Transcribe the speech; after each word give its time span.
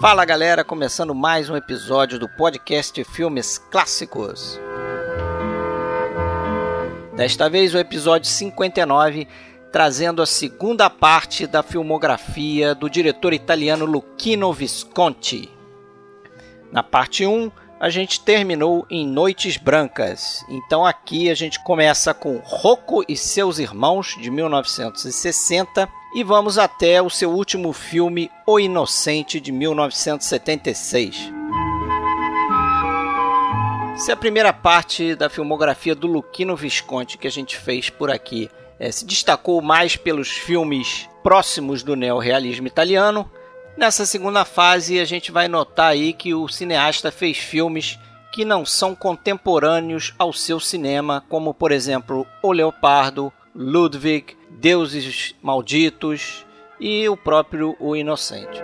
Fala 0.00 0.24
galera, 0.24 0.64
começando 0.64 1.14
mais 1.14 1.50
um 1.50 1.56
episódio 1.56 2.18
do 2.18 2.26
podcast 2.26 3.04
Filmes 3.04 3.58
Clássicos. 3.58 4.58
Desta 7.14 7.50
vez 7.50 7.74
o 7.74 7.78
episódio 7.78 8.26
59, 8.26 9.28
trazendo 9.70 10.22
a 10.22 10.26
segunda 10.26 10.88
parte 10.88 11.46
da 11.46 11.62
filmografia 11.62 12.74
do 12.74 12.88
diretor 12.88 13.34
italiano 13.34 13.84
Luchino 13.84 14.50
Visconti. 14.54 15.50
Na 16.72 16.82
parte 16.82 17.26
1, 17.26 17.52
a 17.78 17.90
gente 17.90 18.24
terminou 18.24 18.86
em 18.88 19.06
Noites 19.06 19.58
Brancas. 19.58 20.42
Então 20.48 20.86
aqui 20.86 21.28
a 21.28 21.34
gente 21.34 21.62
começa 21.62 22.14
com 22.14 22.40
Rocco 22.42 23.04
e 23.06 23.14
seus 23.14 23.58
irmãos 23.58 24.16
de 24.18 24.30
1960 24.30 25.99
e 26.14 26.24
vamos 26.24 26.58
até 26.58 27.00
o 27.00 27.08
seu 27.08 27.30
último 27.30 27.72
filme, 27.72 28.30
O 28.46 28.58
Inocente, 28.58 29.40
de 29.40 29.52
1976. 29.52 31.32
Se 33.96 34.10
a 34.10 34.16
primeira 34.16 34.52
parte 34.52 35.14
da 35.14 35.28
filmografia 35.28 35.94
do 35.94 36.06
Luchino 36.06 36.56
Visconti 36.56 37.18
que 37.18 37.28
a 37.28 37.30
gente 37.30 37.56
fez 37.56 37.90
por 37.90 38.10
aqui 38.10 38.50
é, 38.78 38.90
se 38.90 39.04
destacou 39.04 39.60
mais 39.60 39.94
pelos 39.94 40.30
filmes 40.30 41.08
próximos 41.22 41.82
do 41.82 41.94
neorrealismo 41.94 42.66
italiano, 42.66 43.30
nessa 43.76 44.06
segunda 44.06 44.44
fase 44.44 44.98
a 44.98 45.04
gente 45.04 45.30
vai 45.30 45.48
notar 45.48 45.92
aí 45.92 46.14
que 46.14 46.32
o 46.34 46.48
cineasta 46.48 47.12
fez 47.12 47.36
filmes 47.36 47.98
que 48.32 48.44
não 48.44 48.64
são 48.64 48.94
contemporâneos 48.94 50.14
ao 50.18 50.32
seu 50.32 50.58
cinema, 50.58 51.22
como 51.28 51.52
por 51.52 51.70
exemplo 51.70 52.26
O 52.42 52.52
Leopardo, 52.52 53.30
Ludwig, 53.54 54.39
Deuses 54.50 55.34
Malditos 55.42 56.44
e 56.78 57.08
o 57.08 57.16
próprio 57.16 57.76
O 57.78 57.96
Inocente. 57.96 58.62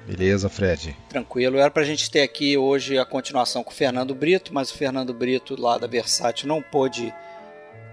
Beleza, 0.06 0.50
Fred. 0.50 0.96
Tranquilo. 1.10 1.58
Era 1.58 1.70
pra 1.70 1.84
gente 1.84 2.10
ter 2.10 2.22
aqui 2.22 2.58
hoje 2.58 2.98
a 2.98 3.06
continuação 3.06 3.64
com 3.64 3.72
o 3.72 3.74
Fernando 3.74 4.16
Brito, 4.16 4.54
mas 4.54 4.72
o 4.72 4.78
Fernando 4.78 5.14
Brito 5.14 5.60
lá 5.60 5.78
da 5.78 5.88
Versátil 5.88 6.48
não 6.48 6.62
pôde 6.62 7.14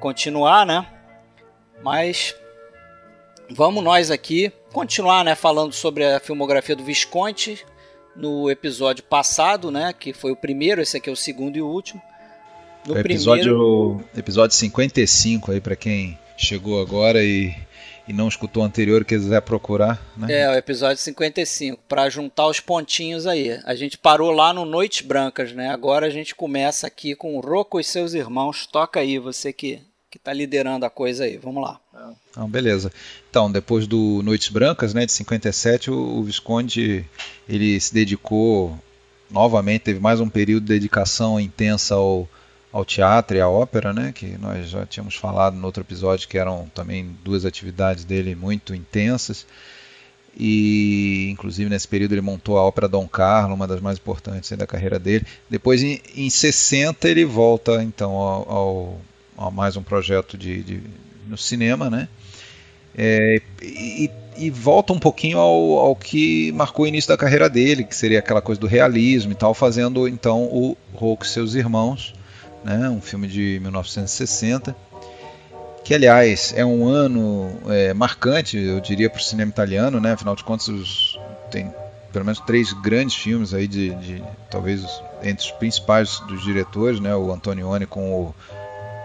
continuar, 0.00 0.64
né? 0.64 0.86
Mas 1.82 2.34
vamos 3.50 3.84
nós 3.84 4.10
aqui 4.10 4.52
continuar, 4.72 5.24
né, 5.24 5.34
falando 5.34 5.72
sobre 5.72 6.04
a 6.04 6.20
filmografia 6.20 6.76
do 6.76 6.84
Visconti 6.84 7.64
no 8.14 8.50
episódio 8.50 9.04
passado, 9.04 9.70
né, 9.70 9.92
que 9.92 10.12
foi 10.12 10.32
o 10.32 10.36
primeiro, 10.36 10.82
esse 10.82 10.96
aqui 10.96 11.08
é 11.08 11.12
o 11.12 11.16
segundo 11.16 11.56
e 11.56 11.62
o 11.62 11.66
último. 11.66 12.02
No 12.86 12.94
o 12.94 12.98
episódio, 12.98 13.42
primeiro... 13.44 14.04
episódio 14.16 14.56
55 14.56 15.52
aí 15.52 15.60
para 15.60 15.76
quem 15.76 16.18
chegou 16.36 16.80
agora 16.80 17.22
e, 17.22 17.54
e 18.08 18.12
não 18.12 18.26
escutou 18.26 18.62
o 18.62 18.66
anterior 18.66 19.04
quiser 19.04 19.42
procurar, 19.42 20.02
né? 20.16 20.32
É, 20.32 20.50
o 20.50 20.54
episódio 20.54 20.96
55, 20.96 21.80
para 21.86 22.08
juntar 22.08 22.46
os 22.46 22.58
pontinhos 22.58 23.26
aí. 23.26 23.60
A 23.64 23.74
gente 23.74 23.98
parou 23.98 24.30
lá 24.30 24.52
no 24.52 24.64
Noites 24.64 25.06
Brancas, 25.06 25.52
né? 25.52 25.68
Agora 25.68 26.06
a 26.06 26.10
gente 26.10 26.34
começa 26.34 26.86
aqui 26.86 27.14
com 27.14 27.36
o 27.36 27.40
Rocco 27.40 27.78
e 27.78 27.84
seus 27.84 28.14
irmãos. 28.14 28.66
Toca 28.66 29.00
aí, 29.00 29.18
você 29.18 29.52
que 29.52 29.82
que 30.10 30.18
tá 30.18 30.32
liderando 30.32 30.86
a 30.86 30.90
coisa 30.90 31.24
aí. 31.24 31.36
Vamos 31.36 31.62
lá. 31.62 31.78
Então, 32.30 32.48
beleza. 32.48 32.90
Então, 33.28 33.50
depois 33.50 33.86
do 33.86 34.22
Noites 34.22 34.48
Brancas, 34.48 34.94
né, 34.94 35.04
de 35.04 35.12
57, 35.12 35.90
o, 35.90 35.94
o 35.94 36.22
Visconde 36.22 37.04
ele 37.46 37.78
se 37.78 37.92
dedicou 37.92 38.78
novamente, 39.30 39.82
teve 39.82 40.00
mais 40.00 40.18
um 40.20 40.28
período 40.28 40.64
de 40.64 40.72
dedicação 40.72 41.38
intensa 41.38 41.94
ao 41.94 42.26
ao 42.78 42.84
teatro 42.84 43.36
e 43.36 43.40
à 43.40 43.48
ópera, 43.48 43.92
né, 43.92 44.12
que 44.14 44.38
nós 44.38 44.68
já 44.68 44.86
tínhamos 44.86 45.16
falado 45.16 45.56
no 45.56 45.66
outro 45.66 45.82
episódio 45.82 46.28
que 46.28 46.38
eram 46.38 46.70
também 46.72 47.16
duas 47.24 47.44
atividades 47.44 48.04
dele 48.04 48.34
muito 48.34 48.74
intensas. 48.74 49.46
E 50.40 51.28
inclusive 51.32 51.68
nesse 51.68 51.88
período 51.88 52.12
ele 52.12 52.20
montou 52.20 52.56
a 52.56 52.62
ópera 52.62 52.86
Dom 52.86 53.08
Carlo, 53.08 53.54
uma 53.54 53.66
das 53.66 53.80
mais 53.80 53.98
importantes 53.98 54.56
da 54.56 54.66
carreira 54.66 54.98
dele. 54.98 55.26
Depois 55.50 55.82
em, 55.82 56.00
em 56.14 56.30
60 56.30 57.08
ele 57.08 57.24
volta 57.24 57.82
então 57.82 58.12
ao, 58.12 58.48
ao, 58.48 59.00
a 59.36 59.50
mais 59.50 59.76
um 59.76 59.82
projeto 59.82 60.38
de, 60.38 60.62
de 60.62 60.82
no 61.26 61.36
cinema, 61.36 61.90
né? 61.90 62.08
É, 62.96 63.40
e, 63.60 64.10
e, 64.36 64.50
volta 64.50 64.92
um 64.92 64.98
pouquinho 64.98 65.38
ao, 65.38 65.78
ao, 65.78 65.96
que 65.96 66.50
marcou 66.52 66.84
o 66.84 66.88
início 66.88 67.08
da 67.08 67.16
carreira 67.16 67.48
dele, 67.48 67.84
que 67.84 67.94
seria 67.94 68.18
aquela 68.18 68.40
coisa 68.40 68.60
do 68.60 68.66
realismo 68.66 69.32
e 69.32 69.34
tal, 69.34 69.54
fazendo 69.54 70.08
então 70.08 70.44
o 70.44 70.76
Hulk 70.94 71.24
e 71.24 71.28
seus 71.28 71.54
irmãos, 71.54 72.12
né, 72.64 72.88
um 72.88 73.00
filme 73.00 73.28
de 73.28 73.58
1960, 73.60 74.74
que 75.84 75.94
aliás 75.94 76.52
é 76.56 76.64
um 76.64 76.86
ano 76.86 77.50
é, 77.68 77.94
marcante, 77.94 78.58
eu 78.58 78.80
diria, 78.80 79.08
para 79.08 79.20
o 79.20 79.22
cinema 79.22 79.50
italiano, 79.50 80.00
né, 80.00 80.12
afinal 80.12 80.36
de 80.36 80.44
contas 80.44 80.68
os, 80.68 81.18
tem 81.50 81.72
pelo 82.12 82.24
menos 82.24 82.40
três 82.40 82.72
grandes 82.72 83.16
filmes 83.16 83.52
aí 83.54 83.66
de, 83.66 83.94
de, 83.96 84.22
talvez 84.50 84.84
entre 85.22 85.44
os 85.44 85.50
principais 85.52 86.20
dos 86.20 86.42
diretores, 86.42 87.00
né, 87.00 87.14
o 87.14 87.32
Antonioni 87.32 87.86
com 87.86 88.12
o 88.12 88.34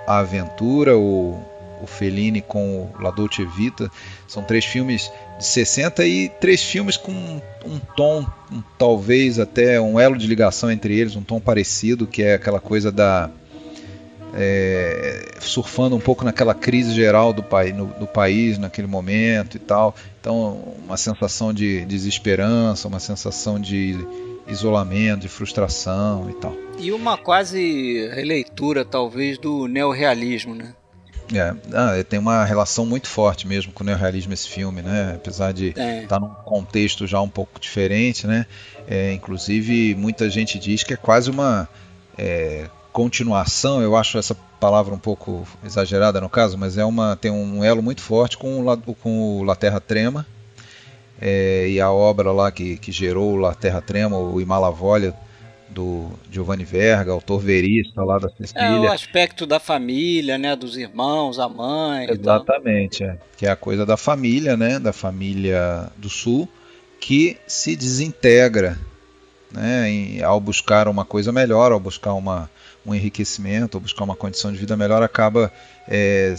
A 0.08 0.20
Aventura, 0.20 0.98
o, 0.98 1.40
o 1.82 1.88
Fellini 1.88 2.42
com 2.42 2.82
o 2.82 3.02
La 3.02 3.12
Dolce 3.12 3.46
Vita, 3.46 3.92
são 4.28 4.44
três 4.44 4.66
filmes 4.66 5.12
de 5.38 5.46
60 5.46 6.06
e 6.06 6.30
três 6.30 6.64
filmes 6.64 6.98
com 6.98 7.12
um, 7.12 7.42
um 7.66 7.80
tom, 7.96 8.26
um, 8.52 8.62
talvez 8.78 9.40
até 9.40 9.80
um 9.80 10.00
elo 10.00 10.18
de 10.18 10.28
ligação 10.28 10.72
entre 10.72 10.98
eles, 10.98 11.16
um 11.16 11.24
tom 11.24 11.40
parecido, 11.40 12.08
que 12.08 12.24
é 12.24 12.36
aquela 12.36 12.60
coisa 12.60 12.92
da 12.92 13.30
é, 14.34 15.36
surfando 15.40 15.96
um 15.96 16.00
pouco 16.00 16.26
naquela 16.26 16.54
crise 16.54 16.94
geral 16.94 17.32
do, 17.32 17.46
no, 17.76 17.86
do, 17.86 18.08
país 18.08 18.58
naquele 18.58 18.88
momento 18.88 19.58
e 19.58 19.60
tal. 19.60 19.96
Então, 20.20 20.76
uma 20.84 20.98
sensação 20.98 21.54
de 21.54 21.86
desesperança, 21.86 22.88
uma 22.88 23.00
sensação 23.00 23.60
de 23.60 23.98
isolamento, 24.48 25.22
de 25.22 25.30
frustração 25.30 26.30
e 26.30 26.34
tal. 26.34 26.56
E 26.78 26.92
uma 26.92 27.18
quase 27.18 28.08
releitura, 28.14 28.84
talvez, 28.84 29.38
do 29.38 29.68
neorrealismo, 29.68 30.56
né? 30.56 30.74
É, 31.34 31.56
ah, 31.74 32.04
tem 32.08 32.20
uma 32.20 32.44
relação 32.44 32.86
muito 32.86 33.08
forte 33.08 33.48
mesmo 33.48 33.72
com 33.72 33.84
o 33.84 33.86
neorrealismo 33.86 34.34
esse 34.34 34.48
filme, 34.50 34.82
né? 34.82 35.14
Apesar 35.16 35.54
de 35.54 35.74
é. 35.78 36.04
estar 36.04 36.20
num 36.20 36.30
contexto 36.30 37.08
já 37.08 37.22
um 37.22 37.30
pouco 37.30 37.60
diferente, 37.60 38.28
né? 38.28 38.46
É, 38.88 39.14
inclusive, 39.14 39.96
muita 39.96 40.30
gente 40.30 40.60
diz 40.60 40.84
que 40.84 40.94
é 40.94 40.98
quase 40.98 41.30
uma 41.30 41.68
é, 42.18 42.70
continuação, 42.94 43.82
eu 43.82 43.96
acho 43.96 44.20
essa 44.20 44.36
palavra 44.60 44.94
um 44.94 45.00
pouco 45.00 45.46
exagerada 45.66 46.22
no 46.22 46.30
caso, 46.30 46.58
mas 46.58 46.78
é 46.78 46.86
uma 46.86 47.16
tem 47.16 47.32
um 47.32 47.64
elo 47.64 47.82
muito 47.82 48.02
forte 48.02 48.38
com 48.38 48.66
o, 48.66 48.96
com 48.96 49.40
o 49.40 49.44
La 49.44 49.56
Terra 49.56 49.82
Trema 49.82 50.26
é, 51.20 51.68
e 51.68 51.82
a 51.82 51.92
obra 51.92 52.32
lá 52.32 52.52
que, 52.52 52.78
que 52.78 52.92
gerou 52.92 53.34
o 53.34 53.36
La 53.36 53.56
Terra 53.56 53.82
Trema, 53.82 54.18
o 54.18 54.40
Imalavolha 54.40 55.14
do 55.70 56.12
Giovanni 56.32 56.64
Verga, 56.64 57.12
autor 57.12 57.40
verista 57.40 58.04
lá 58.04 58.20
da 58.20 58.30
Sicília. 58.30 58.62
É 58.62 58.80
o 58.80 58.92
aspecto 58.92 59.46
da 59.46 59.60
família, 59.60 60.38
né, 60.38 60.56
dos 60.56 60.78
irmãos, 60.78 61.40
a 61.40 61.50
mãe. 61.50 62.08
Exatamente, 62.12 63.04
é, 63.04 63.18
que 63.36 63.48
é 63.48 63.50
a 63.50 63.56
coisa 63.56 63.86
da 63.86 63.98
família, 63.98 64.56
né, 64.56 64.78
da 64.78 64.94
família 64.94 65.90
do 65.98 66.10
Sul, 66.10 66.48
que 67.00 67.38
se 67.48 67.76
desintegra, 67.76 68.78
né, 69.52 69.90
em, 69.90 70.22
ao 70.22 70.40
buscar 70.40 70.88
uma 70.88 71.04
coisa 71.04 71.32
melhor, 71.32 71.72
ao 71.72 71.80
buscar 71.80 72.14
uma 72.14 72.50
um 72.86 72.94
enriquecimento 72.94 73.76
ou 73.76 73.82
buscar 73.82 74.04
uma 74.04 74.16
condição 74.16 74.52
de 74.52 74.58
vida 74.58 74.76
melhor 74.76 75.02
acaba 75.02 75.52
é, 75.88 76.36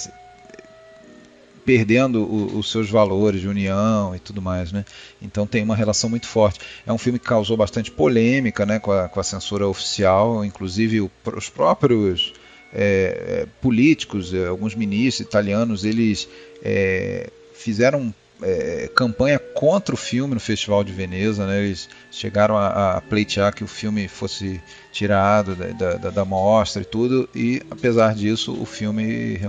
perdendo 1.64 2.22
o, 2.22 2.58
os 2.58 2.70
seus 2.70 2.90
valores 2.90 3.40
de 3.40 3.48
união 3.48 4.14
e 4.14 4.18
tudo 4.18 4.42
mais, 4.42 4.70
né? 4.70 4.84
Então 5.20 5.46
tem 5.46 5.62
uma 5.62 5.74
relação 5.74 6.10
muito 6.10 6.26
forte. 6.26 6.60
É 6.86 6.92
um 6.92 6.98
filme 6.98 7.18
que 7.18 7.26
causou 7.26 7.56
bastante 7.56 7.90
polêmica, 7.90 8.66
né, 8.66 8.78
com 8.78 8.92
a, 8.92 9.08
com 9.08 9.20
a 9.20 9.24
censura 9.24 9.66
oficial, 9.66 10.44
inclusive 10.44 11.00
o, 11.00 11.10
os 11.36 11.48
próprios 11.48 12.32
é, 12.72 13.46
políticos, 13.60 14.34
alguns 14.34 14.74
ministros 14.74 15.26
italianos, 15.26 15.84
eles 15.84 16.28
é, 16.62 17.30
fizeram 17.54 18.12
é, 18.42 18.90
campanha 18.94 19.38
contra 19.38 19.94
o 19.94 19.98
filme 19.98 20.34
no 20.34 20.40
Festival 20.40 20.82
de 20.82 20.92
Veneza, 20.92 21.46
né? 21.46 21.64
eles 21.64 21.88
chegaram 22.10 22.56
a, 22.56 22.96
a 22.96 23.00
pleitear 23.00 23.54
que 23.54 23.62
o 23.62 23.66
filme 23.68 24.08
fosse 24.08 24.60
tirado 24.92 25.54
da, 25.54 25.94
da, 25.94 26.10
da, 26.10 26.24
mostra 26.24 26.82
e 26.82 26.84
tudo, 26.84 27.28
e 27.34 27.62
apesar 27.70 28.14
disso 28.14 28.52
o 28.60 28.66
filme 28.66 29.40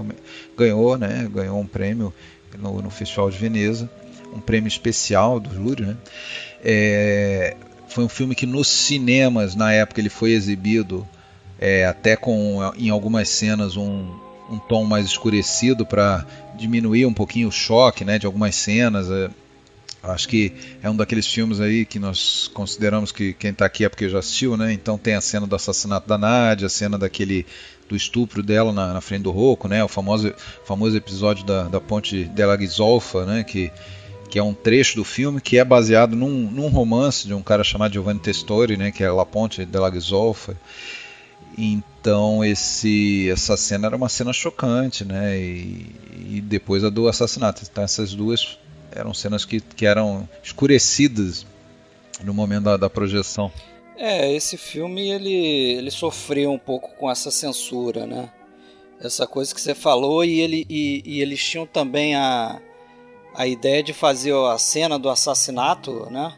ganhou, 0.58 0.98
né? 0.98 1.28
ganhou 1.32 1.60
um 1.60 1.68
prêmio 1.68 2.14
no, 2.58 2.82
no, 2.82 2.90
Festival 2.90 3.30
de 3.30 3.38
Veneza, 3.38 3.90
um 4.34 4.40
prêmio 4.40 4.68
especial 4.68 5.40
do 5.40 5.54
júri. 5.54 5.86
Né? 5.86 5.98
É, 6.64 7.58
foi 7.88 8.04
um 8.04 8.10
filme 8.10 8.36
que 8.36 8.46
nos 8.46 8.68
cinemas, 8.68 9.56
na 9.56 9.72
época, 9.72 10.02
ele 10.02 10.10
foi 10.10 10.32
exibido 10.32 11.08
é, 11.60 11.86
até 11.86 12.16
com 12.16 12.60
em 12.78 12.90
algumas 12.90 13.30
cenas 13.30 13.78
um, 13.78 14.14
um 14.50 14.60
tom 14.60 14.84
mais 14.84 15.06
escurecido 15.06 15.86
para 15.86 16.26
diminuir 16.58 17.06
um 17.06 17.14
pouquinho 17.14 17.48
o 17.48 17.52
choque 17.52 18.04
né, 18.04 18.18
de 18.18 18.26
algumas 18.26 18.56
cenas. 18.56 19.10
É, 19.10 19.30
acho 20.04 20.28
que 20.28 20.54
é 20.82 20.90
um 20.90 20.96
daqueles 20.96 21.28
filmes 21.28 21.60
aí 21.60 21.86
que 21.86 22.00
nós 22.00 22.50
consideramos 22.54 23.12
que 23.12 23.34
quem 23.34 23.52
está 23.52 23.66
aqui 23.66 23.86
é 23.86 23.90
porque 23.90 24.10
já 24.10 24.20
assistiu, 24.20 24.56
né? 24.56 24.72
Então 24.72 24.98
tem 24.98 25.16
a 25.16 25.22
cena 25.22 25.48
do 25.48 25.56
assassinato 25.56 26.08
da 26.08 26.18
Nádia, 26.18 26.68
a 26.68 26.70
cena 26.70 26.98
daquele 26.98 27.46
do 27.88 27.96
estupro 27.96 28.42
dela 28.42 28.72
na, 28.72 28.94
na 28.94 29.02
frente 29.02 29.24
do 29.24 29.32
Rocco, 29.32 29.68
né? 29.68 29.84
O 29.84 29.88
famoso, 29.88 30.34
famoso 30.66 30.98
episódio 30.98 31.46
da, 31.46 31.64
da 31.64 31.80
ponte 31.80 32.24
della 32.26 32.56
Ghisolfa, 32.56 33.26
né? 33.26 33.44
Que, 33.44 33.72
que 34.30 34.40
é 34.40 34.44
um 34.44 34.54
trecho 34.54 34.96
do 34.96 35.04
filme 35.04 35.40
que 35.40 35.58
é 35.58 35.64
baseado 35.64 36.16
num, 36.16 36.50
num 36.52 36.68
romance 36.68 37.28
de 37.28 37.34
um 37.34 37.42
cara 37.42 37.64
chamado 37.64 37.94
Giovanni 37.94 38.20
Testori, 38.20 38.78
né? 38.78 38.92
Que 38.92 39.04
é 39.04 39.12
La 39.12 39.26
Ponte 39.26 39.66
della 39.66 39.90
Ghisolfa. 39.90 40.58
Então 41.58 42.44
esse, 42.44 43.30
essa 43.30 43.56
cena 43.56 43.88
era 43.88 43.96
uma 43.96 44.10
cena 44.10 44.34
chocante, 44.34 45.06
né? 45.06 45.38
E, 45.38 45.96
e, 46.30 46.42
depois 46.42 46.84
a 46.84 46.90
do 46.90 47.08
assassinato. 47.08 47.64
Então 47.70 47.84
essas 47.84 48.14
duas 48.14 48.60
eram 48.92 49.14
cenas 49.14 49.46
que, 49.46 49.62
que 49.62 49.86
eram 49.86 50.28
escurecidas 50.44 51.46
no 52.24 52.34
momento 52.34 52.66
da, 52.66 52.78
da 52.78 52.90
projeção. 52.90 53.52
É, 53.98 54.34
esse 54.34 54.58
filme 54.58 55.10
ele, 55.10 55.34
ele 55.34 55.92
sofreu 55.92 56.52
um 56.52 56.60
pouco 56.60 56.94
com 56.98 57.10
essa 57.10 57.32
censura, 57.32 58.06
né? 58.06 58.30
Essa 59.00 59.26
coisa 59.26 59.54
que 59.54 59.62
você 59.62 59.76
falou 59.76 60.24
e, 60.24 60.40
ele, 60.40 60.66
e, 60.70 61.02
e 61.06 61.22
eles 61.22 61.44
tinham 61.44 61.66
também 61.66 62.16
a, 62.16 62.62
a 63.34 63.48
ideia 63.48 63.82
de 63.82 63.94
fazer 63.94 64.34
a 64.34 64.58
cena 64.58 65.00
do 65.00 65.10
assassinato, 65.10 66.10
né? 66.10 66.34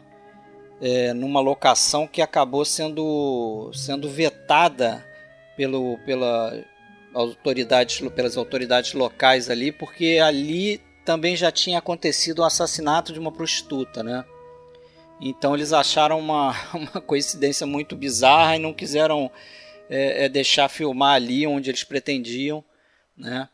É, 0.80 1.12
numa 1.12 1.40
locação 1.40 2.06
que 2.06 2.22
acabou 2.22 2.64
sendo, 2.64 3.70
sendo 3.74 4.08
vetada 4.08 5.07
pelo, 5.58 5.98
pela 6.06 6.64
autoridades, 7.12 8.00
pelas 8.10 8.36
autoridades 8.36 8.92
locais 8.92 9.50
ali, 9.50 9.72
porque 9.72 10.20
ali 10.22 10.80
também 11.04 11.34
já 11.34 11.50
tinha 11.50 11.80
acontecido 11.80 12.38
o 12.38 12.44
assassinato 12.44 13.12
de 13.12 13.18
uma 13.18 13.32
prostituta, 13.32 14.04
né? 14.04 14.24
Então 15.20 15.56
eles 15.56 15.72
acharam 15.72 16.20
uma, 16.20 16.54
uma 16.72 17.00
coincidência 17.00 17.66
muito 17.66 17.96
bizarra 17.96 18.54
e 18.54 18.60
não 18.60 18.72
quiseram 18.72 19.28
é, 19.90 20.26
é, 20.26 20.28
deixar 20.28 20.68
filmar 20.68 21.16
ali 21.16 21.44
onde 21.44 21.68
eles 21.68 21.82
pretendiam, 21.82 22.64
né? 23.16 23.48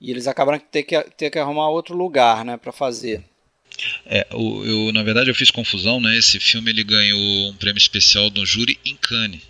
E 0.00 0.08
eles 0.08 0.28
acabaram 0.28 0.60
ter 0.60 0.84
que, 0.84 1.02
ter 1.16 1.30
que 1.30 1.38
arrumar 1.38 1.68
outro 1.68 1.96
lugar, 1.96 2.44
né, 2.44 2.56
para 2.56 2.72
fazer. 2.72 3.24
É, 4.06 4.26
eu, 4.30 4.64
eu, 4.64 4.92
na 4.92 5.02
verdade 5.02 5.30
eu 5.30 5.34
fiz 5.34 5.50
confusão, 5.50 6.00
né? 6.00 6.16
Esse 6.16 6.38
filme 6.38 6.70
ele 6.70 6.84
ganhou 6.84 7.50
um 7.50 7.54
prêmio 7.54 7.78
especial 7.78 8.28
do 8.30 8.44
júri 8.44 8.78
em 8.84 8.96
Cannes. 8.96 9.40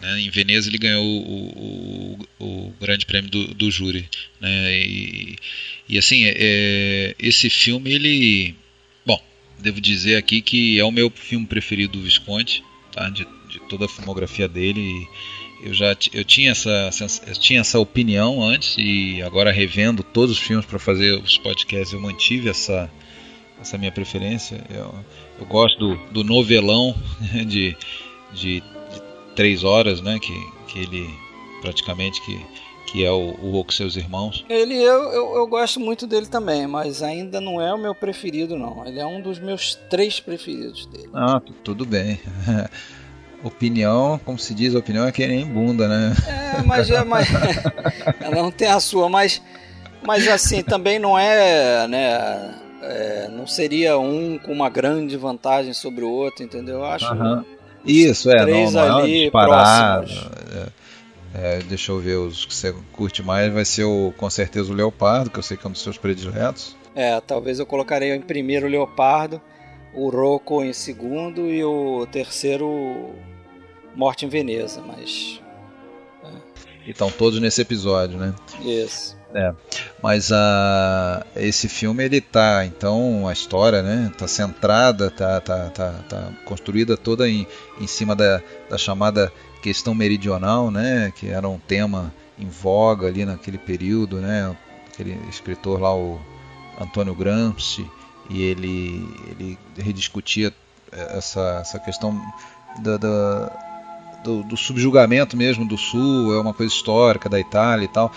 Né? 0.00 0.20
Em 0.20 0.30
Veneza 0.30 0.68
ele 0.68 0.78
ganhou 0.78 1.04
o, 1.04 2.26
o, 2.38 2.44
o 2.44 2.74
grande 2.80 3.06
prêmio 3.06 3.30
do, 3.30 3.54
do 3.54 3.70
júri. 3.70 4.08
Né? 4.40 4.76
E, 4.76 5.36
e 5.88 5.98
assim, 5.98 6.24
é, 6.24 6.34
é, 6.38 7.14
esse 7.18 7.48
filme 7.48 7.92
ele. 7.92 8.54
Bom, 9.06 9.20
devo 9.58 9.80
dizer 9.80 10.16
aqui 10.16 10.40
que 10.40 10.78
é 10.78 10.84
o 10.84 10.92
meu 10.92 11.10
filme 11.10 11.46
preferido 11.46 11.94
do 11.94 12.02
Visconti, 12.02 12.62
tá? 12.92 13.08
de, 13.08 13.26
de 13.48 13.58
toda 13.68 13.86
a 13.86 13.88
filmografia 13.88 14.48
dele. 14.48 15.06
Eu 15.60 15.74
já 15.74 15.96
eu 16.12 16.24
tinha 16.24 16.52
essa, 16.52 16.90
eu 17.26 17.34
tinha 17.34 17.60
essa 17.60 17.80
opinião 17.80 18.40
antes 18.40 18.76
e 18.78 19.20
agora 19.22 19.50
revendo 19.50 20.04
todos 20.04 20.36
os 20.36 20.42
filmes 20.42 20.64
para 20.64 20.78
fazer 20.78 21.20
os 21.20 21.36
podcasts 21.36 21.92
eu 21.92 22.00
mantive 22.00 22.48
essa, 22.48 22.88
essa 23.60 23.78
minha 23.78 23.92
preferência. 23.92 24.62
Eu, 24.70 24.94
eu 25.38 25.46
gosto 25.46 25.78
do, 25.78 25.96
do 26.12 26.24
novelão 26.24 26.94
de, 27.46 27.76
de 28.32 28.62
três 29.34 29.64
horas, 29.64 30.00
né? 30.00 30.18
Que, 30.18 30.34
que 30.68 30.78
ele 30.80 31.08
praticamente 31.60 32.20
que, 32.22 32.40
que 32.86 33.04
é 33.04 33.10
o, 33.10 33.36
o 33.42 33.64
com 33.64 33.72
seus 33.72 33.96
irmãos. 33.96 34.44
Ele 34.48 34.74
eu, 34.74 35.02
eu, 35.10 35.34
eu, 35.36 35.46
gosto 35.46 35.80
muito 35.80 36.06
dele 36.06 36.26
também, 36.26 36.66
mas 36.66 37.02
ainda 37.02 37.40
não 37.40 37.60
é 37.60 37.72
o 37.72 37.78
meu 37.78 37.94
preferido 37.94 38.56
não. 38.56 38.86
Ele 38.86 38.98
é 38.98 39.06
um 39.06 39.20
dos 39.20 39.38
meus 39.38 39.74
três 39.90 40.20
preferidos 40.20 40.86
dele. 40.86 41.10
Ah, 41.14 41.40
tudo 41.62 41.84
bem. 41.84 42.20
opinião, 43.42 44.20
como 44.24 44.38
se 44.38 44.52
diz, 44.54 44.74
opinião 44.74 45.06
é 45.06 45.12
que 45.12 45.26
nem 45.26 45.46
bunda, 45.46 45.86
né? 45.86 46.12
É, 46.26 46.62
mas, 46.62 46.90
é, 46.90 47.04
mas 47.04 47.28
ela 48.20 48.42
não 48.42 48.50
tem 48.50 48.68
a 48.68 48.80
sua, 48.80 49.08
mas 49.08 49.40
mas 50.02 50.26
assim 50.28 50.62
também 50.62 50.98
não 50.98 51.18
é, 51.18 51.86
né? 51.88 52.54
É, 52.80 53.28
não 53.28 53.46
seria 53.46 53.98
um 53.98 54.38
com 54.38 54.52
uma 54.52 54.68
grande 54.68 55.16
vantagem 55.16 55.72
sobre 55.72 56.04
o 56.04 56.10
outro, 56.10 56.44
entendeu? 56.44 56.76
Eu 56.76 56.84
acho. 56.84 57.12
Uhum. 57.12 57.44
Isso, 57.84 58.30
é, 58.30 58.42
três 58.42 58.74
não, 58.74 58.98
ali 58.98 59.26
é 59.26 59.30
É, 61.34 61.58
deixa 61.60 61.92
eu 61.92 61.98
ver 61.98 62.16
os 62.16 62.44
que 62.44 62.54
você 62.54 62.74
curte 62.92 63.22
mais. 63.22 63.52
Vai 63.52 63.64
ser 63.64 63.84
o, 63.84 64.12
com 64.16 64.28
certeza 64.30 64.72
o 64.72 64.74
Leopardo, 64.74 65.30
que 65.30 65.38
eu 65.38 65.42
sei 65.42 65.56
que 65.56 65.66
é 65.66 65.68
um 65.68 65.72
dos 65.72 65.82
seus 65.82 65.98
prediletos. 65.98 66.76
É, 66.94 67.20
talvez 67.20 67.58
eu 67.58 67.66
colocarei 67.66 68.14
em 68.14 68.20
primeiro 68.20 68.66
o 68.66 68.70
Leopardo, 68.70 69.40
o 69.94 70.08
Rocco 70.08 70.62
em 70.62 70.72
segundo 70.72 71.48
e 71.48 71.62
o 71.64 72.06
terceiro 72.06 73.14
Morte 73.94 74.24
em 74.24 74.28
Veneza, 74.28 74.80
mas. 74.86 75.40
É. 76.24 76.28
Então 76.86 77.10
todos 77.10 77.40
nesse 77.40 77.60
episódio, 77.60 78.18
né? 78.18 78.34
Isso. 78.60 79.17
É, 79.34 79.54
mas 80.02 80.32
a, 80.32 81.26
esse 81.36 81.68
filme 81.68 82.02
ele 82.02 82.20
tá, 82.20 82.64
então 82.64 83.28
a 83.28 83.32
história, 83.32 83.82
né, 83.82 84.10
tá 84.16 84.26
centrada, 84.26 85.10
tá, 85.10 85.38
tá, 85.40 85.68
tá, 85.68 85.92
tá 86.08 86.32
construída 86.46 86.96
toda 86.96 87.28
em, 87.28 87.46
em 87.78 87.86
cima 87.86 88.16
da, 88.16 88.40
da 88.70 88.78
chamada 88.78 89.30
questão 89.62 89.94
meridional, 89.94 90.70
né, 90.70 91.12
que 91.14 91.28
era 91.28 91.46
um 91.46 91.58
tema 91.58 92.12
em 92.38 92.48
voga 92.48 93.06
ali 93.06 93.26
naquele 93.26 93.58
período, 93.58 94.16
né, 94.16 94.56
aquele 94.90 95.18
escritor 95.28 95.78
lá 95.78 95.94
o 95.94 96.18
Antônio 96.80 97.14
Gramsci 97.14 97.86
e 98.30 98.42
ele 98.42 99.06
ele 99.30 99.58
rediscutia 99.76 100.54
essa, 100.90 101.58
essa 101.60 101.78
questão 101.78 102.18
da, 102.80 102.96
da 102.96 103.52
do, 104.24 104.42
do 104.42 104.56
subjugamento 104.56 105.36
mesmo 105.36 105.68
do 105.68 105.76
Sul, 105.76 106.34
é 106.34 106.40
uma 106.40 106.54
coisa 106.54 106.72
histórica 106.72 107.28
da 107.28 107.38
Itália 107.38 107.84
e 107.84 107.88
tal 107.88 108.10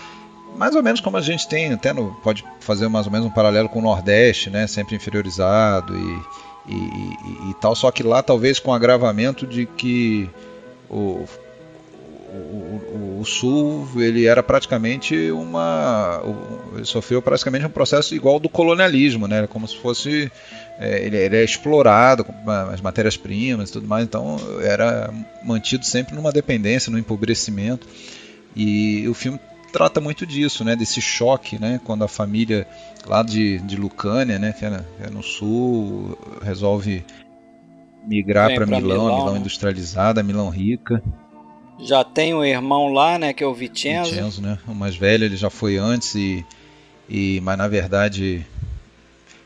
mais 0.56 0.74
ou 0.74 0.82
menos 0.82 1.00
como 1.00 1.16
a 1.16 1.20
gente 1.20 1.48
tem, 1.48 1.72
até 1.72 1.92
no, 1.92 2.14
pode 2.22 2.44
fazer 2.60 2.88
mais 2.88 3.06
ou 3.06 3.12
menos 3.12 3.26
um 3.26 3.30
paralelo 3.30 3.68
com 3.68 3.78
o 3.78 3.82
Nordeste, 3.82 4.50
né, 4.50 4.66
sempre 4.66 4.96
inferiorizado 4.96 5.96
e, 5.96 6.72
e, 6.72 6.74
e, 6.74 7.50
e 7.50 7.54
tal, 7.60 7.74
só 7.74 7.90
que 7.90 8.02
lá 8.02 8.22
talvez 8.22 8.58
com 8.58 8.72
agravamento 8.72 9.46
de 9.46 9.66
que 9.66 10.28
o, 10.88 11.26
o, 12.28 12.36
o, 12.36 13.18
o, 13.20 13.24
Sul 13.24 13.88
ele 13.96 14.26
era 14.26 14.42
praticamente 14.42 15.30
uma 15.30 16.20
ele 16.74 16.84
sofreu 16.84 17.20
praticamente 17.22 17.66
um 17.66 17.70
processo 17.70 18.14
igual 18.14 18.38
do 18.38 18.48
colonialismo, 18.48 19.26
né, 19.26 19.46
como 19.46 19.66
se 19.66 19.76
fosse 19.76 20.30
é, 20.78 21.04
ele, 21.04 21.16
ele 21.16 21.36
é 21.36 21.44
explorado 21.44 22.24
com 22.24 22.34
as 22.50 22.80
matérias 22.80 23.16
primas 23.16 23.70
e 23.70 23.72
tudo 23.72 23.86
mais, 23.86 24.04
então 24.04 24.36
era 24.62 25.12
mantido 25.44 25.84
sempre 25.84 26.14
numa 26.14 26.32
dependência, 26.32 26.90
no 26.90 26.98
empobrecimento. 26.98 27.86
E 28.54 29.08
o 29.08 29.14
filme 29.14 29.40
trata 29.72 30.00
muito 30.00 30.26
disso, 30.26 30.64
né? 30.64 30.76
Desse 30.76 31.00
choque, 31.00 31.58
né? 31.58 31.80
Quando 31.84 32.04
a 32.04 32.08
família 32.08 32.66
lá 33.06 33.22
de, 33.22 33.58
de 33.60 33.76
Lucânia, 33.76 34.38
né? 34.38 34.52
Que 34.52 34.64
é, 34.64 34.84
é 35.00 35.10
no 35.10 35.22
sul, 35.22 36.16
resolve 36.42 37.04
migrar 38.06 38.54
para 38.54 38.66
Milão, 38.66 38.80
Milão, 38.80 39.16
Milão 39.16 39.32
né? 39.34 39.40
industrializada, 39.40 40.22
Milão 40.22 40.50
rica. 40.50 41.02
Já 41.80 42.04
tem 42.04 42.34
um 42.34 42.44
irmão 42.44 42.92
lá, 42.92 43.18
né? 43.18 43.32
Que 43.32 43.42
é 43.42 43.46
o 43.46 43.54
Vicenzo. 43.54 44.10
Vicenzo, 44.10 44.42
né? 44.42 44.58
O 44.68 44.74
mais 44.74 44.94
velho, 44.94 45.24
ele 45.24 45.36
já 45.36 45.50
foi 45.50 45.76
antes 45.76 46.14
e, 46.14 46.44
e 47.08 47.40
mas 47.42 47.58
na 47.58 47.66
verdade 47.66 48.46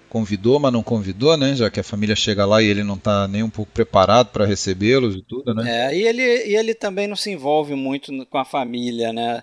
convidou, 0.09 0.59
mas 0.59 0.73
não 0.73 0.83
convidou, 0.83 1.37
né? 1.37 1.55
Já 1.55 1.71
que 1.71 1.81
a 1.81 1.85
família 1.85 2.17
chega 2.17 2.47
lá 2.47 2.63
e 2.63 2.67
ele 2.67 2.83
não 2.83 2.95
está 2.95 3.29
nem 3.29 3.43
um 3.43 3.51
pouco 3.51 3.71
preparado 3.73 4.29
para 4.29 4.47
recebê-los 4.47 5.17
e 5.17 5.23
tudo, 5.23 5.55
né? 5.55 5.89
É, 5.89 5.97
e 5.97 6.03
ele, 6.03 6.23
e 6.23 6.57
ele 6.57 6.75
também 6.75 7.07
não 7.07 7.17
se 7.17 7.31
envolve 7.31 7.75
muito 7.75 8.13
com 8.27 8.39
a 8.39 8.45
família, 8.45 9.13
né? 9.13 9.43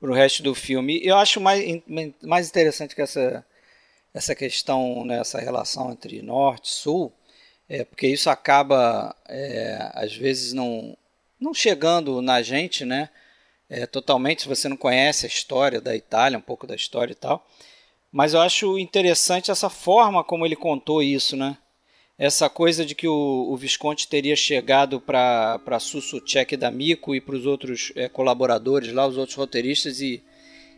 Pro 0.00 0.14
resto 0.14 0.42
do 0.42 0.54
filme. 0.54 1.00
Eu 1.04 1.16
acho 1.16 1.40
mais, 1.40 1.82
mais 2.22 2.48
interessante 2.48 2.94
que 2.94 3.02
essa, 3.02 3.44
essa 4.14 4.34
questão, 4.34 5.04
né, 5.04 5.20
essa 5.20 5.40
relação 5.40 5.92
entre 5.92 6.22
norte 6.22 6.66
e 6.66 6.74
sul, 6.74 7.12
é, 7.68 7.84
porque 7.84 8.06
isso 8.06 8.30
acaba, 8.30 9.14
é, 9.28 9.90
às 9.94 10.14
vezes, 10.14 10.52
não, 10.52 10.96
não 11.38 11.52
chegando 11.52 12.22
na 12.22 12.40
gente, 12.42 12.84
né? 12.84 13.10
É, 13.70 13.86
totalmente, 13.86 14.42
se 14.42 14.48
você 14.48 14.68
não 14.68 14.76
conhece 14.78 15.26
a 15.26 15.28
história 15.28 15.80
da 15.80 15.94
Itália, 15.94 16.38
um 16.38 16.42
pouco 16.42 16.66
da 16.66 16.74
história 16.74 17.12
e 17.12 17.16
tal. 17.16 17.46
Mas 18.10 18.32
eu 18.32 18.40
acho 18.40 18.78
interessante 18.78 19.50
essa 19.50 19.68
forma 19.68 20.24
como 20.24 20.46
ele 20.46 20.56
contou 20.56 21.02
isso, 21.02 21.36
né? 21.36 21.58
Essa 22.18 22.50
coisa 22.50 22.84
de 22.84 22.96
que 22.96 23.06
o, 23.06 23.46
o 23.48 23.56
Visconde 23.56 24.08
teria 24.08 24.34
chegado 24.34 25.00
para 25.00 25.78
Sussucek 25.78 26.56
da 26.56 26.68
Mico 26.68 27.14
e 27.14 27.20
para 27.20 27.36
os 27.36 27.46
outros 27.46 27.92
é, 27.94 28.08
colaboradores 28.08 28.92
lá, 28.92 29.06
os 29.06 29.16
outros 29.16 29.36
roteiristas, 29.36 30.00
e, 30.00 30.20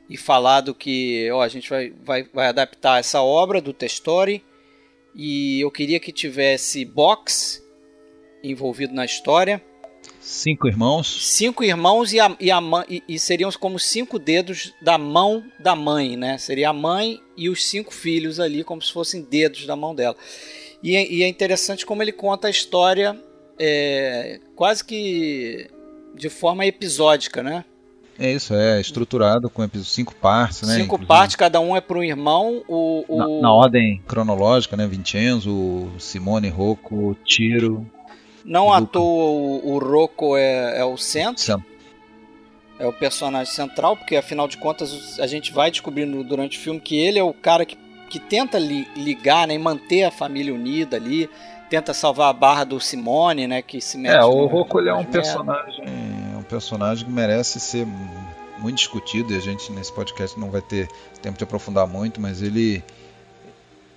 e 0.08 0.18
falado 0.18 0.74
que 0.74 1.30
ó, 1.32 1.40
a 1.40 1.48
gente 1.48 1.70
vai, 1.70 1.94
vai, 2.04 2.24
vai 2.24 2.48
adaptar 2.48 3.00
essa 3.00 3.22
obra 3.22 3.58
do 3.60 3.72
Testori 3.72 4.44
e 5.14 5.60
eu 5.60 5.70
queria 5.70 5.98
que 5.98 6.12
tivesse 6.12 6.84
box 6.84 7.64
envolvido 8.44 8.92
na 8.92 9.06
história 9.06 9.62
Cinco 10.20 10.68
irmãos. 10.68 11.34
Cinco 11.34 11.64
irmãos 11.64 12.12
e, 12.12 12.20
a, 12.20 12.36
e, 12.38 12.50
a, 12.50 12.60
e, 12.88 13.02
e 13.08 13.18
seriam 13.18 13.50
como 13.52 13.78
cinco 13.78 14.18
dedos 14.18 14.72
da 14.82 14.98
mão 14.98 15.42
da 15.58 15.74
mãe, 15.74 16.16
né? 16.16 16.36
Seria 16.36 16.70
a 16.70 16.74
mãe 16.74 17.18
e 17.36 17.48
os 17.48 17.64
cinco 17.64 17.92
filhos 17.92 18.38
ali, 18.38 18.62
como 18.62 18.82
se 18.82 18.92
fossem 18.92 19.22
dedos 19.22 19.66
da 19.66 19.74
mão 19.74 19.94
dela. 19.94 20.16
E, 20.82 20.96
é, 20.96 21.10
e 21.10 21.22
é 21.22 21.28
interessante 21.28 21.84
como 21.84 22.02
ele 22.02 22.12
conta 22.12 22.48
a 22.48 22.50
história 22.50 23.18
é, 23.58 24.40
quase 24.56 24.82
que 24.82 25.68
de 26.14 26.28
forma 26.28 26.64
episódica, 26.64 27.42
né? 27.42 27.64
É 28.18 28.32
isso, 28.32 28.54
é 28.54 28.80
estruturado 28.80 29.48
com 29.48 29.66
cinco 29.82 30.14
partes, 30.14 30.62
né? 30.62 30.74
Cinco 30.74 30.84
Inclusive. 30.84 31.06
partes, 31.06 31.36
cada 31.36 31.58
um 31.58 31.74
é 31.74 31.80
para 31.80 31.98
um 31.98 32.02
irmão. 32.02 32.62
O, 32.68 33.04
o... 33.08 33.16
Na, 33.16 33.28
na, 33.42 33.52
ordem 33.54 34.02
cronológica, 34.06 34.76
né? 34.76 34.86
Vincenzo, 34.86 35.90
Simone, 35.98 36.48
Rocco, 36.48 37.16
Tiro. 37.24 37.86
Não 38.44 38.70
à 38.72 38.82
toa 38.82 39.02
o, 39.02 39.74
o 39.74 39.78
Rocco 39.78 40.36
é, 40.36 40.80
é 40.80 40.84
o 40.84 40.98
centro. 40.98 41.42
Sim. 41.42 41.64
É 42.78 42.86
o 42.86 42.92
personagem 42.92 43.52
central, 43.52 43.96
porque 43.96 44.16
afinal 44.16 44.48
de 44.48 44.56
contas 44.58 45.18
a 45.18 45.26
gente 45.26 45.52
vai 45.52 45.70
descobrindo 45.70 46.22
durante 46.24 46.58
o 46.58 46.60
filme 46.60 46.80
que 46.80 46.96
ele 46.96 47.18
é 47.18 47.22
o 47.22 47.32
cara 47.32 47.64
que, 47.64 47.76
que 48.10 48.18
tenta 48.18 48.58
li, 48.58 48.88
ligar 48.96 49.46
né, 49.46 49.54
e 49.54 49.58
manter 49.58 50.02
a 50.02 50.10
família 50.10 50.52
unida 50.52 50.96
ali, 50.96 51.30
tenta 51.70 51.94
salvar 51.94 52.28
a 52.28 52.32
barra 52.32 52.64
do 52.64 52.80
Simone, 52.80 53.46
né? 53.46 53.62
Que 53.62 53.80
se 53.80 53.96
mete 53.96 54.16
É, 54.16 54.24
o 54.24 54.46
Rocco 54.46 54.80
é 54.80 54.92
um 54.92 55.04
personagem. 55.04 55.84
um 56.36 56.42
personagem 56.42 57.06
que 57.06 57.12
merece 57.12 57.60
ser 57.60 57.86
muito 58.58 58.76
discutido 58.76 59.32
e 59.32 59.36
a 59.36 59.40
gente 59.40 59.72
nesse 59.72 59.92
podcast 59.92 60.38
não 60.38 60.50
vai 60.50 60.60
ter 60.60 60.88
tempo 61.22 61.38
de 61.38 61.44
aprofundar 61.44 61.86
muito, 61.86 62.20
mas 62.20 62.42
ele 62.42 62.82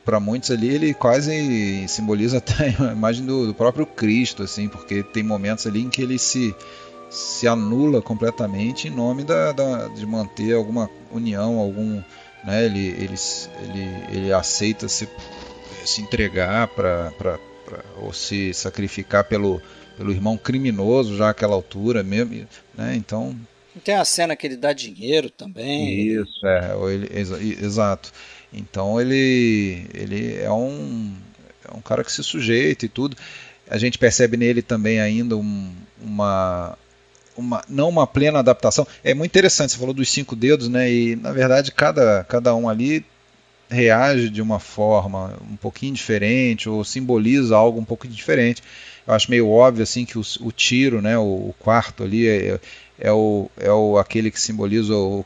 para 0.05 0.19
muitos 0.19 0.51
ali 0.51 0.69
ele 0.69 0.93
quase 0.93 1.87
simboliza 1.87 2.37
até 2.39 2.75
a 2.79 2.91
imagem 2.91 3.25
do, 3.25 3.47
do, 3.47 3.53
próprio 3.53 3.85
Cristo, 3.85 4.43
assim, 4.43 4.67
porque 4.67 5.01
tem 5.01 5.23
momentos 5.23 5.65
ali 5.65 5.81
em 5.81 5.89
que 5.89 6.01
ele 6.01 6.19
se, 6.19 6.55
se 7.09 7.47
anula 7.47 8.01
completamente 8.01 8.87
em 8.87 8.91
nome 8.91 9.23
da, 9.23 9.51
da 9.51 9.87
de 9.87 10.05
manter 10.05 10.53
alguma 10.53 10.89
união, 11.11 11.57
algum, 11.57 12.01
né, 12.43 12.65
ele, 12.65 12.87
ele, 12.87 13.15
ele, 13.61 14.17
ele 14.17 14.33
aceita 14.33 14.87
se, 14.87 15.07
se 15.85 16.01
entregar 16.01 16.67
para 16.67 17.39
ou 17.97 18.13
se 18.13 18.53
sacrificar 18.53 19.23
pelo, 19.23 19.61
pelo 19.97 20.11
irmão 20.11 20.37
criminoso 20.37 21.17
já 21.17 21.29
àquela 21.29 21.55
altura 21.55 22.03
mesmo, 22.03 22.47
né, 22.75 22.93
então 22.95 23.35
tem 23.83 23.95
a 23.95 24.05
cena 24.05 24.35
que 24.35 24.45
ele 24.45 24.55
dá 24.55 24.71
dinheiro 24.71 25.29
também. 25.29 26.07
Isso, 26.07 26.45
é, 26.45 26.75
ele, 26.93 27.57
exato. 27.59 28.11
Então 28.51 29.01
ele, 29.01 29.87
ele 29.93 30.35
é, 30.35 30.51
um, 30.51 31.15
é 31.67 31.75
um 31.75 31.81
cara 31.81 32.03
que 32.03 32.11
se 32.11 32.23
sujeita 32.23 32.85
e 32.85 32.89
tudo. 32.89 33.17
A 33.67 33.77
gente 33.77 33.97
percebe 33.97 34.37
nele 34.37 34.61
também 34.61 34.99
ainda 34.99 35.35
um, 35.35 35.73
uma, 35.99 36.77
uma, 37.35 37.63
não 37.67 37.89
uma 37.89 38.07
plena 38.07 38.39
adaptação. 38.39 38.87
É 39.03 39.13
muito 39.13 39.31
interessante, 39.31 39.71
você 39.71 39.77
falou 39.77 39.93
dos 39.93 40.09
cinco 40.09 40.35
dedos, 40.35 40.67
né? 40.69 40.91
E 40.91 41.15
na 41.15 41.31
verdade 41.31 41.71
cada, 41.71 42.23
cada 42.27 42.55
um 42.55 42.69
ali 42.69 43.05
reage 43.69 44.29
de 44.29 44.41
uma 44.41 44.59
forma 44.59 45.33
um 45.49 45.55
pouquinho 45.55 45.93
diferente 45.93 46.69
ou 46.69 46.83
simboliza 46.83 47.55
algo 47.55 47.79
um 47.79 47.85
pouco 47.85 48.07
diferente. 48.07 48.61
Eu 49.05 49.13
acho 49.13 49.29
meio 49.29 49.49
óbvio 49.49 49.83
assim 49.83 50.05
que 50.05 50.17
o, 50.17 50.21
o 50.41 50.51
tiro, 50.51 51.01
né, 51.01 51.17
o, 51.17 51.21
o 51.49 51.55
quarto 51.59 52.03
ali 52.03 52.27
é, 52.27 52.59
é, 52.99 53.11
o, 53.11 53.49
é 53.57 53.71
o 53.71 53.97
aquele 53.97 54.31
que 54.31 54.39
simboliza 54.39 54.95
o, 54.95 55.25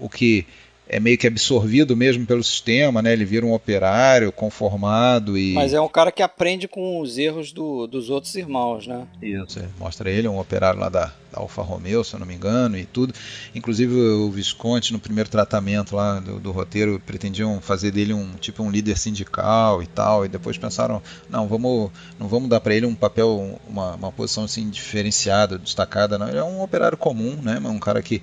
o 0.00 0.08
que 0.08 0.46
é 0.92 1.00
meio 1.00 1.16
que 1.16 1.26
absorvido 1.26 1.96
mesmo 1.96 2.26
pelo 2.26 2.44
sistema, 2.44 3.00
né? 3.00 3.14
Ele 3.14 3.24
vira 3.24 3.46
um 3.46 3.54
operário 3.54 4.30
conformado 4.30 5.38
e. 5.38 5.54
Mas 5.54 5.72
é 5.72 5.80
um 5.80 5.88
cara 5.88 6.12
que 6.12 6.22
aprende 6.22 6.68
com 6.68 7.00
os 7.00 7.16
erros 7.16 7.50
do, 7.50 7.86
dos 7.86 8.10
outros 8.10 8.34
irmãos, 8.34 8.86
né? 8.86 9.06
Isso, 9.22 9.64
mostra 9.80 10.10
ele, 10.10 10.28
um 10.28 10.38
operário 10.38 10.78
lá 10.78 10.90
da, 10.90 11.06
da 11.32 11.40
Alfa 11.40 11.62
Romeo, 11.62 12.04
se 12.04 12.12
eu 12.12 12.20
não 12.20 12.26
me 12.26 12.34
engano, 12.34 12.76
e 12.76 12.84
tudo. 12.84 13.14
Inclusive 13.54 13.94
o 13.94 14.30
Visconti, 14.30 14.92
no 14.92 14.98
primeiro 14.98 15.30
tratamento 15.30 15.96
lá 15.96 16.20
do, 16.20 16.38
do 16.38 16.52
roteiro, 16.52 17.00
pretendiam 17.06 17.58
fazer 17.62 17.90
dele 17.90 18.12
um 18.12 18.34
tipo 18.34 18.62
um 18.62 18.70
líder 18.70 18.98
sindical 18.98 19.82
e 19.82 19.86
tal, 19.86 20.26
e 20.26 20.28
depois 20.28 20.58
pensaram, 20.58 21.02
não, 21.30 21.48
vamos, 21.48 21.90
não 22.20 22.28
vamos 22.28 22.50
dar 22.50 22.60
para 22.60 22.74
ele 22.74 22.84
um 22.84 22.94
papel, 22.94 23.58
uma, 23.66 23.94
uma 23.94 24.12
posição 24.12 24.44
assim 24.44 24.68
diferenciada, 24.68 25.56
destacada, 25.56 26.18
não. 26.18 26.28
Ele 26.28 26.36
é 26.36 26.44
um 26.44 26.60
operário 26.60 26.98
comum, 26.98 27.38
né? 27.42 27.58
Um 27.64 27.78
cara 27.78 28.02
que 28.02 28.22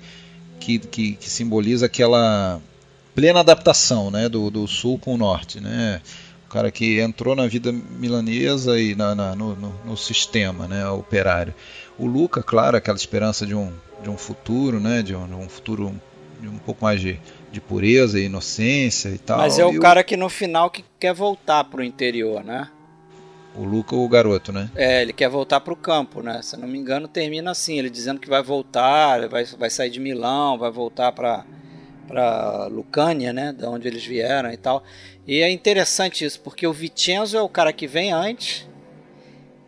que, 0.60 0.78
que, 0.78 1.12
que 1.14 1.28
simboliza 1.28 1.86
aquela 1.86 2.60
plena 3.14 3.40
adaptação 3.40 4.10
né, 4.10 4.28
do, 4.28 4.50
do 4.50 4.68
sul 4.68 4.98
com 4.98 5.14
o 5.14 5.16
norte. 5.16 5.60
Né? 5.60 6.00
O 6.46 6.50
cara 6.50 6.70
que 6.70 7.00
entrou 7.00 7.34
na 7.34 7.46
vida 7.46 7.72
milanesa 7.72 8.78
e 8.78 8.94
na, 8.94 9.14
na 9.14 9.34
no, 9.34 9.56
no, 9.56 9.74
no, 9.84 9.96
sistema 9.96 10.68
né, 10.68 10.86
operário. 10.88 11.54
O 11.98 12.06
Luca, 12.06 12.42
claro, 12.42 12.76
aquela 12.76 12.96
esperança 12.96 13.46
de 13.46 13.54
um, 13.54 13.72
de 14.02 14.10
um 14.10 14.16
futuro, 14.16 14.78
né, 14.78 15.02
de, 15.02 15.14
um, 15.14 15.26
de 15.26 15.34
um 15.34 15.48
futuro 15.48 15.94
de 16.40 16.48
um 16.48 16.58
pouco 16.58 16.84
mais 16.84 17.00
de, 17.00 17.18
de 17.50 17.60
pureza 17.60 18.18
e 18.18 18.24
inocência 18.24 19.08
e 19.10 19.18
tal. 19.18 19.38
Mas 19.38 19.58
é 19.58 19.64
o 19.64 19.74
e 19.74 19.78
cara 19.78 20.00
o... 20.00 20.04
que 20.04 20.16
no 20.16 20.28
final 20.28 20.70
que 20.70 20.84
quer 20.98 21.12
voltar 21.12 21.64
para 21.64 21.80
o 21.80 21.84
interior, 21.84 22.42
né? 22.42 22.68
O 23.54 23.64
Luca, 23.64 23.96
o 23.96 24.08
garoto, 24.08 24.52
né? 24.52 24.70
É, 24.76 25.02
ele 25.02 25.12
quer 25.12 25.28
voltar 25.28 25.60
para 25.60 25.72
o 25.72 25.76
campo, 25.76 26.22
né? 26.22 26.40
Se 26.42 26.54
eu 26.54 26.60
não 26.60 26.68
me 26.68 26.78
engano, 26.78 27.08
termina 27.08 27.50
assim, 27.50 27.78
ele 27.78 27.90
dizendo 27.90 28.20
que 28.20 28.28
vai 28.28 28.42
voltar, 28.42 29.28
vai, 29.28 29.44
vai 29.44 29.70
sair 29.70 29.90
de 29.90 29.98
Milão, 29.98 30.56
vai 30.56 30.70
voltar 30.70 31.12
para 31.12 31.44
para 32.10 32.66
Lucânia, 32.66 33.32
né, 33.32 33.52
da 33.52 33.70
onde 33.70 33.86
eles 33.86 34.04
vieram 34.04 34.50
e 34.50 34.56
tal. 34.56 34.82
E 35.26 35.40
é 35.40 35.48
interessante 35.48 36.24
isso, 36.24 36.40
porque 36.40 36.66
o 36.66 36.72
Vicenzo 36.72 37.36
é 37.36 37.42
o 37.42 37.48
cara 37.48 37.72
que 37.72 37.86
vem 37.86 38.12
antes 38.12 38.68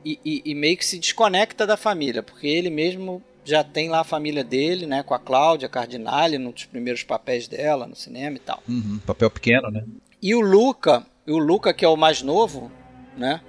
e, 0.04 0.18
e, 0.24 0.42
e, 0.46 0.54
meio 0.54 0.76
que 0.76 0.84
se 0.84 0.98
desconecta 0.98 1.64
da 1.64 1.76
família, 1.76 2.20
porque 2.20 2.48
ele 2.48 2.68
mesmo 2.68 3.22
já 3.44 3.62
tem 3.62 3.88
lá 3.88 4.00
a 4.00 4.04
família 4.04 4.42
dele, 4.42 4.86
né, 4.86 5.04
com 5.04 5.14
a 5.14 5.20
Cláudia 5.20 5.68
Cardinale, 5.68 6.36
num 6.36 6.50
dos 6.50 6.64
primeiros 6.64 7.04
papéis 7.04 7.46
dela 7.46 7.86
no 7.86 7.94
cinema 7.94 8.36
e 8.36 8.40
tal. 8.40 8.60
Uhum, 8.68 8.98
papel 9.06 9.30
pequeno, 9.30 9.70
né? 9.70 9.84
E 10.20 10.34
o 10.34 10.40
Luca, 10.40 11.06
o 11.28 11.38
Luca 11.38 11.72
que 11.72 11.84
é 11.84 11.88
o 11.88 11.96
mais 11.96 12.22
novo, 12.22 12.72
né, 13.16 13.40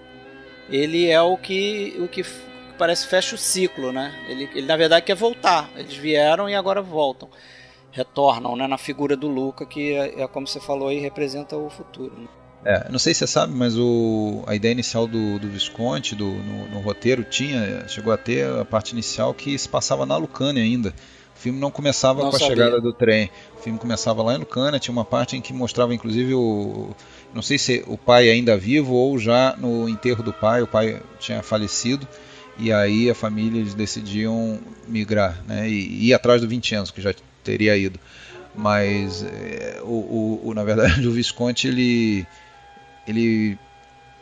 ele 0.69 1.09
é 1.09 1.21
o 1.21 1.37
que 1.37 1.95
o 1.99 2.07
que 2.07 2.23
parece 2.77 3.07
fecha 3.07 3.35
o 3.35 3.37
ciclo, 3.37 3.91
né? 3.91 4.13
Ele, 4.27 4.49
ele 4.53 4.65
na 4.65 4.77
verdade 4.77 5.05
quer 5.05 5.15
voltar. 5.15 5.69
Eles 5.75 5.95
vieram 5.95 6.49
e 6.49 6.55
agora 6.55 6.81
voltam, 6.81 7.29
retornam, 7.91 8.55
né? 8.55 8.67
Na 8.67 8.77
figura 8.77 9.15
do 9.15 9.27
Luca 9.27 9.65
que 9.65 9.93
é, 9.93 10.21
é 10.21 10.27
como 10.27 10.47
você 10.47 10.59
falou 10.59 10.87
aí 10.87 10.99
representa 10.99 11.55
o 11.55 11.69
futuro. 11.69 12.13
Né? 12.17 12.27
É, 12.65 12.89
não 12.89 12.97
sei 12.97 13.13
se 13.13 13.19
você 13.19 13.27
sabe, 13.27 13.53
mas 13.53 13.77
o, 13.77 14.41
a 14.47 14.55
ideia 14.55 14.71
inicial 14.71 15.05
do, 15.05 15.37
do 15.37 15.49
Visconti, 15.49 16.15
do, 16.15 16.25
no, 16.25 16.69
no, 16.69 16.79
roteiro, 16.79 17.23
tinha, 17.23 17.85
chegou 17.89 18.13
a 18.13 18.17
ter 18.17 18.45
a 18.45 18.63
parte 18.63 18.93
inicial 18.93 19.33
que 19.33 19.57
se 19.57 19.67
passava 19.67 20.05
na 20.05 20.15
Lucânia 20.15 20.63
ainda. 20.63 20.93
O 21.35 21.39
filme 21.43 21.59
não 21.59 21.69
começava 21.69 22.23
não 22.23 22.31
com 22.31 22.37
sabia. 22.37 22.47
a 22.47 22.49
chegada 22.55 22.81
do 22.81 22.93
trem. 22.93 23.29
O 23.57 23.61
filme 23.61 23.77
começava 23.77 24.23
lá 24.23 24.35
em 24.35 24.37
Lucânia, 24.37 24.79
tinha 24.79 24.93
uma 24.93 25.03
parte 25.03 25.35
em 25.35 25.41
que 25.41 25.51
mostrava 25.51 25.93
inclusive 25.93 26.33
o, 26.33 26.95
não 27.33 27.41
sei 27.41 27.57
se 27.57 27.83
o 27.87 27.97
pai 27.97 28.29
ainda 28.29 28.55
vivo 28.55 28.93
ou 28.93 29.17
já 29.17 29.55
no 29.57 29.89
enterro 29.89 30.23
do 30.23 30.31
pai, 30.31 30.61
o 30.61 30.67
pai 30.67 31.01
tinha 31.19 31.41
falecido 31.41 32.07
e 32.57 32.71
aí 32.71 33.09
a 33.09 33.15
família 33.15 33.59
eles 33.59 33.73
decidiam 33.73 34.59
migrar, 34.87 35.43
né, 35.47 35.67
e 35.67 36.09
ir 36.09 36.13
atrás 36.13 36.41
do 36.41 36.47
Vincenzo 36.47 36.93
que 36.93 37.01
já 37.01 37.13
teria 37.43 37.75
ido. 37.75 37.99
Mas 38.55 39.23
é, 39.23 39.79
o, 39.81 39.87
o, 39.87 40.41
o, 40.49 40.53
na 40.53 40.63
verdade 40.63 41.05
o 41.07 41.11
Visconti 41.11 41.67
ele 41.67 42.27
ele 43.07 43.57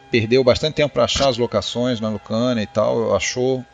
perdeu 0.10 0.44
bastante 0.44 0.76
tempo 0.76 0.94
para 0.94 1.04
achar 1.04 1.28
as 1.28 1.38
locações 1.38 2.00
na 2.00 2.10
Lucana 2.10 2.64
e 2.64 2.68
tal, 2.68 3.14
achou 3.14 3.66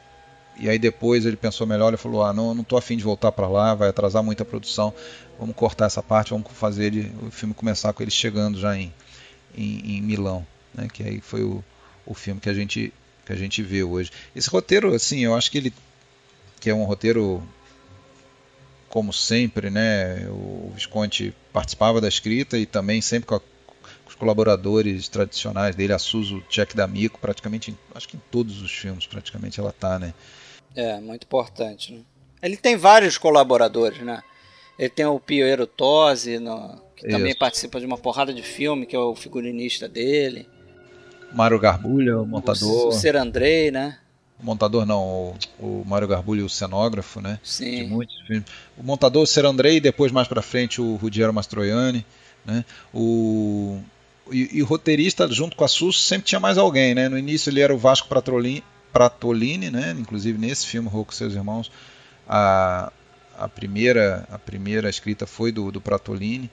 e 0.60 0.68
aí 0.68 0.80
depois 0.80 1.26
ele 1.26 1.38
pensou 1.38 1.68
melhor 1.68 1.94
e 1.94 1.98
falou: 1.98 2.24
ah, 2.24 2.34
não, 2.34 2.56
não 2.56 2.66
afim 2.78 2.98
de 2.98 3.04
voltar 3.04 3.32
para 3.32 3.48
lá, 3.48 3.76
vai 3.76 3.90
atrasar 3.90 4.24
muita 4.24 4.44
produção, 4.44 4.92
vamos 5.40 5.56
cortar 5.56 5.86
essa 5.86 6.02
parte, 6.02 6.32
vamos 6.32 6.48
fazer 6.54 6.86
ele, 6.86 7.12
o 7.22 7.30
filme 7.30 7.54
começar 7.54 7.94
com 7.94 8.02
ele 8.02 8.12
chegando 8.12 8.60
já 8.60 8.76
em 8.76 8.92
em, 9.58 9.98
em 9.98 10.02
Milão, 10.02 10.46
né? 10.74 10.88
que 10.92 11.04
aí 11.04 11.20
foi 11.20 11.44
o, 11.44 11.64
o 12.06 12.14
filme 12.14 12.40
que 12.40 12.50
a 12.50 12.54
gente 12.54 12.94
que 13.26 13.34
a 13.34 13.36
gente 13.36 13.62
vê 13.62 13.84
hoje. 13.84 14.10
Esse 14.34 14.50
roteiro, 14.50 14.94
assim, 14.94 15.20
eu 15.20 15.36
acho 15.36 15.52
que 15.52 15.58
ele 15.58 15.74
que 16.62 16.70
é 16.70 16.74
um 16.74 16.86
roteiro 16.86 17.44
como 18.88 19.12
sempre, 19.12 19.70
né? 19.70 20.28
O 20.30 20.72
Visconti 20.74 21.34
participava 21.52 22.00
da 22.00 22.08
escrita 22.08 22.58
e 22.58 22.66
também 22.66 23.02
sempre 23.02 23.28
com 23.28 23.36
a, 23.36 23.42
colaboradores 24.18 25.08
tradicionais 25.08 25.76
dele, 25.76 25.94
a 25.94 26.00
Suzu 26.00 26.44
Jack 26.50 26.76
D'Amico, 26.76 27.20
praticamente, 27.20 27.76
acho 27.94 28.08
que 28.08 28.18
em 28.18 28.22
todos 28.32 28.62
os 28.62 28.72
filmes, 28.72 29.06
praticamente 29.06 29.60
ela 29.60 29.72
tá, 29.72 29.98
né? 29.98 30.14
É, 30.76 31.00
muito 31.00 31.24
importante. 31.24 31.94
Né? 31.94 32.02
Ele 32.42 32.58
tem 32.58 32.76
vários 32.76 33.18
colaboradores, 33.18 34.00
né? 34.00 34.24
Ele 34.78 34.90
tem 34.90 35.06
o 35.06 35.20
Piero 35.20 35.66
Tosi, 35.66 36.38
no, 36.40 36.82
que 36.98 37.08
Isso. 37.08 37.16
também 37.16 37.36
participa 37.36 37.80
de 37.80 37.86
uma 37.86 37.98
porrada 37.98 38.34
de 38.34 38.42
filme, 38.42 38.86
que 38.86 38.96
é 38.96 39.00
o 39.00 39.16
figurinista 39.16 39.88
dele. 39.88 40.48
Mário 41.32 41.60
Garbulha, 41.60 42.20
o 42.20 42.26
montador. 42.26 42.88
O 42.88 42.92
Ser 42.92 43.16
Andrei, 43.16 43.70
né? 43.70 44.00
O 44.42 44.46
montador 44.46 44.86
não, 44.86 45.04
o, 45.04 45.36
o 45.60 45.84
Mário 45.86 46.08
Garbulha, 46.08 46.44
o 46.44 46.50
cenógrafo, 46.50 47.22
né? 47.22 47.40
Sim. 47.44 47.84
De 47.84 47.84
muitos 47.84 48.20
filmes. 48.26 48.46
O 48.76 48.84
montador, 48.84 49.24
o 49.24 49.28
Ser 49.28 49.46
Andrei, 49.46 49.78
e 49.78 49.80
depois 49.80 50.12
mais 50.12 50.28
pra 50.28 50.42
frente 50.42 50.82
o 50.82 50.96
Rudiero 50.96 51.34
Mastroianni, 51.34 52.06
né? 52.46 52.66
O... 52.94 53.80
E, 54.32 54.58
e, 54.58 54.62
o 54.62 54.66
roteirista, 54.66 55.26
junto 55.32 55.56
com 55.56 55.64
a 55.64 55.70
Sus, 55.70 56.04
sempre 56.04 56.28
tinha 56.28 56.40
mais 56.40 56.58
alguém, 56.58 56.94
né? 56.94 57.08
No 57.08 57.18
início 57.18 57.50
ele 57.50 57.62
era 57.62 57.74
o 57.74 57.78
Vasco 57.78 58.10
Pratolini, 58.10 58.64
Pratolini 58.92 59.70
né? 59.70 59.96
Inclusive 59.98 60.38
nesse 60.38 60.66
filme, 60.66 60.90
Rô 60.90 61.06
com 61.06 61.14
seus 61.14 61.34
irmãos, 61.34 61.72
a, 62.28 62.92
a 63.38 63.48
primeira 63.48 64.28
a 64.30 64.38
primeira 64.38 64.90
escrita 64.90 65.26
foi 65.26 65.52
do, 65.52 65.72
do 65.72 65.80
Pratolini. 65.80 66.50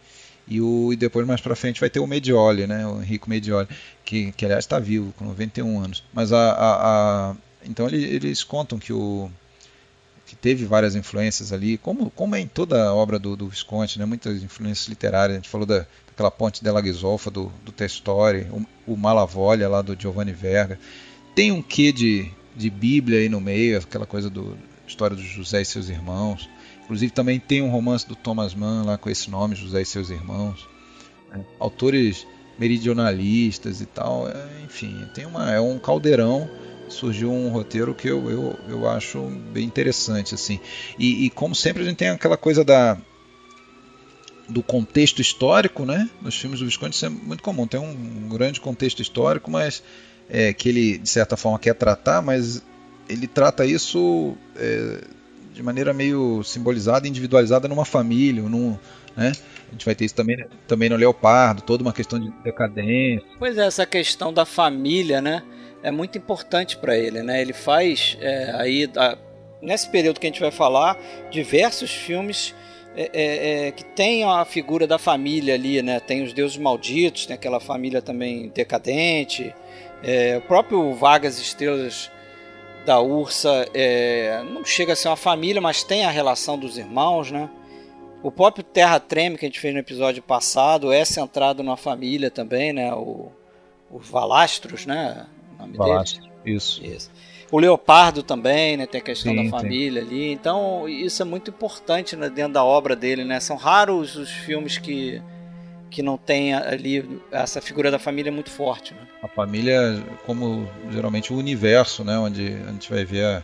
E, 0.47 0.61
o, 0.61 0.93
e 0.93 0.97
depois 0.97 1.27
mais 1.27 1.41
para 1.41 1.57
frente 1.57 1.81
vai 1.81 1.89
ter 1.89 2.01
o 2.01 2.07
Medioli, 2.07 2.67
né? 2.67 2.87
O 2.87 3.01
Henrico 3.01 3.31
Medioli, 3.31 3.69
que, 4.05 4.33
que 4.33 4.45
aliás 4.45 4.65
está 4.65 4.79
vivo, 4.79 5.13
com 5.17 5.25
91 5.25 5.81
anos. 5.83 6.05
Mas 6.13 6.33
a, 6.33 6.53
a, 6.53 7.31
a 7.31 7.37
então 7.65 7.87
ele, 7.87 8.05
eles 8.05 8.45
contam 8.45 8.79
que 8.79 8.93
o 8.93 9.31
que 10.27 10.35
teve 10.35 10.65
várias 10.65 10.97
influências 10.97 11.53
ali, 11.53 11.77
como, 11.79 12.11
como 12.11 12.35
é 12.35 12.41
em 12.41 12.47
toda 12.47 12.89
a 12.89 12.95
obra 12.95 13.19
do, 13.19 13.37
do 13.37 13.49
Visconti, 13.49 13.99
né? 13.99 14.05
muitas 14.05 14.43
influências 14.43 14.89
literárias. 14.89 15.37
A 15.37 15.41
gente 15.41 15.49
falou 15.49 15.67
da, 15.67 15.87
daquela 16.09 16.31
ponte 16.31 16.65
della 16.65 16.81
Ghisolfa, 16.81 17.31
do, 17.31 17.53
do 17.63 17.71
Testori, 17.71 18.47
o, 18.87 18.95
o 18.95 18.99
lá 19.69 19.83
do 19.83 20.01
Giovanni 20.01 20.33
Verga. 20.33 20.79
Tem 21.35 21.53
um 21.53 21.61
quê 21.61 21.93
de, 21.93 22.31
de 22.57 22.71
Bíblia 22.71 23.19
aí 23.21 23.29
no 23.29 23.41
meio, 23.41 23.79
aquela 23.79 24.07
coisa 24.07 24.31
do 24.31 24.57
história 24.87 25.17
do 25.17 25.23
José 25.23 25.63
e 25.63 25.65
seus 25.65 25.89
irmãos. 25.89 26.49
Inclusive 26.85 27.13
também 27.13 27.41
tem 27.41 27.63
um 27.63 27.71
romance 27.71 28.07
do 28.07 28.15
Thomas 28.15 28.55
Mann 28.55 28.85
lá 28.85 28.99
com 28.99 29.09
esse 29.09 29.31
nome, 29.31 29.57
José 29.57 29.83
e 29.83 29.87
seus 29.87 30.11
irmãos. 30.11 30.69
É, 31.33 31.41
autores 31.59 32.27
meridionalistas 32.59 33.81
e 33.81 33.87
tal, 33.87 34.29
é, 34.29 34.65
enfim, 34.65 35.09
tem 35.15 35.27
uma, 35.27 35.51
é 35.51 35.61
um 35.61 35.79
caldeirão. 35.79 36.49
Surgiu 36.89 37.33
um 37.33 37.49
roteiro 37.49 37.95
que 37.95 38.07
eu, 38.07 38.31
eu, 38.31 38.59
eu 38.69 38.89
acho 38.89 39.21
bem 39.53 39.65
interessante. 39.65 40.35
assim 40.35 40.61
e, 40.99 41.25
e 41.25 41.31
como 41.31 41.55
sempre 41.55 41.83
a 41.83 41.87
gente 41.87 41.97
tem 41.97 42.11
aquela 42.11 42.37
coisa 42.37 42.63
da, 42.63 42.99
do 44.49 44.63
contexto 44.63 45.21
histórico, 45.21 45.87
né? 45.87 46.09
Nos 46.21 46.37
filmes 46.37 46.61
do 46.61 46.67
Visconde 46.67 46.95
isso 46.95 47.07
é 47.07 47.09
muito 47.09 47.43
comum. 47.43 47.67
Tem 47.67 47.81
um 47.81 48.29
grande 48.29 48.61
contexto 48.61 49.01
histórico, 49.01 49.51
mas 49.51 49.83
é, 50.29 50.53
que 50.53 50.69
ele 50.69 50.99
de 50.99 51.09
certa 51.09 51.37
forma 51.37 51.59
quer 51.59 51.75
tratar, 51.75 52.21
mas 52.23 52.63
ele 53.09 53.27
trata 53.27 53.65
isso 53.65 54.37
é, 54.57 55.05
de 55.55 55.63
maneira 55.63 55.95
meio 55.95 56.43
simbolizada, 56.43 57.07
individualizada 57.07 57.69
numa 57.69 57.85
família, 57.85 58.43
num, 58.43 58.77
né? 59.17 59.33
A 59.69 59.73
gente 59.73 59.85
vai 59.85 59.95
ter 59.95 60.05
isso 60.05 60.15
também, 60.15 60.45
também 60.67 60.89
no 60.89 60.97
Leopardo, 60.97 61.63
toda 61.63 61.83
uma 61.83 61.93
questão 61.93 62.19
de 62.19 62.31
decadência. 62.43 63.27
Pois 63.39 63.57
é, 63.57 63.67
essa 63.67 63.87
questão 63.87 64.33
da 64.33 64.45
família, 64.45 65.21
né? 65.21 65.43
É 65.83 65.91
muito 65.91 66.19
importante 66.19 66.77
para 66.77 66.97
ele, 66.97 67.23
né? 67.23 67.41
Ele 67.41 67.53
faz 67.53 68.19
é, 68.21 68.53
aí, 68.57 68.91
a, 68.97 69.17
nesse 69.63 69.89
período 69.89 70.19
que 70.19 70.27
a 70.27 70.31
gente 70.31 70.41
vai 70.41 70.51
falar, 70.51 70.99
diversos 71.31 71.91
filmes 71.93 72.55
é, 72.97 73.11
é, 73.13 73.67
é, 73.67 73.71
que 73.73 73.85
tem 73.85 74.25
a 74.25 74.45
figura 74.45 74.87
da 74.87 74.99
família 74.99 75.55
ali, 75.55 75.83
né? 75.83 76.01
Tem 76.01 76.23
os 76.23 76.33
deuses 76.33 76.57
malditos, 76.57 77.27
tem 77.27 77.35
aquela 77.35 77.61
família 77.61 78.03
também 78.03 78.51
decadente. 78.55 79.55
É, 80.03 80.37
o 80.37 80.43
próprio 80.43 80.93
Vagas 80.95 81.39
Estrelas 81.39 82.11
da 82.85 83.01
Ursa 83.01 83.69
é, 83.73 84.43
não 84.51 84.65
chega 84.65 84.93
a 84.93 84.97
ser 84.97 85.09
uma 85.09 85.17
família, 85.17 85.61
mas 85.61 85.83
tem 85.83 86.05
a 86.05 86.11
relação 86.11 86.59
dos 86.59 86.77
irmãos, 86.77 87.31
né? 87.31 87.49
O 88.23 88.31
próprio 88.31 88.65
Terra 88.65 88.99
Treme 88.99 89.37
que 89.37 89.45
a 89.45 89.49
gente 89.49 89.61
fez 89.61 89.73
no 89.75 89.81
episódio 89.81 90.23
passado 90.23 90.93
é 90.93 91.05
centrado 91.05 91.63
numa 91.63 91.77
família 91.77 92.31
também, 92.31 92.73
né? 92.73 92.93
O, 92.95 93.31
os 93.91 94.09
Valastros, 94.09 94.87
né? 94.87 95.27
O 95.57 95.63
nome 95.63 95.77
Valastro, 95.77 96.25
isso. 96.45 96.85
isso. 96.85 97.11
O 97.51 97.59
Leopardo 97.59 98.23
também, 98.23 98.77
né? 98.77 98.87
Tem 98.87 99.01
a 99.01 99.05
questão 99.05 99.33
sim, 99.33 99.45
da 99.45 99.51
família 99.51 100.03
sim. 100.03 100.09
ali. 100.09 100.33
Então, 100.33 100.89
isso 100.89 101.23
é 101.23 101.25
muito 101.25 101.51
importante 101.51 102.17
né, 102.17 102.29
dentro 102.29 102.55
da 102.55 102.65
obra 102.65 102.97
dele, 102.97 103.25
né? 103.25 103.41
São 103.41 103.57
raros 103.57 104.17
os 104.17 104.31
filmes 104.31 104.79
que 104.79 105.23
que 105.95 106.03
não 106.03 106.19
tenha 106.19 106.59
ali 106.59 107.21
essa 107.31 107.61
figura 107.61 107.89
da 107.89 108.01
família 108.01 108.33
muito 108.33 108.51
forte. 108.51 108.93
Né? 108.95 109.01
A 109.23 109.29
família, 109.29 110.03
como 110.27 110.69
geralmente 110.91 111.33
o 111.33 111.37
universo, 111.37 112.03
né, 112.03 112.19
onde 112.19 112.49
a 112.67 112.73
gente 112.73 112.91
vai 112.91 113.05
ver 113.05 113.25
a, 113.25 113.43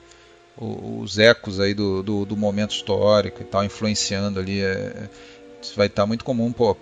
os 0.60 1.16
ecos 1.16 1.60
aí 1.60 1.74
do, 1.74 2.02
do, 2.02 2.26
do, 2.26 2.36
momento 2.36 2.72
histórico 2.72 3.40
e 3.40 3.44
tal, 3.44 3.64
influenciando 3.64 4.40
ali. 4.40 4.60
É, 4.60 5.08
isso 5.62 5.76
vai 5.76 5.86
estar 5.86 6.06
muito 6.06 6.24
comum, 6.24 6.50
pô, 6.50 6.76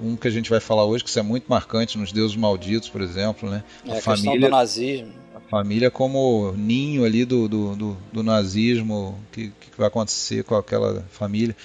um 0.00 0.14
que 0.14 0.28
a 0.28 0.30
gente 0.30 0.48
vai 0.48 0.60
falar 0.60 0.84
hoje, 0.84 1.02
que 1.02 1.10
isso 1.10 1.18
é 1.18 1.22
muito 1.22 1.46
marcante 1.48 1.98
nos 1.98 2.12
Deuses 2.12 2.36
Malditos, 2.36 2.88
por 2.88 3.00
exemplo, 3.00 3.50
né? 3.50 3.64
É, 3.84 3.94
a, 3.94 3.98
a 3.98 4.00
família, 4.00 4.48
do 4.48 4.48
nazismo. 4.48 5.12
A 5.34 5.40
família 5.40 5.90
como 5.90 6.52
ninho 6.56 7.04
ali 7.04 7.24
do, 7.24 7.48
do, 7.48 7.74
do, 7.74 7.96
do 8.12 8.22
nazismo, 8.22 9.18
que, 9.32 9.48
que 9.48 9.76
vai 9.76 9.88
acontecer 9.88 10.44
com 10.44 10.54
aquela 10.54 11.04
família, 11.10 11.56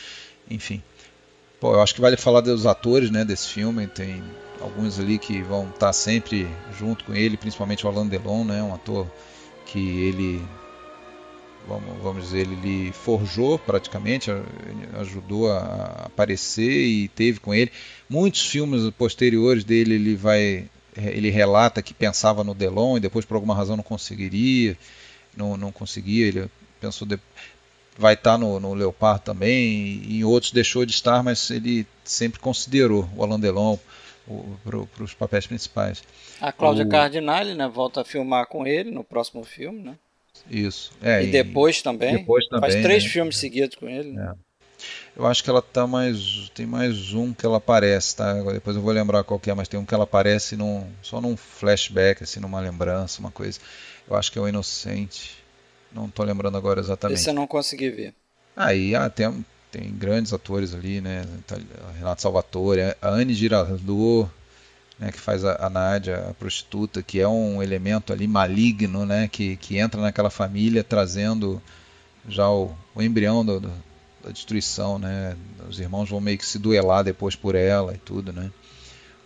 enfim. 0.50 0.82
Pô, 1.60 1.74
eu 1.74 1.82
acho 1.82 1.93
que 1.93 2.00
vale 2.00 2.15
falar 2.15 2.39
dos 2.39 2.65
atores, 2.65 3.12
né, 3.12 3.26
desse 3.26 3.50
filme. 3.50 3.86
Tem 3.86 4.24
alguns 4.62 4.98
ali 4.98 5.17
que 5.17 5.41
vão 5.41 5.69
estar 5.69 5.91
sempre 5.91 6.48
junto 6.78 7.04
com 7.04 7.13
ele, 7.13 7.36
principalmente 7.36 7.86
o 7.86 7.89
Alain 7.89 8.08
Delon, 8.08 8.45
né, 8.45 8.63
um 8.63 8.74
ator 8.74 9.06
que 9.65 9.80
ele, 9.80 10.41
vamos, 11.67 12.02
vamos 12.02 12.24
dizer, 12.24 12.48
ele 12.48 12.93
forjou 12.93 13.60
praticamente, 13.60 14.32
ajudou 15.00 15.52
a 15.52 16.06
aparecer 16.06 16.86
e 16.86 17.10
teve 17.10 17.41
com 17.41 17.54
ele. 17.54 17.72
Muitos 18.10 18.45
filmes 18.45 18.89
posteriores 18.91 19.65
dele 19.65 19.95
ele 19.95 20.15
vai, 20.15 20.65
ele 20.95 21.30
relata 21.30 21.82
que 21.82 21.93
pensava 21.93 22.41
no 22.41 22.56
Delon 22.56 22.98
e 22.98 23.02
depois 23.02 23.26
por 23.26 23.36
alguma 23.36 23.54
razão 23.54 23.76
não 23.76 23.84
conseguiria, 23.84 24.78
não, 25.36 25.58
não 25.58 25.74
conseguia, 25.74 26.26
ele 26.26 26.50
pensou 26.80 27.06
de, 27.06 27.19
vai 28.00 28.14
estar 28.14 28.32
tá 28.32 28.38
no, 28.38 28.60
no 28.60 28.74
Leopard 28.74 29.22
também, 29.22 30.02
e 30.08 30.20
em 30.20 30.24
outros 30.24 30.52
deixou 30.52 30.86
de 30.86 30.94
estar, 30.94 31.22
mas 31.22 31.52
ele 31.52 31.86
sempre 32.04 32.40
considerou 32.40 33.08
o 33.16 33.24
Alain 33.24 33.40
Delon 33.40 33.78
para 34.64 35.04
os 35.04 35.14
papéis 35.14 35.46
principais. 35.46 36.02
A 36.40 36.52
Cláudia 36.52 36.86
o... 36.86 36.90
Cardinale, 36.90 37.54
né, 37.54 37.68
volta 37.68 38.02
a 38.02 38.06
filmar 38.06 38.48
com 38.48 38.66
ele 38.66 38.90
no 38.90 39.04
próximo 39.04 39.44
filme, 39.44 39.82
né? 39.82 39.96
Isso. 40.50 40.92
É, 41.02 41.24
e 41.24 41.28
depois 41.28 41.82
também. 41.82 42.18
Depois 42.18 42.48
também 42.48 42.72
Faz 42.72 42.82
três 42.82 43.04
né? 43.04 43.10
filmes 43.10 43.38
seguidos 43.38 43.76
com 43.76 43.90
ele. 43.90 44.14
Né? 44.14 44.32
É. 44.34 44.50
Eu 45.18 45.28
acho 45.28 45.44
que 45.44 45.50
ela 45.50 45.62
tá 45.62 45.86
mais. 45.86 46.50
Tem 46.54 46.66
mais 46.66 47.14
um 47.14 47.34
que 47.34 47.46
ela 47.46 47.58
aparece, 47.58 48.16
tá? 48.16 48.34
Depois 48.54 48.76
eu 48.78 48.82
vou 48.82 48.94
lembrar 48.94 49.24
qual 49.26 49.40
que 49.40 49.52
é, 49.52 49.54
mas 49.54 49.68
tem 49.68 49.78
um 49.78 49.86
que 49.86 49.94
ela 49.94 50.06
aparece 50.06 50.56
num, 50.56 50.88
só 51.02 51.20
num 51.20 51.36
flashback, 51.36 52.24
assim, 52.24 52.40
numa 52.40 52.62
lembrança, 52.62 53.20
uma 53.20 53.32
coisa. 53.32 53.60
Eu 54.10 54.16
acho 54.16 54.32
que 54.32 54.40
é 54.40 54.42
o 54.42 54.48
Inocente. 54.48 55.38
Não 55.91 56.06
estou 56.06 56.25
lembrando 56.25 56.58
agora 56.58 56.80
exatamente. 56.80 57.19
Esse 57.19 57.30
eu 57.30 57.34
não 57.34 57.47
consegui 57.47 57.89
ver. 57.89 58.13
Aí 58.56 58.95
ah, 58.95 59.10
tem, 59.10 59.45
tem 59.71 59.91
grandes 59.91 60.34
atores 60.34 60.73
ali, 60.73 61.02
né? 61.02 61.25
Renato 61.97 62.21
Salvatore, 62.21 62.95
a 63.02 63.10
Anne 63.10 63.34
Girardot, 63.34 64.30
né, 64.99 65.12
que 65.12 65.19
faz 65.19 65.45
a, 65.45 65.65
a 65.65 65.69
Nádia, 65.69 66.28
a 66.30 66.34
prostituta, 66.34 67.02
que 67.02 67.19
é 67.19 67.28
um 67.28 67.63
elemento 67.63 68.12
ali 68.12 68.28
maligno, 68.28 69.06
né? 69.06 69.28
Que, 69.28 69.56
que 69.56 69.78
entra 69.78 70.02
naquela 70.02 70.30
família 70.30 70.84
trazendo 70.84 71.62
já 72.28 72.49
o, 72.49 72.75
o 72.93 73.02
embrião 73.02 73.45
do, 73.45 73.62
do, 73.62 73.71
da 74.23 74.32
destruição, 74.32 74.99
né? 74.99 75.36
Os 75.67 75.80
irmãos 75.80 76.10
vão 76.10 76.19
meio 76.19 76.38
que 76.38 76.45
se 76.45 76.60
duelar 76.60 77.04
depois 77.04 77.36
por 77.36 77.56
ela 77.56 77.93
e 77.93 77.97
tudo, 77.97 78.34
né? 78.34 78.52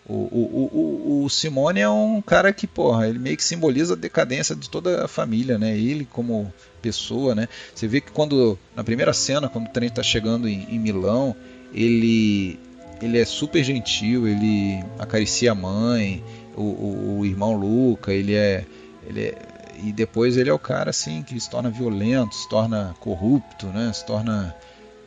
O, 0.07 0.13
o, 0.13 0.69
o, 0.73 1.23
o, 1.23 1.29
Simone 1.29 1.79
é 1.79 1.89
um 1.89 2.21
cara 2.21 2.51
que, 2.51 2.67
porra, 2.67 3.07
ele 3.07 3.17
meio 3.19 3.37
que 3.37 3.43
simboliza 3.43 3.93
a 3.93 3.97
decadência 3.97 4.53
de 4.53 4.69
toda 4.69 5.05
a 5.05 5.07
família, 5.07 5.57
né? 5.57 5.77
Ele 5.77 6.03
como 6.03 6.53
pessoa, 6.81 7.33
né? 7.33 7.47
Você 7.73 7.87
vê 7.87 8.01
que 8.01 8.11
quando, 8.11 8.59
na 8.75 8.83
primeira 8.83 9.13
cena, 9.13 9.47
quando 9.47 9.67
o 9.67 9.69
trem 9.69 9.87
está 9.87 10.03
chegando 10.03 10.49
em, 10.49 10.67
em, 10.69 10.77
Milão, 10.77 11.33
ele, 11.73 12.59
ele 13.01 13.17
é 13.17 13.23
super 13.23 13.63
gentil, 13.63 14.27
ele 14.27 14.83
acaricia 14.99 15.53
a 15.53 15.55
mãe, 15.55 16.21
o, 16.57 17.19
o, 17.19 17.25
irmão 17.25 17.53
Luca, 17.53 18.11
ele 18.11 18.35
é, 18.35 18.65
ele 19.07 19.27
é... 19.27 19.53
E 19.81 19.91
depois 19.91 20.37
ele 20.37 20.49
é 20.49 20.53
o 20.53 20.59
cara, 20.59 20.89
assim, 20.89 21.23
que 21.23 21.39
se 21.39 21.49
torna 21.49 21.69
violento, 21.69 22.35
se 22.35 22.47
torna 22.49 22.93
corrupto, 22.99 23.67
né? 23.67 23.91
Se 23.93 24.05
torna... 24.05 24.53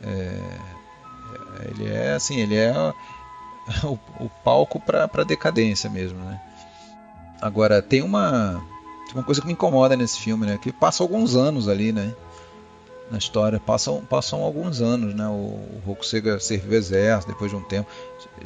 É, 0.03 0.39
ele 1.69 1.89
é, 1.89 2.13
assim, 2.13 2.39
ele 2.39 2.55
é 2.55 2.73
o, 3.83 3.97
o 4.23 4.29
palco 4.43 4.79
para 4.79 5.23
decadência 5.23 5.89
mesmo, 5.89 6.19
né? 6.19 6.39
Agora, 7.41 7.81
tem 7.81 8.01
uma, 8.01 8.63
tem 9.05 9.15
uma 9.15 9.23
coisa 9.23 9.41
que 9.41 9.47
me 9.47 9.53
incomoda 9.53 9.95
nesse 9.95 10.19
filme, 10.19 10.45
né? 10.45 10.57
Que 10.61 10.71
passa 10.71 11.03
alguns 11.03 11.35
anos 11.35 11.67
ali, 11.67 11.91
né? 11.91 12.13
na 13.09 13.17
história. 13.17 13.59
Passam, 13.59 14.03
passam 14.09 14.41
alguns 14.41 14.81
anos, 14.81 15.13
né? 15.13 15.27
O, 15.27 15.31
o 15.31 15.81
Hokusega 15.85 16.39
serviu 16.39 16.71
o 16.71 16.75
exército 16.75 17.31
depois 17.31 17.51
de 17.51 17.57
um 17.57 17.61
tempo. 17.61 17.89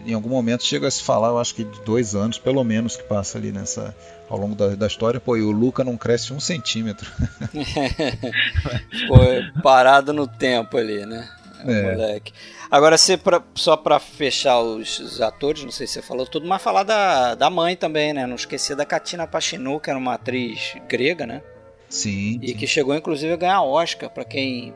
Em 0.05 0.13
algum 0.13 0.29
momento 0.29 0.63
chega 0.63 0.87
a 0.87 0.91
se 0.91 1.01
falar, 1.01 1.29
eu 1.29 1.39
acho 1.39 1.55
que 1.55 1.63
de 1.63 1.81
dois 1.81 2.15
anos, 2.15 2.37
pelo 2.37 2.63
menos, 2.63 2.95
que 2.95 3.03
passa 3.03 3.37
ali 3.37 3.51
nessa 3.51 3.95
ao 4.29 4.37
longo 4.37 4.55
da, 4.55 4.75
da 4.75 4.87
história. 4.87 5.19
Pô, 5.19 5.35
e 5.35 5.41
o 5.41 5.51
Luca 5.51 5.83
não 5.83 5.97
cresce 5.97 6.33
um 6.33 6.39
centímetro. 6.39 7.09
Foi 9.07 9.51
parado 9.61 10.13
no 10.13 10.27
tempo 10.27 10.77
ali, 10.77 11.05
né? 11.05 11.27
É. 11.65 11.91
Moleque. 11.91 12.33
Agora, 12.69 12.97
se 12.97 13.17
pra, 13.17 13.43
só 13.55 13.75
para 13.75 13.99
fechar 13.99 14.59
os, 14.59 14.99
os, 14.99 15.21
atores, 15.21 15.63
não 15.63 15.71
sei 15.71 15.87
se 15.87 15.93
você 15.93 16.01
falou 16.01 16.25
tudo, 16.25 16.47
mas 16.47 16.61
falar 16.61 16.83
da, 16.83 17.35
da 17.35 17.49
mãe 17.49 17.75
também, 17.75 18.13
né? 18.13 18.25
Não 18.25 18.35
esquecer 18.35 18.75
da 18.75 18.85
Katina 18.85 19.27
Pachinu, 19.27 19.79
que 19.79 19.89
era 19.89 19.99
uma 19.99 20.13
atriz 20.13 20.75
grega, 20.87 21.25
né? 21.25 21.41
Sim. 21.89 22.39
E 22.41 22.49
sim. 22.49 22.55
que 22.55 22.65
chegou 22.65 22.95
inclusive 22.95 23.33
a 23.33 23.37
ganhar 23.37 23.61
Oscar, 23.61 24.09
para 24.09 24.23
quem 24.23 24.73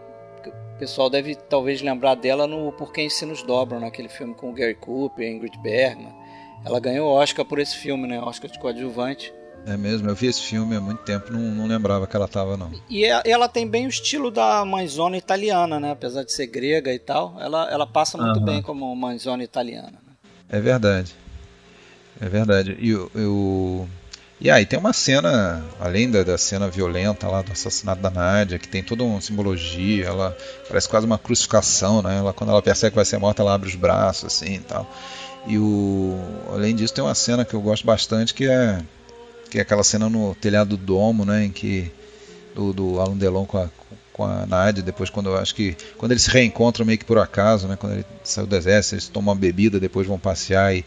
o 0.75 0.77
pessoal 0.77 1.09
deve 1.09 1.35
talvez 1.35 1.81
lembrar 1.81 2.15
dela 2.15 2.45
no 2.45 2.71
Por 2.73 2.91
Quem 2.91 3.05
Ensinos 3.05 3.41
Dobram, 3.41 3.79
naquele 3.79 4.09
filme 4.09 4.35
com 4.35 4.49
o 4.49 4.53
Gary 4.53 4.75
Cooper, 4.75 5.25
Ingrid 5.25 5.57
Bergman. 5.59 6.13
Ela 6.65 6.79
ganhou 6.81 7.09
Oscar 7.09 7.45
por 7.45 7.59
esse 7.59 7.77
filme, 7.77 8.07
né? 8.07 8.19
Oscar 8.19 8.51
de 8.51 8.59
coadjuvante. 8.59 9.33
É 9.65 9.75
mesmo, 9.75 10.07
eu 10.07 10.15
vi 10.15 10.27
esse 10.27 10.41
filme 10.41 10.75
há 10.75 10.81
muito 10.81 10.99
tempo, 10.99 11.33
não, 11.33 11.39
não 11.39 11.67
lembrava 11.67 12.05
que 12.05 12.15
ela 12.15 12.25
estava 12.25 12.55
não. 12.55 12.71
E 12.87 13.03
ela 13.03 13.47
tem 13.47 13.67
bem 13.67 13.87
o 13.87 13.89
estilo 13.89 14.29
da 14.29 14.63
mãezona 14.63 15.17
italiana, 15.17 15.79
né? 15.79 15.91
Apesar 15.91 16.23
de 16.23 16.31
ser 16.31 16.47
grega 16.47 16.93
e 16.93 16.99
tal, 16.99 17.35
ela, 17.39 17.67
ela 17.71 17.87
passa 17.87 18.17
muito 18.17 18.39
uhum. 18.39 18.45
bem 18.45 18.61
como 18.61 18.95
mãezona 18.95 19.43
italiana. 19.43 19.91
Né? 19.91 19.99
É 20.49 20.59
verdade. 20.59 21.15
É 22.21 22.29
verdade. 22.29 22.77
E 22.79 22.93
o, 22.95 23.87
e 24.39 24.51
aí 24.51 24.65
tem 24.65 24.77
uma 24.77 24.93
cena, 24.93 25.63
além 25.79 26.11
da, 26.11 26.21
da, 26.21 26.37
cena 26.37 26.69
violenta 26.69 27.27
lá 27.27 27.41
do 27.41 27.51
assassinato 27.51 28.01
da 28.01 28.09
Nádia, 28.09 28.59
que 28.59 28.67
tem 28.67 28.83
toda 28.83 29.03
uma 29.03 29.19
simbologia, 29.21 30.05
ela 30.05 30.37
parece 30.67 30.87
quase 30.87 31.05
uma 31.05 31.17
crucificação, 31.17 32.01
né? 32.01 32.17
Ela, 32.17 32.33
quando 32.33 32.51
ela 32.51 32.61
percebe 32.61 32.91
que 32.91 32.95
vai 32.97 33.05
ser 33.05 33.17
morta, 33.17 33.41
ela 33.41 33.55
abre 33.55 33.67
os 33.67 33.75
braços 33.75 34.25
assim 34.25 34.55
e 34.55 34.59
tal. 34.59 34.87
E 35.47 35.57
o, 35.57 36.19
além 36.51 36.75
disso 36.75 36.93
tem 36.93 37.03
uma 37.03 37.15
cena 37.15 37.45
que 37.45 37.53
eu 37.53 37.61
gosto 37.61 37.85
bastante 37.85 38.33
que 38.33 38.47
é 38.47 38.79
que 39.55 39.61
aquela 39.61 39.83
cena 39.83 40.09
no 40.09 40.35
telhado 40.35 40.75
do 40.75 40.77
domo, 40.77 41.25
né, 41.25 41.45
em 41.45 41.49
que 41.49 41.91
do, 42.53 42.73
do 42.73 42.99
Alan 42.99 43.17
Delon 43.17 43.45
com 43.45 43.57
a, 43.57 43.69
com 44.11 44.23
a 44.23 44.45
Nádia, 44.45 44.83
depois 44.83 45.09
quando 45.09 45.29
eu 45.29 45.37
acho 45.37 45.55
que 45.55 45.75
quando 45.97 46.11
eles 46.11 46.23
se 46.23 46.29
reencontram 46.29 46.85
meio 46.85 46.99
que 46.99 47.05
por 47.05 47.17
acaso, 47.17 47.67
né, 47.67 47.75
quando 47.75 47.93
ele 47.93 48.05
saiu 48.23 48.47
do 48.47 48.55
exército, 48.55 48.95
eles 48.95 49.07
tomam 49.07 49.33
uma 49.33 49.39
bebida, 49.39 49.79
depois 49.79 50.07
vão 50.07 50.19
passear 50.19 50.75
e 50.75 50.85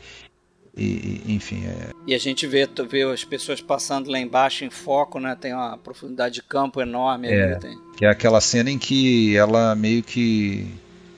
e, 0.80 1.22
enfim. 1.26 1.64
É... 1.66 1.90
E 2.06 2.14
a 2.14 2.18
gente 2.18 2.46
vê, 2.46 2.68
vê 2.88 3.02
as 3.02 3.24
pessoas 3.24 3.60
passando 3.60 4.08
lá 4.12 4.20
embaixo 4.20 4.64
em 4.64 4.70
foco, 4.70 5.18
né? 5.18 5.36
Tem 5.38 5.52
uma 5.52 5.76
profundidade 5.76 6.36
de 6.36 6.42
campo 6.42 6.80
enorme. 6.80 7.26
É, 7.26 7.52
ali, 7.52 7.60
tem. 7.60 7.78
que 7.96 8.04
é 8.04 8.08
aquela 8.08 8.40
cena 8.40 8.70
em 8.70 8.78
que 8.78 9.36
ela 9.36 9.74
meio 9.74 10.04
que 10.04 10.68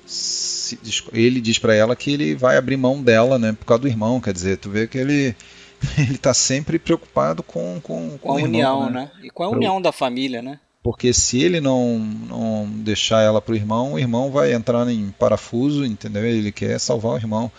se, 0.06 0.78
ele 1.12 1.42
diz 1.42 1.58
para 1.58 1.74
ela 1.74 1.94
que 1.94 2.10
ele 2.10 2.34
vai 2.34 2.56
abrir 2.56 2.78
mão 2.78 3.02
dela, 3.02 3.38
né? 3.38 3.52
Por 3.52 3.66
causa 3.66 3.82
do 3.82 3.88
irmão, 3.88 4.18
quer 4.18 4.32
dizer, 4.32 4.56
tu 4.56 4.70
vê 4.70 4.86
que 4.86 4.96
ele 4.96 5.36
ele 5.98 6.14
está 6.14 6.34
sempre 6.34 6.78
preocupado 6.78 7.42
com 7.42 7.80
com, 7.82 8.10
com, 8.10 8.18
com 8.18 8.32
a 8.32 8.40
irmão, 8.40 8.48
união, 8.48 8.90
né? 8.90 9.10
né? 9.14 9.24
E 9.24 9.30
com 9.30 9.42
a 9.42 9.48
união 9.48 9.80
da 9.80 9.92
família, 9.92 10.42
né? 10.42 10.58
Porque 10.82 11.12
se 11.12 11.42
ele 11.42 11.60
não, 11.60 11.98
não 11.98 12.66
deixar 12.66 13.20
ela 13.22 13.40
pro 13.40 13.54
irmão, 13.54 13.92
o 13.92 13.98
irmão 13.98 14.30
vai 14.30 14.52
entrar 14.54 14.88
em 14.88 15.10
parafuso, 15.10 15.84
entendeu? 15.84 16.24
Ele 16.24 16.50
quer 16.50 16.78
salvar 16.80 17.12
o 17.12 17.16
irmão. 17.16 17.52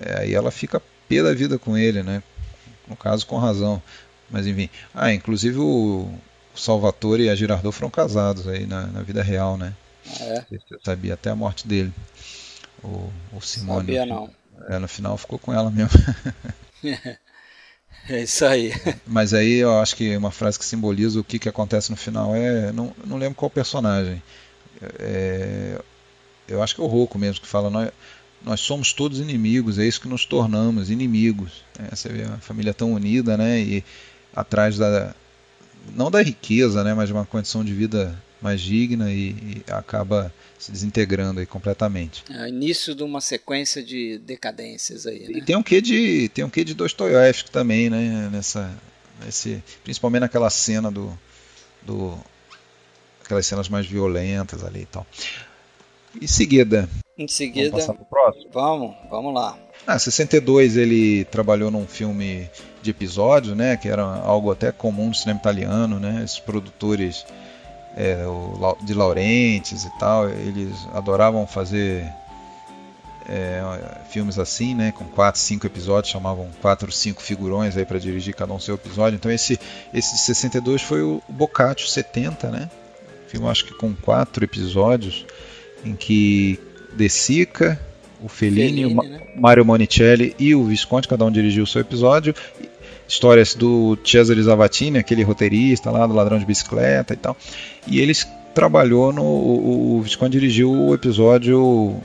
É, 0.00 0.20
aí 0.20 0.34
ela 0.34 0.50
fica 0.50 0.82
pé 1.06 1.22
da 1.22 1.34
vida 1.34 1.58
com 1.58 1.76
ele, 1.76 2.02
né? 2.02 2.22
No 2.88 2.96
caso, 2.96 3.26
com 3.26 3.36
razão. 3.36 3.82
Mas 4.30 4.46
enfim. 4.46 4.70
Ah, 4.94 5.12
inclusive 5.12 5.58
o, 5.58 6.08
o 6.54 6.58
Salvatore 6.58 7.24
e 7.24 7.28
a 7.28 7.34
Girardot 7.34 7.74
foram 7.74 7.90
casados 7.90 8.48
aí 8.48 8.66
na, 8.66 8.86
na 8.86 9.02
vida 9.02 9.22
real, 9.22 9.58
né? 9.58 9.74
Ah, 10.18 10.24
é? 10.24 10.46
Você 10.48 10.78
sabia 10.82 11.12
até 11.12 11.28
a 11.28 11.36
morte 11.36 11.68
dele. 11.68 11.92
O, 12.82 13.10
o 13.32 13.40
Simone. 13.42 13.80
Sabia 13.80 14.06
não. 14.06 14.30
É, 14.68 14.78
no 14.78 14.88
final 14.88 15.18
ficou 15.18 15.38
com 15.38 15.52
ela 15.52 15.70
mesmo. 15.70 15.90
É 18.10 18.22
isso 18.22 18.44
aí. 18.44 18.72
Mas 19.06 19.34
aí 19.34 19.54
eu 19.54 19.80
acho 19.80 19.96
que 19.96 20.16
uma 20.16 20.30
frase 20.30 20.58
que 20.58 20.64
simboliza 20.64 21.18
o 21.18 21.24
que, 21.24 21.38
que 21.38 21.48
acontece 21.48 21.90
no 21.90 21.96
final 21.96 22.34
é. 22.34 22.72
Não, 22.72 22.94
não 23.04 23.16
lembro 23.16 23.34
qual 23.34 23.50
personagem. 23.50 24.22
É, 24.98 25.80
eu 26.46 26.62
acho 26.62 26.74
que 26.74 26.80
é 26.80 26.84
o 26.84 26.86
Roco 26.86 27.18
mesmo 27.18 27.40
que 27.40 27.48
fala. 27.48 27.70
Nós, 27.70 27.90
nós 28.44 28.60
somos 28.60 28.92
todos 28.92 29.18
inimigos, 29.18 29.78
é 29.78 29.84
isso 29.84 30.00
que 30.00 30.08
nos 30.08 30.24
tornamos, 30.24 30.90
inimigos. 30.90 31.64
É, 31.78 31.94
você 31.94 32.08
vê 32.08 32.22
a 32.22 32.38
família 32.38 32.72
tão 32.72 32.92
unida, 32.92 33.36
né? 33.36 33.60
E 33.60 33.84
atrás 34.34 34.78
da. 34.78 35.14
não 35.94 36.10
da 36.10 36.22
riqueza, 36.22 36.84
né? 36.84 36.94
Mas 36.94 37.08
de 37.08 37.12
uma 37.12 37.26
condição 37.26 37.64
de 37.64 37.74
vida 37.74 38.16
mais 38.40 38.60
digna 38.60 39.10
e, 39.10 39.30
e 39.30 39.72
acaba 39.72 40.32
se 40.58 40.72
desintegrando 40.72 41.40
aí 41.40 41.46
completamente. 41.46 42.24
É 42.30 42.48
início 42.48 42.94
de 42.94 43.02
uma 43.02 43.20
sequência 43.20 43.82
de 43.82 44.18
decadências 44.18 45.06
aí. 45.06 45.20
Né? 45.20 45.38
E 45.38 45.42
tem 45.42 45.56
um 45.56 45.62
quê 45.62 45.80
de 45.80 46.28
tem 46.30 46.44
um 46.44 46.50
quê 46.50 46.64
de 46.64 46.74
Dostoiévski 46.74 47.50
também, 47.50 47.90
né? 47.90 48.28
Nessa, 48.32 48.70
nesse, 49.24 49.62
principalmente 49.84 50.22
naquela 50.22 50.50
cena 50.50 50.90
do, 50.90 51.16
do 51.82 52.18
aquelas 53.24 53.46
cenas 53.46 53.68
mais 53.68 53.86
violentas 53.86 54.64
ali 54.64 54.82
e 54.82 54.86
tal. 54.86 55.06
Em 56.20 56.26
seguida. 56.26 56.88
Em 57.18 57.28
seguida. 57.28 57.70
Vamos 57.70 57.86
passar 57.86 57.94
pro 57.94 58.06
próximo? 58.06 58.50
Vamos, 58.52 58.96
vamos 59.10 59.34
lá. 59.34 59.58
Ah, 59.86 59.98
62 59.98 60.76
ele 60.76 61.24
trabalhou 61.26 61.70
num 61.70 61.86
filme 61.86 62.48
de 62.82 62.90
episódio, 62.90 63.54
né? 63.54 63.76
Que 63.76 63.88
era 63.88 64.02
algo 64.02 64.50
até 64.50 64.72
comum 64.72 65.08
no 65.08 65.14
cinema 65.14 65.38
italiano, 65.38 66.00
né? 66.00 66.22
Esses 66.24 66.38
produtores 66.38 67.24
é, 67.96 68.26
o, 68.26 68.76
de 68.82 68.92
Laurentiis 68.92 69.84
e 69.84 69.98
tal, 69.98 70.28
eles 70.28 70.86
adoravam 70.92 71.46
fazer 71.46 72.06
é, 73.28 73.62
filmes 74.08 74.38
assim, 74.38 74.74
né, 74.74 74.92
com 74.92 75.04
quatro, 75.04 75.40
cinco 75.40 75.66
episódios, 75.66 76.12
chamavam 76.12 76.48
quatro, 76.60 76.92
cinco 76.92 77.22
figurões 77.22 77.76
aí 77.76 77.84
para 77.84 77.98
dirigir 77.98 78.34
cada 78.34 78.52
um 78.52 78.60
seu 78.60 78.74
episódio. 78.74 79.16
Então 79.16 79.30
esse 79.30 79.58
esse 79.92 80.14
de 80.14 80.20
62 80.20 80.82
foi 80.82 81.02
o 81.02 81.22
Boccaccio 81.28 81.88
70, 81.88 82.50
né? 82.50 82.70
Filme 83.28 83.48
acho 83.48 83.64
que 83.64 83.74
com 83.74 83.94
quatro 83.94 84.44
episódios 84.44 85.26
em 85.84 85.96
que 85.96 86.60
De 86.94 87.08
Sica, 87.08 87.80
o 88.22 88.28
Fellini, 88.28 88.82
Fellini 88.82 88.86
o 88.86 89.02
né? 89.02 89.20
Mario 89.36 89.64
Monicelli 89.64 90.34
e 90.38 90.54
o 90.54 90.64
Visconti, 90.64 91.08
cada 91.08 91.24
um 91.24 91.30
dirigiu 91.30 91.64
o 91.64 91.66
seu 91.66 91.80
episódio. 91.80 92.34
Histórias 93.08 93.54
do 93.54 93.96
Cesare 94.04 94.42
Zavattini, 94.42 94.98
aquele 94.98 95.22
roteirista 95.22 95.90
lá 95.90 96.06
do 96.06 96.14
Ladrão 96.14 96.38
de 96.38 96.44
Bicicleta 96.44 97.14
e 97.14 97.16
tal. 97.16 97.36
E 97.86 98.00
eles 98.00 98.26
trabalhou 98.54 99.12
no. 99.12 99.22
O, 99.22 99.96
o 99.96 100.02
Visconti 100.02 100.32
dirigiu 100.32 100.72
o 100.72 100.94
episódio 100.94 101.96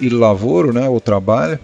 Il 0.00 0.18
Lavoro, 0.18 0.72
né? 0.72 0.88
O 0.88 1.00
Trabalho, 1.00 1.58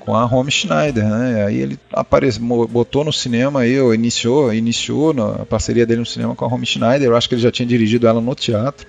com 0.00 0.14
a 0.14 0.24
Home 0.24 0.50
Schneider, 0.50 1.04
né? 1.04 1.44
Aí 1.44 1.60
ele 1.60 1.78
apareceu, 1.92 2.42
botou 2.66 3.04
no 3.04 3.12
cinema 3.12 3.60
aí, 3.60 3.76
iniciou, 3.94 4.52
iniciou 4.52 5.14
a 5.40 5.46
parceria 5.46 5.86
dele 5.86 6.00
no 6.00 6.06
cinema 6.06 6.34
com 6.34 6.44
a 6.44 6.48
Home 6.48 6.66
Schneider. 6.66 7.08
Eu 7.08 7.16
acho 7.16 7.28
que 7.28 7.34
ele 7.34 7.42
já 7.42 7.52
tinha 7.52 7.66
dirigido 7.66 8.06
ela 8.06 8.20
no 8.20 8.34
teatro 8.34 8.86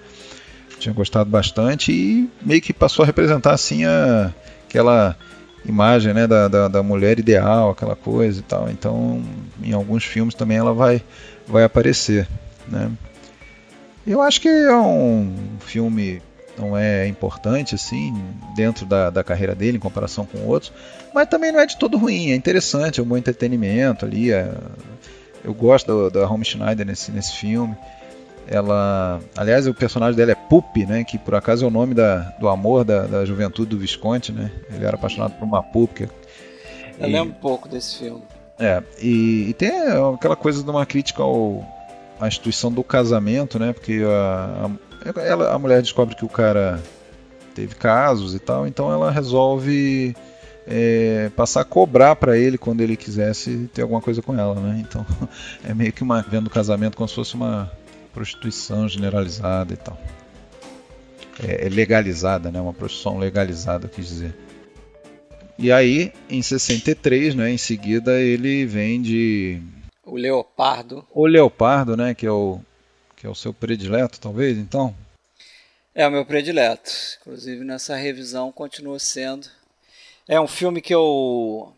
tinha 0.80 0.94
gostado 0.94 1.30
bastante 1.30 1.92
e 1.92 2.30
meio 2.42 2.62
que 2.62 2.74
passou 2.74 3.04
a 3.04 3.06
representar 3.06 3.54
assim 3.54 3.84
a, 3.86 4.34
aquela 4.68 5.16
imagem 5.66 6.14
né, 6.14 6.28
da, 6.28 6.48
da, 6.48 6.68
da, 6.68 6.84
mulher 6.84 7.20
ideal, 7.20 7.72
aquela 7.72 7.96
coisa 7.96 8.40
e 8.40 8.44
tal. 8.44 8.70
Então, 8.70 9.22
em 9.62 9.74
alguns 9.74 10.04
filmes 10.04 10.34
também 10.34 10.58
ela 10.58 10.74
vai, 10.74 11.02
vai 11.48 11.64
aparecer. 11.64 12.28
Né? 12.68 12.92
Eu 14.06 14.22
acho 14.22 14.42
que 14.42 14.48
é 14.48 14.76
um 14.76 15.36
filme 15.60 16.22
não 16.58 16.78
é 16.78 17.08
importante 17.08 17.74
assim 17.74 18.14
dentro 18.54 18.86
da, 18.86 19.10
da 19.10 19.24
carreira 19.24 19.56
dele 19.56 19.78
em 19.78 19.80
comparação 19.80 20.26
com 20.26 20.40
outros, 20.46 20.74
mas 21.14 21.30
também 21.30 21.54
não 21.54 21.60
é 21.60 21.66
de 21.66 21.78
todo 21.78 21.98
ruim. 21.98 22.32
É 22.32 22.36
interessante, 22.36 23.00
é 23.00 23.04
um 23.04 23.06
bom 23.06 23.16
entretenimento 23.16 24.06
ali. 24.06 24.32
É, 24.32 24.52
eu 25.44 25.54
gosto 25.54 26.10
da, 26.10 26.20
da 26.20 26.30
Home 26.30 26.44
Schneider 26.44 26.86
nesse, 26.86 27.12
nesse 27.12 27.34
filme. 27.34 27.76
Ela, 28.52 29.20
aliás, 29.38 29.68
o 29.68 29.76
personagem 29.76 30.16
dela 30.16 30.32
é 30.32 30.36
Pup, 30.36 30.76
né? 30.78 31.04
Que 31.04 31.20
por 31.20 31.36
acaso 31.36 31.64
é 31.64 31.68
o 31.68 31.72
nome 31.72 31.94
da, 31.94 32.22
do 32.40 32.50
amor 32.50 32.84
da, 32.84 33.06
da 33.06 33.24
juventude 33.24 33.70
do 33.70 33.78
Visconti, 33.78 34.32
né? 34.32 34.52
Ele 34.74 34.84
era 34.84 34.96
apaixonado 34.96 35.34
por 35.34 35.46
uma 35.46 35.62
Pup. 35.62 35.94
Que, 35.94 36.04
Eu 37.00 37.08
e, 37.08 37.12
lembro 37.12 37.30
um 37.30 37.40
pouco 37.40 37.70
desse 37.70 38.00
filme. 38.00 38.24
É, 38.58 38.82
e, 39.00 39.50
e, 39.50 39.54
tem 39.54 39.70
aquela 40.16 40.36
coisa 40.36 40.64
de 40.64 40.70
uma 40.70 40.84
crítica 40.84 41.22
ao, 41.22 41.64
à 42.20 42.28
instituição 42.28 42.72
do 42.72 42.84
casamento, 42.84 43.60
né? 43.60 43.72
Porque 43.72 44.02
a, 44.04 44.72
a, 45.16 45.22
ela, 45.22 45.54
a 45.54 45.60
mulher 45.60 45.84
descobre 45.84 46.16
que 46.16 46.26
o 46.26 46.30
cara 46.30 46.82
teve 47.54 47.76
casos 47.76 48.34
e 48.34 48.40
tal, 48.40 48.66
então 48.66 48.92
ela 48.92 49.12
resolve 49.12 50.16
é, 50.68 51.32
passar 51.36 51.62
a 51.62 51.66
cobrar 51.66 52.16
para 52.16 52.38
ele 52.38 52.58
quando 52.58 52.82
ele 52.82 52.96
quisesse 52.96 53.70
ter 53.74 53.82
alguma 53.82 54.02
coisa 54.02 54.22
com 54.22 54.38
ela, 54.38 54.56
né? 54.56 54.84
Então 54.88 55.06
é 55.64 55.74
meio 55.74 55.94
que 55.94 56.04
uma 56.04 56.22
vendo 56.22 56.48
o 56.48 56.50
casamento 56.50 56.98
como 56.98 57.08
se 57.08 57.16
fosse 57.16 57.36
uma 57.36 57.72
prostituição 58.20 58.90
generalizada 58.90 59.74
e 59.74 59.78
tal. 59.78 59.98
É, 61.42 61.68
é 61.68 61.70
legalizada, 61.70 62.52
né? 62.52 62.60
Uma 62.60 62.74
prostituição 62.74 63.18
legalizada, 63.18 63.88
quis 63.88 64.10
dizer. 64.10 64.36
E 65.58 65.72
aí, 65.72 66.12
em 66.30 66.42
63, 66.42 67.34
né, 67.34 67.50
em 67.50 67.58
seguida, 67.58 68.20
ele 68.20 68.66
vende 68.66 69.62
o 70.06 70.18
Leopardo. 70.18 71.06
O 71.14 71.26
Leopardo, 71.26 71.96
né, 71.96 72.14
que 72.14 72.26
é 72.26 72.32
o 72.32 72.60
que 73.16 73.26
é 73.28 73.30
o 73.30 73.36
seu 73.36 73.54
predileto, 73.54 74.20
talvez, 74.20 74.58
então. 74.58 74.96
É 75.94 76.08
o 76.08 76.12
meu 76.12 76.26
predileto. 76.26 76.92
Inclusive 77.22 77.64
nessa 77.64 77.96
revisão 77.96 78.52
continua 78.52 79.00
sendo. 79.00 79.48
É 80.28 80.40
um 80.40 80.48
filme 80.48 80.82
que 80.82 80.94
eu. 80.94 81.74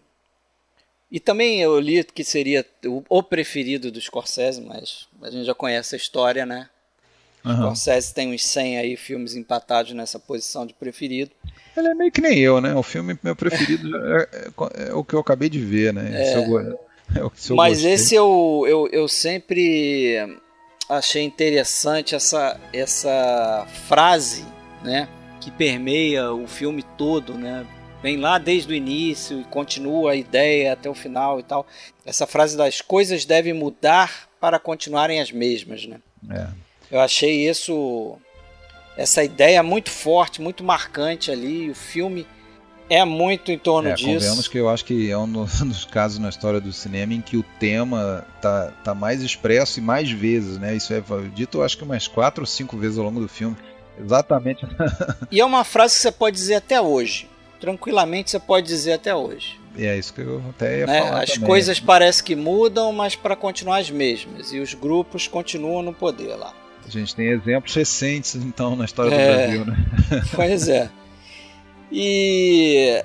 E 1.12 1.20
também 1.20 1.62
eu 1.62 1.78
li 1.78 2.04
que 2.06 2.24
seria 2.24 2.66
o 3.10 3.22
preferido 3.22 3.92
do 3.92 4.00
Scorsese, 4.00 4.62
mas 4.62 5.08
a 5.22 5.30
gente 5.30 5.46
já 5.46 5.54
conhece 5.54 5.94
a 5.94 5.98
história, 5.98 6.46
né? 6.46 6.70
Uhum. 7.44 7.56
Scorsese 7.58 8.14
tem 8.14 8.34
uns 8.34 8.46
100 8.46 8.78
aí 8.78 8.96
filmes 8.96 9.36
empatados 9.36 9.92
nessa 9.92 10.18
posição 10.18 10.66
de 10.66 10.74
preferido. 10.74 11.32
Ele 11.76 11.88
é 11.90 11.94
meio 11.94 12.12
que 12.12 12.22
nem 12.22 12.40
eu, 12.40 12.62
né? 12.62 12.74
O 12.76 12.84
filme 12.84 13.20
meu 13.22 13.36
preferido 13.36 13.90
é, 14.16 14.30
é, 14.32 14.90
é 14.90 14.94
o 14.94 15.04
que 15.04 15.14
eu 15.14 15.20
acabei 15.20 15.50
de 15.50 15.60
ver, 15.60 15.94
né? 15.94 16.12
É. 16.14 16.34
é 17.20 17.24
o, 17.24 17.32
Mas 17.56 17.80
gostei. 17.80 17.92
esse 17.92 18.16
eu, 18.16 18.64
eu, 18.66 18.88
eu 18.90 19.08
sempre 19.10 20.40
achei 20.88 21.24
interessante 21.24 22.16
essa, 22.16 22.58
essa 22.72 23.68
frase, 23.88 24.46
né? 24.82 25.10
Que 25.42 25.52
permeia 25.52 26.32
o 26.32 26.48
filme 26.48 26.84
todo, 26.98 27.34
né? 27.34 27.66
Vem 28.02 28.18
lá 28.18 28.38
desde 28.38 28.72
o 28.72 28.76
início 28.76 29.42
e 29.42 29.44
continua 29.44 30.12
a 30.12 30.16
ideia 30.16 30.74
até 30.74 30.90
o 30.90 30.96
final 30.96 31.40
e 31.40 31.44
tal. 31.44 31.66
Essa 32.06 32.26
frase 32.26 32.58
das 32.58 32.82
coisas 32.82 33.26
devem 33.26 33.54
mudar 33.54 34.28
para 34.40 34.58
continuarem 34.58 35.22
as 35.22 35.32
mesmas, 35.32 35.86
né? 35.86 36.00
É. 36.30 36.48
Eu 36.92 37.00
achei 37.00 37.48
isso 37.48 38.18
essa 38.98 39.24
ideia 39.24 39.64
muito 39.64 39.90
forte, 39.90 40.42
muito 40.42 40.64
marcante 40.64 41.32
ali. 41.32 41.70
O 41.70 41.76
filme 41.76 42.28
é 42.90 43.06
muito 43.06 43.52
em 43.52 43.58
torno 43.58 43.90
é, 43.90 43.94
disso. 43.94 44.14
Convenhamos 44.14 44.48
que 44.48 44.58
eu 44.58 44.70
acho 44.70 44.84
que 44.84 45.10
é 45.10 45.18
um 45.18 45.32
dos 45.66 45.86
casos 45.86 46.20
na 46.20 46.30
história 46.30 46.60
do 46.60 46.74
cinema 46.74 47.14
em 47.14 47.22
que 47.22 47.38
o 47.38 47.44
tema 47.60 48.26
tá, 48.42 48.74
tá 48.84 48.94
mais 48.94 49.22
expresso 49.22 49.80
e 49.80 49.82
mais 49.82 50.12
vezes, 50.12 50.58
né? 50.58 50.76
Isso 50.76 50.94
é 50.94 51.02
dito, 51.34 51.62
acho 51.62 51.78
que 51.78 51.84
umas 51.84 52.08
quatro 52.08 52.44
ou 52.44 52.48
cinco 52.48 52.78
vezes 52.78 52.98
ao 52.98 53.06
longo 53.06 53.22
do 53.22 53.30
filme. 53.30 53.56
Exatamente. 53.98 54.66
e 55.32 55.40
é 55.40 55.46
uma 55.46 55.64
frase 55.64 55.96
que 55.96 56.02
você 56.02 56.12
pode 56.12 56.36
dizer 56.36 56.56
até 56.56 56.82
hoje. 56.82 57.31
Tranquilamente 57.62 58.32
você 58.32 58.40
pode 58.40 58.66
dizer 58.66 58.94
até 58.94 59.16
hoje. 59.16 59.62
E 59.78 59.86
é 59.86 59.98
isso 59.98 60.14
que 60.14 60.22
eu 60.22 60.44
até 60.50 60.80
ia 60.80 60.88
né? 60.88 61.02
falar. 61.02 61.24
As 61.24 61.32
também. 61.34 61.48
coisas 61.48 61.80
parecem 61.80 62.26
que 62.26 62.36
mudam, 62.36 62.92
mas 62.92 63.16
para 63.16 63.36
continuar 63.36 63.78
as 63.78 63.90
mesmas. 63.90 64.52
E 64.52 64.60
os 64.60 64.74
grupos 64.74 65.28
continuam 65.28 65.84
no 65.84 65.94
poder 65.94 66.36
lá. 66.36 66.54
A 66.86 66.90
gente 66.90 67.16
tem 67.16 67.28
exemplos 67.28 67.74
recentes, 67.74 68.36
então, 68.36 68.76
na 68.76 68.84
história 68.84 69.14
é, 69.14 69.18
do 69.18 69.38
Brasil, 69.38 69.66
né? 69.66 69.86
Pois 70.36 70.68
é. 70.68 70.90
E 71.92 73.02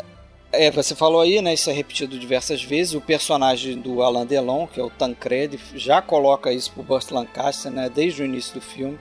é, 0.50 0.70
você 0.70 0.94
falou 0.94 1.20
aí, 1.20 1.40
né? 1.42 1.52
Isso 1.52 1.68
é 1.68 1.72
repetido 1.72 2.18
diversas 2.18 2.64
vezes. 2.64 2.94
O 2.94 3.00
personagem 3.00 3.78
do 3.78 4.02
Alain 4.02 4.26
Delon, 4.26 4.66
que 4.66 4.80
é 4.80 4.82
o 4.82 4.90
Tancred, 4.90 5.60
já 5.74 6.00
coloca 6.00 6.50
isso 6.50 6.72
pro 6.72 6.82
Burt 6.82 7.10
Lancaster, 7.10 7.70
né? 7.70 7.90
Desde 7.94 8.22
o 8.22 8.24
início 8.24 8.54
do 8.54 8.60
filme. 8.60 8.98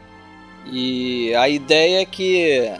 E 0.66 1.34
a 1.36 1.48
ideia 1.48 2.02
é 2.02 2.06
que 2.06 2.72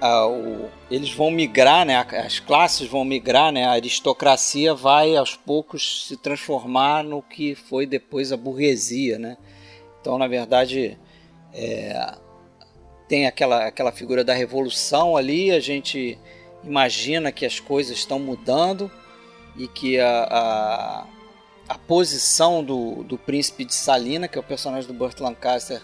a, 0.00 0.26
o, 0.26 0.68
eles 0.90 1.12
vão 1.12 1.30
migrar, 1.30 1.84
né? 1.84 1.96
As 2.24 2.38
classes 2.38 2.88
vão 2.88 3.04
migrar, 3.04 3.52
né? 3.52 3.64
A 3.64 3.72
aristocracia 3.72 4.74
vai 4.74 5.16
aos 5.16 5.36
poucos 5.36 6.06
se 6.08 6.16
transformar 6.16 7.02
no 7.02 7.22
que 7.22 7.54
foi 7.54 7.86
depois 7.86 8.32
a 8.32 8.36
burguesia, 8.36 9.18
né? 9.18 9.36
Então, 10.00 10.18
na 10.18 10.28
verdade, 10.28 10.98
é, 11.52 12.14
tem 13.08 13.26
aquela, 13.26 13.66
aquela 13.66 13.92
figura 13.92 14.22
da 14.22 14.34
revolução 14.34 15.16
ali, 15.16 15.50
a 15.50 15.60
gente 15.60 16.18
imagina 16.62 17.32
que 17.32 17.46
as 17.46 17.60
coisas 17.60 17.96
estão 17.96 18.18
mudando 18.18 18.90
e 19.56 19.66
que 19.66 19.98
a, 19.98 20.24
a, 20.30 21.06
a 21.68 21.78
posição 21.78 22.62
do, 22.62 23.02
do 23.04 23.16
príncipe 23.16 23.64
de 23.64 23.74
Salina, 23.74 24.28
que 24.28 24.36
é 24.36 24.40
o 24.40 24.44
personagem 24.44 24.86
do 24.86 24.94
Burt 24.94 25.18
Lancaster, 25.20 25.80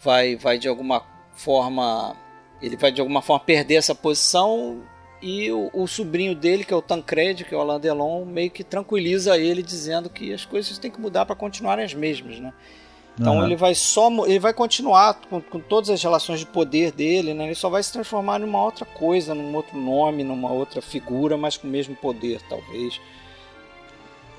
vai, 0.00 0.36
vai 0.36 0.58
de 0.58 0.68
alguma 0.68 1.02
forma 1.34 2.16
ele 2.60 2.76
vai 2.76 2.90
de 2.90 3.00
alguma 3.00 3.22
forma 3.22 3.44
perder 3.44 3.74
essa 3.74 3.94
posição 3.94 4.82
e 5.20 5.50
o, 5.50 5.70
o, 5.72 5.86
sobrinho 5.86 6.34
dele, 6.34 6.64
que 6.64 6.72
é 6.72 6.76
o 6.76 6.82
Tancred, 6.82 7.44
que 7.44 7.54
é 7.54 7.56
o 7.56 7.60
Alain 7.60 7.80
Delon, 7.80 8.24
meio 8.24 8.50
que 8.50 8.62
tranquiliza 8.62 9.36
ele 9.38 9.62
dizendo 9.62 10.10
que 10.10 10.32
as 10.32 10.44
coisas 10.44 10.78
têm 10.78 10.90
que 10.90 11.00
mudar 11.00 11.24
para 11.24 11.34
continuarem 11.34 11.84
as 11.84 11.94
mesmas, 11.94 12.38
né? 12.38 12.52
Então 13.18 13.38
uhum. 13.38 13.44
ele 13.46 13.56
vai 13.56 13.74
só 13.74 14.10
ele 14.26 14.38
vai 14.38 14.52
continuar 14.52 15.14
com, 15.14 15.40
com, 15.40 15.58
todas 15.58 15.88
as 15.88 16.02
relações 16.02 16.40
de 16.40 16.46
poder 16.46 16.92
dele, 16.92 17.32
né? 17.32 17.46
Ele 17.46 17.54
só 17.54 17.70
vai 17.70 17.82
se 17.82 17.90
transformar 17.90 18.38
numa 18.38 18.62
outra 18.62 18.84
coisa, 18.84 19.34
num 19.34 19.54
outro 19.54 19.78
nome, 19.78 20.22
numa 20.22 20.52
outra 20.52 20.82
figura, 20.82 21.36
mas 21.36 21.56
com 21.56 21.66
o 21.66 21.70
mesmo 21.70 21.96
poder, 21.96 22.42
talvez. 22.46 23.00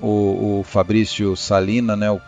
O, 0.00 0.60
o 0.60 0.62
Fabrício 0.62 1.34
Salina, 1.36 1.96
né, 1.96 2.08
o 2.08 2.20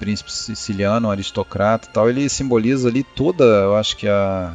príncipe 0.00 0.32
siciliano, 0.32 1.08
aristocrata, 1.08 1.88
tal, 1.92 2.10
ele 2.10 2.28
simboliza 2.28 2.88
ali 2.88 3.04
toda, 3.04 3.44
eu 3.44 3.76
acho 3.76 3.96
que 3.96 4.08
a 4.08 4.52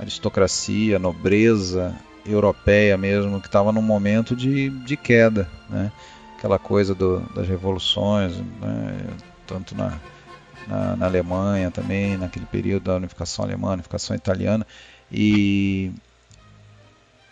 aristocracia, 0.00 0.98
nobreza 0.98 1.94
europeia 2.24 2.96
mesmo, 2.96 3.40
que 3.40 3.46
estava 3.46 3.72
num 3.72 3.82
momento 3.82 4.34
de, 4.34 4.70
de 4.70 4.96
queda, 4.96 5.48
né? 5.68 5.92
Aquela 6.36 6.58
coisa 6.58 6.94
do, 6.94 7.20
das 7.34 7.46
revoluções, 7.46 8.36
né? 8.36 9.06
tanto 9.46 9.74
na 9.74 9.98
na, 10.66 10.96
na, 10.96 11.06
Alemanha 11.06 11.70
também, 11.70 12.16
naquele 12.16 12.46
período 12.46 12.84
da 12.84 12.96
unificação 12.96 13.44
alemã, 13.44 13.72
unificação 13.72 14.14
italiana. 14.14 14.66
E, 15.10 15.90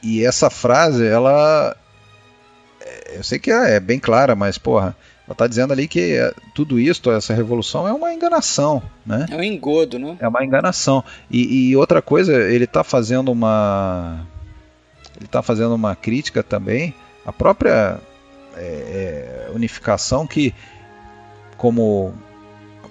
e 0.03 0.25
essa 0.25 0.51
frase, 0.51 1.07
ela. 1.07 1.77
Eu 3.13 3.23
sei 3.23 3.39
que 3.39 3.51
é, 3.51 3.77
é 3.77 3.81
bem 3.81 3.99
clara, 3.99 4.35
mas, 4.35 4.59
porra, 4.59 4.97
ela 5.29 5.35
está 5.35 5.47
dizendo 5.47 5.75
ali 5.75 5.87
que 5.87 6.17
é, 6.17 6.33
tudo 6.55 6.81
isso, 6.81 7.11
essa 7.11 7.35
revolução, 7.35 7.87
é 7.87 7.93
uma 7.93 8.15
enganação, 8.15 8.83
né? 9.05 9.27
É 9.31 9.37
um 9.37 9.43
engodo, 9.43 9.99
né? 9.99 10.17
É 10.21 10.27
uma 10.27 10.43
enganação. 10.43 11.05
E, 11.31 11.69
e 11.69 11.77
outra 11.77 12.01
coisa, 12.01 12.33
ele 12.51 12.65
está 12.65 12.83
fazendo 12.83 13.31
uma. 13.31 14.27
Ele 15.17 15.27
está 15.27 15.43
fazendo 15.43 15.75
uma 15.75 15.95
crítica 15.95 16.43
também 16.43 16.95
à 17.27 17.33
própria 17.33 18.01
é, 18.57 19.49
é 19.51 19.51
unificação 19.55 20.27
que, 20.27 20.55
como 21.59 22.15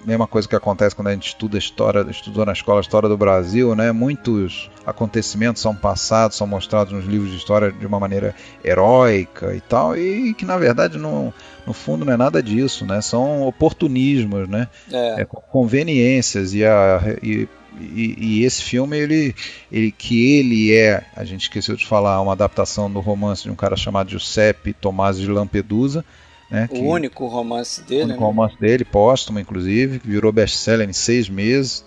mesma 0.08 0.26
coisa 0.26 0.48
que 0.48 0.56
acontece 0.56 0.96
quando 0.96 1.08
a 1.08 1.12
gente 1.12 1.28
estuda 1.28 1.58
história, 1.58 2.04
estudou 2.10 2.46
na 2.46 2.52
escola 2.52 2.80
a 2.80 2.82
história 2.82 3.08
do 3.08 3.16
Brasil, 3.16 3.74
né? 3.76 3.92
Muitos 3.92 4.70
acontecimentos 4.86 5.60
são 5.60 5.74
passados, 5.74 6.36
são 6.36 6.46
mostrados 6.46 6.94
nos 6.94 7.04
livros 7.04 7.30
de 7.30 7.36
história 7.36 7.70
de 7.70 7.86
uma 7.86 8.00
maneira 8.00 8.34
heróica 8.64 9.54
e 9.54 9.60
tal, 9.60 9.96
e 9.96 10.32
que 10.32 10.46
na 10.46 10.56
verdade 10.56 10.96
no, 10.96 11.32
no 11.66 11.74
fundo 11.74 12.06
não 12.06 12.12
é 12.12 12.16
nada 12.16 12.42
disso, 12.42 12.86
né? 12.86 13.02
São 13.02 13.42
oportunismos, 13.42 14.48
né? 14.48 14.68
É. 14.90 15.20
É, 15.20 15.24
conveniências 15.26 16.54
e, 16.54 16.64
a, 16.64 17.00
e 17.22 17.46
e, 17.80 18.16
e, 18.18 18.44
esse 18.44 18.60
filme 18.60 18.98
ele, 18.98 19.32
ele 19.70 19.92
que 19.92 20.36
ele 20.36 20.74
é 20.74 21.04
a 21.14 21.22
gente 21.22 21.42
esqueceu 21.42 21.76
de 21.76 21.86
falar 21.86 22.20
uma 22.20 22.32
adaptação 22.32 22.90
do 22.90 22.98
romance 22.98 23.44
de 23.44 23.50
um 23.50 23.54
cara 23.54 23.76
chamado 23.76 24.10
Giuseppe 24.10 24.72
Tomasi 24.72 25.20
de 25.20 25.28
Lampedusa 25.28 26.04
né, 26.50 26.68
o 26.72 26.80
único 26.80 27.26
romance 27.26 27.82
dele. 27.82 28.02
O 28.02 28.04
único 28.06 28.20
né? 28.20 28.26
romance 28.26 28.56
dele, 28.58 28.84
póstumo, 28.84 29.38
inclusive, 29.38 29.98
que 29.98 30.08
virou 30.08 30.32
best-seller 30.32 30.88
em 30.88 30.92
seis 30.92 31.28
meses. 31.28 31.84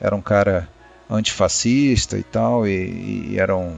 Era 0.00 0.16
um 0.16 0.22
cara 0.22 0.68
antifascista 1.08 2.18
e 2.18 2.22
tal, 2.22 2.66
e, 2.66 3.32
e 3.32 3.38
era 3.38 3.56
um, 3.56 3.76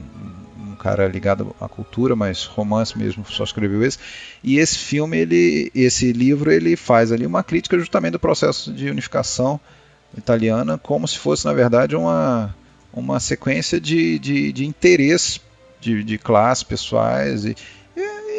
um, 0.59 0.75
cara 0.75 1.07
ligado 1.07 1.55
à 1.59 1.67
cultura, 1.67 2.15
mas 2.15 2.45
romance 2.45 2.97
mesmo, 2.97 3.25
só 3.25 3.43
escreveu 3.43 3.83
esse. 3.83 3.97
E 4.43 4.57
esse 4.57 4.77
filme, 4.77 5.17
ele, 5.17 5.71
esse 5.73 6.11
livro, 6.11 6.51
ele 6.51 6.75
faz 6.75 7.11
ali 7.11 7.25
uma 7.25 7.43
crítica 7.43 7.77
justamente 7.77 8.13
do 8.13 8.19
processo 8.19 8.71
de 8.71 8.89
unificação 8.89 9.59
italiana, 10.17 10.77
como 10.77 11.07
se 11.07 11.17
fosse, 11.17 11.45
na 11.45 11.53
verdade, 11.53 11.95
uma, 11.95 12.55
uma 12.93 13.19
sequência 13.19 13.81
de, 13.81 14.19
de, 14.19 14.53
de 14.53 14.65
interesses 14.65 15.41
de, 15.83 16.03
de 16.03 16.17
classes 16.17 16.63
pessoais 16.63 17.45
e, 17.45 17.55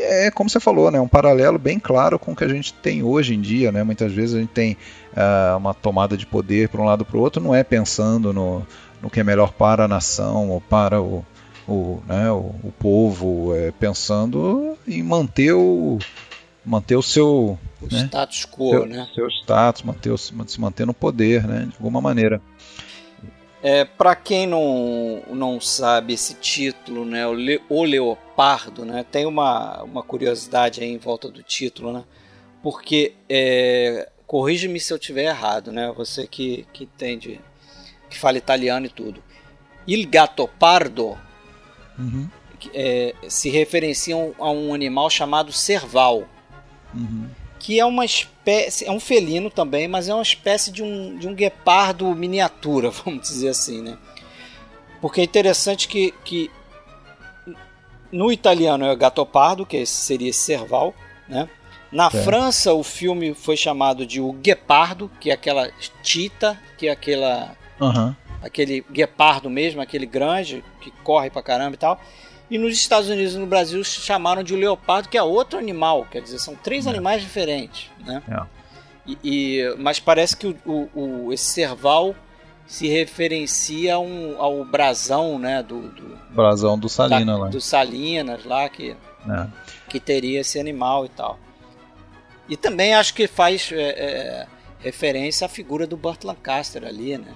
é 0.05 0.31
como 0.31 0.49
você 0.49 0.61
falou, 0.61 0.91
né, 0.91 1.01
um 1.01 1.09
paralelo 1.09 1.59
bem 1.59 1.79
claro 1.79 2.19
com 2.19 2.33
o 2.33 2.37
que 2.37 2.45
a 2.45 2.49
gente 2.49 2.73
tem 2.75 3.03
hoje 3.03 3.35
em 3.35 3.41
dia. 3.41 3.73
Né? 3.73 3.83
Muitas 3.83 4.13
vezes 4.13 4.37
a 4.37 4.41
gente 4.41 4.51
tem 4.51 4.77
uh, 5.13 5.57
uma 5.57 5.75
tomada 5.75 6.17
de 6.17 6.27
poder 6.27 6.69
para 6.69 6.81
um 6.81 6.85
lado 6.85 7.05
para 7.05 7.17
o 7.17 7.21
outro, 7.21 7.43
não 7.43 7.55
é 7.55 7.63
pensando 7.63 8.33
no, 8.33 8.67
no 9.03 9.11
que 9.11 9.21
é 9.21 9.25
melhor 9.25 9.53
para 9.53 9.85
a 9.85 9.89
nação 9.89 10.51
ou 10.51 10.61
para 10.61 11.01
o, 11.01 11.25
o, 11.67 12.03
né, 12.07 12.31
o, 12.31 12.55
o 12.63 12.73
povo, 12.79 13.55
é 13.55 13.71
pensando 13.73 14.77
em 14.87 15.03
manter 15.03 15.53
o, 15.53 15.99
manter 16.65 16.97
o 16.97 17.03
seu 17.03 17.59
o 17.81 17.95
né, 17.95 18.05
status 18.07 18.47
quo, 18.47 18.71
seu, 18.71 18.87
né? 18.87 19.07
Seu 19.15 19.29
status, 19.29 19.83
manter 19.83 20.11
o, 20.11 20.19
se 20.19 20.33
manter 20.59 20.87
no 20.87 20.95
poder, 20.95 21.47
né? 21.47 21.67
De 21.71 21.77
alguma 21.77 22.01
maneira. 22.01 22.41
É, 23.67 23.83
para 23.83 24.15
quem 24.15 24.47
não, 24.47 25.23
não 25.31 25.59
sabe 25.59 26.13
esse 26.13 26.35
título, 26.35 27.07
né, 27.07 27.27
o, 27.27 27.33
Le, 27.33 27.63
o 27.71 27.83
Leopardo, 27.83 28.85
né, 28.85 29.07
tem 29.11 29.25
uma, 29.25 29.83
uma 29.83 30.03
curiosidade 30.03 30.83
aí 30.83 30.93
em 30.93 30.99
volta 30.99 31.31
do 31.31 31.43
título, 31.43 31.91
né, 31.91 32.05
porque, 32.63 33.15
é, 33.27 34.11
corrige-me 34.27 34.79
se 34.79 34.93
eu 34.93 34.99
tiver 34.99 35.25
errado, 35.25 35.73
né, 35.73 35.91
você 35.97 36.27
que, 36.27 36.67
que 36.75 36.85
entende, 36.85 37.41
que 38.11 38.19
fala 38.19 38.37
italiano 38.37 38.85
e 38.85 38.91
tudo. 38.91 39.25
Il 39.89 40.07
gatto 40.11 40.47
pardo 40.47 41.17
uhum. 41.99 42.29
é, 42.75 43.15
se 43.29 43.49
referenciam 43.49 44.35
a 44.39 44.51
um 44.51 44.75
animal 44.75 45.09
chamado 45.09 45.51
serval. 45.53 46.29
Uhum 46.93 47.31
que 47.65 47.81
é 47.81 47.85
uma 47.87 48.05
espécie, 48.05 48.85
é 48.85 48.91
um 48.91 49.01
felino 49.01 49.49
também, 49.49 49.89
mas 49.89 50.07
é 50.07 50.13
uma 50.13 50.23
espécie 50.23 50.71
de 50.71 50.83
um, 50.83 51.17
de 51.17 51.27
um 51.27 51.35
guepardo 51.35 52.15
miniatura, 52.15 52.91
vamos 53.03 53.23
dizer 53.27 53.49
assim, 53.49 53.81
né? 53.81 53.97
Porque 55.01 55.23
é 55.23 55.25
interessante 55.25 55.89
que, 55.89 56.13
que 56.23 56.51
no 58.13 58.31
italiano 58.31 58.85
é 58.85 58.95
Gattopardo, 58.95 59.65
que 59.65 59.87
seria 59.87 60.29
esse 60.29 60.41
cerval, 60.41 60.95
né? 61.27 61.49
Na 61.91 62.09
é. 62.09 62.11
França, 62.11 62.75
o 62.75 62.83
filme 62.83 63.33
foi 63.33 63.57
chamado 63.57 64.05
de 64.05 64.21
O 64.21 64.35
Guepardo, 64.35 65.11
que 65.19 65.31
é 65.31 65.33
aquela 65.33 65.71
tita, 66.03 66.61
que 66.77 66.89
é 66.89 66.91
aquela. 66.91 67.57
Uhum. 67.81 68.15
aquele 68.43 68.85
guepardo 68.93 69.49
mesmo, 69.49 69.81
aquele 69.81 70.05
grande, 70.05 70.63
que 70.83 70.91
corre 71.03 71.31
pra 71.31 71.43
caramba 71.43 71.77
e 71.77 71.79
tal. 71.79 71.99
E 72.55 72.59
nos 72.59 72.73
Estados 72.75 73.09
Unidos 73.09 73.35
e 73.35 73.39
no 73.39 73.49
Brasil 73.49 73.83
chamaram 73.83 74.41
de 74.41 74.55
leopardo, 74.55 75.09
que 75.09 75.19
é 75.19 75.23
outro 75.25 75.59
animal, 75.59 76.07
quer 76.09 76.23
dizer, 76.23 76.39
são 76.39 76.55
três 76.55 76.87
é. 76.87 76.91
animais 76.91 77.21
diferentes, 77.21 77.91
né? 78.07 78.23
É. 78.29 78.47
E, 79.05 79.19
e, 79.25 79.77
mas 79.77 79.99
parece 79.99 80.37
que 80.37 80.47
o, 80.47 80.57
o, 80.65 80.89
o, 80.95 81.33
esse 81.33 81.47
cerval 81.47 82.15
se 82.65 82.87
referencia 82.87 83.99
um, 83.99 84.41
ao 84.41 84.65
brasão, 84.65 85.37
né? 85.37 85.65
Do, 85.65 85.89
do 85.89 86.17
brasão 86.31 86.79
do 86.79 86.89
Salinas 86.89 87.27
da, 87.27 87.37
lá. 87.43 87.49
Do 87.49 87.61
Salinas 87.61 88.45
lá, 88.45 88.69
que, 88.69 88.91
é. 89.29 89.47
que 89.89 89.99
teria 89.99 90.39
esse 90.43 90.61
animal 90.61 91.07
e 91.07 91.09
tal. 91.09 91.41
E 92.49 92.57
também 92.57 92.95
acho 92.95 93.15
que 93.15 93.27
faz 93.27 93.69
é, 93.73 93.81
é, 93.81 94.47
referência 94.79 95.47
à 95.47 95.49
figura 95.49 95.89
do 95.89 95.97
Burt 95.97 96.23
Lancaster 96.23 96.85
ali, 96.85 97.19
né? 97.19 97.35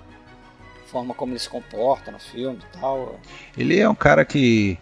A 0.84 0.88
forma 0.88 1.12
como 1.12 1.32
ele 1.32 1.40
se 1.40 1.48
comporta 1.48 2.12
no 2.12 2.20
filme 2.20 2.60
e 2.72 2.78
tal. 2.78 3.18
Ele 3.56 3.80
é 3.80 3.88
um 3.88 3.96
cara 3.96 4.24
que 4.24 4.78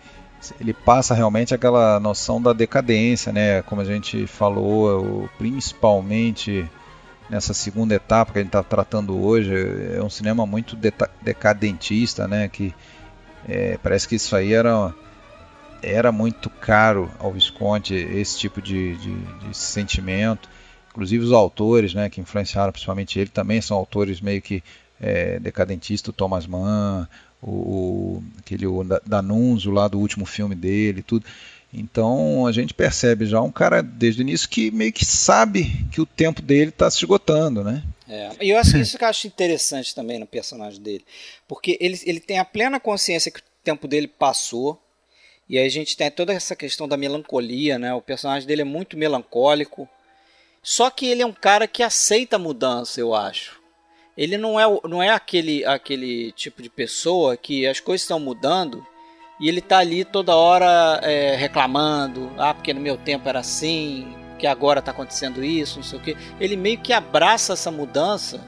ele 0.60 0.72
passa 0.72 1.14
realmente 1.14 1.54
aquela 1.54 1.98
noção 1.98 2.40
da 2.40 2.52
decadência, 2.52 3.32
né? 3.32 3.62
Como 3.62 3.80
a 3.80 3.84
gente 3.84 4.26
falou, 4.26 5.28
principalmente 5.38 6.68
nessa 7.28 7.52
segunda 7.52 7.94
etapa 7.94 8.32
que 8.32 8.38
a 8.38 8.42
gente 8.42 8.48
está 8.48 8.62
tratando 8.62 9.18
hoje, 9.18 9.52
é 9.94 10.02
um 10.02 10.10
cinema 10.10 10.46
muito 10.46 10.76
decadentista, 11.22 12.28
né? 12.28 12.48
Que 12.48 12.74
é, 13.48 13.78
parece 13.82 14.08
que 14.08 14.16
isso 14.16 14.34
aí 14.36 14.52
era 14.52 14.94
era 15.82 16.10
muito 16.10 16.48
caro 16.50 17.10
ao 17.18 17.32
Visconti 17.32 17.94
esse 17.94 18.38
tipo 18.38 18.60
de, 18.60 18.96
de, 18.96 19.14
de, 19.14 19.56
sentimento. 19.56 20.48
Inclusive 20.90 21.24
os 21.24 21.32
autores, 21.32 21.94
né, 21.94 22.08
que 22.08 22.20
influenciaram 22.20 22.72
principalmente 22.72 23.18
ele, 23.20 23.28
também 23.28 23.60
são 23.60 23.76
autores 23.76 24.20
meio 24.20 24.40
que 24.40 24.64
é, 25.00 25.38
Thomas 26.16 26.46
Mann, 26.46 27.06
o, 27.42 28.22
aquele 28.38 28.66
o 28.66 28.84
Danunzio 29.04 29.70
lá 29.70 29.88
do 29.88 29.98
último 29.98 30.26
filme 30.26 30.54
dele, 30.54 31.02
tudo. 31.02 31.24
Então 31.72 32.46
a 32.46 32.52
gente 32.52 32.72
percebe 32.72 33.26
já 33.26 33.40
um 33.40 33.50
cara 33.50 33.82
desde 33.82 34.20
o 34.20 34.22
início 34.22 34.48
que 34.48 34.70
meio 34.70 34.92
que 34.92 35.04
sabe 35.04 35.86
que 35.92 36.00
o 36.00 36.06
tempo 36.06 36.40
dele 36.40 36.70
está 36.70 36.90
se 36.90 36.98
esgotando, 36.98 37.62
né? 37.62 37.82
É, 38.08 38.30
e 38.40 38.50
eu 38.50 38.58
acho 38.58 38.76
isso 38.78 38.96
que 38.96 39.04
eu 39.04 39.08
acho 39.08 39.26
interessante 39.26 39.94
também 39.94 40.18
no 40.18 40.26
personagem 40.26 40.80
dele, 40.80 41.04
porque 41.48 41.76
ele, 41.80 42.00
ele 42.04 42.20
tem 42.20 42.38
a 42.38 42.44
plena 42.44 42.78
consciência 42.78 43.32
que 43.32 43.40
o 43.40 43.42
tempo 43.64 43.88
dele 43.88 44.06
passou, 44.06 44.80
e 45.48 45.58
aí 45.58 45.66
a 45.66 45.70
gente 45.70 45.96
tem 45.96 46.10
toda 46.10 46.32
essa 46.32 46.54
questão 46.54 46.86
da 46.86 46.96
melancolia, 46.96 47.78
né? 47.78 47.92
O 47.92 48.00
personagem 48.00 48.46
dele 48.46 48.62
é 48.62 48.64
muito 48.64 48.96
melancólico, 48.96 49.88
só 50.62 50.88
que 50.88 51.06
ele 51.06 51.22
é 51.22 51.26
um 51.26 51.32
cara 51.32 51.66
que 51.66 51.82
aceita 51.82 52.36
a 52.36 52.38
mudança, 52.38 53.00
eu 53.00 53.12
acho. 53.12 53.60
Ele 54.16 54.38
não 54.38 54.58
é, 54.58 54.64
não 54.88 55.02
é 55.02 55.10
aquele, 55.10 55.64
aquele 55.64 56.32
tipo 56.32 56.62
de 56.62 56.70
pessoa 56.70 57.36
que 57.36 57.66
as 57.66 57.80
coisas 57.80 58.02
estão 58.02 58.18
mudando 58.18 58.84
e 59.38 59.48
ele 59.48 59.60
tá 59.60 59.78
ali 59.78 60.04
toda 60.04 60.34
hora 60.34 61.00
é, 61.02 61.36
reclamando, 61.36 62.32
ah, 62.38 62.54
porque 62.54 62.72
no 62.72 62.80
meu 62.80 62.96
tempo 62.96 63.28
era 63.28 63.40
assim, 63.40 64.16
que 64.38 64.46
agora 64.46 64.80
tá 64.80 64.90
acontecendo 64.90 65.44
isso, 65.44 65.76
não 65.76 65.84
sei 65.84 65.98
o 65.98 66.02
que. 66.02 66.16
Ele 66.40 66.56
meio 66.56 66.78
que 66.78 66.92
abraça 66.92 67.52
essa 67.52 67.70
mudança, 67.70 68.42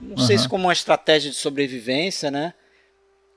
não 0.00 0.18
uhum. 0.18 0.18
sei 0.18 0.36
se 0.36 0.48
como 0.48 0.64
uma 0.64 0.72
estratégia 0.72 1.30
de 1.30 1.36
sobrevivência, 1.36 2.30
né? 2.30 2.52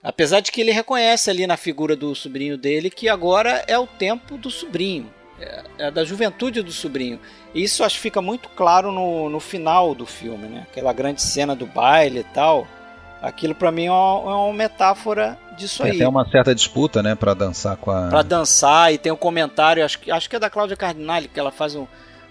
Apesar 0.03 0.41
de 0.41 0.51
que 0.51 0.61
ele 0.61 0.71
reconhece 0.71 1.29
ali 1.29 1.47
na 1.47 1.57
figura 1.57 1.95
do 1.95 2.13
sobrinho 2.13 2.57
dele 2.57 2.89
que 2.89 3.09
agora 3.09 3.63
é 3.67 3.77
o 3.77 3.87
tempo 3.87 4.37
do 4.37 4.49
sobrinho, 4.49 5.11
é, 5.39 5.63
é 5.77 5.91
da 5.91 6.03
juventude 6.03 6.61
do 6.61 6.71
sobrinho. 6.71 7.19
E 7.53 7.63
isso 7.63 7.83
acho 7.83 7.95
que 7.95 8.01
fica 8.01 8.21
muito 8.21 8.49
claro 8.49 8.91
no, 8.91 9.29
no 9.29 9.39
final 9.39 9.93
do 9.93 10.05
filme, 10.05 10.47
né? 10.47 10.67
Aquela 10.69 10.93
grande 10.93 11.21
cena 11.21 11.55
do 11.55 11.65
baile 11.65 12.19
e 12.19 12.23
tal. 12.23 12.67
Aquilo 13.21 13.55
para 13.55 13.71
mim 13.71 13.85
é 13.85 13.91
uma, 13.91 14.31
é 14.31 14.35
uma, 14.35 14.53
metáfora 14.53 15.37
disso 15.57 15.81
tem 15.81 15.91
aí. 15.91 15.97
Tem 15.97 16.07
uma 16.07 16.27
certa 16.29 16.53
disputa, 16.53 17.01
né, 17.01 17.15
para 17.15 17.33
dançar 17.33 17.75
com 17.77 17.89
a. 17.89 18.09
Para 18.09 18.21
dançar 18.21 18.93
e 18.93 18.97
tem 18.97 19.11
um 19.11 19.17
comentário, 19.17 19.83
acho 19.83 19.99
que 19.99 20.11
acho 20.11 20.29
que 20.29 20.35
é 20.35 20.39
da 20.39 20.49
Cláudia 20.49 20.77
Cardinale 20.77 21.27
que 21.27 21.39
ela 21.39 21.51
faz 21.51 21.73
um, 21.73 21.87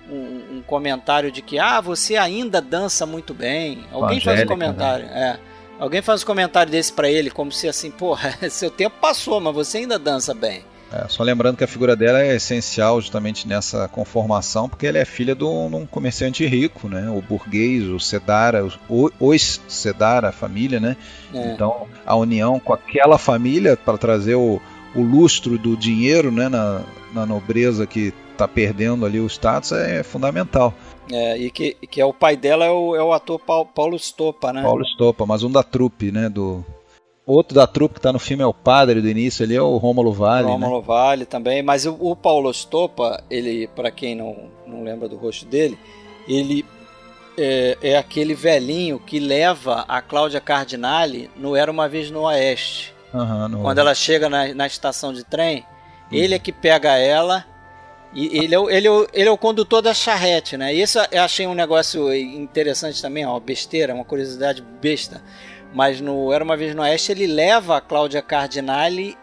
um, 0.08 0.58
um 0.58 0.62
comentário 0.64 1.32
de 1.32 1.42
que 1.42 1.58
ah 1.58 1.80
você 1.80 2.16
ainda 2.16 2.60
dança 2.60 3.04
muito 3.04 3.34
bem. 3.34 3.84
Alguém 3.90 4.20
faz 4.20 4.38
um 4.38 4.42
né? 4.42 4.46
comentário, 4.46 5.06
né? 5.06 5.40
é. 5.42 5.56
Alguém 5.78 6.00
faz 6.00 6.22
um 6.22 6.26
comentário 6.26 6.70
desse 6.70 6.92
para 6.92 7.10
ele 7.10 7.30
como 7.30 7.52
se 7.52 7.68
assim, 7.68 7.90
porra, 7.90 8.32
seu 8.48 8.70
tempo 8.70 8.96
passou, 9.00 9.40
mas 9.40 9.54
você 9.54 9.78
ainda 9.78 9.98
dança 9.98 10.32
bem. 10.32 10.64
É, 10.92 11.08
só 11.08 11.22
lembrando 11.22 11.56
que 11.56 11.64
a 11.64 11.68
figura 11.68 11.96
dela 11.96 12.22
é 12.22 12.36
essencial 12.36 13.00
justamente 13.00 13.48
nessa 13.48 13.88
conformação, 13.88 14.68
porque 14.68 14.86
ela 14.86 14.98
é 14.98 15.04
filha 15.04 15.34
de 15.34 15.44
um, 15.44 15.84
comerciante 15.86 16.46
rico, 16.46 16.88
né? 16.88 17.10
O 17.10 17.20
burguês, 17.20 17.84
o 17.84 17.98
Sedara, 17.98 18.64
os, 18.64 18.78
os 18.88 19.60
Sedara, 19.66 20.28
a 20.28 20.32
família, 20.32 20.78
né? 20.78 20.96
É. 21.34 21.52
Então, 21.52 21.86
a 22.04 22.14
união 22.14 22.60
com 22.60 22.72
aquela 22.72 23.18
família 23.18 23.76
para 23.76 23.98
trazer 23.98 24.36
o, 24.36 24.60
o 24.94 25.02
lustro 25.02 25.58
do 25.58 25.76
dinheiro, 25.76 26.30
né? 26.30 26.48
Na, 26.48 26.82
na 27.12 27.26
nobreza 27.26 27.86
que 27.86 28.12
está 28.32 28.46
perdendo 28.46 29.04
ali 29.04 29.18
o 29.18 29.26
status 29.26 29.72
é 29.72 30.02
fundamental. 30.02 30.72
É, 31.10 31.38
e 31.38 31.50
que, 31.50 31.74
que 31.88 32.00
é 32.00 32.04
o 32.04 32.12
pai 32.12 32.36
dela 32.36 32.64
é 32.64 32.70
o, 32.70 32.94
é 32.94 33.02
o 33.02 33.12
ator 33.12 33.38
Paulo, 33.38 33.66
Paulo 33.66 33.98
Stopa, 33.98 34.52
né? 34.52 34.62
Paulo 34.62 34.84
Stopa, 34.84 35.24
mas 35.26 35.42
um 35.42 35.50
da 35.50 35.62
trupe, 35.62 36.12
né? 36.12 36.28
Do, 36.28 36.64
Outro 37.26 37.56
da 37.56 37.66
trupe 37.66 37.94
que 37.94 37.98
está 37.98 38.12
no 38.12 38.20
filme 38.20 38.44
é 38.44 38.46
o 38.46 38.54
padre 38.54 39.00
do 39.00 39.08
início, 39.08 39.42
ele 39.42 39.56
é 39.56 39.60
o 39.60 39.76
Rômulo 39.78 40.12
Vale. 40.12 40.46
Rômulo 40.46 40.78
né? 40.78 40.84
Vale 40.86 41.26
também, 41.26 41.60
mas 41.60 41.84
o, 41.84 41.96
o 41.98 42.14
Paulo 42.14 42.54
Stopa, 42.54 43.20
ele, 43.28 43.66
para 43.74 43.90
quem 43.90 44.14
não, 44.14 44.48
não 44.64 44.84
lembra 44.84 45.08
do 45.08 45.16
rosto 45.16 45.44
dele, 45.44 45.76
ele 46.28 46.64
é, 47.36 47.76
é, 47.82 47.96
aquele 47.96 48.32
velhinho 48.32 49.00
que 49.00 49.18
leva 49.18 49.84
a 49.88 50.00
Cláudia 50.00 50.40
Cardinale 50.40 51.28
no 51.36 51.56
Era 51.56 51.68
Uma 51.68 51.88
Vez 51.88 52.12
no 52.12 52.22
Oeste. 52.22 52.94
Uhum, 53.12 53.48
no... 53.48 53.60
Quando 53.62 53.78
ela 53.78 53.92
chega 53.92 54.28
na, 54.28 54.54
na 54.54 54.66
estação 54.68 55.12
de 55.12 55.24
trem, 55.24 55.66
uhum. 56.12 56.18
ele 56.18 56.36
é 56.36 56.38
que 56.38 56.52
pega 56.52 56.96
ela 56.96 57.44
e 58.14 58.38
ele 58.38 58.54
é, 58.54 58.58
o, 58.58 58.70
ele, 58.70 58.86
é 58.86 58.90
o, 58.90 59.08
ele 59.12 59.28
é 59.28 59.32
o 59.32 59.36
condutor 59.36 59.82
da 59.82 59.92
charrete, 59.92 60.56
né? 60.56 60.72
E 60.72 60.80
isso 60.80 61.00
eu 61.10 61.22
achei 61.22 61.44
um 61.44 61.54
negócio 61.54 62.14
interessante 62.14 63.02
também, 63.02 63.26
ó, 63.26 63.40
besteira, 63.40 63.92
uma 63.92 64.04
curiosidade 64.04 64.62
besta 64.80 65.20
mas 65.74 66.00
no 66.00 66.32
Era 66.32 66.44
Uma 66.44 66.56
Vez 66.56 66.74
no 66.74 66.82
Oeste 66.82 67.12
ele 67.12 67.26
leva 67.26 67.76
a 67.76 67.80
Cláudia 67.80 68.22
Cardinale 68.22 69.16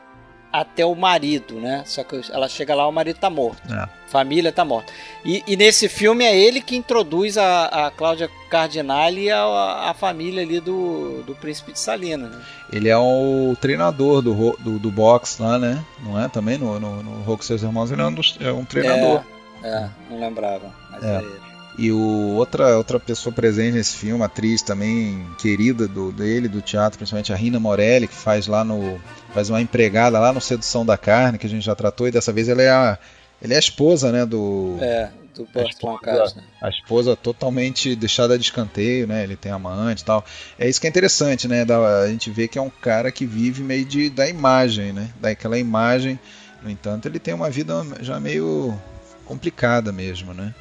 até 0.53 0.85
o 0.85 0.93
marido, 0.93 1.55
né? 1.55 1.81
Só 1.83 2.03
que 2.03 2.21
ela 2.31 2.47
chega 2.47 2.75
lá, 2.75 2.87
o 2.87 2.91
marido 2.91 3.17
tá 3.17 3.27
morto. 3.27 3.73
É. 3.73 3.89
Família 4.05 4.51
tá 4.51 4.63
morta. 4.63 4.93
E, 5.25 5.43
e, 5.47 5.57
nesse 5.57 5.89
filme 5.89 6.23
é 6.23 6.37
ele 6.37 6.61
que 6.61 6.75
introduz 6.75 7.39
a, 7.39 7.87
a 7.87 7.89
Cláudia 7.89 8.29
Cardinale 8.51 9.23
e 9.23 9.31
a, 9.31 9.43
a, 9.89 9.95
família 9.95 10.43
ali 10.43 10.59
do, 10.59 11.23
do 11.23 11.33
príncipe 11.33 11.71
de 11.71 11.79
Salina. 11.79 12.29
Né? 12.29 12.39
Ele 12.71 12.87
é 12.87 12.95
o 12.95 13.55
treinador 13.59 14.21
do, 14.21 14.55
do, 14.57 14.77
do 14.77 14.91
boxe 14.91 15.41
lá, 15.41 15.57
né? 15.57 15.83
Não 16.05 16.21
é? 16.21 16.27
Também 16.27 16.59
no, 16.59 16.79
no, 16.79 17.01
no 17.01 17.23
Rock 17.23 17.43
Seus 17.43 17.63
Irmãos 17.63 17.91
ele 17.91 18.03
é 18.03 18.05
um, 18.05 18.13
dos, 18.13 18.37
é 18.39 18.51
um 18.51 18.63
treinador. 18.63 19.23
É, 19.63 19.69
é, 19.69 19.89
não 20.07 20.19
lembrava, 20.19 20.71
mas 20.91 21.03
é, 21.03 21.15
é 21.15 21.17
ele. 21.17 21.52
E 21.77 21.91
o, 21.91 22.35
outra, 22.35 22.77
outra 22.77 22.99
pessoa 22.99 23.33
presente 23.33 23.75
nesse 23.75 23.97
filme, 23.97 24.23
atriz 24.23 24.61
também 24.61 25.25
querida 25.39 25.87
do, 25.87 26.11
dele, 26.11 26.47
do 26.47 26.61
teatro, 26.61 26.97
principalmente 26.97 27.33
a 27.33 27.35
Rina 27.35 27.59
Morelli, 27.59 28.07
que 28.07 28.13
faz 28.13 28.45
lá 28.47 28.63
no. 28.63 28.99
faz 29.33 29.49
uma 29.49 29.61
empregada 29.61 30.19
lá 30.19 30.31
no 30.31 30.39
Sedução 30.39 30.85
da 30.85 30.97
Carne, 30.97 31.39
que 31.39 31.47
a 31.47 31.49
gente 31.49 31.65
já 31.65 31.73
tratou, 31.73 32.07
e 32.07 32.11
dessa 32.11 32.31
vez 32.31 32.47
ela 32.47 32.61
é 32.61 32.69
a, 32.69 32.97
ele 33.41 33.53
é 33.53 33.55
a 33.55 33.59
esposa, 33.59 34.11
né, 34.11 34.25
do. 34.25 34.77
É, 34.79 35.09
do 35.33 35.47
Bert 35.51 35.75
Lancaster. 35.81 36.41
Né? 36.41 36.47
A 36.61 36.69
esposa 36.69 37.15
totalmente 37.15 37.95
deixada 37.95 38.37
de 38.37 38.43
escanteio, 38.43 39.07
né? 39.07 39.23
Ele 39.23 39.35
tem 39.35 39.51
amante 39.51 40.01
e 40.01 40.05
tal. 40.05 40.23
É 40.57 40.69
isso 40.69 40.79
que 40.79 40.87
é 40.87 40.89
interessante, 40.89 41.47
né? 41.47 41.65
Da, 41.65 42.01
a 42.01 42.07
gente 42.07 42.29
vê 42.29 42.47
que 42.47 42.57
é 42.57 42.61
um 42.61 42.69
cara 42.69 43.11
que 43.11 43.25
vive 43.25 43.63
meio 43.63 43.83
de, 43.83 44.09
da 44.09 44.29
imagem, 44.29 44.93
né? 44.93 45.09
Daquela 45.19 45.57
imagem. 45.57 46.19
No 46.61 46.69
entanto, 46.69 47.07
ele 47.07 47.19
tem 47.19 47.33
uma 47.33 47.49
vida 47.49 47.73
já 47.99 48.19
meio 48.19 48.79
complicada 49.25 49.91
mesmo, 49.91 50.33
né? 50.33 50.53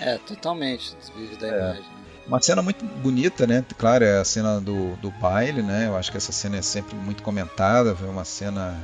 É, 0.00 0.18
totalmente, 0.18 0.96
desvio 0.96 1.36
da 1.38 1.46
é. 1.46 1.50
imagem. 1.50 2.00
Uma 2.26 2.40
cena 2.40 2.62
muito 2.62 2.84
bonita, 2.84 3.46
né? 3.46 3.64
Claro, 3.76 4.04
é 4.04 4.20
a 4.20 4.24
cena 4.24 4.60
do, 4.60 4.94
do 4.96 5.10
baile, 5.10 5.62
né? 5.62 5.86
Eu 5.88 5.96
acho 5.96 6.10
que 6.10 6.16
essa 6.16 6.30
cena 6.30 6.58
é 6.58 6.62
sempre 6.62 6.94
muito 6.94 7.22
comentada. 7.22 7.94
Foi 7.96 8.08
uma 8.08 8.24
cena 8.24 8.78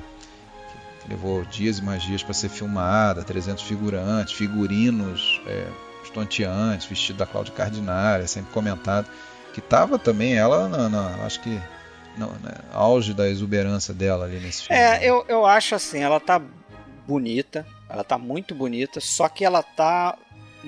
que 1.00 1.08
levou 1.08 1.44
dias 1.44 1.78
e 1.78 1.82
mais 1.82 2.02
dias 2.02 2.24
para 2.24 2.34
ser 2.34 2.48
filmada, 2.48 3.22
300 3.22 3.62
figurantes, 3.62 4.34
figurinos 4.34 5.40
é, 5.46 5.68
estonteantes, 6.02 6.86
vestido 6.86 7.18
da 7.18 7.26
Cláudia 7.26 7.54
Cardinale, 7.54 8.24
é 8.24 8.26
sempre 8.26 8.52
comentado. 8.52 9.06
Que 9.54 9.60
tava 9.60 9.98
também 9.98 10.34
ela, 10.34 10.68
na, 10.68 10.88
na 10.88 11.24
acho 11.24 11.40
que 11.40 11.60
no 12.16 12.26
né, 12.42 12.52
auge 12.72 13.14
da 13.14 13.28
exuberância 13.28 13.94
dela 13.94 14.24
ali 14.24 14.40
nesse 14.40 14.64
filme. 14.64 14.82
É, 14.82 15.04
eu, 15.04 15.24
eu 15.28 15.46
acho 15.46 15.74
assim, 15.74 16.00
ela 16.00 16.18
tá 16.18 16.40
bonita, 17.06 17.64
ela 17.88 18.02
tá 18.02 18.18
muito 18.18 18.54
bonita, 18.54 19.00
só 19.00 19.28
que 19.28 19.44
ela 19.44 19.62
tá 19.62 20.18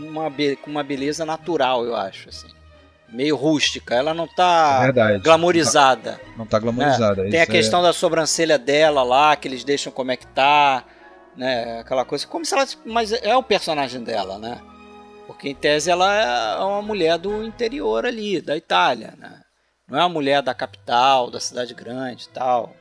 uma 0.07 0.31
com 0.63 0.71
uma 0.71 0.83
beleza 0.83 1.25
natural, 1.25 1.85
eu 1.85 1.97
acho, 1.97 2.29
assim. 2.29 2.49
meio 3.09 3.37
rústica. 3.37 3.95
Ela 3.95 4.15
não 4.15 4.27
tá 4.27 4.93
é 4.95 5.19
glamorizada. 5.19 6.21
Não 6.37 6.45
tá, 6.45 6.53
tá 6.53 6.59
glamorizada. 6.59 7.27
É. 7.27 7.31
Tem 7.31 7.41
a 7.41 7.47
questão 7.47 7.81
é... 7.81 7.85
da 7.85 7.93
sobrancelha 7.93 8.59
dela 8.59 9.03
lá, 9.03 9.35
que 9.37 9.49
eles 9.49 9.65
deixam 9.65 9.93
como 9.93 10.11
é 10.11 10.17
que 10.17 10.27
tá, 10.27 10.85
né? 11.37 11.81
Aquela 11.81 12.05
coisa. 12.05 12.27
Como 12.27 12.45
se 12.45 12.55
ela. 12.55 12.67
Mas 12.85 13.13
é 13.13 13.35
o 13.37 13.43
personagem 13.43 14.03
dela, 14.03 14.39
né? 14.39 14.61
Porque 15.27 15.49
em 15.49 15.55
tese 15.55 15.91
ela 15.91 16.59
é 16.59 16.65
uma 16.65 16.83
mulher 16.83 17.19
do 17.19 17.45
interior 17.45 18.07
ali, 18.07 18.41
da 18.41 18.57
Itália, 18.57 19.15
né? 19.19 19.43
Não 19.87 19.99
é 19.99 20.03
uma 20.03 20.09
mulher 20.09 20.43
da 20.43 20.55
capital, 20.55 21.31
da 21.31 21.41
cidade 21.41 21.75
grande 21.75 22.25
e 22.25 22.29
tal. 22.29 22.75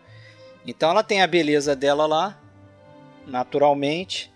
Então 0.65 0.89
ela 0.89 1.03
tem 1.03 1.21
a 1.21 1.27
beleza 1.27 1.75
dela 1.75 2.05
lá, 2.05 2.37
naturalmente. 3.25 4.31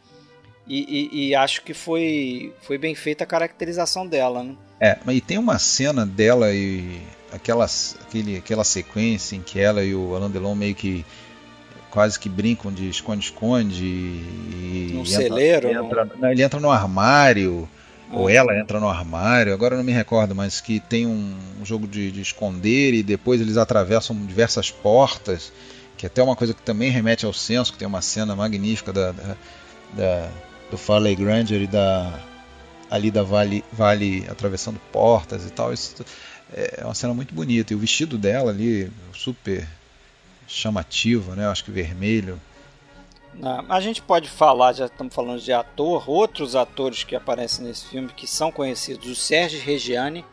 E, 0.68 1.10
e, 1.12 1.30
e, 1.30 1.36
acho 1.36 1.64
que 1.64 1.74
foi, 1.74 2.54
foi 2.62 2.78
bem 2.78 2.94
feita 2.94 3.24
a 3.24 3.28
caracterização 3.28 4.06
dela, 4.06 4.44
né? 4.44 4.56
É, 4.80 4.98
e 5.10 5.20
tem 5.20 5.38
uma 5.38 5.60
cena 5.60 6.06
dela 6.06 6.52
e 6.54 7.02
aquela, 7.32 7.66
aquele, 8.02 8.38
aquela 8.38 8.64
sequência 8.64 9.36
em 9.36 9.42
que 9.42 9.60
ela 9.60 9.84
e 9.84 9.94
o 9.94 10.16
Alain 10.16 10.30
Delon 10.30 10.56
meio 10.56 10.76
que 10.76 11.06
quase 11.90 12.18
que 12.18 12.30
brincam 12.30 12.72
de 12.72 12.90
esconde-esconde 12.90 13.84
e 13.84 14.96
um 14.98 15.06
celeiro, 15.06 15.70
entra, 15.70 16.10
não, 16.18 16.32
ele 16.32 16.42
entra 16.42 16.60
no 16.60 16.72
armário 16.72 17.68
ah. 18.10 18.18
ou 18.18 18.30
ela 18.30 18.58
entra 18.58 18.80
no 18.80 18.88
armário, 18.88 19.54
agora 19.54 19.76
eu 19.76 19.78
não 19.78 19.84
me 19.84 19.92
recordo, 19.92 20.34
mas 20.34 20.62
que 20.62 20.80
tem 20.80 21.06
um, 21.06 21.36
um 21.62 21.66
jogo 21.66 21.88
de, 21.88 22.12
de, 22.12 22.22
esconder 22.22 22.94
e 22.94 23.04
depois 23.04 23.42
eles 23.42 23.58
atravessam 23.58 24.16
diversas 24.26 24.72
portas, 24.72 25.52
que 25.98 26.06
é 26.06 26.08
até 26.08 26.24
uma 26.24 26.36
coisa 26.36 26.54
que 26.54 26.62
também 26.62 26.90
remete 26.90 27.26
ao 27.26 27.34
senso, 27.34 27.74
que 27.74 27.78
tem 27.78 27.88
uma 27.88 28.02
cena 28.02 28.36
magnífica 28.36 28.94
da, 28.94 29.12
da, 29.12 29.36
da 29.94 30.30
do 30.72 30.78
Farley 30.78 31.16
Granger 31.16 31.62
e 31.62 31.68
da 31.68 32.20
ali 32.90 33.12
da 33.12 33.24
Vale, 33.24 33.64
vale 33.72 34.26
atravessando 34.30 34.80
portas 34.92 35.46
e 35.46 35.50
tal. 35.52 35.72
Isso 35.72 36.04
é 36.54 36.84
uma 36.84 36.94
cena 36.94 37.14
muito 37.14 37.34
bonita. 37.34 37.72
E 37.72 37.76
o 37.76 37.80
vestido 37.80 38.18
dela 38.18 38.52
ali, 38.52 38.92
super 39.14 39.68
chamativo, 40.48 41.34
né? 41.34 41.48
Acho 41.48 41.64
que 41.64 41.72
vermelho. 41.72 42.40
Não, 43.34 43.66
a 43.70 43.80
gente 43.80 44.02
pode 44.02 44.30
falar, 44.30 44.74
já 44.74 44.88
estamos 44.88 45.16
falando 45.16 45.40
de 45.40 45.54
ator, 45.54 46.10
outros 46.10 46.54
atores 46.54 47.06
que 47.06 47.16
aparecem 47.16 47.66
nesse 47.66 47.86
filme 47.86 48.10
que 48.10 48.28
são 48.28 48.52
conhecidos. 48.52 49.08
O 49.08 49.16
Sérgio 49.16 49.62
Reggiani. 49.62 50.26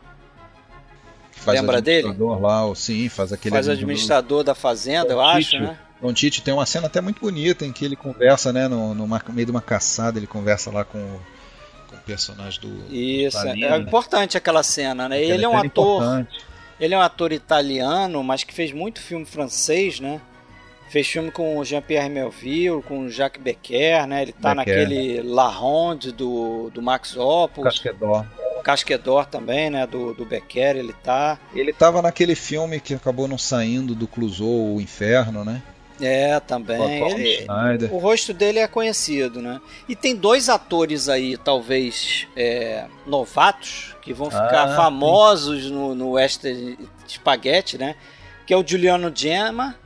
Lembra 1.46 1.80
dele? 1.80 2.12
Lá, 2.18 2.74
sim, 2.74 3.08
faz 3.08 3.32
aquele 3.32 3.54
faz 3.54 3.68
administrador 3.68 4.42
da 4.42 4.56
fazenda, 4.56 5.12
eu 5.12 5.20
acho, 5.20 5.60
né? 5.60 5.78
Don 6.00 6.12
Tite 6.12 6.42
tem 6.42 6.54
uma 6.54 6.66
cena 6.66 6.86
até 6.86 7.00
muito 7.00 7.20
bonita 7.20 7.66
em 7.66 7.72
que 7.72 7.84
ele 7.84 7.96
conversa, 7.96 8.52
né, 8.52 8.68
no, 8.68 8.94
no 8.94 9.06
meio 9.06 9.46
de 9.46 9.50
uma 9.50 9.60
caçada, 9.60 10.18
ele 10.18 10.26
conversa 10.26 10.70
lá 10.70 10.84
com, 10.84 11.18
com 11.88 11.96
o 11.96 12.00
personagem 12.00 12.60
do. 12.60 12.94
Isso, 12.94 13.38
é 13.38 13.76
importante 13.76 14.36
aquela 14.36 14.62
cena, 14.62 15.08
né? 15.08 15.22
ele 15.22 15.44
é 15.44 15.48
um 15.48 15.56
ator. 15.56 16.02
Importante. 16.02 16.48
Ele 16.80 16.94
é 16.94 16.98
um 16.98 17.00
ator 17.00 17.32
italiano, 17.32 18.22
mas 18.22 18.44
que 18.44 18.54
fez 18.54 18.72
muito 18.72 19.00
filme 19.00 19.24
francês, 19.24 19.98
né? 19.98 20.20
Fez 20.88 21.06
filme 21.08 21.30
com 21.30 21.58
o 21.58 21.64
Jean-Pierre 21.64 22.08
Melville, 22.08 22.82
com 22.82 23.00
o 23.00 23.10
Jacques 23.10 23.42
Becker, 23.42 24.06
né? 24.06 24.22
Ele 24.22 24.32
tá 24.32 24.54
Becker. 24.54 24.76
naquele 24.76 25.22
La 25.22 25.48
Ronde 25.48 26.12
do, 26.12 26.70
do 26.70 26.80
Max 26.80 27.16
Opus. 27.16 27.64
Casquedor. 27.64 28.24
Casquedor 28.62 29.26
também, 29.26 29.70
né? 29.70 29.86
Do, 29.86 30.14
do 30.14 30.24
Becker, 30.24 30.76
ele 30.76 30.92
tá. 30.92 31.38
Ele 31.52 31.72
tava 31.72 32.00
naquele 32.00 32.36
filme 32.36 32.78
que 32.78 32.94
acabou 32.94 33.26
não 33.26 33.36
saindo 33.36 33.94
do 33.94 34.06
Clouseau, 34.06 34.76
O 34.76 34.80
Inferno, 34.80 35.44
né? 35.44 35.60
É, 36.00 36.38
também. 36.40 37.02
Ele, 37.10 37.46
o 37.90 37.98
rosto 37.98 38.32
dele 38.32 38.58
é 38.58 38.68
conhecido, 38.68 39.42
né? 39.42 39.60
E 39.88 39.96
tem 39.96 40.14
dois 40.14 40.48
atores 40.48 41.08
aí, 41.08 41.36
talvez 41.36 42.26
é, 42.36 42.86
novatos, 43.06 43.96
que 44.00 44.12
vão 44.12 44.30
ficar 44.30 44.70
ah, 44.70 44.76
famosos 44.76 45.70
no, 45.70 45.94
no 45.94 46.10
Western 46.12 46.78
Spaghetti, 47.06 47.76
né? 47.76 47.96
Que 48.46 48.54
é 48.54 48.56
o 48.56 48.66
Juliano 48.66 49.12
Gemma 49.14 49.76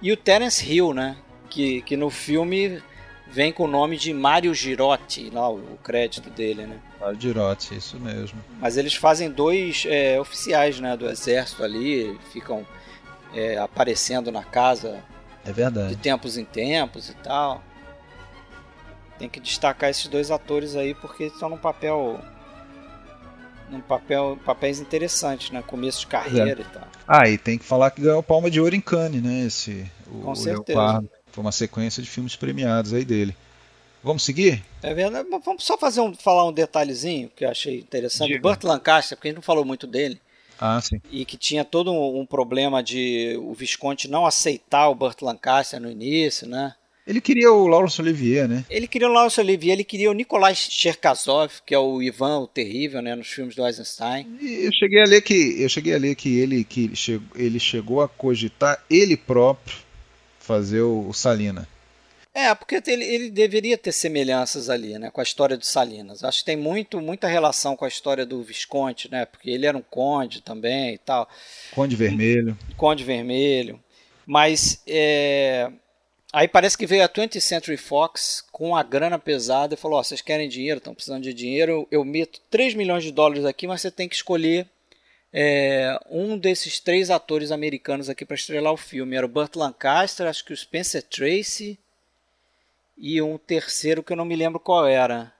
e 0.00 0.10
o 0.12 0.16
Terence 0.16 0.64
Hill, 0.64 0.94
né? 0.94 1.16
Que, 1.50 1.82
que 1.82 1.96
no 1.96 2.10
filme 2.10 2.82
vem 3.30 3.52
com 3.52 3.64
o 3.64 3.68
nome 3.68 3.96
de 3.96 4.12
Mario 4.12 4.54
Girotti, 4.54 5.30
lá 5.30 5.48
o, 5.48 5.56
o 5.56 5.78
crédito 5.82 6.30
dele, 6.30 6.66
né? 6.66 6.78
Mario 7.00 7.20
Girotti, 7.20 7.76
isso 7.76 7.98
mesmo. 8.00 8.38
Mas 8.60 8.76
eles 8.76 8.94
fazem 8.94 9.30
dois 9.30 9.84
é, 9.86 10.18
oficiais, 10.18 10.80
né? 10.80 10.96
Do 10.96 11.08
exército 11.08 11.62
ali, 11.62 12.18
ficam 12.32 12.66
é, 13.34 13.58
aparecendo 13.58 14.32
na 14.32 14.42
casa 14.42 15.02
é 15.44 15.52
verdade. 15.52 15.94
De 15.94 15.96
tempos 15.96 16.36
em 16.36 16.44
tempos 16.44 17.10
e 17.10 17.14
tal. 17.14 17.62
Tem 19.18 19.28
que 19.28 19.40
destacar 19.40 19.90
esses 19.90 20.06
dois 20.08 20.30
atores 20.30 20.74
aí 20.74 20.94
porque 20.94 21.24
estão 21.24 21.48
num 21.48 21.58
papel 21.58 22.20
num 23.70 23.80
papel 23.80 24.38
papéis 24.44 24.80
interessantes, 24.80 25.50
né? 25.50 25.62
Começo 25.66 26.00
de 26.00 26.06
carreira 26.06 26.60
é. 26.60 26.64
e 26.64 26.72
tal. 26.72 26.88
Ah, 27.06 27.28
e 27.28 27.38
tem 27.38 27.58
que 27.58 27.64
falar 27.64 27.90
que 27.90 28.02
ganhou 28.02 28.22
Palma 28.22 28.50
de 28.50 28.60
Ouro 28.60 28.74
em 28.74 28.80
Cannes, 28.80 29.22
né? 29.22 29.44
Esse 29.46 29.90
o, 30.06 30.20
Com 30.20 30.34
certeza. 30.34 30.78
Leopardo. 30.78 31.10
Foi 31.32 31.42
uma 31.42 31.52
sequência 31.52 32.02
de 32.02 32.08
filmes 32.08 32.36
premiados 32.36 32.92
aí 32.92 33.04
dele. 33.04 33.36
Vamos 34.02 34.22
seguir? 34.22 34.62
É 34.82 34.92
verdade. 34.92 35.28
Vamos 35.44 35.64
só 35.64 35.78
fazer 35.78 36.00
um, 36.00 36.14
falar 36.14 36.46
um 36.46 36.52
detalhezinho 36.52 37.30
que 37.34 37.44
eu 37.44 37.50
achei 37.50 37.78
interessante. 37.78 38.28
Diga. 38.28 38.40
Burt 38.40 38.62
Lancaster, 38.62 39.16
porque 39.16 39.28
a 39.28 39.30
gente 39.30 39.36
não 39.36 39.42
falou 39.42 39.64
muito 39.64 39.86
dele. 39.86 40.20
Ah, 40.60 40.80
sim. 40.80 41.00
E 41.10 41.24
que 41.24 41.36
tinha 41.36 41.64
todo 41.64 41.92
um, 41.92 42.20
um 42.20 42.26
problema 42.26 42.82
de 42.82 43.36
o 43.42 43.52
Visconde 43.54 44.08
não 44.08 44.26
aceitar 44.26 44.88
o 44.88 44.94
Burt 44.94 45.22
Lancaster 45.22 45.80
no 45.80 45.90
início, 45.90 46.46
né? 46.46 46.74
Ele 47.06 47.20
queria 47.20 47.52
o 47.52 47.66
Laurence 47.66 48.00
Olivier, 48.00 48.48
né? 48.48 48.64
Ele 48.70 48.88
queria 48.88 49.08
o 49.08 49.12
Laurence 49.12 49.38
Olivier, 49.38 49.74
ele 49.74 49.84
queria 49.84 50.10
o 50.10 50.14
Nikolai 50.14 50.54
Cherkasov, 50.54 51.52
que 51.66 51.74
é 51.74 51.78
o 51.78 52.02
Ivan 52.02 52.38
o 52.38 52.46
Terrível, 52.46 53.02
né, 53.02 53.14
nos 53.14 53.28
filmes 53.28 53.54
do 53.54 53.66
Eisenstein. 53.66 54.26
E 54.40 54.64
eu 54.64 54.72
cheguei 54.72 55.02
a 55.02 55.04
ler 55.04 55.20
que 55.20 55.62
eu 55.62 55.68
cheguei 55.68 55.94
a 55.94 55.98
ler 55.98 56.14
que 56.14 56.38
ele 56.38 56.64
que 56.64 56.96
chegou, 56.96 57.28
ele 57.36 57.60
chegou 57.60 58.00
a 58.00 58.08
cogitar 58.08 58.82
ele 58.88 59.18
próprio 59.18 59.76
fazer 60.40 60.80
o, 60.80 61.06
o 61.08 61.12
Salina. 61.12 61.68
É, 62.34 62.52
porque 62.52 62.82
ele, 62.88 63.04
ele, 63.04 63.30
deveria 63.30 63.78
ter 63.78 63.92
semelhanças 63.92 64.68
ali, 64.68 64.98
né, 64.98 65.08
com 65.08 65.20
a 65.20 65.24
história 65.24 65.56
do 65.56 65.64
Salinas. 65.64 66.24
Acho 66.24 66.40
que 66.40 66.46
tem 66.46 66.56
muito, 66.56 67.00
muita 67.00 67.28
relação 67.28 67.76
com 67.76 67.84
a 67.84 67.88
história 67.88 68.26
do 68.26 68.42
Visconde, 68.42 69.08
né, 69.08 69.24
porque 69.24 69.50
ele 69.50 69.66
era 69.66 69.78
um 69.78 69.82
conde 69.82 70.42
também 70.42 70.94
e 70.94 70.98
tal. 70.98 71.28
Conde 71.72 71.94
Vermelho. 71.94 72.58
Conde 72.76 73.04
Vermelho. 73.04 73.80
Mas 74.26 74.82
é... 74.84 75.70
aí 76.32 76.48
parece 76.48 76.76
que 76.76 76.86
veio 76.86 77.04
a 77.04 77.08
20th 77.08 77.40
Century 77.40 77.76
Fox 77.76 78.44
com 78.50 78.74
a 78.74 78.82
grana 78.82 79.18
pesada 79.18 79.74
e 79.74 79.76
falou: 79.76 80.00
oh, 80.00 80.02
vocês 80.02 80.20
querem 80.20 80.48
dinheiro, 80.48 80.78
estão 80.78 80.94
precisando 80.94 81.22
de 81.22 81.32
dinheiro, 81.32 81.86
eu 81.88 82.04
meto 82.04 82.40
3 82.50 82.74
milhões 82.74 83.04
de 83.04 83.12
dólares 83.12 83.44
aqui, 83.44 83.68
mas 83.68 83.80
você 83.80 83.92
tem 83.92 84.08
que 84.08 84.16
escolher 84.16 84.66
é, 85.32 85.96
um 86.10 86.36
desses 86.36 86.80
três 86.80 87.10
atores 87.10 87.52
americanos 87.52 88.08
aqui 88.08 88.24
para 88.24 88.34
estrelar 88.34 88.72
o 88.72 88.76
filme. 88.76 89.14
Era 89.14 89.26
o 89.26 89.28
Burt 89.28 89.54
Lancaster, 89.54 90.26
acho 90.26 90.44
que 90.44 90.52
o 90.52 90.56
Spencer 90.56 91.02
Tracy 91.02 91.78
e 92.96 93.20
um 93.20 93.36
terceiro 93.38 94.02
que 94.02 94.12
eu 94.12 94.16
não 94.16 94.24
me 94.24 94.36
lembro 94.36 94.60
qual 94.60 94.86
era. 94.86 95.32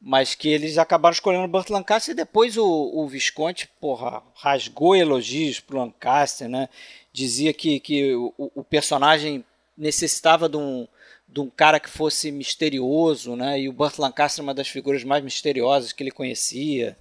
Mas 0.00 0.34
que 0.34 0.48
eles 0.48 0.78
acabaram 0.78 1.14
escolhendo 1.14 1.44
o 1.44 1.48
Burt 1.48 1.70
Lancaster 1.70 2.12
e 2.12 2.16
depois 2.16 2.56
o, 2.56 2.64
o 2.64 3.08
Visconde, 3.08 3.68
porra, 3.80 4.22
rasgou 4.34 4.94
elogios 4.94 5.58
pro 5.58 5.78
Lancaster, 5.78 6.48
né? 6.48 6.68
Dizia 7.12 7.52
que, 7.52 7.80
que 7.80 8.14
o, 8.14 8.32
o 8.54 8.62
personagem 8.62 9.44
necessitava 9.76 10.48
de 10.48 10.56
um, 10.56 10.86
de 11.26 11.40
um 11.40 11.50
cara 11.50 11.80
que 11.80 11.88
fosse 11.88 12.30
misterioso, 12.30 13.34
né? 13.36 13.60
E 13.60 13.68
o 13.68 13.72
Burt 13.72 13.98
Lancaster 13.98 14.42
é 14.42 14.46
uma 14.46 14.54
das 14.54 14.68
figuras 14.68 15.02
mais 15.02 15.24
misteriosas 15.24 15.92
que 15.92 16.02
ele 16.02 16.10
conhecia. 16.10 16.96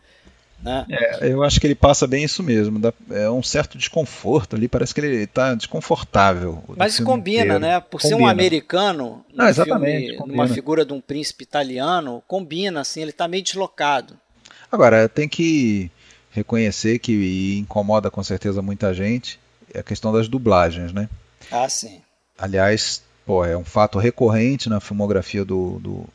Né? 0.65 0.83
É, 0.89 1.31
eu 1.31 1.43
acho 1.43 1.61
que 1.61 1.67
ele 1.67 1.75
passa 1.75 2.07
bem 2.07 2.23
isso 2.23 2.41
mesmo. 2.41 2.81
É 3.11 3.29
um 3.29 3.43
certo 3.43 3.77
desconforto 3.77 4.55
ali, 4.55 4.67
parece 4.67 4.95
que 4.95 4.99
ele 4.99 5.23
está 5.23 5.53
desconfortável. 5.53 6.63
Mas 6.75 6.99
combina, 6.99 7.43
inteiro. 7.43 7.59
né? 7.59 7.79
Por 7.79 8.01
combina. 8.01 8.17
ser 8.17 8.23
um 8.23 8.27
americano, 8.27 9.23
Não, 9.31 9.47
exatamente, 9.47 10.17
filme, 10.17 10.33
uma 10.33 10.47
figura 10.47 10.83
de 10.83 10.91
um 10.91 10.99
príncipe 10.99 11.43
italiano, 11.43 12.23
combina, 12.27 12.81
assim, 12.81 13.01
ele 13.01 13.11
está 13.11 13.27
meio 13.27 13.43
deslocado. 13.43 14.17
Agora, 14.71 15.07
tem 15.07 15.29
que 15.29 15.91
reconhecer 16.31 16.97
que 16.97 17.59
incomoda 17.59 18.09
com 18.09 18.23
certeza 18.23 18.59
muita 18.59 18.91
gente 18.91 19.39
é 19.71 19.79
a 19.79 19.83
questão 19.83 20.11
das 20.11 20.27
dublagens, 20.27 20.91
né? 20.91 21.07
Ah, 21.51 21.69
sim. 21.69 22.01
Aliás, 22.37 23.03
pô, 23.23 23.45
é 23.45 23.55
um 23.55 23.63
fato 23.63 23.99
recorrente 23.99 24.67
na 24.67 24.79
filmografia 24.79 25.45
do, 25.45 25.79
do 25.79 26.05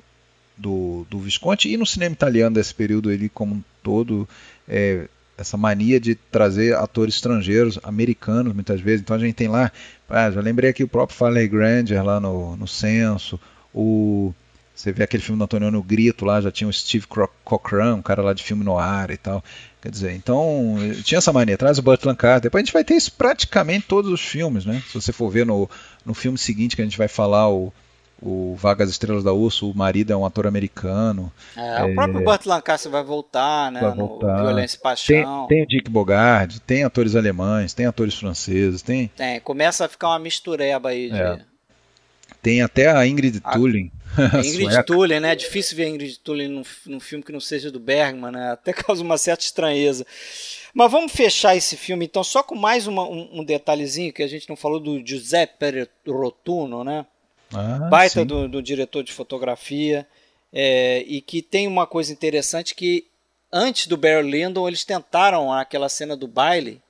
do, 0.60 1.06
do 1.08 1.18
Visconti 1.18 1.72
e 1.72 1.76
no 1.76 1.86
cinema 1.86 2.12
italiano 2.12 2.54
desse 2.54 2.74
período 2.74 3.10
ele 3.10 3.28
como 3.28 3.64
todo 3.82 4.28
é, 4.68 5.08
essa 5.36 5.56
mania 5.56 5.98
de 5.98 6.14
trazer 6.14 6.74
atores 6.76 7.14
estrangeiros, 7.14 7.78
americanos 7.82 8.54
muitas 8.54 8.80
vezes. 8.80 9.00
Então 9.00 9.16
a 9.16 9.18
gente 9.18 9.34
tem 9.34 9.48
lá, 9.48 9.72
ah, 10.08 10.30
já 10.30 10.40
lembrei 10.40 10.70
aqui 10.70 10.84
o 10.84 10.88
próprio 10.88 11.16
Farley 11.16 11.48
Granger 11.48 12.04
lá 12.04 12.20
no, 12.20 12.56
no 12.56 12.68
Censo, 12.68 13.40
o 13.74 14.34
você 14.80 14.92
vê 14.92 15.02
aquele 15.02 15.22
filme 15.22 15.38
do 15.38 15.44
Antoniano 15.44 15.82
Grito 15.82 16.24
lá, 16.24 16.40
já 16.40 16.50
tinha 16.50 16.66
o 16.66 16.72
Steve 16.72 17.06
Cochran, 17.44 17.96
um 17.96 18.02
cara 18.02 18.22
lá 18.22 18.32
de 18.32 18.42
filme 18.42 18.64
no 18.64 18.78
ar 18.78 19.10
e 19.10 19.16
tal. 19.18 19.44
Quer 19.82 19.90
dizer, 19.90 20.12
então 20.12 20.76
tinha 21.04 21.18
essa 21.18 21.30
mania, 21.34 21.58
traz 21.58 21.76
o 21.78 21.82
Burt 21.82 22.02
Lancaster. 22.02 22.42
Depois 22.42 22.62
a 22.62 22.64
gente 22.64 22.72
vai 22.72 22.82
ter 22.82 22.94
isso 22.94 23.12
praticamente 23.12 23.86
todos 23.86 24.10
os 24.10 24.22
filmes, 24.22 24.64
né? 24.64 24.82
Se 24.88 24.94
você 24.94 25.12
for 25.12 25.28
ver 25.28 25.44
no, 25.44 25.68
no 26.02 26.14
filme 26.14 26.38
seguinte 26.38 26.76
que 26.76 26.80
a 26.80 26.84
gente 26.86 26.96
vai 26.96 27.08
falar, 27.08 27.50
o, 27.50 27.70
o 28.22 28.54
Vagas 28.54 28.90
Estrelas 28.90 29.24
da 29.24 29.32
Urso, 29.32 29.70
o 29.70 29.76
marido 29.76 30.12
é 30.12 30.16
um 30.16 30.26
ator 30.26 30.46
americano. 30.46 31.32
É, 31.56 31.84
o 31.84 31.94
próprio 31.94 32.22
Burt 32.22 32.46
Lancaster 32.46 32.90
vai 32.90 33.02
voltar, 33.02 33.72
né? 33.72 33.80
Vai 33.80 33.94
voltar. 33.94 34.38
No 34.38 34.44
Violência 34.44 34.76
e 34.76 34.80
Paixão. 34.80 35.46
Tem, 35.46 35.56
tem, 35.58 35.62
o 35.64 35.66
Dick 35.66 35.90
Bogard, 35.90 36.60
tem 36.60 36.84
atores 36.84 37.16
alemães, 37.16 37.72
tem 37.72 37.86
atores 37.86 38.14
franceses, 38.14 38.82
tem. 38.82 39.08
Tem, 39.16 39.40
começa 39.40 39.86
a 39.86 39.88
ficar 39.88 40.08
uma 40.08 40.18
mistureba 40.18 40.90
aí 40.90 41.10
de. 41.10 41.20
É. 41.20 41.38
Tem 42.42 42.62
até 42.62 42.90
a 42.90 43.06
Ingrid 43.06 43.40
a... 43.44 43.52
Tulin. 43.52 43.90
Ingrid 44.44 44.84
Tulin, 44.84 45.20
né? 45.20 45.32
É 45.32 45.36
difícil 45.36 45.76
ver 45.76 45.84
a 45.84 45.88
Ingrid 45.88 46.18
Tulin 46.20 46.48
num, 46.48 46.62
num 46.86 47.00
filme 47.00 47.24
que 47.24 47.32
não 47.32 47.40
seja 47.40 47.70
do 47.70 47.78
Bergman, 47.78 48.32
né? 48.32 48.52
Até 48.52 48.72
causa 48.74 49.02
uma 49.02 49.18
certa 49.18 49.44
estranheza. 49.44 50.06
Mas 50.72 50.90
vamos 50.90 51.12
fechar 51.12 51.56
esse 51.56 51.76
filme 51.76 52.04
então 52.04 52.22
só 52.22 52.42
com 52.42 52.54
mais 52.54 52.86
uma, 52.86 53.02
um, 53.02 53.40
um, 53.40 53.44
detalhezinho 53.44 54.12
que 54.12 54.22
a 54.22 54.28
gente 54.28 54.48
não 54.48 54.56
falou 54.56 54.78
do 54.78 55.04
Giuseppe 55.04 55.88
Rotuno, 56.06 56.84
né? 56.84 57.04
Ah, 57.52 57.88
Baita 57.90 58.24
do, 58.24 58.48
do, 58.48 58.62
diretor 58.62 59.02
de 59.02 59.12
fotografia 59.12 60.06
é, 60.52 61.04
e 61.06 61.20
que 61.20 61.42
tem 61.42 61.66
uma 61.66 61.86
coisa 61.86 62.12
interessante 62.12 62.74
que 62.74 63.06
antes 63.52 63.86
do 63.86 63.96
Barry 63.96 64.30
Lyndon 64.30 64.68
eles 64.68 64.84
tentaram 64.84 65.52
aquela 65.52 65.88
cena 65.88 66.16
do 66.16 66.28
baile 66.28 66.80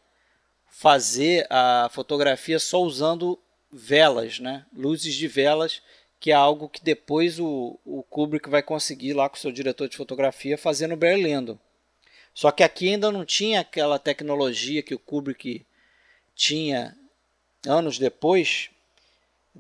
fazer 0.71 1.47
a 1.51 1.89
fotografia 1.93 2.59
só 2.59 2.83
usando 2.83 3.39
velas, 3.73 4.39
né? 4.39 4.65
Luzes 4.75 5.15
de 5.15 5.29
velas, 5.29 5.83
que 6.19 6.31
é 6.31 6.35
algo 6.35 6.69
que 6.69 6.83
depois 6.83 7.39
o, 7.39 7.79
o 7.85 8.03
Kubrick 8.03 8.49
vai 8.49 8.63
conseguir 8.63 9.15
lá 9.15 9.29
com 9.29 9.37
o 9.37 9.39
seu 9.39 9.53
diretor 9.53 9.89
de 9.89 9.97
fotografia 9.97 10.59
fazer 10.59 10.87
no 10.87 10.97
Barry 10.97 11.23
Lyndon. 11.23 11.59
Só 12.35 12.51
que 12.51 12.63
aqui 12.63 12.89
ainda 12.89 13.11
não 13.11 13.25
tinha 13.25 13.61
aquela 13.61 13.99
tecnologia 13.99 14.83
que 14.83 14.95
o 14.95 14.99
Kubrick 14.99 15.65
tinha 16.35 16.97
anos 17.67 17.99
depois 17.99 18.71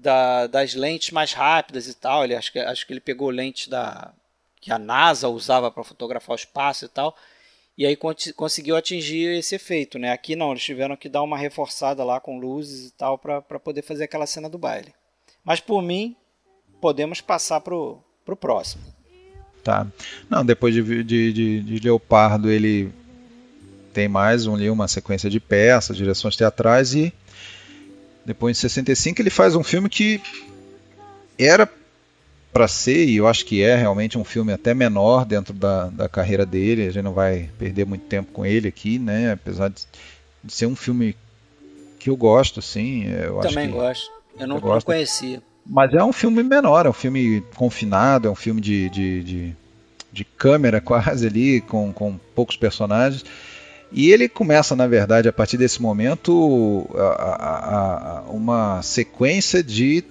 da, 0.00 0.46
das 0.46 0.74
lentes 0.74 1.10
mais 1.10 1.32
rápidas 1.32 1.86
e 1.86 1.94
tal. 1.94 2.24
Ele, 2.24 2.34
acho, 2.34 2.52
que, 2.52 2.58
acho 2.58 2.86
que 2.86 2.92
ele 2.92 3.00
pegou 3.00 3.30
lente 3.30 3.68
da, 3.68 4.12
que 4.60 4.72
a 4.72 4.78
NASA 4.78 5.28
usava 5.28 5.70
para 5.70 5.84
fotografar 5.84 6.32
o 6.32 6.38
espaço 6.38 6.84
e 6.84 6.88
tal. 6.88 7.16
E 7.76 7.86
aí 7.86 7.96
conseguiu 7.96 8.76
atingir 8.76 9.38
esse 9.38 9.54
efeito. 9.54 9.98
Né? 9.98 10.12
Aqui 10.12 10.36
não, 10.36 10.50
eles 10.50 10.62
tiveram 10.62 10.96
que 10.96 11.08
dar 11.08 11.22
uma 11.22 11.38
reforçada 11.38 12.04
lá 12.04 12.20
com 12.20 12.38
luzes 12.38 12.88
e 12.88 12.92
tal 12.92 13.16
para 13.16 13.40
poder 13.58 13.82
fazer 13.82 14.04
aquela 14.04 14.26
cena 14.26 14.48
do 14.48 14.58
baile. 14.58 14.92
Mas 15.44 15.60
por 15.60 15.80
mim, 15.82 16.16
podemos 16.80 17.20
passar 17.20 17.60
para 17.60 17.74
o 17.74 18.02
próximo. 18.38 18.82
Tá. 19.62 19.86
Não, 20.28 20.44
depois 20.44 20.74
de, 20.74 21.04
de, 21.04 21.32
de, 21.32 21.60
de 21.60 21.78
Leopardo 21.80 22.50
ele 22.50 22.92
tem 23.92 24.08
mais 24.08 24.46
um, 24.46 24.56
uma 24.70 24.88
sequência 24.88 25.28
de 25.28 25.40
peças, 25.40 25.96
direções 25.96 26.36
teatrais 26.36 26.94
e 26.94 27.12
depois 28.24 28.56
em 28.56 28.60
65 28.60 29.20
ele 29.20 29.30
faz 29.30 29.54
um 29.54 29.62
filme 29.62 29.88
que 29.88 30.20
era 31.38 31.68
para 32.52 32.66
ser, 32.66 33.06
e 33.06 33.16
eu 33.16 33.28
acho 33.28 33.44
que 33.44 33.62
é 33.62 33.76
realmente 33.76 34.18
um 34.18 34.24
filme 34.24 34.52
até 34.52 34.74
menor 34.74 35.24
dentro 35.24 35.54
da, 35.54 35.86
da 35.86 36.08
carreira 36.08 36.44
dele, 36.44 36.86
a 36.86 36.90
gente 36.90 37.04
não 37.04 37.12
vai 37.12 37.48
perder 37.58 37.86
muito 37.86 38.04
tempo 38.06 38.32
com 38.32 38.44
ele 38.44 38.68
aqui, 38.68 38.98
né? 38.98 39.32
Apesar 39.32 39.68
de, 39.68 39.82
de 40.42 40.52
ser 40.52 40.66
um 40.66 40.74
filme 40.74 41.16
que 41.98 42.10
eu 42.10 42.16
gosto, 42.16 42.58
assim. 42.58 43.04
Eu 43.04 43.38
Também 43.38 43.68
que, 43.68 43.74
gosto. 43.74 44.10
Eu 44.38 44.48
não, 44.48 44.58
não 44.58 44.80
conhecia. 44.80 45.40
Mas 45.64 45.94
é 45.94 46.02
um 46.02 46.12
filme 46.12 46.42
menor, 46.42 46.86
é 46.86 46.88
um 46.88 46.94
filme 46.94 47.42
confinado, 47.54 48.26
é 48.26 48.30
um 48.30 48.34
filme 48.34 48.60
de, 48.60 48.88
de, 48.88 49.22
de, 49.22 49.56
de 50.12 50.24
câmera 50.24 50.80
quase 50.82 51.26
ali, 51.26 51.60
com, 51.60 51.92
com 51.92 52.18
poucos 52.34 52.56
personagens. 52.56 53.24
E 53.92 54.12
ele 54.12 54.28
começa, 54.28 54.76
na 54.76 54.86
verdade, 54.86 55.28
a 55.28 55.32
partir 55.32 55.56
desse 55.56 55.82
momento, 55.82 56.88
a, 56.94 57.00
a, 57.00 58.18
a 58.18 58.20
uma 58.30 58.80
sequência 58.82 59.62
de 59.62 60.04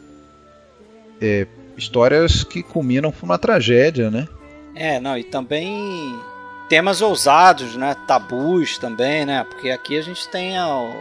é, 1.22 1.48
histórias 1.78 2.44
que 2.44 2.62
culminam 2.62 3.12
com 3.12 3.26
uma 3.26 3.38
tragédia, 3.38 4.12
né? 4.12 4.28
É, 4.76 5.00
não, 5.00 5.18
e 5.18 5.24
também 5.24 6.20
temas 6.68 7.02
ousados, 7.02 7.76
né? 7.76 7.96
Tabus 8.06 8.78
também, 8.78 9.26
né? 9.26 9.46
Porque 9.46 9.70
aqui 9.70 9.98
a 9.98 10.02
gente 10.02 10.28
tem 10.28 10.58
a, 10.58 10.94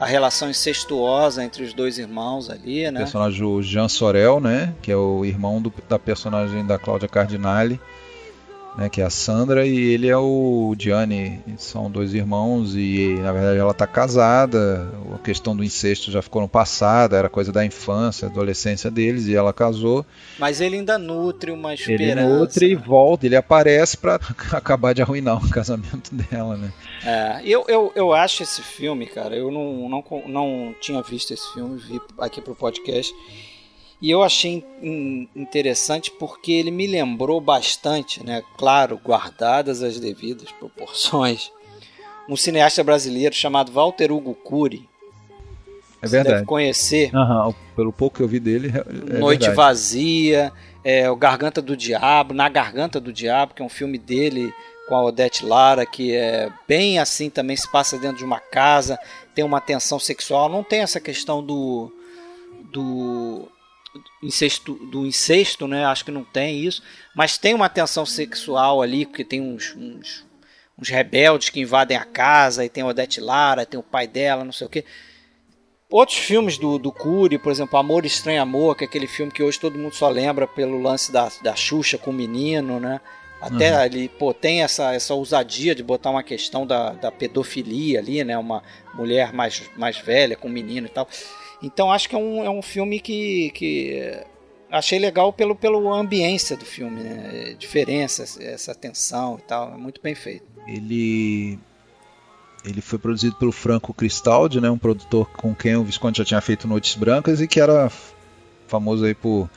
a 0.00 0.06
relação 0.06 0.48
incestuosa 0.48 1.44
entre 1.44 1.62
os 1.62 1.74
dois 1.74 1.98
irmãos 1.98 2.48
ali, 2.48 2.90
né? 2.90 3.00
O 3.00 3.02
personagem 3.02 3.44
o 3.44 3.62
Jean 3.62 3.88
Sorel, 3.88 4.40
né? 4.40 4.74
Que 4.80 4.90
é 4.90 4.96
o 4.96 5.24
irmão 5.26 5.60
do, 5.60 5.72
da 5.88 5.98
personagem 5.98 6.64
da 6.66 6.78
Cláudia 6.78 7.08
Cardinale 7.08 7.78
né, 8.78 8.88
que 8.88 9.00
é 9.00 9.04
a 9.04 9.10
Sandra, 9.10 9.66
e 9.66 9.76
ele 9.76 10.08
é 10.08 10.16
o 10.16 10.72
Gianni. 10.78 11.42
São 11.58 11.90
dois 11.90 12.14
irmãos 12.14 12.76
e, 12.76 13.16
na 13.20 13.32
verdade, 13.32 13.58
ela 13.58 13.72
está 13.72 13.88
casada. 13.88 14.88
A 15.12 15.18
questão 15.18 15.56
do 15.56 15.64
incesto 15.64 16.12
já 16.12 16.22
ficou 16.22 16.40
no 16.40 16.48
passado, 16.48 17.16
era 17.16 17.28
coisa 17.28 17.50
da 17.50 17.64
infância, 17.64 18.28
adolescência 18.28 18.88
deles, 18.88 19.26
e 19.26 19.34
ela 19.34 19.52
casou. 19.52 20.06
Mas 20.38 20.60
ele 20.60 20.76
ainda 20.76 20.96
nutre 20.96 21.50
uma 21.50 21.74
esperança. 21.74 22.20
Ele 22.20 22.38
nutre 22.38 22.70
e 22.70 22.74
volta, 22.76 23.26
ele 23.26 23.34
aparece 23.34 23.96
para 23.96 24.14
acabar 24.52 24.94
de 24.94 25.02
arruinar 25.02 25.44
o 25.44 25.50
casamento 25.50 26.14
dela, 26.14 26.56
né? 26.56 26.72
É, 27.04 27.40
eu, 27.44 27.64
eu, 27.66 27.92
eu 27.96 28.12
acho 28.12 28.44
esse 28.44 28.62
filme, 28.62 29.06
cara, 29.06 29.34
eu 29.34 29.50
não, 29.50 29.88
não, 29.88 30.04
não 30.28 30.74
tinha 30.80 31.02
visto 31.02 31.34
esse 31.34 31.52
filme, 31.52 31.78
vi 31.78 32.00
aqui 32.18 32.40
pro 32.40 32.54
podcast. 32.54 33.12
E 34.00 34.10
eu 34.10 34.22
achei 34.22 34.64
interessante 35.34 36.10
porque 36.10 36.52
ele 36.52 36.70
me 36.70 36.86
lembrou 36.86 37.40
bastante, 37.40 38.24
né? 38.24 38.42
Claro, 38.56 39.00
guardadas 39.04 39.82
as 39.82 39.98
devidas 39.98 40.52
proporções, 40.52 41.50
um 42.28 42.36
cineasta 42.36 42.84
brasileiro 42.84 43.34
chamado 43.34 43.72
Walter 43.72 44.12
Hugo 44.12 44.34
Cury. 44.34 44.88
É 46.00 46.06
verdade. 46.06 46.28
Você 46.28 46.34
deve 46.34 46.46
conhecer. 46.46 47.10
Uhum, 47.12 47.54
pelo 47.74 47.92
pouco 47.92 48.18
que 48.18 48.22
eu 48.22 48.28
vi 48.28 48.38
dele. 48.38 48.72
É 48.76 49.18
Noite 49.18 49.40
verdade. 49.40 49.56
Vazia, 49.56 50.52
é, 50.84 51.10
o 51.10 51.16
Garganta 51.16 51.60
do 51.60 51.76
Diabo, 51.76 52.32
Na 52.32 52.48
Garganta 52.48 53.00
do 53.00 53.12
Diabo, 53.12 53.52
que 53.52 53.62
é 53.62 53.64
um 53.64 53.68
filme 53.68 53.98
dele 53.98 54.54
com 54.88 54.94
a 54.94 55.04
Odete 55.04 55.44
Lara, 55.44 55.84
que 55.84 56.14
é 56.14 56.50
bem 56.66 56.98
assim 56.98 57.28
também, 57.28 57.56
se 57.56 57.70
passa 57.70 57.98
dentro 57.98 58.18
de 58.18 58.24
uma 58.24 58.40
casa, 58.40 58.98
tem 59.34 59.44
uma 59.44 59.60
tensão 59.60 59.98
sexual, 59.98 60.48
não 60.48 60.62
tem 60.62 60.80
essa 60.80 60.98
questão 60.98 61.44
do, 61.44 61.92
do 62.72 63.48
incesto, 64.22 64.74
do 64.74 65.06
incesto, 65.06 65.66
né? 65.66 65.84
Acho 65.84 66.04
que 66.04 66.10
não 66.10 66.24
tem 66.24 66.64
isso, 66.64 66.82
mas 67.14 67.38
tem 67.38 67.54
uma 67.54 67.68
tensão 67.68 68.04
sexual 68.04 68.82
ali, 68.82 69.06
porque 69.06 69.24
tem 69.24 69.40
uns, 69.40 69.74
uns, 69.76 70.26
uns 70.78 70.88
rebeldes 70.88 71.48
que 71.48 71.60
invadem 71.60 71.96
a 71.96 72.04
casa, 72.04 72.64
e 72.64 72.68
tem 72.68 72.84
Odete 72.84 73.20
Lara, 73.20 73.66
tem 73.66 73.78
o 73.78 73.82
pai 73.82 74.06
dela, 74.06 74.44
não 74.44 74.52
sei 74.52 74.66
o 74.66 74.70
que. 74.70 74.84
Outros 75.90 76.18
filmes 76.18 76.58
do, 76.58 76.78
do 76.78 76.92
Cury, 76.92 77.38
por 77.38 77.50
exemplo, 77.50 77.78
Amor 77.78 78.04
Estranho 78.04 78.42
Amor, 78.42 78.76
que 78.76 78.84
é 78.84 78.86
aquele 78.86 79.06
filme 79.06 79.32
que 79.32 79.42
hoje 79.42 79.58
todo 79.58 79.78
mundo 79.78 79.94
só 79.94 80.08
lembra 80.08 80.46
pelo 80.46 80.80
lance 80.80 81.10
da, 81.10 81.30
da 81.42 81.56
Xuxa 81.56 81.96
com 81.96 82.10
o 82.10 82.14
menino, 82.14 82.78
né? 82.78 83.00
Até 83.40 83.72
uhum. 83.72 83.80
ali, 83.80 84.08
pô, 84.08 84.34
tem 84.34 84.62
essa, 84.62 84.92
essa 84.92 85.14
ousadia 85.14 85.74
de 85.74 85.82
botar 85.82 86.10
uma 86.10 86.22
questão 86.24 86.66
da, 86.66 86.90
da 86.90 87.10
pedofilia 87.10 88.00
ali, 88.00 88.22
né? 88.24 88.36
Uma 88.36 88.62
mulher 88.94 89.32
mais, 89.32 89.62
mais 89.76 89.96
velha 89.96 90.36
com 90.36 90.48
um 90.48 90.52
menino 90.52 90.88
e 90.88 90.90
tal. 90.90 91.08
Então 91.62 91.90
acho 91.90 92.08
que 92.08 92.14
é 92.14 92.18
um, 92.18 92.44
é 92.44 92.50
um 92.50 92.62
filme 92.62 93.00
que, 93.00 93.50
que 93.50 94.22
achei 94.70 94.98
legal 94.98 95.32
pelo, 95.32 95.54
pelo 95.54 95.92
ambiência 95.92 96.56
do 96.56 96.64
filme, 96.64 97.02
né? 97.02 97.56
Diferença, 97.58 98.22
essa 98.42 98.74
tensão 98.74 99.38
e 99.38 99.42
tal, 99.42 99.74
é 99.74 99.76
muito 99.76 100.00
bem 100.00 100.14
feito. 100.14 100.46
Ele 100.66 101.58
ele 102.64 102.80
foi 102.80 102.98
produzido 102.98 103.36
pelo 103.36 103.52
Franco 103.52 103.94
Cristaldi, 103.94 104.60
né, 104.60 104.68
um 104.68 104.76
produtor 104.76 105.30
com 105.30 105.54
quem 105.54 105.76
o 105.76 105.84
Visconde 105.84 106.18
já 106.18 106.24
tinha 106.24 106.40
feito 106.40 106.66
Noites 106.66 106.96
Brancas 106.96 107.40
e 107.40 107.46
que 107.46 107.60
era 107.60 107.90
famoso 108.66 109.04
aí 109.04 109.14
por 109.14 109.48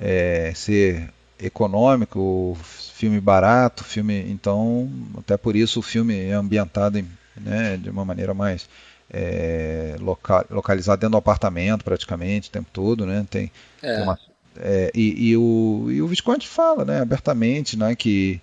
é, 0.00 0.52
ser 0.54 1.12
econômico, 1.38 2.56
filme 2.94 3.20
barato, 3.20 3.84
filme, 3.84 4.24
então 4.30 4.88
até 5.18 5.36
por 5.36 5.56
isso 5.56 5.80
o 5.80 5.82
filme 5.82 6.18
é 6.18 6.32
ambientado 6.32 6.98
em, 6.98 7.06
né, 7.36 7.76
de 7.76 7.90
uma 7.90 8.04
maneira 8.04 8.32
mais 8.32 8.68
é, 9.10 9.96
local, 10.00 10.44
localizado 10.50 11.00
dentro 11.00 11.12
do 11.12 11.18
apartamento 11.18 11.84
praticamente 11.84 12.48
o 12.48 12.52
tempo 12.52 12.68
todo, 12.72 13.06
né? 13.06 13.26
Tem, 13.30 13.50
é. 13.82 13.94
tem 13.94 14.02
uma, 14.02 14.18
é, 14.58 14.90
e, 14.94 15.30
e, 15.30 15.36
o, 15.36 15.86
e 15.90 16.02
o 16.02 16.06
Visconde 16.06 16.48
fala, 16.48 16.84
né, 16.84 17.00
abertamente, 17.00 17.76
né, 17.76 17.94
que 17.94 18.40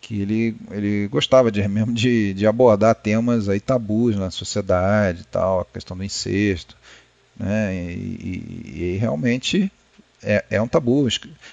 que 0.00 0.22
ele, 0.22 0.56
ele 0.70 1.08
gostava 1.08 1.50
de, 1.50 1.66
mesmo 1.68 1.92
de, 1.92 2.32
de 2.32 2.46
abordar 2.46 2.94
temas 2.94 3.48
aí 3.48 3.60
tabus 3.60 4.16
na 4.16 4.30
sociedade 4.30 5.22
e 5.22 5.24
tal, 5.24 5.60
a 5.60 5.64
questão 5.64 5.96
do 5.96 6.04
incesto, 6.04 6.76
né, 7.36 7.74
e, 7.74 8.72
e, 8.74 8.82
e 8.94 8.96
realmente 8.96 9.70
é, 10.22 10.44
é, 10.50 10.62
um 10.62 10.68
tabu. 10.68 11.06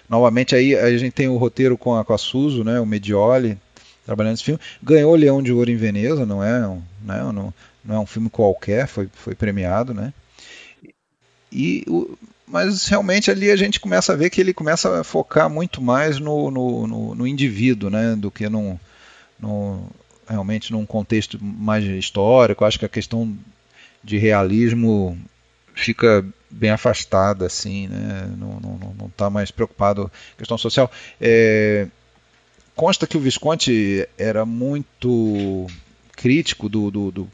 Novamente 0.09 0.55
aí 0.55 0.75
a 0.75 0.97
gente 0.97 1.13
tem 1.13 1.27
o 1.27 1.37
roteiro 1.37 1.77
com 1.77 1.95
a, 1.95 2.05
com 2.05 2.13
a 2.13 2.17
Suzo, 2.17 2.63
né, 2.63 2.79
o 2.79 2.85
Medioli, 2.85 3.57
trabalhando 4.05 4.33
nesse 4.33 4.43
filme, 4.43 4.59
ganhou 4.81 5.13
o 5.13 5.17
Leão 5.17 5.41
de 5.41 5.51
Ouro 5.51 5.69
em 5.69 5.75
Veneza, 5.75 6.25
não 6.25 6.43
é, 6.43 6.67
um, 6.67 6.81
né, 7.03 7.21
não, 7.33 7.53
não 7.85 7.95
é 7.95 7.99
um 7.99 8.05
filme 8.05 8.29
qualquer, 8.29 8.87
foi, 8.87 9.09
foi 9.13 9.35
premiado, 9.35 9.93
né? 9.93 10.13
E 11.51 11.83
o, 11.87 12.17
mas 12.47 12.87
realmente 12.87 13.31
ali 13.31 13.49
a 13.49 13.55
gente 13.55 13.79
começa 13.79 14.13
a 14.13 14.15
ver 14.15 14.29
que 14.29 14.39
ele 14.39 14.53
começa 14.53 15.01
a 15.01 15.03
focar 15.03 15.49
muito 15.49 15.81
mais 15.81 16.19
no, 16.19 16.51
no, 16.51 16.87
no, 16.87 17.15
no 17.15 17.27
indivíduo, 17.27 17.89
né? 17.89 18.15
Do 18.15 18.29
que 18.29 18.47
num, 18.49 18.77
no, 19.39 19.89
realmente 20.27 20.71
num 20.71 20.85
contexto 20.85 21.43
mais 21.43 21.83
histórico. 21.83 22.65
Acho 22.65 22.79
que 22.79 22.85
a 22.85 22.89
questão 22.89 23.35
de 24.03 24.17
realismo 24.17 25.17
fica 25.73 26.23
bem 26.49 26.69
afastada, 26.69 27.45
assim, 27.45 27.87
né? 27.87 28.29
não, 28.37 28.59
não, 28.59 28.95
não 28.99 29.09
tá 29.09 29.29
mais 29.29 29.51
preocupado 29.51 30.03
com 30.03 30.37
questão 30.37 30.57
social. 30.57 30.89
É, 31.19 31.87
consta 32.75 33.07
que 33.07 33.17
o 33.17 33.19
Visconti 33.19 34.07
era 34.17 34.45
muito 34.45 35.67
crítico 36.15 36.69
do, 36.69 36.89
do, 36.91 37.11
do 37.11 37.31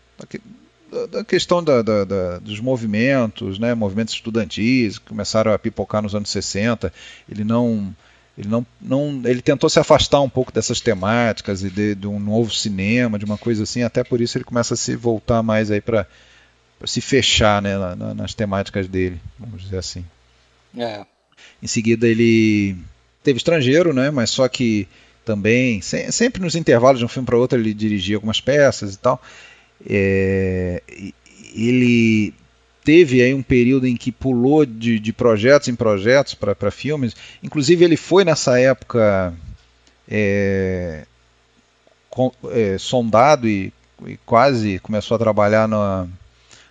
da 1.10 1.24
questão 1.24 1.64
da, 1.64 1.82
da, 1.82 2.04
da, 2.04 2.40
dos 2.40 2.60
movimentos, 2.60 3.58
né, 3.58 3.74
movimentos 3.74 4.14
estudantis 4.14 5.00
que 5.00 5.06
começaram 5.06 5.54
a 5.54 5.60
pipocar 5.60 6.02
nos 6.02 6.14
anos 6.14 6.30
60. 6.30 6.92
Ele 7.30 7.44
não, 7.44 7.96
ele 8.38 8.50
não, 8.50 8.66
não, 8.80 9.22
ele 9.24 9.42
tentou 9.42 9.70
se 9.70 9.80
afastar 9.80 10.20
um 10.20 10.30
pouco 10.30 10.52
dessas 10.52 10.82
temáticas 10.82 11.64
e 11.64 11.70
de, 11.70 11.96
de 11.96 12.08
um 12.08 12.20
novo 12.20 12.52
cinema, 12.52 13.18
de 13.18 13.26
uma 13.26 13.38
coisa 13.38 13.64
assim. 13.64 13.84
Até 13.84 14.04
por 14.04 14.20
isso 14.20 14.38
ele 14.38 14.44
começa 14.44 14.74
a 14.74 14.78
se 14.78 14.96
voltar 14.96 15.42
mais 15.42 15.72
aí 15.72 15.80
para 15.80 16.06
se 16.86 17.00
fechar, 17.00 17.62
né, 17.62 17.78
na, 17.78 18.14
nas 18.14 18.34
temáticas 18.34 18.88
dele, 18.88 19.20
vamos 19.40 19.64
dizer 19.64 19.78
assim. 19.78 20.04
É. 20.78 21.06
Em 21.64 21.68
seguida 21.68 22.08
ele 22.08 22.76
teve 23.24 23.38
estrangeiro, 23.38 23.94
né, 23.94 24.12
mas 24.12 24.30
só 24.30 24.48
que 24.48 24.88
também 25.24 25.80
sempre 25.82 26.42
nos 26.42 26.56
intervalos 26.56 27.00
de 27.00 27.06
um 27.06 27.08
filme 27.08 27.26
para 27.26 27.38
outro 27.38 27.58
ele 27.58 27.74
dirigia 27.74 28.18
algumas 28.18 28.42
peças 28.42 28.96
e 28.96 28.98
tal. 28.98 29.22
É, 29.90 30.82
ele 31.56 32.34
teve 32.84 33.22
aí 33.22 33.34
um 33.34 33.44
período 33.44 33.88
em 33.88 33.96
que 33.96 34.12
pulou 34.12 34.66
de, 34.66 35.00
de 35.00 35.14
projetos 35.14 35.68
em 35.68 35.76
projetos 35.76 36.34
para 36.34 36.72
filmes. 36.72 37.16
Inclusive 37.44 37.84
ele 37.84 37.98
foi 37.98 38.26
nessa 38.26 38.60
época 38.60 39.34
é, 40.10 41.06
com, 42.10 42.32
é, 42.50 42.78
sondado 42.78 43.48
e, 43.48 43.72
e, 44.06 44.18
quase 44.26 44.80
começou 44.80 45.16
a 45.16 45.20
trabalhar 45.20 45.68
na, 45.68 46.08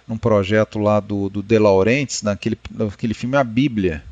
num 0.06 0.18
projeto 0.18 0.78
lá 0.78 1.00
do, 1.00 1.28
do 1.28 1.42
De 1.42 1.58
Laurentiis, 1.58 2.22
naquele, 2.22 2.58
naquele 2.70 3.14
filme 3.14 3.36
A 3.36 3.44
Bíblia, 3.44 4.02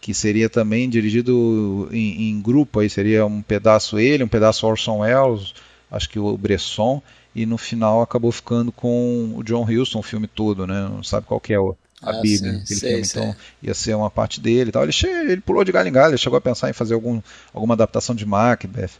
que 0.00 0.12
seria 0.12 0.48
também 0.48 0.88
dirigido 0.88 1.88
em, 1.90 2.30
em 2.30 2.40
grupo, 2.40 2.80
aí 2.80 2.90
seria 2.90 3.26
um 3.26 3.42
pedaço 3.42 3.98
ele, 3.98 4.22
um 4.22 4.28
pedaço 4.28 4.66
Orson 4.66 4.98
Welles, 4.98 5.54
acho 5.90 6.08
que 6.08 6.18
o 6.18 6.36
Bresson, 6.36 7.02
e 7.36 7.44
no 7.44 7.58
final 7.58 8.00
acabou 8.00 8.32
ficando 8.32 8.72
com 8.72 9.34
o 9.36 9.44
John 9.44 9.62
Huston 9.62 9.98
o 9.98 10.02
filme 10.02 10.26
todo, 10.26 10.66
né? 10.66 10.88
Não 10.88 11.04
sabe 11.04 11.26
qual 11.26 11.38
que 11.38 11.52
é 11.52 11.60
o, 11.60 11.76
a 12.00 12.08
ah, 12.08 12.20
Bíblia 12.22 12.62
sim, 12.64 12.74
sei, 12.74 12.90
filme, 12.90 13.04
sei. 13.04 13.22
então 13.22 13.36
ia 13.62 13.74
ser 13.74 13.94
uma 13.94 14.08
parte 14.08 14.40
dele 14.40 14.70
e 14.70 14.72
tal. 14.72 14.82
Ele, 14.82 14.92
che... 14.92 15.06
ele 15.06 15.42
pulou 15.42 15.62
de 15.62 15.70
galho 15.70 15.86
em 15.86 15.92
galho, 15.92 16.12
ele 16.12 16.18
chegou 16.18 16.38
a 16.38 16.40
pensar 16.40 16.70
em 16.70 16.72
fazer 16.72 16.94
algum, 16.94 17.20
alguma 17.52 17.74
adaptação 17.74 18.14
de 18.14 18.24
Macbeth. 18.24 18.92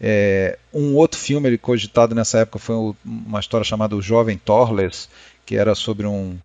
É, 0.00 0.58
um 0.72 0.96
outro 0.96 1.20
filme 1.20 1.48
ele 1.48 1.56
cogitado 1.56 2.16
nessa 2.16 2.38
época 2.38 2.58
foi 2.58 2.74
uma 3.04 3.38
história 3.38 3.64
chamada 3.64 3.94
O 3.94 4.02
Jovem 4.02 4.38
Torles, 4.38 5.08
que 5.46 5.56
era 5.56 5.76
sobre 5.76 6.04
um, 6.04 6.36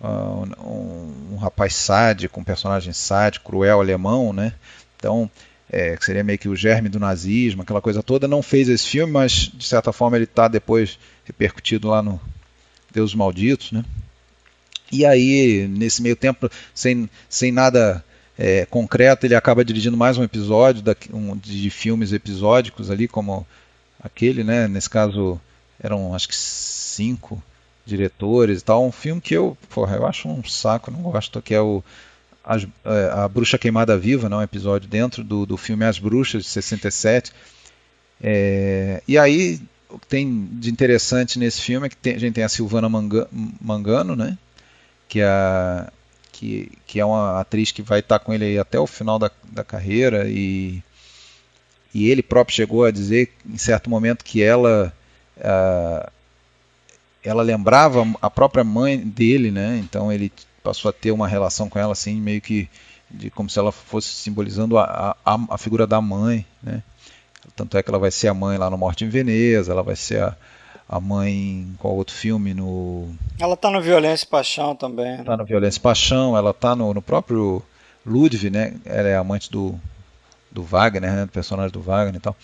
uh, 0.00 0.60
um, 0.60 1.34
um 1.34 1.36
rapaz 1.36 1.72
sádico, 1.76 2.40
um 2.40 2.44
personagem 2.44 2.92
sádico, 2.92 3.52
cruel 3.52 3.78
alemão, 3.78 4.32
né? 4.32 4.54
Então 4.96 5.30
é, 5.70 5.96
que 5.96 6.04
seria 6.04 6.22
meio 6.22 6.38
que 6.38 6.48
o 6.48 6.56
germe 6.56 6.88
do 6.88 7.00
nazismo, 7.00 7.62
aquela 7.62 7.80
coisa 7.80 8.02
toda, 8.02 8.28
não 8.28 8.42
fez 8.42 8.68
esse 8.68 8.86
filme, 8.86 9.12
mas 9.12 9.50
de 9.52 9.64
certa 9.64 9.92
forma 9.92 10.16
ele 10.16 10.24
está 10.24 10.48
depois 10.48 10.98
repercutido 11.24 11.88
lá 11.88 12.02
no 12.02 12.20
Deus 12.92 13.14
Malditos, 13.14 13.72
né? 13.72 13.84
E 14.90 15.04
aí, 15.04 15.66
nesse 15.68 16.00
meio 16.00 16.14
tempo, 16.14 16.48
sem, 16.72 17.10
sem 17.28 17.50
nada 17.50 18.04
é, 18.38 18.64
concreto, 18.66 19.26
ele 19.26 19.34
acaba 19.34 19.64
dirigindo 19.64 19.96
mais 19.96 20.16
um 20.16 20.22
episódio 20.22 20.80
da, 20.80 20.94
um, 21.12 21.36
de 21.36 21.68
filmes 21.70 22.12
episódicos 22.12 22.90
ali, 22.90 23.08
como 23.08 23.44
aquele, 24.00 24.44
né? 24.44 24.68
Nesse 24.68 24.88
caso, 24.88 25.40
eram 25.80 26.14
acho 26.14 26.28
que 26.28 26.36
cinco 26.36 27.42
diretores 27.84 28.60
e 28.60 28.64
tal. 28.64 28.86
Um 28.86 28.92
filme 28.92 29.20
que 29.20 29.34
eu, 29.34 29.58
porra, 29.70 29.96
eu 29.96 30.06
acho 30.06 30.28
um 30.28 30.44
saco, 30.44 30.90
não 30.90 31.00
gosto, 31.02 31.42
que 31.42 31.54
é 31.54 31.60
o 31.60 31.82
as, 32.46 32.64
é, 32.84 33.10
a 33.12 33.28
Bruxa 33.28 33.58
Queimada 33.58 33.98
Viva, 33.98 34.28
né, 34.28 34.36
um 34.36 34.42
episódio 34.42 34.88
dentro 34.88 35.24
do, 35.24 35.44
do 35.44 35.56
filme 35.56 35.84
As 35.84 35.98
Bruxas, 35.98 36.44
de 36.44 36.48
67. 36.48 37.32
É, 38.22 39.02
e 39.06 39.18
aí, 39.18 39.60
o 39.90 39.98
que 39.98 40.06
tem 40.06 40.48
de 40.52 40.70
interessante 40.70 41.38
nesse 41.38 41.60
filme 41.60 41.88
é 41.88 41.90
que 41.90 41.96
tem, 41.96 42.14
a 42.14 42.18
gente 42.18 42.34
tem 42.34 42.44
a 42.44 42.48
Silvana 42.48 42.88
Mangano, 42.88 44.14
né, 44.14 44.38
que, 45.08 45.20
é 45.20 45.86
que, 46.30 46.70
que 46.86 47.00
é 47.00 47.04
uma 47.04 47.40
atriz 47.40 47.72
que 47.72 47.82
vai 47.82 47.98
estar 47.98 48.20
com 48.20 48.32
ele 48.32 48.56
até 48.58 48.78
o 48.78 48.86
final 48.86 49.18
da, 49.18 49.30
da 49.50 49.64
carreira 49.64 50.28
e, 50.28 50.82
e 51.92 52.08
ele 52.08 52.22
próprio 52.22 52.54
chegou 52.54 52.84
a 52.84 52.92
dizer 52.92 53.32
em 53.44 53.58
certo 53.58 53.90
momento 53.90 54.24
que 54.24 54.42
ela 54.42 54.92
ela 57.22 57.42
lembrava 57.42 58.06
a 58.22 58.30
própria 58.30 58.64
mãe 58.64 58.98
dele, 58.98 59.50
né? 59.50 59.78
Então 59.82 60.12
ele 60.12 60.32
passou 60.66 60.88
a 60.88 60.92
ter 60.92 61.12
uma 61.12 61.28
relação 61.28 61.68
com 61.68 61.78
ela 61.78 61.92
assim, 61.92 62.20
meio 62.20 62.40
que 62.40 62.68
de 63.08 63.30
como 63.30 63.48
se 63.48 63.56
ela 63.56 63.70
fosse 63.70 64.08
simbolizando 64.08 64.76
a, 64.76 65.16
a, 65.24 65.38
a 65.50 65.56
figura 65.58 65.86
da 65.86 66.00
mãe, 66.00 66.44
né? 66.60 66.82
Tanto 67.54 67.78
é 67.78 67.82
que 67.82 67.88
ela 67.88 68.00
vai 68.00 68.10
ser 68.10 68.26
a 68.26 68.34
mãe 68.34 68.58
lá 68.58 68.68
no 68.68 68.76
Morte 68.76 69.04
em 69.04 69.08
Veneza, 69.08 69.70
ela 69.70 69.84
vai 69.84 69.94
ser 69.94 70.20
a, 70.20 70.36
a 70.88 71.00
mãe 71.00 71.32
em 71.32 71.76
qual 71.78 71.94
outro 71.94 72.12
filme? 72.12 72.52
No... 72.52 73.08
Ela 73.38 73.56
tá 73.56 73.70
no 73.70 73.80
Violência 73.80 74.24
e 74.24 74.28
Paixão 74.28 74.74
também. 74.74 75.18
Né? 75.18 75.22
Tá 75.22 75.36
no 75.36 75.44
Violência 75.44 75.78
e 75.78 75.82
Paixão, 75.82 76.36
ela 76.36 76.52
tá 76.52 76.74
no, 76.74 76.92
no 76.92 77.00
próprio 77.00 77.62
Ludwig, 78.04 78.50
né? 78.50 78.74
Ela 78.84 79.08
é 79.08 79.16
amante 79.16 79.48
do, 79.52 79.78
do 80.50 80.64
Wagner, 80.64 81.12
né? 81.12 81.26
Do 81.26 81.30
personagem 81.30 81.70
do 81.70 81.80
Wagner 81.80 82.16
e 82.16 82.20
tal. 82.20 82.36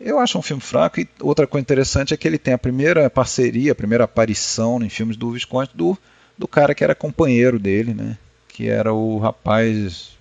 Eu 0.00 0.20
acho 0.20 0.38
um 0.38 0.42
filme 0.42 0.62
fraco 0.62 1.00
e 1.00 1.08
outra 1.20 1.48
coisa 1.48 1.62
interessante 1.62 2.14
é 2.14 2.16
que 2.16 2.28
ele 2.28 2.38
tem 2.38 2.54
a 2.54 2.58
primeira 2.58 3.10
parceria, 3.10 3.72
a 3.72 3.74
primeira 3.74 4.04
aparição 4.04 4.80
em 4.80 4.88
filmes 4.88 5.16
do 5.16 5.32
Visconti 5.32 5.76
do 5.76 5.98
do 6.36 6.46
cara 6.46 6.74
que 6.74 6.84
era 6.84 6.94
companheiro 6.94 7.58
dele, 7.58 7.94
né? 7.94 8.18
Que 8.48 8.68
era 8.68 8.92
o 8.92 9.18
rapaz, 9.18 10.16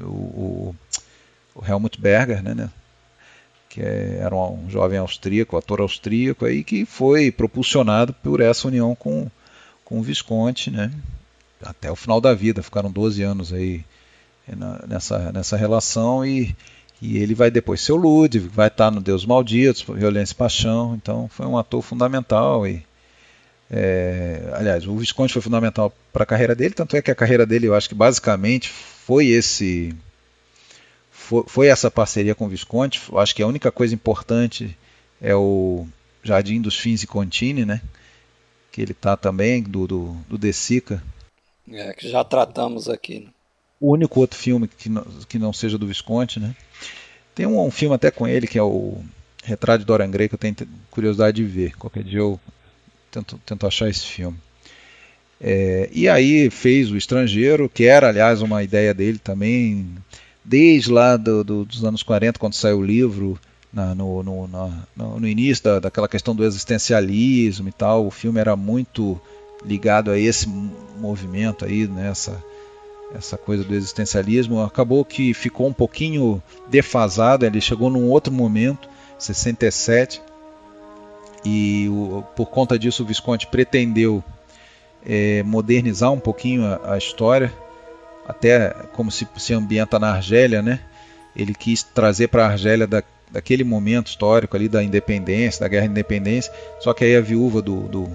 o, 0.00 0.74
o, 1.54 1.64
Helmut 1.66 2.00
Berger, 2.00 2.42
né? 2.42 2.54
né? 2.54 2.70
Que 3.68 3.82
é, 3.82 4.18
era 4.20 4.34
um 4.34 4.68
jovem 4.68 4.98
austríaco, 4.98 5.56
ator 5.56 5.80
austríaco 5.80 6.44
aí 6.44 6.64
que 6.64 6.84
foi 6.84 7.30
propulsionado 7.30 8.12
por 8.12 8.40
essa 8.40 8.68
união 8.68 8.94
com, 8.94 9.30
com 9.84 9.98
o 9.98 10.02
Visconti, 10.02 10.70
né? 10.70 10.90
Até 11.62 11.90
o 11.90 11.96
final 11.96 12.20
da 12.20 12.34
vida, 12.34 12.62
ficaram 12.62 12.90
12 12.90 13.22
anos 13.22 13.52
aí 13.52 13.84
nessa, 14.86 15.32
nessa 15.32 15.56
relação 15.56 16.24
e, 16.24 16.54
e 17.00 17.18
ele 17.18 17.34
vai 17.34 17.50
depois 17.50 17.80
ser 17.80 17.92
o 17.92 17.96
Ludwig, 17.96 18.46
vai 18.48 18.68
estar 18.68 18.90
no 18.90 19.00
Deus 19.00 19.24
Malditos, 19.24 19.82
Violência 19.82 20.34
e 20.34 20.36
Paixão, 20.36 20.94
então 20.94 21.28
foi 21.28 21.46
um 21.46 21.58
ator 21.58 21.82
fundamental 21.82 22.66
e 22.66 22.85
é, 23.70 24.48
aliás, 24.52 24.86
o 24.86 24.96
Visconti 24.96 25.32
foi 25.32 25.42
fundamental 25.42 25.92
para 26.12 26.22
a 26.22 26.26
carreira 26.26 26.54
dele, 26.54 26.74
tanto 26.74 26.96
é 26.96 27.02
que 27.02 27.10
a 27.10 27.14
carreira 27.14 27.44
dele, 27.44 27.66
eu 27.66 27.74
acho 27.74 27.88
que 27.88 27.94
basicamente 27.94 28.68
foi 28.68 29.26
esse 29.26 29.94
foi, 31.10 31.44
foi, 31.46 31.66
essa 31.66 31.90
parceria 31.90 32.34
com 32.34 32.46
o 32.46 32.48
Visconti. 32.48 33.02
Eu 33.10 33.18
acho 33.18 33.34
que 33.34 33.42
a 33.42 33.46
única 33.46 33.72
coisa 33.72 33.94
importante 33.94 34.76
é 35.20 35.34
o 35.34 35.86
Jardim 36.22 36.60
dos 36.60 36.78
Fins 36.78 37.02
e 37.02 37.06
Contini, 37.06 37.64
né? 37.64 37.80
Que 38.70 38.80
ele 38.80 38.94
tá 38.94 39.16
também 39.16 39.62
do 39.62 39.86
do, 39.86 40.16
do 40.28 40.38
De 40.38 40.52
Sica. 40.52 41.02
É, 41.68 41.92
que 41.94 42.08
já 42.08 42.22
tratamos 42.22 42.88
aqui. 42.88 43.20
Né? 43.20 43.30
O 43.80 43.92
único 43.92 44.20
outro 44.20 44.38
filme 44.38 44.68
que 44.68 44.88
não, 44.88 45.02
que 45.28 45.38
não 45.38 45.52
seja 45.52 45.76
do 45.76 45.86
Visconti, 45.86 46.38
né? 46.38 46.54
Tem 47.34 47.46
um, 47.46 47.60
um 47.60 47.70
filme 47.70 47.96
até 47.96 48.10
com 48.10 48.28
ele 48.28 48.46
que 48.46 48.58
é 48.58 48.62
o 48.62 49.02
Retrato 49.42 49.80
de 49.80 49.84
Dorian 49.84 50.10
Gray 50.10 50.28
que 50.28 50.36
eu 50.36 50.38
tenho 50.38 50.54
curiosidade 50.90 51.36
de 51.36 51.44
ver. 51.44 51.76
Qualquer 51.76 52.04
dia 52.04 52.20
eu 52.20 52.38
tento, 53.16 53.40
tento 53.44 53.66
achar 53.66 53.88
esse 53.88 54.04
filme. 54.04 54.36
É, 55.40 55.88
e 55.92 56.08
aí 56.08 56.50
fez 56.50 56.90
O 56.90 56.96
Estrangeiro, 56.96 57.68
que 57.68 57.84
era, 57.84 58.08
aliás, 58.08 58.42
uma 58.42 58.62
ideia 58.62 58.92
dele 58.94 59.18
também, 59.18 59.86
desde 60.44 60.90
lá 60.90 61.16
do, 61.16 61.44
do, 61.44 61.64
dos 61.64 61.84
anos 61.84 62.02
40, 62.02 62.38
quando 62.38 62.54
saiu 62.54 62.78
o 62.78 62.84
livro, 62.84 63.38
na, 63.72 63.94
no, 63.94 64.22
no, 64.22 64.48
na, 64.48 64.86
no, 64.96 65.28
início 65.28 65.64
da, 65.64 65.80
daquela 65.80 66.08
questão 66.08 66.34
do 66.34 66.44
existencialismo 66.44 67.68
e 67.68 67.72
tal, 67.72 68.06
o 68.06 68.10
filme 68.10 68.40
era 68.40 68.56
muito 68.56 69.20
ligado 69.64 70.10
a 70.10 70.18
esse 70.18 70.48
movimento 70.98 71.64
aí, 71.64 71.86
nessa 71.86 72.32
né, 72.32 72.38
essa 73.14 73.36
coisa 73.36 73.62
do 73.62 73.74
existencialismo. 73.74 74.60
Acabou 74.62 75.04
que 75.04 75.32
ficou 75.32 75.68
um 75.68 75.72
pouquinho 75.72 76.42
defasado, 76.68 77.44
ele 77.44 77.60
chegou 77.60 77.88
num 77.90 78.08
outro 78.08 78.32
momento, 78.32 78.88
67, 79.18 80.20
e 81.46 81.88
o, 81.88 82.24
por 82.34 82.46
conta 82.46 82.76
disso 82.76 83.04
o 83.04 83.06
Visconti 83.06 83.46
pretendeu 83.46 84.22
é, 85.06 85.44
modernizar 85.44 86.10
um 86.10 86.18
pouquinho 86.18 86.66
a, 86.66 86.94
a, 86.94 86.98
história, 86.98 87.52
até 88.26 88.70
como 88.92 89.12
se, 89.12 89.28
se 89.36 89.54
ambienta 89.54 89.96
na 89.96 90.10
Argélia, 90.10 90.60
né? 90.60 90.80
Ele 91.36 91.54
quis 91.54 91.84
trazer 91.84 92.26
para 92.26 92.46
a 92.46 92.50
Argélia 92.50 92.84
da, 92.84 93.00
daquele 93.30 93.62
momento 93.62 94.08
histórico 94.08 94.56
ali 94.56 94.68
da 94.68 94.82
independência, 94.82 95.60
da 95.60 95.68
guerra 95.68 95.84
de 95.86 95.92
independência, 95.92 96.52
só 96.80 96.92
que 96.92 97.04
aí 97.04 97.14
a 97.14 97.20
viúva 97.20 97.62
do, 97.62 97.82
do, 97.82 98.10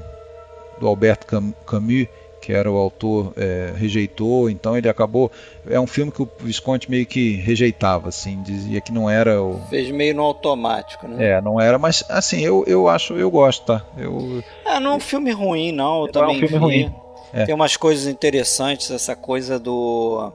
do 0.78 0.86
Alberto 0.86 1.26
Camus 1.66 2.08
que 2.42 2.52
era 2.52 2.70
o 2.70 2.76
autor, 2.76 3.34
é, 3.38 3.72
rejeitou, 3.76 4.50
então 4.50 4.76
ele 4.76 4.90
acabou. 4.90 5.32
É 5.70 5.80
um 5.80 5.86
filme 5.86 6.12
que 6.12 6.22
o 6.24 6.30
Visconti 6.40 6.90
meio 6.90 7.06
que 7.06 7.36
rejeitava, 7.36 8.10
assim, 8.10 8.42
dizia 8.42 8.82
que 8.82 8.92
não 8.92 9.08
era 9.08 9.42
o. 9.42 9.62
Fez 9.70 9.92
meio 9.92 10.16
no 10.16 10.24
automático, 10.24 11.08
né? 11.08 11.24
É, 11.24 11.42
não 11.42 11.62
era, 11.62 11.78
mas 11.78 12.04
assim, 12.10 12.42
eu, 12.42 12.64
eu 12.66 12.90
acho, 12.90 13.14
eu 13.14 13.30
gosto, 13.30 13.66
tá? 13.66 13.86
Eu, 13.96 14.44
ah, 14.66 14.80
não 14.80 14.94
é 14.94 14.96
um 14.96 15.00
filme 15.00 15.32
ruim, 15.32 15.72
não, 15.72 16.08
eu 16.08 16.12
também. 16.12 16.42
É 16.42 16.46
um 16.46 16.48
filme 16.48 16.54
vi. 16.54 16.84
ruim. 16.84 16.96
É. 17.32 17.46
Tem 17.46 17.56
umas 17.56 17.78
coisas 17.78 18.08
interessantes, 18.08 18.90
essa 18.90 19.16
coisa 19.16 19.60
do. 19.60 20.34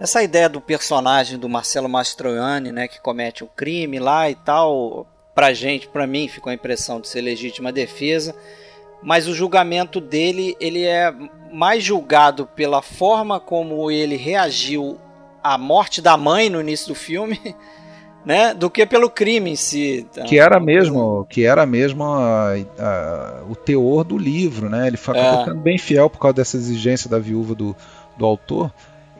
Essa 0.00 0.22
ideia 0.22 0.48
do 0.48 0.60
personagem 0.60 1.38
do 1.38 1.48
Marcelo 1.48 1.88
Mastroianni, 1.88 2.72
né, 2.72 2.88
que 2.88 3.00
comete 3.00 3.44
o 3.44 3.46
um 3.46 3.50
crime 3.54 4.00
lá 4.00 4.28
e 4.28 4.34
tal, 4.34 5.06
pra 5.34 5.52
gente, 5.52 5.86
pra 5.88 6.06
mim, 6.06 6.26
ficou 6.26 6.50
a 6.50 6.54
impressão 6.54 7.00
de 7.00 7.08
ser 7.08 7.20
legítima 7.20 7.72
defesa, 7.72 8.34
mas 9.04 9.28
o 9.28 9.34
julgamento 9.34 10.00
dele, 10.00 10.56
ele 10.58 10.84
é 10.84 11.14
mais 11.52 11.84
julgado 11.84 12.48
pela 12.56 12.80
forma 12.80 13.38
como 13.38 13.90
ele 13.90 14.16
reagiu 14.16 14.98
à 15.42 15.58
morte 15.58 16.00
da 16.00 16.16
mãe 16.16 16.48
no 16.48 16.60
início 16.60 16.88
do 16.88 16.94
filme 16.94 17.38
né, 18.24 18.54
do 18.54 18.70
que 18.70 18.86
pelo 18.86 19.10
crime 19.10 19.50
em 19.50 19.56
si. 19.56 20.06
Então, 20.10 20.24
que 20.24 20.38
era 20.38 20.58
mesmo, 20.58 21.26
que 21.28 21.44
era 21.44 21.66
mesmo 21.66 22.02
a, 22.04 22.54
a, 22.78 23.42
o 23.48 23.54
teor 23.54 24.02
do 24.02 24.16
livro, 24.16 24.70
né? 24.70 24.86
Ele 24.86 24.96
foi 24.96 25.18
é. 25.18 25.38
ficando 25.38 25.60
bem 25.60 25.76
fiel 25.76 26.08
por 26.08 26.18
causa 26.18 26.36
dessa 26.36 26.56
exigência 26.56 27.08
da 27.08 27.18
viúva 27.18 27.54
do, 27.54 27.76
do 28.16 28.24
autor. 28.24 28.72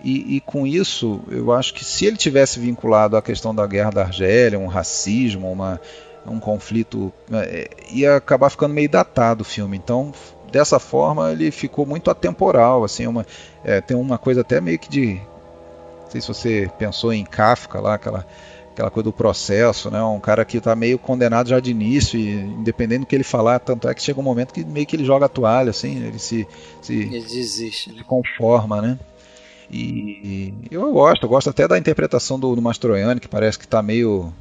E, 0.03 0.37
e, 0.37 0.41
com 0.41 0.67
isso, 0.67 1.21
eu 1.31 1.51
acho 1.51 1.73
que 1.73 1.83
se 1.83 2.05
ele 2.05 2.17
tivesse 2.17 2.61
vinculado 2.61 3.17
à 3.17 3.23
questão 3.23 3.55
da 3.55 3.67
guerra 3.67 3.91
da 3.91 4.03
Argélia, 4.03 4.59
um 4.59 4.67
racismo, 4.67 5.51
uma, 5.51 5.81
um 6.27 6.41
conflito, 6.41 7.13
é, 7.33 7.71
ia 7.91 8.17
acabar 8.17 8.51
ficando 8.51 8.75
meio 8.75 8.89
datado 8.89 9.43
o 9.43 9.45
filme. 9.45 9.77
Então, 9.77 10.13
dessa 10.51 10.79
forma, 10.79 11.33
ele 11.33 11.51
ficou 11.51 11.85
muito 11.87 12.11
atemporal. 12.11 12.85
Assim, 12.85 13.07
uma, 13.07 13.27
é, 13.65 13.81
tem 13.81 13.97
uma 13.97 14.19
coisa 14.19 14.41
até 14.41 14.61
meio 14.61 14.79
que 14.79 14.89
de. 14.89 15.15
Não 15.15 16.11
sei 16.11 16.21
se 16.21 16.29
você 16.29 16.71
pensou 16.79 17.13
em 17.13 17.25
Kafka 17.25 17.81
lá, 17.81 17.95
aquela 17.95 18.27
aquela 18.75 18.91
coisa 18.91 19.05
do 19.05 19.13
processo, 19.13 19.91
né? 19.91 20.03
Um 20.03 20.19
cara 20.19 20.45
que 20.45 20.59
está 20.59 20.75
meio 20.75 20.99
condenado 20.99 21.49
já 21.49 21.61
de 21.61 21.71
início 21.71 22.19
e 22.19 22.33
independente 22.33 23.01
do 23.01 23.07
que 23.07 23.15
ele 23.15 23.25
falar, 23.25 23.61
tanto 23.61 23.89
é 23.89 23.95
que 23.95 24.03
chega 24.03 24.19
um 24.19 24.23
momento 24.23 24.53
que 24.53 24.65
meio 24.65 24.85
que 24.85 24.97
ele 24.97 25.05
joga 25.05 25.27
a 25.27 25.29
toalha, 25.29 25.71
assim, 25.71 26.05
ele 26.05 26.19
se, 26.19 26.47
se 26.83 26.93
ele 26.93 27.21
desiste, 27.21 27.93
né? 27.93 27.99
se 27.99 28.05
conforma, 28.05 28.83
né? 28.83 28.99
E, 29.71 30.53
eu 30.71 30.93
gosto, 30.93 31.25
eu 31.25 31.29
gosto 31.29 31.51
até 31.51 31.67
da 31.67 31.79
interpretação 31.79 32.39
do, 32.39 32.55
do 32.55 32.61
Mastroianni, 32.61 33.21
que 33.21 33.29
parece 33.29 33.59
que 33.59 33.65
está 33.65 33.81
meio 33.83 34.33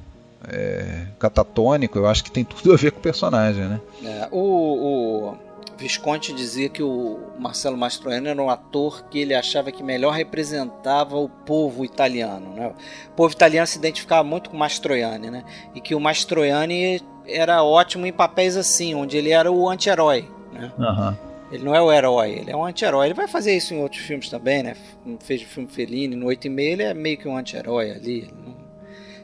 é, 0.47 1.07
catatônico. 1.19 1.97
Eu 1.97 2.07
acho 2.07 2.23
que 2.23 2.31
tem 2.31 2.43
tudo 2.43 2.73
a 2.73 2.77
ver 2.77 2.91
com 2.91 2.99
o 2.99 3.01
personagem, 3.01 3.65
né? 3.65 3.81
É, 4.03 4.27
o, 4.31 4.39
o 4.39 5.37
Visconti 5.77 6.33
dizia 6.33 6.69
que 6.69 6.83
o 6.83 7.19
Marcelo 7.37 7.77
Mastroianni 7.77 8.27
era 8.27 8.41
um 8.41 8.49
ator 8.49 9.03
que 9.09 9.19
ele 9.19 9.33
achava 9.33 9.71
que 9.71 9.83
melhor 9.83 10.11
representava 10.11 11.17
o 11.17 11.27
povo 11.27 11.83
italiano. 11.83 12.53
Né? 12.53 12.73
O 13.09 13.11
povo 13.15 13.33
italiano 13.33 13.67
se 13.67 13.77
identificava 13.77 14.23
muito 14.23 14.49
com 14.49 14.57
Mastroianni, 14.57 15.29
né? 15.29 15.43
e 15.73 15.81
que 15.81 15.95
o 15.95 15.99
Mastroianni 15.99 17.01
era 17.27 17.63
ótimo 17.63 18.05
em 18.05 18.13
papéis 18.13 18.55
assim, 18.55 18.95
onde 18.95 19.17
ele 19.17 19.31
era 19.31 19.51
o 19.51 19.69
anti-herói. 19.69 20.27
Né? 20.51 20.71
Uhum. 20.77 21.33
Ele 21.51 21.63
não 21.63 21.75
é 21.75 21.81
o 21.81 21.91
herói, 21.91 22.31
ele 22.31 22.51
é 22.51 22.55
um 22.55 22.65
anti-herói. 22.65 23.07
Ele 23.07 23.13
vai 23.13 23.27
fazer 23.27 23.55
isso 23.55 23.73
em 23.73 23.81
outros 23.81 24.01
filmes 24.01 24.27
também, 24.27 24.63
né? 24.63 24.75
Fez 25.19 25.41
o 25.43 25.45
filme 25.45 25.69
Fellini, 25.69 26.15
no 26.15 26.25
8 26.25 26.47
e 26.47 26.49
meio 26.49 26.71
ele 26.71 26.83
é 26.83 26.93
meio 26.95 27.17
que 27.17 27.27
um 27.27 27.37
anti-herói 27.37 27.91
ali. 27.91 28.33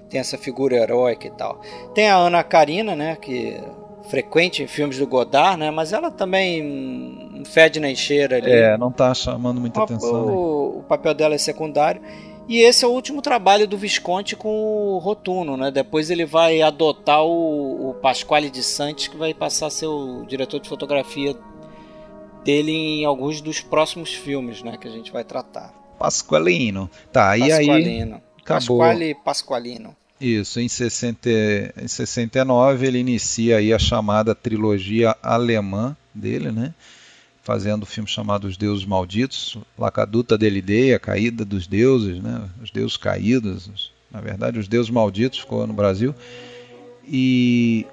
Tem 0.10 0.20
essa 0.20 0.38
figura 0.38 0.76
heróica 0.76 1.28
e 1.28 1.32
tal. 1.32 1.62
Tem 1.94 2.10
a 2.10 2.16
Ana 2.16 2.44
Karina, 2.44 2.96
né? 2.96 3.16
Que 3.16 3.62
frequente 4.10 4.64
em 4.64 4.68
filmes 4.68 4.98
do 4.98 5.08
Godard, 5.08 5.58
né? 5.58 5.72
Mas 5.72 5.94
ela 5.94 6.10
também 6.10 7.44
fede 7.46 7.80
na 7.80 7.90
encheira 7.90 8.38
ali. 8.38 8.52
É, 8.52 8.78
não 8.78 8.92
tá 8.92 9.14
chamando 9.14 9.62
muita 9.62 9.80
o, 9.80 9.84
atenção. 9.84 10.26
O, 10.26 10.26
né? 10.26 10.34
o, 10.80 10.84
papel 10.88 11.14
dela 11.14 11.36
é 11.36 11.38
secundário. 11.38 12.02
E 12.48 12.62
esse 12.62 12.84
é 12.84 12.88
o 12.88 12.92
último 12.92 13.22
trabalho 13.22 13.68
do 13.68 13.78
Visconti 13.78 14.36
com 14.36 14.50
o 14.50 14.98
Rotuno, 14.98 15.56
né? 15.56 15.70
Depois 15.70 16.10
ele 16.10 16.26
vai 16.26 16.64
adotar 16.64 17.24
o, 17.24 17.92
o 17.92 17.94
Pasquale 17.94 18.50
de 18.50 18.64
Santos, 18.64 19.08
que 19.08 19.16
vai 19.16 19.36
passar 19.36 19.68
a 19.68 19.70
ser 19.70 19.86
o 19.86 20.26
diretor 20.26 20.60
de 20.60 20.68
fotografia 20.68 21.36
dele 22.44 22.72
em 22.72 23.06
alguns 23.06 23.40
dos 23.40 23.62
próximos 23.62 24.16
filmes, 24.16 24.64
né? 24.64 24.78
Que 24.78 24.88
a 24.88 24.92
gente 24.92 25.12
vai 25.12 25.24
tratar. 25.24 25.72
Pasqualino. 26.00 26.90
Tá, 27.12 27.38
Pasqualino. 27.38 27.46
e 27.46 28.14
aí... 28.14 28.29
Acabou. 28.50 28.80
Pasquale 28.80 29.16
Pasqualino. 29.16 29.96
Isso, 30.20 30.60
em, 30.60 30.68
60, 30.68 31.30
em 31.82 31.88
69 31.88 32.86
ele 32.86 33.00
inicia 33.00 33.58
aí 33.58 33.74
a 33.74 33.80
chamada 33.80 34.36
trilogia 34.36 35.16
alemã 35.24 35.96
dele, 36.14 36.52
né? 36.52 36.74
Fazendo 37.42 37.84
o 37.84 37.84
um 37.84 37.88
filme 37.88 38.10
chamado 38.10 38.46
Os 38.46 38.58
Deuses 38.58 38.86
Malditos, 38.86 39.58
La 39.78 39.90
Caduta 39.90 40.38
dell'Idea, 40.38 40.98
a 40.98 41.00
Caída 41.00 41.46
dos 41.46 41.68
Deuses, 41.68 42.22
né? 42.22 42.50
Os 42.62 42.70
Deuses 42.70 42.98
Caídos, 42.98 43.94
na 44.12 44.20
verdade 44.20 44.60
os 44.60 44.68
Deuses 44.68 44.92
Malditos 44.92 45.40
ficou 45.40 45.66
no 45.66 45.74
Brasil. 45.74 46.14
E 47.08 47.88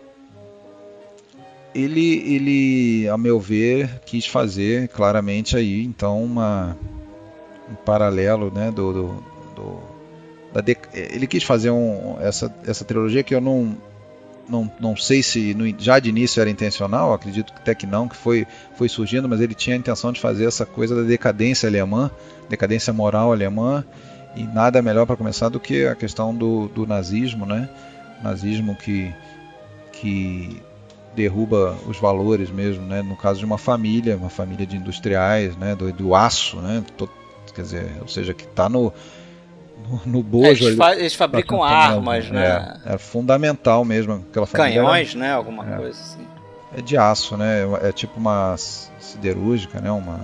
ele, 1.73 2.35
ele, 2.35 3.09
a 3.09 3.17
meu 3.17 3.39
ver, 3.39 4.01
quis 4.05 4.27
fazer 4.27 4.89
claramente 4.89 5.57
aí 5.57 5.85
então 5.85 6.23
uma, 6.25 6.77
um 7.71 7.75
paralelo 7.77 8.51
né, 8.51 8.71
do, 8.71 8.93
do, 8.93 9.25
do 9.55 9.96
ele 10.93 11.27
quis 11.27 11.43
fazer 11.43 11.71
um, 11.71 12.17
essa, 12.21 12.55
essa 12.67 12.85
trilogia 12.85 13.23
que 13.23 13.35
eu 13.35 13.41
não, 13.41 13.77
não, 14.49 14.71
não 14.81 14.97
sei 14.97 15.23
se 15.23 15.55
no, 15.55 15.67
já 15.79 15.99
de 15.99 16.09
início 16.09 16.41
era 16.41 16.49
intencional, 16.49 17.13
acredito 17.13 17.53
até 17.57 17.75
que 17.75 17.87
não, 17.87 18.09
que 18.09 18.17
foi, 18.17 18.47
foi 18.77 18.89
surgindo, 18.89 19.29
mas 19.29 19.41
ele 19.41 19.55
tinha 19.55 19.75
a 19.75 19.79
intenção 19.79 20.13
de 20.13 20.21
fazer 20.21 20.47
essa 20.47 20.65
coisa 20.65 20.95
da 20.95 21.03
decadência 21.03 21.69
alemã, 21.69 22.11
decadência 22.49 22.93
moral 22.93 23.33
alemã, 23.33 23.85
e 24.35 24.45
nada 24.45 24.83
melhor 24.83 25.07
para 25.07 25.17
começar 25.17 25.49
do 25.49 25.59
que 25.59 25.87
a 25.87 25.95
questão 25.95 26.35
do, 26.35 26.69
do 26.69 26.87
nazismo, 26.87 27.47
né? 27.47 27.69
nazismo 28.23 28.77
que, 28.77 29.13
que 29.93 30.63
derruba 31.15 31.77
os 31.87 31.99
valores 31.99 32.51
mesmo, 32.51 32.85
né? 32.85 33.03
no 33.03 33.17
caso 33.17 33.39
de 33.39 33.47
uma 33.47 33.59
família, 33.59 34.17
uma 34.17 34.29
família 34.29 34.67
de 34.67 34.77
industriais, 34.77 35.57
né? 35.57 35.75
do, 35.75 35.91
do 35.93 36.15
aço, 36.15 36.59
né? 36.59 36.85
quer 37.55 37.63
dizer, 37.63 37.97
ou 38.03 38.09
seja, 38.09 38.35
que 38.35 38.45
está 38.45 38.69
no 38.69 38.93
no, 40.05 40.23
bojo. 40.23 40.47
É, 40.47 40.51
eles, 40.51 40.77
fa 40.77 40.97
eles, 40.97 41.15
fabricam 41.15 41.63
armas, 41.63 42.31
né? 42.31 42.79
É, 42.85 42.95
é, 42.95 42.99
fundamental 42.99 43.85
mesmo. 43.85 44.25
Aquela 44.31 44.47
Canhões, 44.47 45.15
né? 45.15 45.33
Alguma 45.33 45.67
é, 45.67 45.77
coisa 45.77 46.01
assim. 46.01 46.27
É 46.77 46.81
de 46.83 46.97
aço, 46.97 47.37
né? 47.37 47.63
É 47.83 47.93
tipo 47.93 48.19
uma 48.19 48.57
siderúrgica, 48.57 49.81
né? 49.81 49.91
Uma, 49.91 50.21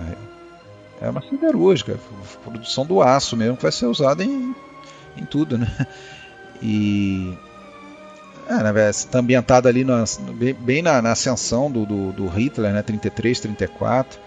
é 1.00 1.08
uma 1.08 1.20
siderúrgica, 1.22 1.98
produção 2.44 2.86
do 2.86 3.02
aço 3.02 3.36
mesmo, 3.36 3.56
que 3.56 3.62
vai 3.62 3.72
ser 3.72 3.86
usada 3.86 4.22
em, 4.22 4.54
em 5.16 5.24
tudo, 5.24 5.58
né? 5.58 5.68
E. 6.64 7.36
É, 8.48 8.72
né, 8.72 8.90
está 8.90 9.18
ambientado 9.18 9.68
ali 9.68 9.82
na, 9.82 10.04
bem 10.60 10.82
na, 10.82 11.02
na 11.02 11.12
ascensão 11.12 11.70
do, 11.70 11.84
do, 11.84 12.12
do, 12.12 12.28
Hitler, 12.28 12.72
né? 12.72 12.82
33, 12.82 13.40
34. 13.40 14.20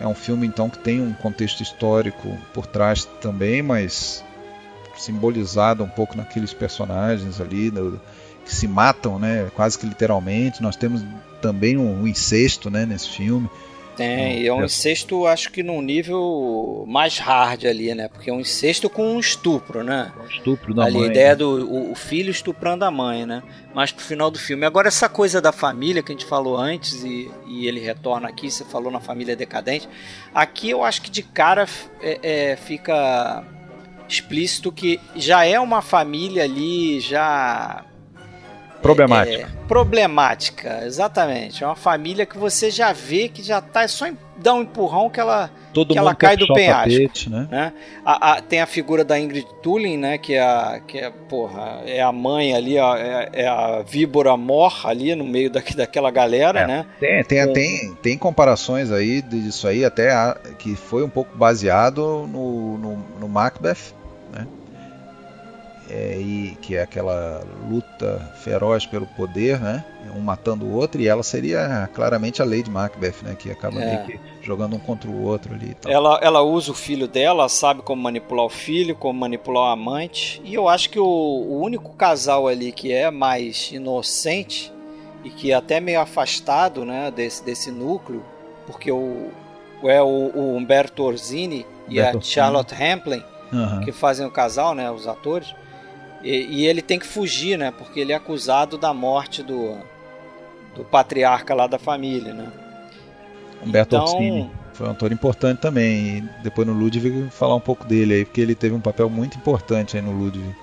É 0.00 0.06
um 0.06 0.14
filme 0.14 0.46
então 0.46 0.70
que 0.70 0.78
tem 0.78 1.00
um 1.00 1.12
contexto 1.12 1.62
histórico 1.62 2.36
por 2.52 2.66
trás 2.66 3.04
também, 3.20 3.62
mas 3.62 4.24
simbolizada 4.96 5.82
um 5.82 5.88
pouco 5.88 6.16
naqueles 6.16 6.52
personagens 6.52 7.40
ali 7.40 7.70
no, 7.70 8.00
que 8.44 8.54
se 8.54 8.68
matam, 8.68 9.18
né? 9.18 9.50
Quase 9.54 9.78
que 9.78 9.86
literalmente. 9.86 10.62
Nós 10.62 10.76
temos 10.76 11.04
também 11.40 11.76
um, 11.76 12.02
um 12.02 12.06
incesto, 12.06 12.70
né? 12.70 12.84
Nesse 12.86 13.08
filme. 13.10 13.48
Tem, 13.96 14.40
e 14.40 14.48
é 14.48 14.52
um 14.52 14.64
incesto, 14.64 15.26
acho 15.26 15.52
que 15.52 15.62
num 15.62 15.80
nível 15.80 16.84
mais 16.86 17.18
hard 17.18 17.64
ali, 17.64 17.94
né? 17.94 18.08
Porque 18.08 18.28
é 18.28 18.32
um 18.32 18.40
incesto 18.40 18.90
com 18.90 19.14
um 19.14 19.20
estupro, 19.20 19.84
né? 19.84 20.12
Um 20.20 20.26
estupro 20.26 20.74
da 20.74 20.84
ali, 20.84 20.94
mãe. 20.94 21.08
A 21.08 21.10
ideia 21.10 21.28
né? 21.30 21.36
do 21.36 21.66
o, 21.66 21.92
o, 21.92 21.94
filho 21.94 22.30
estuprando 22.30 22.84
a 22.84 22.90
mãe, 22.90 23.24
né? 23.24 23.42
Mais 23.72 23.92
pro 23.92 24.04
final 24.04 24.30
do 24.30 24.38
filme. 24.38 24.66
Agora, 24.66 24.88
essa 24.88 25.08
coisa 25.08 25.40
da 25.40 25.52
família 25.52 26.02
que 26.02 26.10
a 26.10 26.14
gente 26.14 26.26
falou 26.26 26.56
antes 26.56 27.04
e, 27.04 27.30
e 27.46 27.68
ele 27.68 27.80
retorna 27.80 28.28
aqui, 28.28 28.50
você 28.50 28.64
falou 28.64 28.90
na 28.90 29.00
família 29.00 29.36
decadente. 29.36 29.88
Aqui 30.34 30.70
eu 30.70 30.82
acho 30.82 31.00
que 31.00 31.10
de 31.10 31.22
cara 31.22 31.66
é, 32.00 32.18
é, 32.22 32.56
fica 32.56 33.44
explícito 34.08 34.72
que 34.72 35.00
já 35.16 35.44
é 35.44 35.58
uma 35.58 35.82
família 35.82 36.44
ali, 36.44 37.00
já. 37.00 37.84
Problemática. 38.84 39.44
É, 39.44 39.66
problemática, 39.66 40.82
exatamente. 40.84 41.64
É 41.64 41.66
uma 41.66 41.74
família 41.74 42.26
que 42.26 42.36
você 42.36 42.70
já 42.70 42.92
vê 42.92 43.30
que 43.30 43.42
já 43.42 43.58
tá. 43.58 43.82
É 43.82 43.88
só 43.88 44.06
dar 44.36 44.52
um 44.52 44.60
empurrão 44.60 45.08
que 45.08 45.18
ela, 45.18 45.50
Todo 45.72 45.94
que 45.94 45.98
ela 45.98 46.14
cai 46.14 46.36
do 46.36 46.46
penhasco. 46.48 46.90
Tapete, 46.90 47.30
né? 47.30 47.48
né? 47.50 47.72
A, 48.04 48.32
a, 48.32 48.40
tem 48.42 48.60
a 48.60 48.66
figura 48.66 49.02
da 49.02 49.18
Ingrid 49.18 49.46
Tulin, 49.62 49.96
né? 49.96 50.18
Que 50.18 50.34
é 50.34 50.42
a, 50.42 50.82
que 50.86 50.98
é, 50.98 51.10
porra, 51.10 51.80
é 51.86 52.02
a 52.02 52.12
mãe 52.12 52.54
ali, 52.54 52.78
a, 52.78 52.94
é, 52.98 53.44
é, 53.44 53.48
a 53.48 53.80
víbora 53.80 54.36
mor 54.36 54.82
ali 54.84 55.14
no 55.14 55.24
meio 55.24 55.48
da, 55.48 55.62
daquela 55.74 56.10
galera, 56.10 56.60
é, 56.60 56.66
né? 56.66 56.86
Tem, 57.00 57.24
tem, 57.24 57.52
tem, 57.54 57.94
tem 58.02 58.18
comparações 58.18 58.92
aí 58.92 59.22
disso 59.22 59.66
aí, 59.66 59.82
até 59.82 60.12
a, 60.12 60.36
que 60.58 60.76
foi 60.76 61.02
um 61.02 61.08
pouco 61.08 61.34
baseado 61.34 62.28
no, 62.30 62.76
no, 62.76 63.04
no 63.18 63.28
Macbeth 63.30 63.94
é, 65.94 66.18
e 66.18 66.58
que 66.60 66.74
é 66.74 66.82
aquela 66.82 67.40
luta 67.70 68.32
feroz 68.42 68.84
pelo 68.84 69.06
poder, 69.06 69.60
né? 69.60 69.84
Um 70.16 70.20
matando 70.20 70.64
o 70.64 70.72
outro, 70.74 71.00
e 71.00 71.06
ela 71.06 71.22
seria 71.22 71.88
claramente 71.94 72.42
a 72.42 72.44
Lady 72.44 72.68
Macbeth, 72.68 73.22
né? 73.22 73.36
Que 73.38 73.50
acaba 73.50 73.80
é. 73.80 74.18
jogando 74.42 74.74
um 74.74 74.78
contra 74.78 75.08
o 75.08 75.22
outro 75.22 75.54
ali. 75.54 75.76
Ela, 75.86 76.18
ela 76.20 76.42
usa 76.42 76.72
o 76.72 76.74
filho 76.74 77.06
dela, 77.06 77.48
sabe 77.48 77.80
como 77.82 78.02
manipular 78.02 78.44
o 78.44 78.50
filho, 78.50 78.96
como 78.96 79.20
manipular 79.20 79.70
o 79.70 79.72
amante. 79.72 80.42
E 80.44 80.52
eu 80.52 80.68
acho 80.68 80.90
que 80.90 80.98
o, 80.98 81.04
o 81.04 81.60
único 81.62 81.92
casal 81.94 82.48
ali 82.48 82.72
que 82.72 82.92
é 82.92 83.10
mais 83.10 83.70
inocente 83.72 84.72
e 85.22 85.30
que 85.30 85.52
é 85.52 85.54
até 85.54 85.78
meio 85.78 86.00
afastado, 86.00 86.84
né? 86.84 87.10
Desse, 87.10 87.44
desse 87.44 87.70
núcleo, 87.70 88.22
porque 88.66 88.90
o, 88.90 89.30
é 89.84 90.02
o, 90.02 90.32
o 90.34 90.56
Humberto 90.56 91.04
Orzini 91.04 91.64
e 91.88 92.00
a 92.00 92.20
Charlotte 92.20 92.74
Rampling, 92.74 93.22
uhum. 93.52 93.80
que 93.80 93.92
fazem 93.92 94.26
o 94.26 94.30
casal, 94.30 94.74
né, 94.74 94.90
os 94.90 95.06
atores. 95.06 95.54
E, 96.24 96.62
e, 96.62 96.66
ele 96.66 96.80
tem 96.80 96.98
que 96.98 97.06
fugir, 97.06 97.58
né, 97.58 97.70
porque 97.70 98.00
ele 98.00 98.12
é 98.12 98.16
acusado 98.16 98.78
da 98.78 98.94
morte 98.94 99.42
do, 99.42 99.76
do 100.74 100.82
patriarca 100.84 101.54
lá 101.54 101.66
da 101.66 101.78
família, 101.78 102.32
né. 102.32 102.50
Humberto 103.62 103.94
então, 103.94 104.04
Orsini 104.06 104.50
foi 104.74 104.88
um 104.88 104.90
ator 104.90 105.12
importante 105.12 105.60
também. 105.60 106.18
E 106.18 106.20
depois 106.42 106.66
no 106.66 106.74
Ludwig 106.74 107.30
falar 107.30 107.54
um 107.54 107.60
pouco 107.60 107.84
dele 107.84 108.14
aí, 108.14 108.24
porque 108.24 108.40
ele 108.40 108.54
teve 108.54 108.74
um 108.74 108.80
papel 108.80 109.08
muito 109.08 109.38
importante 109.38 109.96
aí 109.96 110.02
no 110.02 110.12
Ludwig 110.12 110.54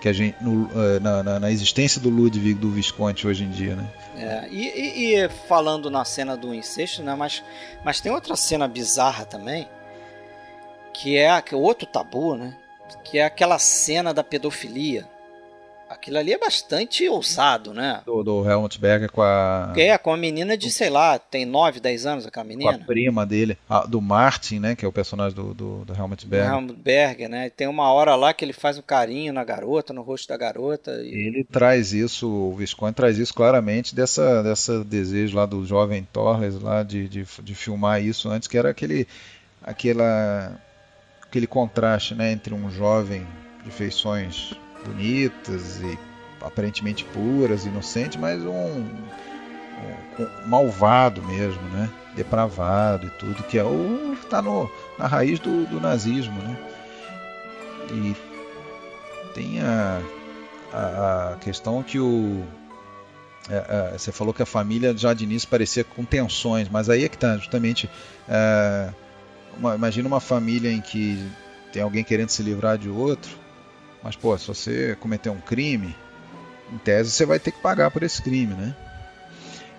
que 0.00 0.08
a 0.08 0.12
gente 0.12 0.36
no, 0.40 0.70
eh, 0.74 1.00
na, 1.00 1.22
na, 1.24 1.40
na, 1.40 1.50
existência 1.50 2.00
do 2.00 2.08
Ludwig 2.08 2.54
do 2.54 2.70
Visconti 2.70 3.26
hoje 3.26 3.42
em 3.42 3.50
dia, 3.50 3.74
né? 3.74 3.88
É, 4.16 4.48
e, 4.48 4.62
e, 4.62 5.16
e, 5.16 5.28
falando 5.48 5.90
na 5.90 6.04
cena 6.04 6.36
do 6.36 6.54
incesto, 6.54 7.02
né? 7.02 7.16
Mas, 7.16 7.42
mas 7.84 8.00
tem 8.00 8.12
outra 8.12 8.36
cena 8.36 8.68
bizarra 8.68 9.24
também, 9.24 9.68
que 10.94 11.16
é, 11.16 11.42
que 11.42 11.52
é 11.52 11.58
outro 11.58 11.84
tabu, 11.84 12.36
né? 12.36 12.54
Que 13.04 13.18
é 13.18 13.24
aquela 13.24 13.58
cena 13.58 14.12
da 14.12 14.24
pedofilia. 14.24 15.06
Aquilo 15.88 16.18
ali 16.18 16.34
é 16.34 16.38
bastante 16.38 17.08
ousado, 17.08 17.72
né? 17.72 18.02
Do, 18.04 18.22
do 18.22 18.48
Helmut 18.48 18.78
Berger 18.78 19.10
com 19.10 19.22
a. 19.22 19.72
É, 19.74 19.96
com 19.96 20.12
a 20.12 20.16
menina 20.18 20.56
de, 20.56 20.70
sei 20.70 20.90
lá, 20.90 21.18
tem 21.18 21.46
9, 21.46 21.80
10 21.80 22.06
anos 22.06 22.26
aquela 22.26 22.44
menina. 22.44 22.76
Com 22.76 22.82
a 22.82 22.86
prima 22.86 23.24
dele, 23.24 23.56
a, 23.68 23.86
do 23.86 24.00
Martin, 24.00 24.58
né? 24.58 24.76
Que 24.76 24.84
é 24.84 24.88
o 24.88 24.92
personagem 24.92 25.34
do, 25.34 25.54
do, 25.54 25.84
do 25.86 25.94
Helmut 25.94 26.26
Berger. 26.26 26.52
Helmut 26.52 26.74
Berger, 26.78 27.28
né? 27.30 27.48
Tem 27.48 27.66
uma 27.66 27.90
hora 27.90 28.14
lá 28.16 28.34
que 28.34 28.44
ele 28.44 28.52
faz 28.52 28.76
um 28.76 28.82
carinho 28.82 29.32
na 29.32 29.42
garota, 29.42 29.94
no 29.94 30.02
rosto 30.02 30.28
da 30.28 30.36
garota. 30.36 30.90
E... 31.02 31.08
Ele 31.08 31.42
traz 31.42 31.94
isso, 31.94 32.28
o 32.28 32.54
Visconde 32.54 32.94
traz 32.94 33.16
isso 33.16 33.32
claramente 33.32 33.94
dessa, 33.94 34.42
dessa 34.42 34.84
desejo 34.84 35.36
lá 35.36 35.46
do 35.46 35.64
jovem 35.64 36.06
Torres 36.12 36.60
lá 36.60 36.82
de, 36.82 37.08
de, 37.08 37.24
de 37.42 37.54
filmar 37.54 38.02
isso 38.02 38.28
antes, 38.28 38.46
que 38.46 38.58
era 38.58 38.68
aquele, 38.68 39.08
aquela, 39.62 40.60
aquele 41.28 41.46
contraste, 41.46 42.14
né? 42.14 42.32
Entre 42.32 42.52
um 42.52 42.70
jovem 42.70 43.26
de 43.64 43.70
feições 43.70 44.54
bonitas 44.84 45.80
e 45.80 45.98
aparentemente 46.40 47.04
puras, 47.04 47.66
inocentes, 47.66 48.18
mas 48.18 48.42
um, 48.42 48.50
um, 48.50 48.84
um, 50.18 50.48
malvado 50.48 51.22
mesmo, 51.22 51.62
né? 51.70 51.88
Depravado 52.14 53.06
e 53.06 53.10
tudo, 53.10 53.42
que 53.44 53.58
é 53.58 53.64
o 53.64 54.14
está 54.14 54.42
na 54.42 55.06
raiz 55.06 55.38
do, 55.38 55.66
do, 55.66 55.80
nazismo, 55.80 56.40
né? 56.42 56.58
E 57.90 58.16
tem 59.34 59.60
a, 59.60 60.00
a, 60.72 61.32
a 61.32 61.36
questão 61.36 61.82
que 61.82 61.98
o 61.98 62.44
é, 63.48 63.92
é, 63.94 63.98
você 63.98 64.12
falou 64.12 64.34
que 64.34 64.42
a 64.42 64.46
família 64.46 64.94
já 64.96 65.14
de 65.14 65.24
início 65.24 65.48
parecia 65.48 65.82
com 65.82 66.04
tensões, 66.04 66.68
mas 66.68 66.90
aí 66.90 67.04
é 67.04 67.08
que 67.08 67.16
está 67.16 67.36
justamente 67.36 67.88
é, 68.28 68.90
uma, 69.58 69.74
imagina 69.74 70.08
uma 70.08 70.20
família 70.20 70.70
em 70.70 70.80
que 70.80 71.22
tem 71.72 71.82
alguém 71.82 72.04
querendo 72.04 72.30
se 72.30 72.42
livrar 72.42 72.78
de 72.78 72.88
outro 72.88 73.48
mas, 74.02 74.16
pô, 74.16 74.36
se 74.38 74.46
você 74.46 74.96
cometer 75.00 75.30
um 75.30 75.40
crime, 75.40 75.94
em 76.72 76.78
tese 76.78 77.10
você 77.10 77.26
vai 77.26 77.38
ter 77.38 77.50
que 77.52 77.60
pagar 77.60 77.90
por 77.90 78.02
esse 78.02 78.22
crime, 78.22 78.54
né? 78.54 78.74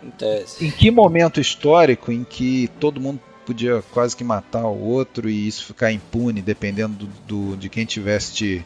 Em 0.03 0.09
tese. 0.11 0.65
Em 0.65 0.71
que 0.71 0.91
momento 0.91 1.39
histórico 1.39 2.11
em 2.11 2.23
que 2.23 2.69
todo 2.79 2.99
mundo 2.99 3.19
podia 3.45 3.81
quase 3.91 4.15
que 4.15 4.23
matar 4.23 4.65
o 4.65 4.79
outro 4.79 5.29
e 5.29 5.47
isso 5.47 5.65
ficar 5.65 5.91
impune, 5.91 6.41
dependendo 6.41 7.05
do, 7.05 7.07
do 7.51 7.57
de 7.57 7.69
quem 7.69 7.85
tivesse 7.85 8.33
te, 8.33 8.65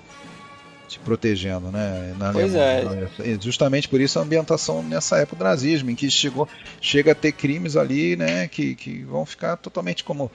te 0.88 1.00
protegendo, 1.00 1.72
né? 1.72 2.14
Na 2.18 2.34
pois 2.34 2.54
é. 2.54 2.84
Justamente 3.40 3.88
por 3.88 4.02
isso 4.02 4.20
a 4.20 4.22
ambientação 4.22 4.84
nessa 4.84 5.18
época 5.18 5.38
do 5.38 5.44
nazismo, 5.44 5.90
em 5.90 5.96
que 5.96 6.10
chegou, 6.10 6.48
chega 6.82 7.14
a 7.14 7.16
ter 7.16 7.32
crimes 7.32 7.78
ali, 7.78 8.16
né, 8.16 8.48
que, 8.48 8.76
que 8.76 9.04
vão 9.04 9.26
ficar 9.26 9.56
totalmente 9.56 10.04
como 10.04 10.30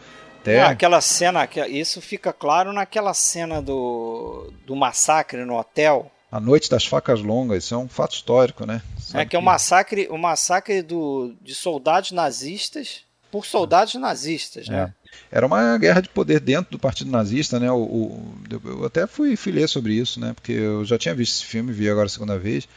até... 0.50 0.58
É, 0.58 0.62
aquela 0.62 1.00
cena, 1.00 1.48
isso 1.68 2.00
fica 2.00 2.32
claro 2.32 2.72
naquela 2.72 3.14
cena 3.14 3.60
do, 3.60 4.52
do 4.66 4.74
massacre 4.74 5.44
no 5.44 5.58
hotel. 5.58 6.10
A 6.30 6.38
Noite 6.38 6.68
das 6.68 6.84
Facas 6.84 7.22
Longas, 7.22 7.64
isso 7.64 7.74
é 7.74 7.78
um 7.78 7.88
fato 7.88 8.14
histórico, 8.14 8.66
né? 8.66 8.82
Sabe 8.98 9.24
é 9.24 9.26
que 9.26 9.34
é 9.34 9.38
o 9.38 9.42
um 9.42 9.44
massacre, 9.44 10.08
um 10.10 10.18
massacre 10.18 10.82
do, 10.82 11.34
de 11.40 11.54
soldados 11.54 12.12
nazistas 12.12 13.02
por 13.30 13.46
soldados 13.46 13.94
nazistas, 13.94 14.68
né? 14.68 14.92
É. 14.94 15.38
Era 15.38 15.46
uma 15.46 15.76
guerra 15.78 16.00
de 16.00 16.08
poder 16.08 16.40
dentro 16.40 16.70
do 16.72 16.78
Partido 16.78 17.10
Nazista, 17.10 17.58
né? 17.58 17.70
O, 17.70 17.76
o, 17.76 18.34
eu 18.64 18.84
até 18.84 19.06
fui, 19.06 19.36
ler 19.46 19.68
sobre 19.68 19.94
isso, 19.94 20.20
né? 20.20 20.32
Porque 20.34 20.52
eu 20.52 20.84
já 20.84 20.98
tinha 20.98 21.14
visto 21.14 21.36
esse 21.36 21.44
filme, 21.44 21.72
vi 21.72 21.88
agora 21.88 22.06
a 22.06 22.10
segunda 22.10 22.38
vez, 22.38 22.68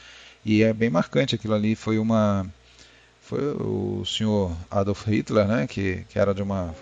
e 0.43 0.63
é 0.63 0.73
bem 0.73 0.89
marcante 0.89 1.35
aquilo 1.35 1.53
ali. 1.53 1.75
Foi 1.75 1.97
uma, 1.97 2.45
foi 3.21 3.41
o 3.41 4.03
senhor 4.05 4.55
Adolf 4.69 5.07
Hitler, 5.07 5.47
né? 5.47 5.67
Que, 5.67 6.05
que 6.09 6.17
era 6.17 6.33
de 6.33 6.41
uma 6.41 6.73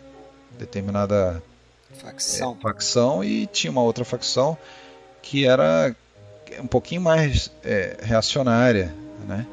determinada 0.59 1.41
facção. 1.93 2.57
É, 2.57 2.61
facção 2.61 3.23
e 3.23 3.47
tinha 3.47 3.71
uma 3.71 3.81
outra 3.81 4.05
facção 4.05 4.57
que 5.21 5.45
era 5.45 5.95
um 6.61 6.67
pouquinho 6.67 7.01
mais 7.01 7.51
é, 7.63 7.97
reacionária, 8.01 8.93
né? 9.27 9.45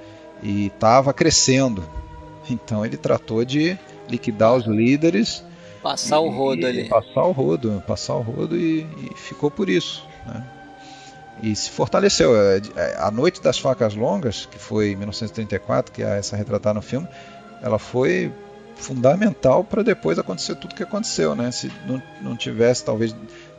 E 0.43 0.67
estava 0.67 1.13
crescendo. 1.13 1.83
Então 2.49 2.87
ele 2.87 2.97
tratou 2.97 3.45
de 3.45 3.77
liquidar 4.09 4.55
os 4.55 4.67
líderes, 4.67 5.43
passar 5.83 6.19
e, 6.19 6.19
o 6.21 6.31
rodo 6.31 6.65
ali, 6.65 6.89
passar 6.89 7.25
o 7.25 7.33
rodo, 7.33 7.83
passar 7.85 8.15
o 8.15 8.23
rodo 8.23 8.57
e, 8.57 8.83
e 8.83 9.15
ficou 9.17 9.51
por 9.51 9.69
isso, 9.69 10.07
né? 10.25 10.47
E 11.43 11.57
se 11.57 11.69
fortaleceu. 11.69 12.41
É, 12.41 12.63
é, 12.77 12.97
a 13.01 13.11
Noite 13.11 13.43
das 13.43 13.59
Facas 13.59 13.97
Longas, 13.97 14.47
que 14.47 14.61
foi 14.61 14.93
em 14.93 14.95
1934, 14.97 15.93
que 15.93 16.05
é 16.05 16.19
essa 16.19 16.37
retratada 16.37 16.75
no 16.75 16.83
filme, 16.83 17.09
ela 17.61 17.81
foi 17.81 18.33
fundamental 18.77 19.64
para 19.64 19.83
depois 19.83 20.18
acontecer 20.18 20.55
tudo 20.57 20.74
que 20.74 20.83
aconteceu, 20.83 21.35
né? 21.35 21.51
Se 21.51 21.70
não, 21.87 22.03
não 22.20 22.37
tivesse 22.37 22.85
talvez 22.85 23.14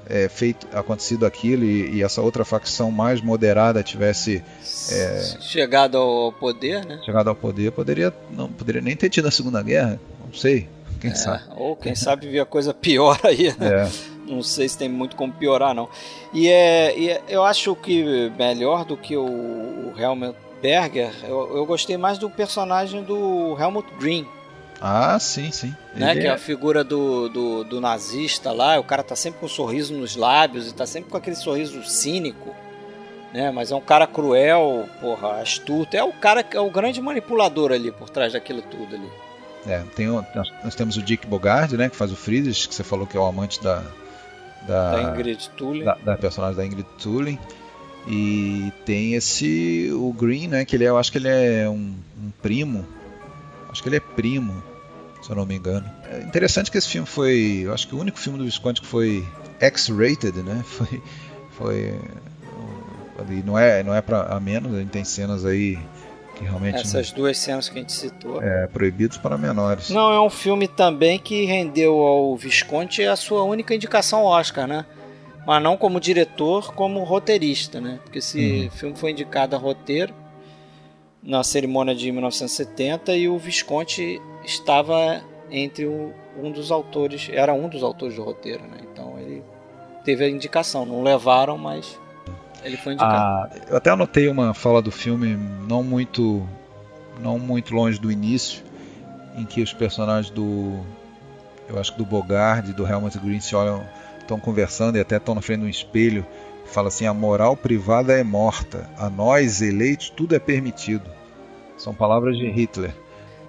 é, 0.09 0.29
feito 0.29 0.67
acontecido 0.71 1.25
aquilo 1.25 1.65
e, 1.65 1.97
e, 1.97 2.03
essa 2.03 2.21
outra 2.21 2.45
facção 2.45 2.91
mais 2.91 3.19
moderada 3.19 3.83
tivesse 3.83 4.43
é, 4.91 5.21
chegado 5.41 5.97
ao 5.97 6.31
poder, 6.31 6.85
né? 6.85 7.01
Chegado 7.03 7.29
ao 7.29 7.35
poder, 7.35 7.71
poderia 7.71 8.13
não 8.31 8.47
poderia 8.49 8.81
nem 8.81 8.95
ter 8.95 9.09
tido 9.09 9.27
a 9.27 9.31
Segunda 9.31 9.61
Guerra, 9.61 9.99
não 10.25 10.33
sei, 10.33 10.69
quem 11.01 11.11
é, 11.11 11.15
sabe. 11.15 11.43
Ou 11.55 11.75
quem 11.75 11.95
sabe 11.95 12.27
vir 12.27 12.39
a 12.39 12.45
coisa 12.45 12.73
pior 12.73 13.19
aí. 13.23 13.53
Né? 13.57 13.83
É. 13.85 13.89
Não 14.25 14.41
sei 14.43 14.67
se 14.67 14.77
tem 14.77 14.89
muito 14.89 15.15
como 15.15 15.33
piorar 15.33 15.73
não. 15.73 15.89
E 16.33 16.49
é, 16.49 16.97
e 16.97 17.09
é, 17.09 17.21
eu 17.29 17.43
acho 17.43 17.75
que 17.75 18.31
melhor 18.37 18.85
do 18.85 18.97
que 18.97 19.15
o, 19.15 19.25
o 19.25 19.93
Helmut 19.97 20.35
Berger, 20.61 21.11
eu, 21.23 21.55
eu 21.55 21.65
gostei 21.65 21.97
mais 21.97 22.17
do 22.17 22.29
personagem 22.29 23.03
do 23.03 23.55
Helmut 23.59 23.87
Green 23.99 24.27
ah, 24.79 25.17
sim, 25.19 25.51
sim. 25.51 25.75
Né? 25.95 26.15
Que 26.15 26.27
é 26.27 26.29
a 26.29 26.37
figura 26.37 26.83
do, 26.83 27.29
do, 27.29 27.63
do, 27.63 27.81
nazista 27.81 28.51
lá, 28.51 28.79
o 28.79 28.83
cara 28.83 29.03
tá 29.03 29.15
sempre 29.15 29.39
com 29.39 29.47
um 29.47 29.49
sorriso 29.49 29.93
nos 29.93 30.15
lábios 30.15 30.69
e 30.69 30.73
tá 30.73 30.85
sempre 30.85 31.09
com 31.09 31.17
aquele 31.17 31.35
sorriso 31.35 31.83
cínico, 31.83 32.55
né? 33.33 33.51
Mas 33.51 33.71
é 33.71 33.75
um 33.75 33.81
cara 33.81 34.05
cruel, 34.05 34.87
porra, 35.01 35.41
astuto. 35.41 35.95
É 35.95 36.03
o 36.03 36.13
cara 36.13 36.43
que 36.43 36.55
é 36.55 36.61
o 36.61 36.69
grande 36.69 37.01
manipulador 37.01 37.71
ali 37.71 37.91
por 37.91 38.09
trás 38.09 38.33
daquilo 38.33 38.61
tudo 38.61 38.95
ali. 38.95 39.09
É, 39.65 39.83
tem, 39.95 40.07
nós 40.07 40.75
temos 40.75 40.95
o 40.95 41.01
Dick 41.01 41.25
Bogard, 41.25 41.75
né? 41.75 41.89
Que 41.89 41.95
faz 41.95 42.11
o 42.11 42.15
Friedrich, 42.15 42.69
que 42.69 42.75
você 42.75 42.83
falou 42.83 43.07
que 43.07 43.17
é 43.17 43.19
o 43.19 43.25
amante 43.25 43.61
da. 43.61 43.83
Da, 44.67 44.91
da 44.91 45.03
Ingrid 45.03 45.49
Tulin. 45.55 45.83
Da, 45.83 45.95
da, 45.95 46.17
personagem 46.17 46.55
da 46.55 46.65
Ingrid 46.65 46.87
Tulin. 46.99 47.39
E 48.07 48.71
tem 48.85 49.15
esse. 49.15 49.89
O 49.93 50.13
Green, 50.13 50.47
né? 50.47 50.65
Que 50.65 50.75
ele 50.75 50.85
é, 50.85 50.89
eu 50.89 50.97
acho 50.97 51.11
que 51.11 51.17
ele 51.17 51.27
é 51.27 51.67
um, 51.67 51.95
um 52.17 52.31
primo 52.41 52.85
Acho 53.77 53.83
que 53.83 53.89
ele 53.89 53.97
é 53.97 53.99
primo, 53.99 54.63
se 55.21 55.29
eu 55.29 55.35
não 55.35 55.45
me 55.45 55.55
engano. 55.55 55.87
É 56.11 56.21
interessante 56.21 56.71
que 56.71 56.79
esse 56.79 56.87
filme 56.87 57.07
foi, 57.07 57.61
eu 57.63 57.71
acho 57.71 57.87
que 57.87 57.93
o 57.93 57.99
único 57.99 58.17
filme 58.17 58.39
do 58.39 58.43
Visconti 58.43 58.81
que 58.81 58.87
foi 58.87 59.23
X-rated, 59.59 60.41
né? 60.41 60.65
Foi, 60.65 61.03
foi 61.51 61.99
ali 63.19 63.43
não 63.43 63.57
é, 63.57 63.83
não 63.83 63.93
é 63.93 64.01
para 64.01 64.23
a 64.23 64.39
menos, 64.39 64.73
a 64.73 64.79
gente 64.79 64.89
tem 64.89 65.03
cenas 65.03 65.45
aí 65.45 65.77
que 66.35 66.43
realmente 66.43 66.77
essas 66.77 67.11
não, 67.11 67.17
duas 67.19 67.37
cenas 67.37 67.69
que 67.69 67.77
a 67.77 67.81
gente 67.81 67.93
citou. 67.93 68.41
É, 68.41 68.65
proibidos 68.65 69.17
para 69.17 69.37
menores. 69.37 69.91
Não, 69.91 70.11
é 70.11 70.19
um 70.19 70.29
filme 70.29 70.67
também 70.67 71.19
que 71.19 71.45
rendeu 71.45 71.99
ao 71.99 72.35
Visconti 72.35 73.03
a 73.03 73.15
sua 73.15 73.43
única 73.43 73.75
indicação 73.75 74.23
Oscar, 74.23 74.67
né? 74.67 74.87
Mas 75.45 75.61
não 75.61 75.77
como 75.77 75.99
diretor, 75.99 76.73
como 76.73 77.03
roteirista, 77.03 77.79
né? 77.79 77.99
Porque 78.03 78.17
esse 78.17 78.39
uhum. 78.39 78.69
filme 78.71 78.95
foi 78.95 79.11
indicado 79.11 79.55
a 79.55 79.59
roteiro 79.59 80.13
na 81.27 81.43
cerimônia 81.43 81.93
de 81.93 82.09
1970 82.09 83.13
e 83.17 83.27
o 83.27 83.37
Visconti 83.37 84.21
estava 84.45 85.21
entre 85.51 85.85
o, 85.85 86.13
um 86.41 86.49
dos 86.49 86.71
autores, 86.71 87.29
era 87.29 87.53
um 87.53 87.67
dos 87.67 87.83
autores 87.83 88.15
do 88.15 88.23
roteiro, 88.23 88.63
né? 88.63 88.77
Então 88.89 89.19
ele 89.19 89.43
teve 90.05 90.23
a 90.23 90.29
indicação, 90.29 90.85
não 90.85 91.03
levaram, 91.03 91.57
mas 91.57 91.99
ele 92.63 92.77
foi 92.77 92.93
indicado. 92.93 93.13
Ah, 93.13 93.49
eu 93.67 93.75
até 93.75 93.89
anotei 93.89 94.29
uma 94.29 94.53
fala 94.53 94.81
do 94.81 94.89
filme 94.89 95.37
não 95.67 95.83
muito 95.83 96.47
não 97.21 97.37
muito 97.37 97.75
longe 97.75 97.99
do 97.99 98.09
início, 98.09 98.63
em 99.35 99.43
que 99.43 99.61
os 99.61 99.73
personagens 99.73 100.33
do 100.33 100.79
eu 101.67 101.77
acho 101.77 101.91
que 101.91 101.97
do 101.97 102.05
Bogard 102.05 102.71
do 102.71 102.87
Helmut 102.87 103.19
Green 103.19 103.41
se 103.41 103.53
olham, 103.53 103.85
estão 104.17 104.39
conversando 104.39 104.97
e 104.97 105.01
até 105.01 105.17
estão 105.17 105.35
na 105.35 105.41
frente 105.41 105.59
de 105.59 105.65
um 105.65 105.69
espelho 105.69 106.25
fala 106.67 106.89
assim: 106.89 107.05
a 107.05 107.13
moral 107.13 107.55
privada 107.55 108.13
é 108.13 108.23
morta, 108.23 108.89
a 108.97 109.09
nós 109.09 109.61
eleitos 109.61 110.09
tudo 110.09 110.35
é 110.35 110.39
permitido. 110.39 111.16
São 111.77 111.93
palavras 111.93 112.37
de 112.37 112.49
Hitler. 112.49 112.93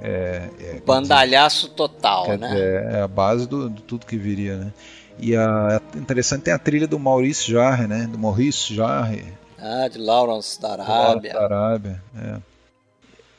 É, 0.00 0.48
é, 0.60 0.80
Bandalhaço 0.84 1.70
total, 1.70 2.28
né? 2.36 2.48
Dizer, 2.48 2.84
é 2.94 3.00
a 3.00 3.08
base 3.08 3.48
do, 3.48 3.68
de 3.68 3.82
tudo 3.82 4.06
que 4.06 4.16
viria, 4.16 4.56
né? 4.56 4.72
E 5.18 5.34
a, 5.34 5.80
é 5.94 5.98
interessante 5.98 6.42
tem 6.42 6.54
a 6.54 6.58
trilha 6.58 6.86
do 6.86 6.98
Maurice 6.98 7.50
Jarre, 7.50 7.86
né? 7.86 8.06
Do 8.06 8.18
Maurice 8.18 8.74
Jarre. 8.74 9.24
Ah, 9.58 9.88
de 9.88 9.98
Lawrence 9.98 10.60
da 10.60 10.72
Arábia. 10.72 10.94
Lawrence 10.94 11.32
da 11.32 11.44
Arábia, 11.44 12.02
é. 12.16 12.36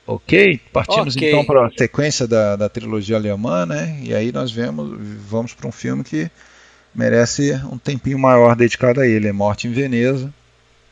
Ok, 0.05 0.59
partimos 0.73 1.15
okay. 1.15 1.29
então 1.29 1.45
para 1.45 1.67
a 1.67 1.71
sequência 1.71 2.27
da, 2.27 2.55
da 2.55 2.67
trilogia 2.67 3.15
alemã, 3.15 3.65
né? 3.65 3.99
E 4.01 4.13
aí 4.13 4.31
nós 4.31 4.51
vemos, 4.51 4.97
vamos 5.29 5.53
para 5.53 5.67
um 5.67 5.71
filme 5.71 6.03
que 6.03 6.29
merece 6.93 7.53
um 7.71 7.77
tempinho 7.77 8.17
maior 8.17 8.55
dedicado 8.55 8.99
a 8.99 9.07
ele, 9.07 9.27
é 9.27 9.31
Morte 9.31 9.67
em 9.67 9.71
Veneza. 9.71 10.33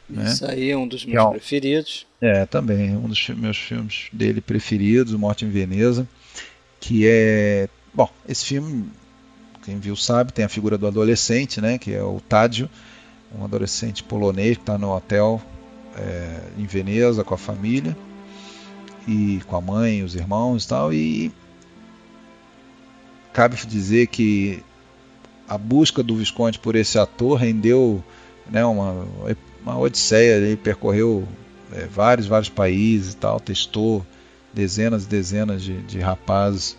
Né? 0.08 0.26
Isso 0.26 0.46
aí 0.46 0.70
é 0.70 0.78
um 0.78 0.88
dos 0.88 1.04
meus 1.04 1.18
é 1.18 1.28
um, 1.28 1.32
preferidos. 1.32 2.07
É, 2.20 2.46
também, 2.46 2.96
um 2.96 3.08
dos 3.08 3.30
meus 3.30 3.58
filmes 3.58 4.08
dele 4.12 4.42
preferidos, 4.42 5.14
Morte 5.14 5.46
em 5.46 5.50
Veneza, 5.50 6.08
que 6.80 7.08
é, 7.08 7.70
bom, 7.94 8.10
esse 8.28 8.44
filme, 8.44 8.90
quem 9.64 9.80
viu 9.80 9.96
sabe, 9.96 10.34
tem 10.34 10.44
a 10.44 10.50
figura 10.50 10.78
do 10.78 10.88
adolescente, 10.88 11.62
né? 11.62 11.78
Que 11.78 11.94
é 11.94 12.02
o 12.02 12.20
Tadio, 12.20 12.70
um 13.38 13.44
adolescente 13.44 14.04
polonês 14.04 14.58
que 14.58 14.64
está 14.64 14.78
no 14.78 14.96
hotel 14.96 15.40
é, 15.96 16.40
em 16.58 16.66
Veneza 16.66 17.24
com 17.24 17.36
a 17.36 17.38
família 17.38 17.96
e 19.08 19.40
com 19.46 19.56
a 19.56 19.62
mãe, 19.62 20.04
os 20.04 20.16
irmãos 20.16 20.66
e 20.66 20.68
tal, 20.68 20.94
e 20.94 21.32
cabe 23.32 23.56
dizer 23.68 24.08
que 24.08 24.64
a 25.48 25.58
busca 25.58 26.02
do 26.02 26.16
Visconde 26.16 26.58
por 26.60 26.76
esse 26.76 26.98
ator 26.98 27.38
rendeu 27.38 28.04
né, 28.50 28.66
uma, 28.66 29.06
uma 29.62 29.78
odisseia, 29.78 30.38
ele 30.38 30.58
percorreu 30.58 31.28
é, 31.74 31.86
vários, 31.86 32.28
vários 32.28 32.50
países 32.50 33.14
e 33.14 33.18
tal, 33.18 33.40
testou 33.40 34.06
dezenas 34.54 35.06
e 35.06 35.08
dezenas 35.08 35.64
de, 35.64 35.82
de 35.84 36.00
rapazes 36.00 36.78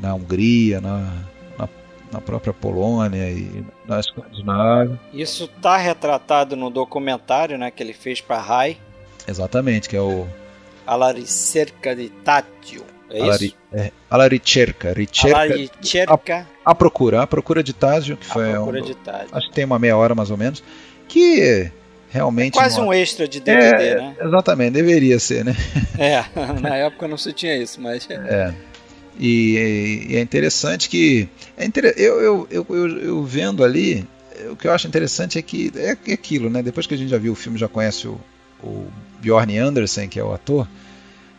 na 0.00 0.14
Hungria, 0.14 0.80
na, 0.80 1.12
na, 1.58 1.68
na, 2.12 2.20
própria 2.20 2.52
Polônia 2.52 3.30
e 3.30 3.64
na 3.86 4.00
Escandinávia. 4.00 4.98
Isso 5.12 5.44
está 5.44 5.76
retratado 5.76 6.56
no 6.56 6.70
documentário 6.70 7.58
né, 7.58 7.70
que 7.70 7.82
ele 7.82 7.92
fez 7.92 8.20
para 8.20 8.36
a 8.36 8.42
RAI. 8.42 8.78
Exatamente, 9.26 9.88
que 9.88 9.96
é 9.96 10.00
o 10.00 10.26
a 10.88 10.96
la 10.96 11.12
ricerca 11.12 11.94
di 11.94 12.08
Tátil. 12.24 12.82
É 13.10 13.20
alla, 13.20 13.36
isso? 13.36 13.54
É, 13.72 13.92
alla 14.10 14.26
ricerca. 14.26 14.92
ricerca, 14.94 15.38
alla 15.38 15.54
ricerca. 15.54 16.46
A, 16.64 16.70
a, 16.70 16.74
procura, 16.74 17.22
a 17.22 17.26
procura 17.26 17.62
de 17.62 17.74
Tátil, 17.74 18.16
que 18.16 18.24
foi. 18.24 18.52
procura 18.52 18.80
um, 18.80 18.84
de 18.84 18.94
Tátil. 18.94 19.28
Acho 19.32 19.48
que 19.48 19.54
tem 19.54 19.66
uma 19.66 19.78
meia 19.78 19.96
hora 19.96 20.14
mais 20.14 20.30
ou 20.30 20.38
menos. 20.38 20.64
Que 21.06 21.70
realmente. 22.08 22.54
É 22.54 22.60
quase 22.60 22.80
um 22.80 22.92
extra 22.92 23.28
de 23.28 23.40
DVD, 23.40 23.84
é, 23.84 23.94
né? 23.96 24.16
Exatamente, 24.20 24.72
deveria 24.72 25.18
ser, 25.18 25.44
né? 25.44 25.56
É, 25.98 26.24
na 26.60 26.76
época 26.76 27.08
não 27.08 27.16
se 27.18 27.32
tinha 27.32 27.56
isso, 27.56 27.80
mas. 27.80 28.06
É. 28.10 28.54
E, 29.20 30.06
e 30.10 30.16
é 30.16 30.20
interessante 30.20 30.88
que. 30.88 31.28
É 31.56 31.64
inter... 31.64 31.92
eu, 31.96 32.20
eu, 32.20 32.48
eu, 32.50 32.66
eu, 32.70 32.98
eu 33.00 33.24
vendo 33.24 33.64
ali, 33.64 34.06
o 34.48 34.54
que 34.54 34.68
eu 34.68 34.72
acho 34.72 34.86
interessante 34.86 35.38
é 35.38 35.42
que 35.42 35.72
é, 35.74 35.96
é 36.06 36.12
aquilo, 36.12 36.48
né? 36.48 36.62
Depois 36.62 36.86
que 36.86 36.94
a 36.94 36.96
gente 36.96 37.10
já 37.10 37.18
viu 37.18 37.32
o 37.32 37.36
filme, 37.36 37.58
já 37.58 37.66
conhece 37.66 38.06
o, 38.06 38.20
o 38.62 38.86
Bjorn 39.20 39.58
Andersen, 39.58 40.08
que 40.08 40.20
é 40.20 40.24
o 40.24 40.32
ator, 40.32 40.68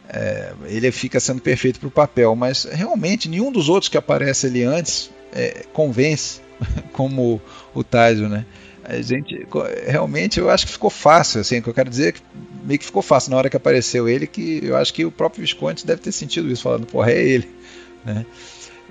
é, 0.09 0.53
ele 0.65 0.91
fica 0.91 1.19
sendo 1.19 1.41
perfeito 1.41 1.79
para 1.79 1.87
o 1.87 1.91
papel, 1.91 2.35
mas 2.35 2.65
realmente 2.65 3.29
nenhum 3.29 3.51
dos 3.51 3.69
outros 3.69 3.89
que 3.89 3.97
aparece 3.97 4.47
ali 4.47 4.63
antes 4.63 5.11
é, 5.31 5.65
convence 5.71 6.41
como 6.91 7.39
o 7.73 7.83
Taisio, 7.83 8.27
né? 8.27 8.45
A 8.89 9.01
gente 9.01 9.45
realmente 9.85 10.39
eu 10.39 10.49
acho 10.49 10.65
que 10.65 10.71
ficou 10.71 10.89
fácil, 10.89 11.41
assim, 11.41 11.61
que 11.61 11.69
eu 11.69 11.73
quero 11.73 11.89
dizer 11.89 12.09
é 12.09 12.11
que 12.13 12.21
meio 12.63 12.79
que 12.79 12.85
ficou 12.85 13.03
fácil 13.03 13.31
na 13.31 13.37
hora 13.37 13.49
que 13.49 13.55
apareceu 13.55 14.09
ele, 14.09 14.25
que 14.25 14.61
eu 14.63 14.75
acho 14.75 14.91
que 14.93 15.05
o 15.05 15.11
próprio 15.11 15.41
Visconde 15.41 15.85
deve 15.85 16.01
ter 16.01 16.11
sentido 16.11 16.51
isso, 16.51 16.63
falando, 16.63 16.87
porra, 16.87 17.11
é 17.11 17.21
ele, 17.21 17.47
né? 18.03 18.25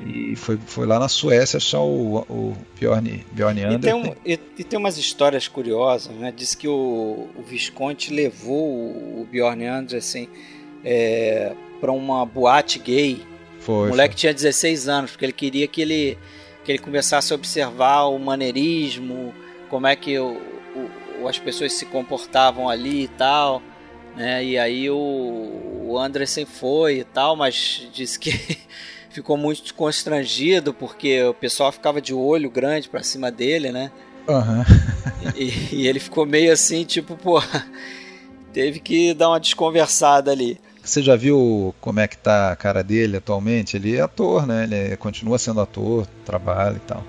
E 0.06 0.36
foi, 0.36 0.56
foi 0.64 0.86
lá 0.86 1.00
na 1.00 1.08
Suécia 1.08 1.56
achar 1.56 1.80
o, 1.80 2.18
o 2.28 2.56
Bjorn, 2.78 3.26
Bjorn 3.32 3.64
Andersen. 3.64 3.76
E 3.76 3.80
tem, 3.80 3.94
um, 3.94 4.14
e, 4.24 4.40
e 4.60 4.64
tem 4.64 4.78
umas 4.78 4.96
histórias 4.96 5.48
curiosas, 5.48 6.14
né? 6.14 6.32
Diz 6.34 6.54
que 6.54 6.68
o, 6.68 7.28
o 7.36 7.42
Visconde 7.42 8.14
levou 8.14 8.68
o, 8.68 9.22
o 9.22 9.28
Bjorn 9.28 9.66
Andersen 9.66 10.28
é, 10.84 11.52
para 11.80 11.90
uma 11.90 12.24
boate 12.24 12.78
gay. 12.78 13.20
Foi, 13.58 13.86
o 13.86 13.88
moleque 13.88 14.14
foi. 14.14 14.20
tinha 14.20 14.34
16 14.34 14.88
anos, 14.88 15.10
porque 15.10 15.24
ele 15.24 15.32
queria 15.32 15.66
que 15.66 15.82
ele, 15.82 16.16
que 16.64 16.70
ele 16.70 16.78
começasse 16.78 17.32
a 17.32 17.36
observar 17.36 18.04
o 18.04 18.18
maneirismo, 18.20 19.34
como 19.68 19.86
é 19.86 19.96
que 19.96 20.18
o, 20.18 20.40
o, 21.20 21.28
as 21.28 21.38
pessoas 21.38 21.72
se 21.72 21.86
comportavam 21.86 22.68
ali 22.68 23.04
e 23.04 23.08
tal. 23.08 23.62
Né? 24.16 24.44
E 24.44 24.58
aí 24.58 24.90
o, 24.90 24.96
o 25.86 25.98
Andersen 25.98 26.44
foi 26.44 26.98
e 26.98 27.04
tal, 27.04 27.36
mas 27.36 27.88
disse 27.92 28.18
que 28.18 28.32
ficou 29.10 29.36
muito 29.36 29.74
constrangido 29.74 30.74
porque 30.74 31.22
o 31.22 31.34
pessoal 31.34 31.70
ficava 31.72 32.00
de 32.00 32.12
olho 32.12 32.50
grande 32.50 32.88
para 32.88 33.02
cima 33.02 33.30
dele, 33.30 33.70
né? 33.70 33.90
Uhum. 34.28 34.62
e, 35.34 35.76
e, 35.76 35.86
ele 35.86 35.98
ficou 35.98 36.26
meio 36.26 36.52
assim, 36.52 36.84
tipo, 36.84 37.16
pô, 37.16 37.42
teve 38.52 38.78
que 38.78 39.14
dar 39.14 39.30
uma 39.30 39.40
desconversada 39.40 40.30
ali. 40.30 40.60
Você 40.82 41.02
já 41.02 41.16
viu 41.16 41.74
como 41.80 42.00
é 42.00 42.08
que 42.08 42.16
tá 42.16 42.52
a 42.52 42.56
cara 42.56 42.82
dele 42.82 43.16
atualmente? 43.18 43.76
Ele 43.76 43.96
é 43.96 44.00
ator, 44.00 44.46
né? 44.46 44.64
Ele 44.64 44.74
é, 44.74 44.96
continua 44.96 45.38
sendo 45.38 45.60
ator, 45.60 46.06
trabalha 46.24 46.76
e 46.76 46.80
tal. 46.80 47.04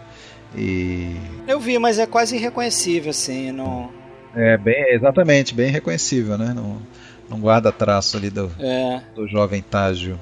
E 0.55 1.15
eu 1.47 1.59
vi, 1.59 1.77
mas 1.77 1.99
é 1.99 2.05
quase 2.05 2.35
irreconhecível 2.35 3.11
assim, 3.11 3.51
não. 3.51 3.91
É 4.35 4.57
bem, 4.57 4.93
exatamente, 4.93 5.53
bem 5.53 5.71
reconhecível, 5.71 6.37
né? 6.37 6.53
Não, 6.55 6.81
não 7.29 7.39
guarda 7.39 7.71
traço 7.71 8.17
ali 8.17 8.29
do, 8.29 8.51
é. 8.59 9.01
do 9.15 9.27
jovem 9.27 9.61
Tágio. 9.61 10.19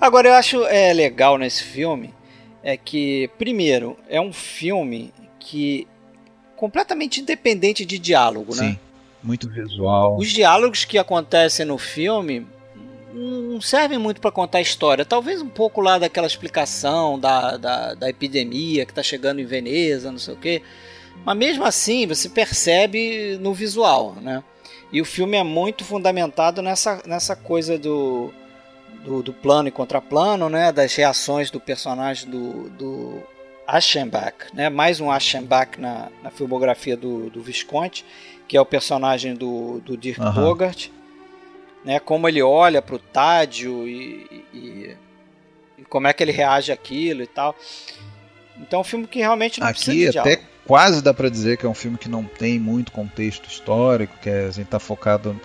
Agora, 0.00 0.28
eu 0.28 0.34
acho 0.34 0.64
é, 0.66 0.92
legal 0.92 1.38
nesse 1.38 1.64
filme 1.64 2.12
é 2.62 2.76
que, 2.76 3.30
primeiro, 3.38 3.96
é 4.08 4.20
um 4.20 4.32
filme 4.32 5.12
que 5.38 5.86
completamente 6.56 7.20
independente 7.20 7.84
de 7.84 7.98
diálogo, 7.98 8.52
Sim, 8.52 8.70
né? 8.70 8.78
muito 9.22 9.48
visual. 9.48 10.16
Os 10.18 10.28
diálogos 10.28 10.84
que 10.84 10.98
acontecem 10.98 11.64
no 11.64 11.78
filme 11.78 12.46
não 13.12 13.60
servem 13.60 13.98
muito 13.98 14.20
para 14.20 14.30
contar 14.30 14.58
a 14.58 14.62
história. 14.62 15.04
Talvez 15.04 15.40
um 15.40 15.48
pouco 15.48 15.80
lá 15.80 15.98
daquela 15.98 16.26
explicação 16.26 17.18
da, 17.18 17.56
da, 17.56 17.94
da 17.94 18.10
epidemia 18.10 18.84
que 18.84 18.92
está 18.92 19.02
chegando 19.02 19.40
em 19.40 19.46
Veneza, 19.46 20.10
não 20.10 20.18
sei 20.18 20.34
o 20.34 20.36
quê. 20.36 20.62
Mas 21.24 21.36
mesmo 21.36 21.64
assim, 21.64 22.06
você 22.06 22.28
percebe 22.28 23.38
no 23.40 23.52
visual, 23.52 24.14
né? 24.20 24.42
E 24.92 25.00
o 25.00 25.04
filme 25.04 25.36
é 25.36 25.42
muito 25.42 25.84
fundamentado 25.84 26.62
nessa, 26.62 27.02
nessa 27.04 27.36
coisa 27.36 27.78
do, 27.78 28.32
do, 29.04 29.22
do, 29.22 29.32
plano 29.32 29.68
e 29.68 29.72
contraplano, 29.72 30.48
né, 30.48 30.72
das 30.72 30.94
reações 30.94 31.50
do 31.50 31.60
personagem 31.60 32.30
do, 32.30 32.70
do 32.70 33.22
Aschenbach, 33.66 34.46
né, 34.54 34.70
mais 34.70 34.98
um 34.98 35.10
Aschenbach 35.10 35.78
na, 35.78 36.08
na 36.22 36.30
filmografia 36.30 36.96
do, 36.96 37.28
do 37.28 37.42
Visconti, 37.42 38.02
que 38.46 38.56
é 38.56 38.60
o 38.60 38.64
personagem 38.64 39.34
do, 39.34 39.78
do 39.80 39.94
Dirk 39.94 40.22
uhum. 40.22 40.32
Bogart, 40.32 40.88
né, 41.88 41.98
como 41.98 42.28
ele 42.28 42.42
olha 42.42 42.82
para 42.82 42.96
o 42.96 42.98
Tádio 42.98 43.88
e, 43.88 44.44
e, 44.52 44.94
e, 45.78 45.84
como 45.88 46.06
é 46.06 46.12
que 46.12 46.22
ele 46.22 46.32
reage 46.32 46.70
àquilo 46.70 47.22
e 47.22 47.26
tal. 47.26 47.56
Então 48.58 48.80
é 48.80 48.82
um 48.82 48.84
filme 48.84 49.06
que 49.06 49.20
realmente 49.20 49.58
não 49.58 49.66
Aqui 49.66 50.06
até 50.06 50.38
quase 50.66 51.02
dá 51.02 51.14
para 51.14 51.30
dizer 51.30 51.56
que 51.56 51.64
é 51.64 51.68
um 51.68 51.72
filme 51.72 51.96
que 51.96 52.06
não 52.06 52.24
tem 52.24 52.58
muito 52.58 52.92
contexto 52.92 53.48
histórico, 53.48 54.18
que 54.20 54.28
a 54.28 54.50
gente 54.50 54.66
está 54.66 54.78
focado 54.78 55.40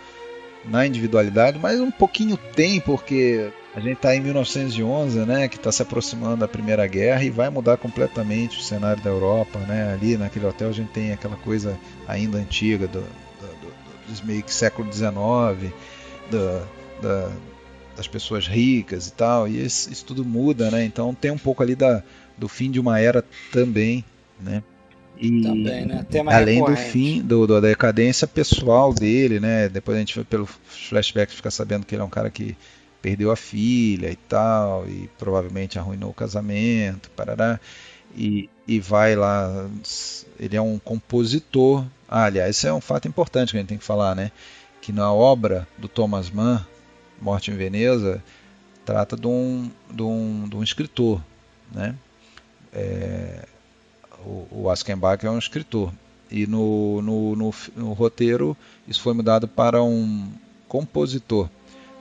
na 0.65 0.85
individualidade, 0.85 1.57
mas 1.57 1.79
um 1.79 1.89
pouquinho 1.89 2.35
tem, 2.35 2.81
porque 2.81 3.49
a 3.73 3.79
gente 3.79 3.93
está 3.93 4.13
em 4.13 4.19
1911, 4.19 5.19
né, 5.19 5.47
que 5.47 5.55
está 5.55 5.71
se 5.71 5.81
aproximando 5.81 6.37
da 6.37 6.47
Primeira 6.47 6.85
Guerra 6.87 7.23
e 7.23 7.29
vai 7.29 7.49
mudar 7.49 7.77
completamente 7.77 8.59
o 8.59 8.61
cenário 8.61 9.01
da 9.01 9.09
Europa, 9.09 9.59
né? 9.59 9.93
Ali 9.93 10.17
naquele 10.17 10.45
hotel 10.45 10.67
a 10.67 10.73
gente 10.73 10.89
tem 10.89 11.13
aquela 11.13 11.37
coisa 11.37 11.79
ainda 12.05 12.37
antiga 12.37 12.85
do, 12.85 12.99
do, 12.99 13.47
do, 13.61 14.13
do 14.13 14.25
meio 14.25 14.43
que 14.43 14.53
século 14.53 14.91
XIX, 14.91 15.71
da, 16.31 17.31
das 17.95 18.07
pessoas 18.07 18.47
ricas 18.47 19.07
e 19.07 19.13
tal, 19.13 19.47
e 19.47 19.63
isso, 19.63 19.91
isso, 19.91 20.05
tudo 20.05 20.25
muda, 20.25 20.71
né? 20.71 20.83
Então 20.83 21.13
tem 21.13 21.31
um 21.31 21.37
pouco 21.37 21.61
ali 21.61 21.75
da, 21.75 22.03
do 22.37 22.47
fim 22.47 22.71
de 22.71 22.79
uma 22.79 22.99
era 22.99 23.23
também, 23.51 24.03
né? 24.39 24.63
E 25.15 25.41
Também, 25.41 25.85
né? 25.85 26.05
além 26.27 26.55
recorrente. 26.55 26.81
do 26.81 26.91
fim 26.91 27.21
do, 27.21 27.47
do, 27.47 27.61
da 27.61 27.67
decadência 27.67 28.27
pessoal 28.27 28.93
dele, 28.93 29.39
né? 29.39 29.69
Depois 29.69 29.95
a 29.95 29.99
gente 29.99 30.23
pelo 30.23 30.45
flashback 30.45 31.31
fica 31.31 31.51
sabendo 31.51 31.85
que 31.85 31.93
ele 31.93 32.01
é 32.01 32.05
um 32.05 32.09
cara 32.09 32.29
que 32.29 32.57
perdeu 33.01 33.31
a 33.31 33.35
filha 33.35 34.09
e 34.09 34.15
tal, 34.15 34.87
e 34.87 35.09
provavelmente 35.17 35.77
arruinou 35.77 36.09
o 36.09 36.13
casamento, 36.13 37.11
parará. 37.11 37.59
E, 38.15 38.49
e 38.67 38.79
vai 38.79 39.15
lá. 39.15 39.69
Ele 40.39 40.55
é 40.55 40.61
um 40.61 40.79
compositor. 40.79 41.85
Ah, 42.07 42.25
aliás, 42.25 42.55
esse 42.55 42.67
é 42.67 42.73
um 42.73 42.81
fato 42.81 43.07
importante 43.07 43.51
que 43.51 43.57
a 43.57 43.59
gente 43.59 43.69
tem 43.69 43.77
que 43.77 43.83
falar, 43.83 44.15
né? 44.15 44.31
Que 44.83 44.91
na 44.91 45.11
obra 45.11 45.65
do 45.77 45.87
Thomas 45.87 46.29
Mann, 46.29 46.59
Morte 47.21 47.49
em 47.49 47.55
Veneza, 47.55 48.21
trata 48.85 49.15
de 49.15 49.25
um, 49.25 49.71
de 49.89 50.03
um, 50.03 50.47
de 50.49 50.57
um 50.57 50.61
escritor, 50.61 51.21
né? 51.71 51.95
É, 52.73 53.47
o, 54.25 54.47
o 54.51 54.69
Askenbach 54.69 55.25
é 55.25 55.31
um 55.31 55.39
escritor. 55.39 55.89
E 56.29 56.45
no, 56.45 57.01
no, 57.01 57.35
no, 57.35 57.53
no, 57.77 57.93
roteiro 57.93 58.57
isso 58.85 59.01
foi 59.01 59.13
mudado 59.13 59.47
para 59.47 59.81
um 59.81 60.29
compositor. 60.67 61.49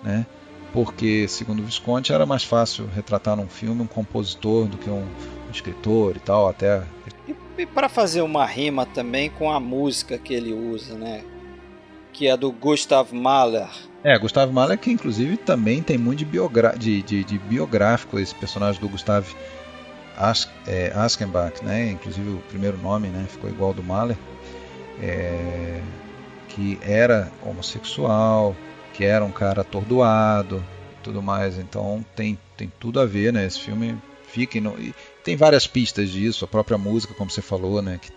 Né? 0.02 0.26
porque, 0.72 1.28
segundo 1.28 1.62
Visconti, 1.62 2.12
era 2.12 2.24
mais 2.24 2.42
fácil 2.42 2.88
retratar 2.94 3.36
num 3.36 3.46
filme 3.46 3.82
um 3.82 3.86
compositor 3.86 4.66
do 4.66 4.78
que 4.78 4.88
um, 4.88 5.02
um 5.02 5.50
escritor 5.52 6.16
e 6.16 6.20
tal, 6.20 6.48
até. 6.48 6.82
E 7.58 7.66
para 7.66 7.88
fazer 7.88 8.22
uma 8.22 8.46
rima 8.46 8.86
também 8.86 9.28
com 9.28 9.52
a 9.52 9.60
música 9.60 10.16
que 10.16 10.32
ele 10.32 10.52
usa, 10.52 10.94
né? 10.94 11.22
Que 12.12 12.28
é 12.28 12.36
do 12.36 12.52
Gustav 12.52 13.12
Mahler. 13.12 13.68
É, 14.04 14.18
Gustav 14.18 14.52
Mahler 14.52 14.78
que 14.78 14.90
inclusive 14.90 15.36
também 15.36 15.82
tem 15.82 15.96
muito 15.96 16.18
de, 16.18 16.24
biogra 16.24 16.74
de, 16.76 17.02
de, 17.02 17.24
de 17.24 17.38
biográfico 17.38 18.18
esse 18.18 18.34
personagem 18.34 18.80
do 18.80 18.88
Gustav 18.88 19.26
As 20.16 20.48
é, 20.66 20.92
Aschenbach, 20.94 21.64
né? 21.64 21.90
Inclusive 21.90 22.30
o 22.30 22.42
primeiro 22.48 22.76
nome, 22.78 23.08
né? 23.08 23.26
Ficou 23.28 23.48
igual 23.48 23.70
ao 23.70 23.74
do 23.74 23.82
Mahler. 23.82 24.16
É, 25.00 25.80
que 26.48 26.78
era 26.82 27.32
homossexual, 27.42 28.54
que 28.92 29.04
era 29.04 29.24
um 29.24 29.32
cara 29.32 29.62
atordoado 29.62 30.62
tudo 31.02 31.20
mais. 31.20 31.58
Então 31.58 32.04
tem, 32.14 32.38
tem 32.56 32.72
tudo 32.78 33.00
a 33.00 33.04
ver, 33.04 33.32
né? 33.32 33.44
Esse 33.44 33.60
filme 33.60 33.96
fica 34.26 34.60
no, 34.60 34.78
e 34.78 34.94
tem 35.22 35.36
várias 35.36 35.66
pistas 35.66 36.10
disso, 36.10 36.44
a 36.44 36.48
própria 36.48 36.78
música, 36.78 37.12
como 37.14 37.30
você 37.30 37.42
falou, 37.42 37.82
né? 37.82 37.98
Que, 38.00 38.10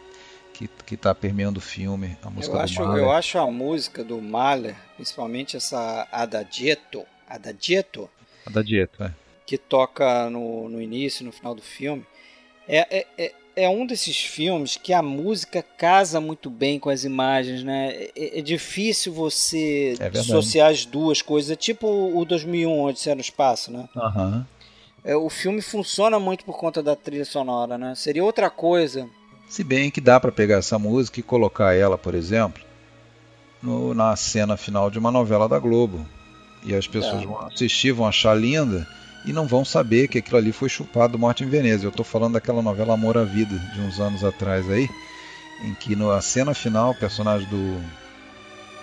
que, 0.58 0.68
que 0.86 0.96
tá 0.96 1.14
permeando 1.14 1.60
o 1.60 1.62
filme, 1.62 2.18
a 2.22 2.30
música 2.30 2.56
eu 2.56 2.60
do 2.60 2.64
acho, 2.64 2.82
Mahler. 2.82 3.04
Eu 3.04 3.12
acho 3.12 3.38
a 3.38 3.52
música 3.52 4.04
do 4.04 4.22
Mahler, 4.22 4.76
principalmente 4.96 5.58
essa 5.58 6.08
Adagietto, 6.12 7.06
Adagietto, 7.28 8.10
Adagietto, 8.46 9.04
é. 9.04 9.14
que 9.46 9.58
toca 9.58 10.30
no, 10.30 10.70
no 10.70 10.82
início 10.82 11.26
no 11.26 11.32
final 11.32 11.54
do 11.54 11.62
filme, 11.62 12.06
é, 12.68 13.00
é, 13.00 13.08
é 13.18 13.34
é 13.56 13.70
um 13.70 13.86
desses 13.86 14.18
filmes 14.18 14.76
que 14.76 14.92
a 14.92 15.02
música 15.02 15.64
casa 15.64 16.20
muito 16.20 16.50
bem 16.50 16.78
com 16.78 16.90
as 16.90 17.06
imagens, 17.06 17.64
né? 17.64 18.10
É, 18.14 18.40
é 18.40 18.42
difícil 18.42 19.14
você 19.14 19.96
É 19.98 20.10
dissociar 20.10 20.70
as 20.70 20.86
duas 20.86 21.22
coisas. 21.22 21.52
É 21.52 21.56
tipo 21.56 21.88
o 21.88 22.26
2001, 22.26 22.84
Odisseia 22.84 23.16
no 23.16 23.22
Espaço, 23.22 23.72
né? 23.72 23.88
Aham. 23.96 24.46
É, 25.06 25.16
o 25.16 25.30
filme 25.30 25.62
funciona 25.62 26.20
muito 26.20 26.44
por 26.44 26.58
conta 26.58 26.84
da 26.84 26.96
trilha 26.96 27.24
sonora, 27.24 27.78
né? 27.78 27.96
Seria 27.96 28.24
outra 28.24 28.50
coisa. 28.50 29.08
Se 29.48 29.64
bem 29.64 29.90
que 29.92 30.02
dá 30.02 30.20
para 30.20 30.32
pegar 30.32 30.58
essa 30.58 30.78
música 30.80 31.20
e 31.20 31.24
colocar 31.24 31.74
ela, 31.74 31.98
por 31.98 32.14
exemplo, 32.16 32.62
no- 33.62 33.94
na 33.94 34.16
cena 34.16 34.58
final 34.58 34.90
de 34.90 35.00
uma 35.00 35.12
novela 35.12 35.48
da 35.48 35.60
Globo. 35.60 36.06
E 36.64 36.74
as 36.74 36.88
pessoas 36.88 37.22
É. 37.22 37.26
vão 37.26 37.40
assistir, 37.42 37.92
vão 37.92 38.08
achar 38.08 38.34
linda 38.36 38.88
e 39.26 39.32
não 39.32 39.48
vão 39.48 39.64
saber 39.64 40.08
que 40.08 40.18
aquilo 40.18 40.38
ali 40.38 40.52
foi 40.52 40.68
chupado 40.68 41.18
Morte 41.18 41.44
em 41.44 41.50
Veneza. 41.50 41.86
Eu 41.86 41.90
estou 41.90 42.04
falando 42.06 42.34
daquela 42.34 42.62
novela 42.62 42.94
Amor 42.94 43.18
à 43.18 43.24
Vida, 43.24 43.56
de 43.74 43.82
uns 43.82 44.00
anos 44.00 44.24
atrás 44.24 44.70
aí, 44.70 44.90
em 45.64 45.74
que 45.76 45.96
na 45.96 46.20
cena 46.22 46.54
final 46.54 46.92
o 46.92 46.96
personagem 46.96 47.48
do, 47.48 47.80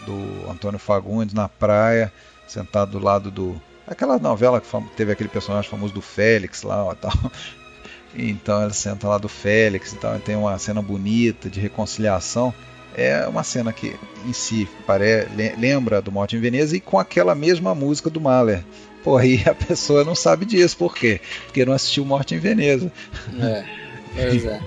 do 0.06 0.50
Antônio 0.50 0.78
Fagundes 0.78 1.34
na 1.34 1.48
praia, 1.48 2.12
sentado 2.46 2.92
do 2.92 3.04
lado 3.04 3.30
do. 3.30 3.60
Aquela 3.86 4.16
novela 4.18 4.60
que 4.60 4.68
teve 4.96 5.10
aquele 5.12 5.28
personagem 5.28 5.68
famoso 5.68 5.92
do 5.92 6.00
Félix 6.00 6.62
lá, 6.62 6.84
ó, 6.84 6.94
tal. 6.94 7.12
Então 8.14 8.60
ela 8.60 8.72
senta 8.72 9.08
lá 9.08 9.18
do 9.18 9.28
Félix 9.28 9.92
e 9.92 9.96
tal, 9.96 10.16
e 10.16 10.18
tem 10.20 10.36
uma 10.36 10.58
cena 10.58 10.82
bonita 10.82 11.48
de 11.48 11.60
reconciliação. 11.60 12.52
É 12.94 13.26
uma 13.26 13.42
cena 13.42 13.72
que 13.72 13.96
em 14.26 14.32
si 14.34 14.68
pare... 14.86 15.26
le- 15.34 15.54
lembra 15.56 16.02
do 16.02 16.12
Morte 16.12 16.36
em 16.36 16.40
Veneza 16.40 16.76
e 16.76 16.80
com 16.80 16.98
aquela 16.98 17.34
mesma 17.34 17.74
música 17.74 18.10
do 18.10 18.20
Mahler. 18.20 18.62
Pô, 19.02 19.16
aí 19.16 19.42
a 19.48 19.54
pessoa 19.54 20.04
não 20.04 20.14
sabe 20.14 20.44
disso, 20.44 20.76
por 20.76 20.94
quê? 20.94 21.20
Porque 21.46 21.64
não 21.64 21.72
assistiu 21.72 22.04
Morte 22.04 22.34
em 22.34 22.38
Veneza. 22.38 22.92
É, 23.40 23.64
pois 24.14 24.44
é. 24.44 24.60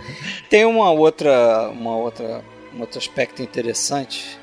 Tem 0.50 0.66
uma 0.66 0.90
outra, 0.90 1.70
uma 1.70 1.96
outra, 1.96 2.44
um 2.76 2.80
outro 2.82 2.98
aspecto 2.98 3.44
interessante 3.44 4.40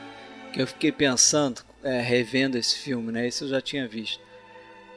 que 0.53 0.63
eu 0.63 0.67
fiquei 0.67 0.93
pensando, 0.93 1.61
é, 1.83 2.01
revendo 2.01 2.57
esse 2.57 2.79
filme, 2.79 3.11
né? 3.11 3.27
Esse 3.27 3.43
eu 3.43 3.49
já 3.49 3.61
tinha 3.61 3.89
visto. 3.89 4.21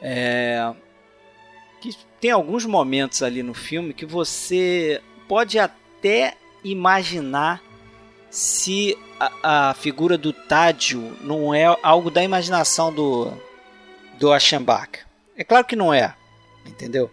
É, 0.01 0.71
tem 2.25 2.31
alguns 2.31 2.65
momentos 2.65 3.21
ali 3.21 3.43
no 3.43 3.53
filme 3.53 3.93
que 3.93 4.03
você 4.03 4.99
pode 5.27 5.59
até 5.59 6.33
imaginar 6.63 7.61
se 8.31 8.97
a, 9.19 9.69
a 9.69 9.73
figura 9.75 10.17
do 10.17 10.33
Tádio 10.33 11.15
não 11.21 11.53
é 11.53 11.65
algo 11.83 12.09
da 12.09 12.23
imaginação 12.23 12.91
do, 12.91 13.31
do 14.17 14.33
Aschenbach. 14.33 15.01
É 15.37 15.43
claro 15.43 15.67
que 15.67 15.75
não 15.75 15.93
é, 15.93 16.15
entendeu? 16.65 17.11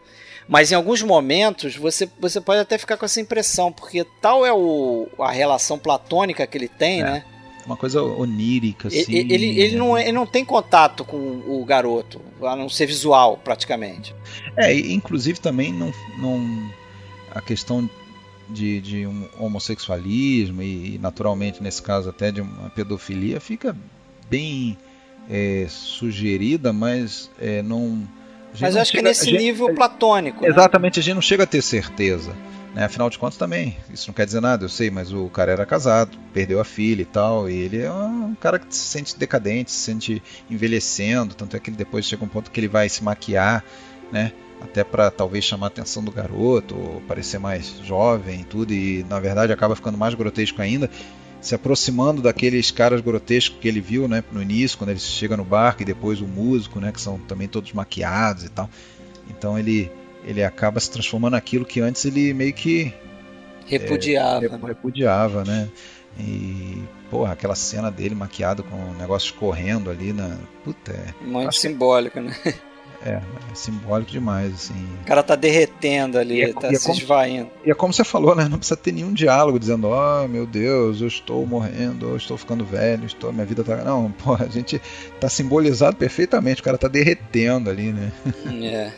Mas 0.48 0.72
em 0.72 0.76
alguns 0.76 1.02
momentos 1.02 1.76
você, 1.76 2.08
você 2.18 2.40
pode 2.40 2.60
até 2.60 2.78
ficar 2.78 2.96
com 2.96 3.04
essa 3.04 3.20
impressão, 3.20 3.70
porque 3.70 4.06
tal 4.22 4.46
é 4.46 4.52
o, 4.54 5.08
a 5.18 5.30
relação 5.30 5.78
platônica 5.78 6.46
que 6.46 6.56
ele 6.56 6.68
tem, 6.68 7.02
É, 7.02 7.04
né? 7.04 7.24
Uma 7.64 7.76
coisa 7.76 8.02
onírica, 8.02 8.88
assim. 8.88 9.04
Ele, 9.08 9.60
ele, 9.60 9.76
não, 9.76 9.96
é- 9.96 10.02
ele 10.02 10.12
não 10.12 10.26
tem 10.26 10.44
contato 10.44 11.04
com 11.04 11.16
o 11.46 11.64
garoto, 11.64 12.20
a 12.42 12.56
não 12.56 12.68
ser 12.68 12.86
visual, 12.86 13.36
praticamente. 13.42 14.14
É, 14.56 14.74
inclusive 14.76 15.38
também 15.40 15.72
não, 15.72 15.92
não 16.18 16.70
a 17.34 17.40
questão 17.40 17.88
de, 18.50 18.80
de 18.80 19.06
um 19.06 19.26
homossexualismo 19.38 20.60
e, 20.62 20.98
naturalmente 21.00 21.62
nesse 21.62 21.80
caso 21.82 22.10
até 22.10 22.30
de 22.32 22.40
uma 22.40 22.68
pedofilia 22.70 23.40
fica 23.40 23.76
bem 24.28 24.76
é, 25.30 25.66
sugerida, 25.68 26.72
mas 26.72 27.30
é, 27.40 27.62
não. 27.62 28.02
Mas 28.60 28.76
acho 28.76 28.90
que 28.90 28.98
chega- 28.98 29.08
nesse 29.08 29.22
a 29.28 29.32
gente- 29.32 29.40
nível 29.40 29.74
platônico. 29.74 30.42
né? 30.42 30.48
Exatamente, 30.48 30.98
a 31.00 31.02
gente 31.02 31.14
não 31.14 31.22
chega 31.22 31.44
a 31.44 31.46
ter 31.46 31.62
certeza. 31.62 32.34
Né? 32.74 32.84
Afinal 32.84 33.10
de 33.10 33.18
contas, 33.18 33.36
também, 33.36 33.76
isso 33.92 34.08
não 34.08 34.14
quer 34.14 34.24
dizer 34.24 34.40
nada, 34.40 34.64
eu 34.64 34.68
sei, 34.68 34.90
mas 34.90 35.12
o 35.12 35.28
cara 35.28 35.52
era 35.52 35.66
casado, 35.66 36.16
perdeu 36.32 36.60
a 36.60 36.64
filha 36.64 37.02
e 37.02 37.06
tal, 37.06 37.48
e 37.48 37.54
ele 37.54 37.82
é 37.82 37.92
um 37.92 38.34
cara 38.34 38.58
que 38.58 38.74
se 38.74 38.84
sente 38.84 39.18
decadente, 39.18 39.70
se 39.70 39.78
sente 39.78 40.22
envelhecendo, 40.50 41.34
tanto 41.34 41.56
é 41.56 41.60
que 41.60 41.70
depois 41.70 42.06
chega 42.06 42.24
um 42.24 42.28
ponto 42.28 42.50
que 42.50 42.58
ele 42.58 42.68
vai 42.68 42.88
se 42.88 43.04
maquiar, 43.04 43.64
né? 44.10 44.32
Até 44.60 44.84
para 44.84 45.10
talvez 45.10 45.44
chamar 45.44 45.66
a 45.66 45.68
atenção 45.68 46.04
do 46.04 46.12
garoto, 46.12 46.76
ou 46.76 47.02
parecer 47.02 47.38
mais 47.38 47.80
jovem 47.84 48.40
e 48.40 48.44
tudo, 48.44 48.72
e 48.72 49.04
na 49.08 49.18
verdade 49.18 49.52
acaba 49.52 49.74
ficando 49.76 49.98
mais 49.98 50.14
grotesco 50.14 50.62
ainda, 50.62 50.88
se 51.40 51.54
aproximando 51.54 52.22
daqueles 52.22 52.70
caras 52.70 53.00
grotescos 53.00 53.58
que 53.60 53.66
ele 53.66 53.80
viu, 53.80 54.06
né, 54.06 54.22
no 54.30 54.40
início, 54.40 54.78
quando 54.78 54.90
ele 54.90 55.00
chega 55.00 55.36
no 55.36 55.44
barco, 55.44 55.82
e 55.82 55.84
depois 55.84 56.20
o 56.20 56.26
músico, 56.26 56.78
né, 56.80 56.92
que 56.92 57.00
são 57.00 57.18
também 57.18 57.48
todos 57.48 57.72
maquiados 57.72 58.44
e 58.44 58.48
tal. 58.48 58.70
Então 59.28 59.58
ele 59.58 59.90
ele 60.24 60.42
acaba 60.44 60.78
se 60.80 60.90
transformando 60.90 61.32
naquilo 61.32 61.64
que 61.64 61.80
antes 61.80 62.04
ele 62.04 62.32
meio 62.34 62.52
que 62.52 62.92
Repudiava. 63.66 64.40
rep- 64.40 64.64
repudiava, 64.64 65.44
né? 65.44 65.68
E, 66.18 66.82
porra, 67.10 67.32
aquela 67.32 67.54
cena 67.54 67.90
dele 67.90 68.14
maquiado 68.14 68.62
com 68.62 68.76
o 68.76 68.94
negócio 68.94 69.32
correndo 69.34 69.90
ali 69.90 70.12
na. 70.12 70.36
Puta, 70.64 70.92
é, 70.92 71.14
Muito 71.24 71.50
que- 71.50 71.58
simbólico, 71.58 72.20
né? 72.20 72.36
é, 73.02 73.12
é 73.12 73.22
simbólico 73.54 74.10
demais, 74.10 74.52
assim. 74.52 74.74
O 75.02 75.06
cara 75.06 75.22
tá 75.22 75.34
derretendo 75.34 76.18
ali, 76.18 76.36
E 76.40 76.42
é- 76.42 76.52
tá 76.52 76.70
e 76.70 76.74
é 76.74 76.78
se 76.78 76.86
como- 76.86 76.98
esvaindo. 76.98 77.50
E 77.64 77.70
é 77.70 77.74
como 77.74 77.94
você 77.94 78.04
falou, 78.04 78.34
né? 78.36 78.46
Não 78.46 78.58
precisa 78.58 78.76
ter 78.76 78.92
nenhum 78.92 79.14
diálogo 79.14 79.58
dizendo, 79.58 79.88
oh 79.88 80.28
meu 80.28 80.44
Deus, 80.46 81.00
eu 81.00 81.06
estou 81.08 81.46
morrendo, 81.46 82.10
eu 82.10 82.16
estou 82.16 82.36
ficando 82.36 82.62
velho, 82.64 83.06
estou, 83.06 83.32
minha 83.32 83.46
vida 83.46 83.64
tá. 83.64 83.76
Não, 83.76 84.10
porra, 84.22 84.44
a 84.44 84.48
gente 84.50 84.82
tá 85.18 85.30
simbolizado 85.30 85.96
perfeitamente, 85.96 86.60
o 86.60 86.64
cara 86.64 86.76
tá 86.76 86.88
derretendo 86.88 87.70
ali, 87.70 87.90
né? 87.90 88.12
É. 88.62 88.92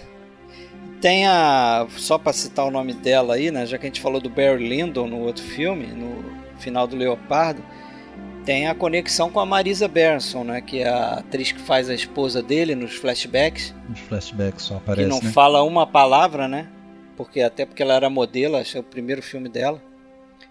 Tem 1.04 1.26
a. 1.26 1.86
Só 1.98 2.16
pra 2.16 2.32
citar 2.32 2.64
o 2.64 2.70
nome 2.70 2.94
dela 2.94 3.34
aí, 3.34 3.50
né? 3.50 3.66
Já 3.66 3.76
que 3.76 3.84
a 3.84 3.88
gente 3.90 4.00
falou 4.00 4.22
do 4.22 4.30
Barry 4.30 4.66
Lyndon 4.66 5.06
no 5.06 5.18
outro 5.18 5.44
filme, 5.44 5.88
no 5.88 6.24
final 6.58 6.86
do 6.86 6.96
Leopardo, 6.96 7.62
tem 8.42 8.68
a 8.68 8.74
conexão 8.74 9.30
com 9.30 9.38
a 9.38 9.44
Marisa 9.44 9.86
Berenson, 9.86 10.44
né? 10.44 10.62
Que 10.62 10.78
é 10.78 10.88
a 10.88 11.18
atriz 11.18 11.52
que 11.52 11.60
faz 11.60 11.90
a 11.90 11.94
esposa 11.94 12.42
dele 12.42 12.74
nos 12.74 12.94
flashbacks. 12.94 13.74
Os 13.92 14.00
flashbacks 14.00 14.64
só 14.64 14.76
que 14.76 14.80
aparecem, 14.80 15.10
não 15.10 15.20
né? 15.20 15.30
fala 15.30 15.62
uma 15.62 15.86
palavra, 15.86 16.48
né? 16.48 16.68
Porque 17.18 17.42
até 17.42 17.66
porque 17.66 17.82
ela 17.82 17.92
era 17.92 18.08
modelo, 18.08 18.56
acho 18.56 18.72
que 18.72 18.78
é 18.78 18.80
o 18.80 18.84
primeiro 18.84 19.20
filme 19.20 19.50
dela. 19.50 19.82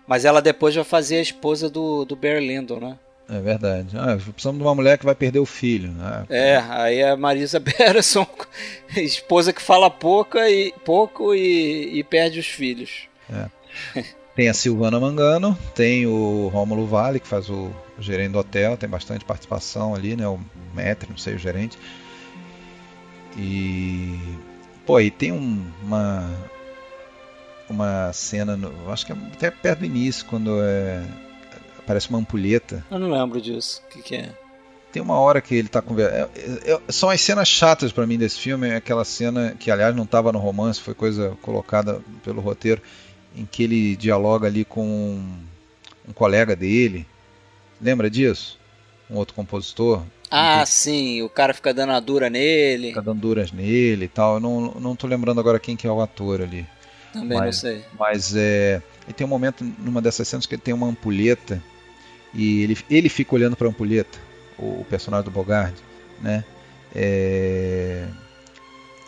Mas 0.06 0.24
ela 0.24 0.40
depois 0.40 0.76
vai 0.76 0.84
fazer 0.84 1.16
a 1.16 1.22
esposa 1.22 1.68
do, 1.68 2.06
do 2.06 2.16
Barry 2.16 2.48
Lyndon, 2.48 2.80
né? 2.80 3.00
É 3.30 3.40
verdade. 3.40 3.98
Ah, 3.98 4.18
precisamos 4.18 4.60
de 4.60 4.64
uma 4.66 4.76
mulher 4.76 4.98
que 4.98 5.06
vai 5.06 5.16
perder 5.16 5.40
o 5.40 5.46
filho. 5.46 5.90
né? 5.92 6.26
É, 6.30 6.58
aí 6.70 7.02
a 7.04 7.16
Marisa 7.16 7.60
Berenson, 7.62 8.28
esposa 8.98 9.54
que 9.54 9.62
fala 9.62 9.90
pouco 9.90 10.38
e, 10.38 10.74
pouco 10.86 11.34
e, 11.34 11.98
e 12.00 12.04
perde 12.04 12.40
os 12.40 12.48
filhos. 12.48 13.08
Tem 14.36 14.50
a 14.50 14.54
Silvana 14.54 15.00
Mangano, 15.00 15.58
tem 15.76 16.06
o 16.06 16.48
Rômulo 16.52 16.86
Vale, 16.88 17.20
que 17.20 17.28
faz 17.28 17.50
o, 17.50 17.72
gerente 18.00 18.32
do 18.34 18.40
hotel, 18.40 18.76
tem 18.76 18.90
bastante 18.90 19.24
participação 19.24 19.94
ali, 19.96 20.16
né? 20.16 20.28
O 20.28 20.40
Metre, 20.74 21.10
não 21.10 21.18
sei, 21.18 21.36
o 21.36 21.40
gerente. 21.40 21.78
E. 23.38 24.18
Pô, 24.86 24.98
aí 24.98 25.10
tem 25.10 25.32
um- 25.32 25.66
uma. 25.82 26.30
Uma 27.70 28.12
cena, 28.14 28.58
no- 28.58 28.92
acho 28.92 29.06
que 29.06 29.12
é 29.14 29.16
até 29.34 29.50
perto 29.50 29.80
do 29.80 29.86
início, 29.86 30.26
quando 30.26 30.62
é, 30.62 31.02
aparece 31.84 32.10
uma 32.10 32.20
ampulheta. 32.20 32.86
Eu 32.90 33.00
não 33.00 33.12
lembro 33.12 33.42
disso. 33.42 33.82
O 33.86 33.90
que, 33.90 34.02
que 34.02 34.16
é? 34.16 34.30
Tem 34.92 35.02
uma 35.02 35.20
hora 35.20 35.42
que 35.42 35.56
ele 35.56 35.68
tá 35.68 35.82
conversando. 35.82 36.30
são 36.90 37.10
as 37.10 37.20
cenas 37.20 37.48
chatas 37.48 37.92
pra 37.92 38.06
mim 38.06 38.18
desse 38.18 38.40
filme. 38.40 38.70
É 38.70 38.76
aquela 38.76 39.04
cena 39.04 39.56
que, 39.58 39.72
aliás, 39.72 39.96
não 39.96 40.04
estava 40.04 40.32
no 40.32 40.40
romance, 40.40 40.80
foi 40.80 40.94
coisa 40.94 41.38
colocada 41.42 42.02
pelo 42.24 42.42
roteiro, 42.42 42.82
em 43.36 43.46
que 43.46 43.64
ele 43.64 43.96
dialoga 43.96 44.48
ali 44.48 44.64
com 44.64 44.86
um, 44.86 45.38
um 46.08 46.14
colega 46.14 46.56
dele. 46.56 47.08
Lembra 47.82 48.10
disso? 48.10 48.60
um 49.10 49.18
outro 49.18 49.36
compositor. 49.36 50.04
Ah, 50.30 50.66
sim, 50.66 51.22
o 51.22 51.30
cara 51.30 51.54
fica 51.54 51.74
dando 51.74 51.92
a 51.92 52.00
dura 52.00 52.30
nele. 52.30 52.88
Fica 52.88 53.02
dando 53.02 53.20
duras 53.20 53.52
nele 53.52 54.06
e 54.06 54.08
tal. 54.08 54.36
Eu 54.36 54.40
não, 54.40 54.62
não 54.80 54.96
tô 54.96 55.06
lembrando 55.06 55.40
agora 55.40 55.60
quem 55.60 55.76
que 55.76 55.86
é 55.86 55.92
o 55.92 56.02
ator 56.02 56.42
ali. 56.42 56.66
Também 57.14 57.38
mas, 57.38 57.46
não 57.46 57.54
sei. 57.54 57.86
Mas 57.98 58.36
é. 58.36 58.82
E 59.08 59.14
tem 59.14 59.26
um 59.26 59.30
momento 59.30 59.64
numa 59.78 60.02
dessas 60.02 60.28
cenas 60.28 60.46
que 60.48 60.56
ele 60.56 60.62
tem 60.62 60.74
uma 60.74 60.88
ampulheta 60.88 61.62
e 62.34 62.64
ele, 62.64 62.78
ele 62.90 63.10
fica 63.10 63.36
olhando 63.36 63.56
para 63.56 63.68
a 63.68 63.70
ampulheta, 63.70 64.18
o, 64.58 64.82
o, 64.82 64.86
personagem 64.90 65.26
do 65.26 65.32
Bogard, 65.32 65.76
né? 66.22 66.44
É, 66.96 68.06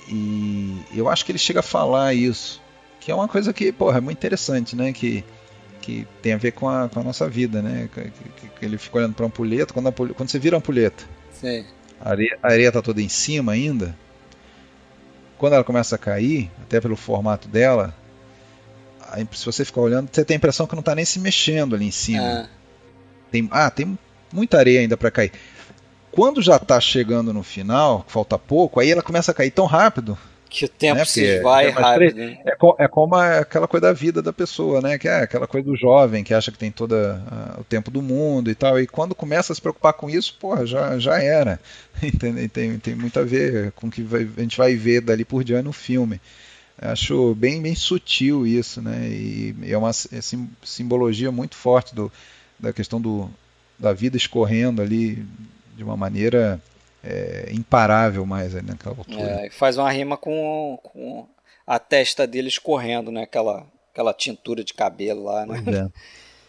e 0.07 0.81
eu 0.95 1.09
acho 1.09 1.25
que 1.25 1.31
ele 1.31 1.39
chega 1.39 1.59
a 1.59 1.63
falar 1.63 2.13
isso, 2.13 2.61
que 2.99 3.11
é 3.11 3.15
uma 3.15 3.27
coisa 3.27 3.51
que, 3.51 3.71
porra, 3.71 3.97
é 3.97 4.01
muito 4.01 4.17
interessante, 4.17 4.75
né? 4.75 4.93
Que, 4.93 5.23
que 5.81 6.07
tem 6.21 6.33
a 6.33 6.37
ver 6.37 6.51
com 6.51 6.69
a, 6.69 6.89
com 6.89 6.99
a 6.99 7.03
nossa 7.03 7.27
vida, 7.27 7.61
né? 7.61 7.89
Que, 7.93 8.01
que, 8.01 8.47
que 8.59 8.65
ele 8.65 8.77
fica 8.77 8.97
olhando 8.97 9.13
para 9.15 9.25
a 9.25 9.27
ampulheta, 9.27 9.73
quando, 9.73 9.87
a 9.87 9.89
ampulheta, 9.89 10.15
quando 10.15 10.29
você 10.29 10.39
vira 10.39 10.55
a 10.55 10.59
ampulheta, 10.59 11.03
Sim. 11.33 11.65
A, 11.99 12.09
areia, 12.09 12.37
a 12.41 12.51
areia 12.51 12.71
tá 12.71 12.81
toda 12.81 13.01
em 13.01 13.09
cima 13.09 13.51
ainda. 13.51 13.95
Quando 15.37 15.53
ela 15.53 15.63
começa 15.63 15.95
a 15.95 15.99
cair, 15.99 16.49
até 16.61 16.79
pelo 16.79 16.95
formato 16.95 17.47
dela, 17.47 17.93
se 19.31 19.45
você 19.45 19.65
ficar 19.65 19.81
olhando, 19.81 20.09
você 20.11 20.23
tem 20.23 20.35
a 20.35 20.37
impressão 20.37 20.65
que 20.65 20.73
não 20.73 20.79
está 20.79 20.95
nem 20.95 21.05
se 21.05 21.19
mexendo 21.19 21.75
ali 21.75 21.85
em 21.85 21.91
cima. 21.91 22.47
Ah. 22.47 22.49
Tem, 23.35 23.49
ah, 23.51 23.69
tem 23.69 23.99
muita 24.31 24.57
areia 24.57 24.79
ainda 24.79 24.95
para 24.95 25.11
cair. 25.11 25.33
Quando 26.09 26.41
já 26.41 26.55
está 26.55 26.79
chegando 26.79 27.33
no 27.33 27.43
final, 27.43 28.05
falta 28.07 28.39
pouco, 28.39 28.79
aí 28.79 28.89
ela 28.89 29.01
começa 29.01 29.31
a 29.31 29.33
cair 29.33 29.51
tão 29.51 29.65
rápido. 29.65 30.17
Que 30.49 30.63
o 30.63 30.69
tempo 30.69 30.99
né? 30.99 31.03
se 31.03 31.41
vai 31.41 31.67
é, 31.67 31.69
rápido. 31.69 32.15
Né? 32.15 32.37
É, 32.45 32.55
é, 32.85 32.87
como 32.87 33.15
aquela 33.15 33.67
coisa 33.67 33.87
da 33.87 33.93
vida 33.93 34.21
da 34.21 34.31
pessoa, 34.31 34.79
né? 34.79 34.97
Que 34.97 35.09
é 35.09 35.23
aquela 35.23 35.45
coisa 35.45 35.67
do 35.67 35.75
jovem 35.75 36.23
que 36.23 36.33
acha 36.33 36.49
que 36.49 36.57
tem 36.57 36.71
todo 36.71 36.93
uh, 36.93 37.59
o 37.59 37.63
tempo 37.65 37.91
do 37.91 38.01
mundo 38.01 38.49
e 38.49 38.55
tal. 38.55 38.79
E 38.79 38.87
quando 38.87 39.13
começa 39.13 39.51
a 39.51 39.55
se 39.55 39.61
preocupar 39.61 39.91
com 39.91 40.09
isso, 40.09 40.37
porra, 40.39 40.65
já, 40.65 40.97
já 40.97 41.21
era. 41.21 41.59
Tem, 42.17 42.47
tem, 42.47 42.79
tem 42.79 42.95
muito 42.95 43.19
a 43.19 43.23
ver 43.23 43.73
com 43.73 43.87
o 43.87 43.91
que 43.91 44.01
vai, 44.01 44.27
a 44.37 44.41
gente 44.41 44.57
vai 44.57 44.75
ver 44.75 45.01
dali 45.01 45.25
por 45.25 45.43
diante 45.43 45.65
no 45.65 45.73
filme. 45.73 46.21
Acho 46.81 47.35
bem, 47.35 47.61
bem 47.61 47.75
sutil 47.75 48.47
isso, 48.47 48.81
né? 48.81 49.07
E 49.09 49.55
é 49.67 49.77
uma 49.77 49.89
é 49.89 50.19
simbologia 50.63 51.31
muito 51.31 51.55
forte 51.55 51.95
do, 51.95 52.11
da 52.59 52.73
questão 52.73 52.99
do, 52.99 53.29
da 53.77 53.93
vida 53.93 54.17
escorrendo 54.17 54.81
ali 54.81 55.25
de 55.75 55.83
uma 55.83 55.97
maneira 55.97 56.61
é, 57.03 57.49
imparável 57.51 58.25
mais 58.25 58.53
naquela 58.53 58.97
altura. 58.97 59.45
É, 59.45 59.49
faz 59.49 59.77
uma 59.77 59.91
rima 59.91 60.17
com, 60.17 60.79
com 60.81 61.27
a 61.67 61.77
testa 61.79 62.25
dele 62.25 62.47
escorrendo, 62.47 63.11
né? 63.11 63.23
Aquela, 63.23 63.65
aquela 63.93 64.13
tintura 64.13 64.63
de 64.63 64.73
cabelo 64.73 65.23
lá, 65.23 65.45
né? 65.45 65.63
É. 65.67 65.89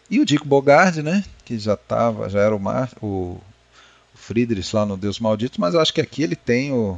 E 0.09 0.19
o 0.19 0.25
Dico 0.25 0.47
Bogarde, 0.47 1.03
né? 1.03 1.23
Que 1.43 1.59
já 1.59 1.75
tava, 1.75 2.29
já 2.29 2.39
era 2.39 2.55
o, 2.55 2.59
Mar, 2.59 2.89
o, 3.01 3.37
o 4.13 4.17
Friedrich 4.17 4.73
lá 4.73 4.85
no 4.85 4.95
Deus 4.95 5.19
Maldito, 5.19 5.59
mas 5.59 5.73
eu 5.73 5.81
acho 5.81 5.93
que 5.93 6.01
aqui 6.01 6.23
ele 6.23 6.35
tem 6.35 6.71
o, 6.71 6.97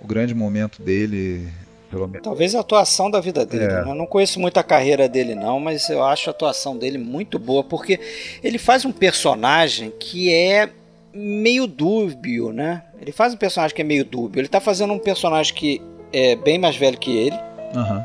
o 0.00 0.06
grande 0.06 0.34
momento 0.34 0.82
dele 0.82 1.50
pelo 1.90 2.06
menos. 2.06 2.22
Talvez 2.22 2.54
a 2.54 2.60
atuação 2.60 3.10
da 3.10 3.20
vida 3.20 3.44
dele. 3.44 3.64
É. 3.64 3.68
Né? 3.68 3.90
Eu 3.90 3.94
não 3.94 4.06
conheço 4.06 4.38
muito 4.38 4.58
a 4.58 4.62
carreira 4.62 5.08
dele, 5.08 5.34
não, 5.34 5.58
mas 5.58 5.88
eu 5.90 6.02
acho 6.04 6.30
a 6.30 6.32
atuação 6.32 6.76
dele 6.76 6.96
muito 6.96 7.38
boa, 7.38 7.64
porque 7.64 7.98
ele 8.42 8.58
faz 8.58 8.84
um 8.84 8.92
personagem 8.92 9.92
que 9.98 10.32
é 10.32 10.70
meio 11.12 11.66
dúbio, 11.66 12.52
né? 12.52 12.84
Ele 13.00 13.10
faz 13.10 13.34
um 13.34 13.36
personagem 13.36 13.74
que 13.74 13.82
é 13.82 13.84
meio 13.84 14.04
dúbio. 14.04 14.40
Ele 14.40 14.48
tá 14.48 14.60
fazendo 14.60 14.92
um 14.92 14.98
personagem 14.98 15.52
que 15.52 15.82
é 16.12 16.36
bem 16.36 16.58
mais 16.58 16.76
velho 16.76 16.96
que 16.96 17.16
ele. 17.16 17.36
Uhum. 17.74 18.04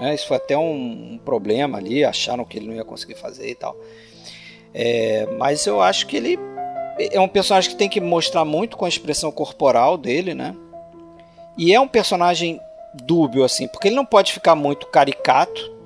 É, 0.00 0.14
isso 0.14 0.28
foi 0.28 0.36
até 0.36 0.56
um, 0.56 1.14
um, 1.14 1.18
problema 1.24 1.78
ali, 1.78 2.04
acharam 2.04 2.44
que 2.44 2.58
ele 2.58 2.68
não 2.68 2.74
ia 2.74 2.84
conseguir 2.84 3.16
fazer 3.16 3.50
e 3.50 3.54
tal. 3.54 3.76
É, 4.72 5.26
mas 5.36 5.66
eu 5.66 5.80
acho 5.80 6.06
que 6.06 6.16
ele 6.16 6.38
é 6.98 7.18
um 7.18 7.28
personagem 7.28 7.70
que 7.70 7.76
tem 7.76 7.88
que 7.88 8.00
mostrar 8.00 8.44
muito 8.44 8.76
com 8.76 8.84
a 8.84 8.88
expressão 8.88 9.32
corporal 9.32 9.96
dele, 9.96 10.34
né? 10.34 10.54
E 11.56 11.74
é 11.74 11.80
um 11.80 11.88
personagem 11.88 12.60
dúbio, 13.02 13.44
assim, 13.44 13.68
porque 13.68 13.88
ele 13.88 13.96
não 13.96 14.06
pode 14.06 14.32
ficar 14.32 14.54
muito 14.54 14.86
caricato, 14.86 15.76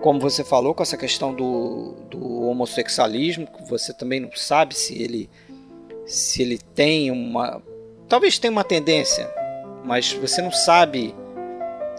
como 0.00 0.20
você 0.20 0.42
falou, 0.42 0.74
com 0.74 0.82
essa 0.82 0.96
questão 0.96 1.34
do, 1.34 1.94
do 2.10 2.48
homossexualismo, 2.48 3.46
que 3.46 3.68
você 3.68 3.94
também 3.94 4.20
não 4.20 4.32
sabe 4.32 4.74
se 4.74 5.00
ele 5.00 5.30
se 6.06 6.42
ele 6.42 6.58
tem 6.58 7.10
uma. 7.10 7.62
Talvez 8.08 8.38
tenha 8.38 8.50
uma 8.50 8.64
tendência, 8.64 9.32
mas 9.84 10.12
você 10.12 10.42
não 10.42 10.50
sabe 10.50 11.14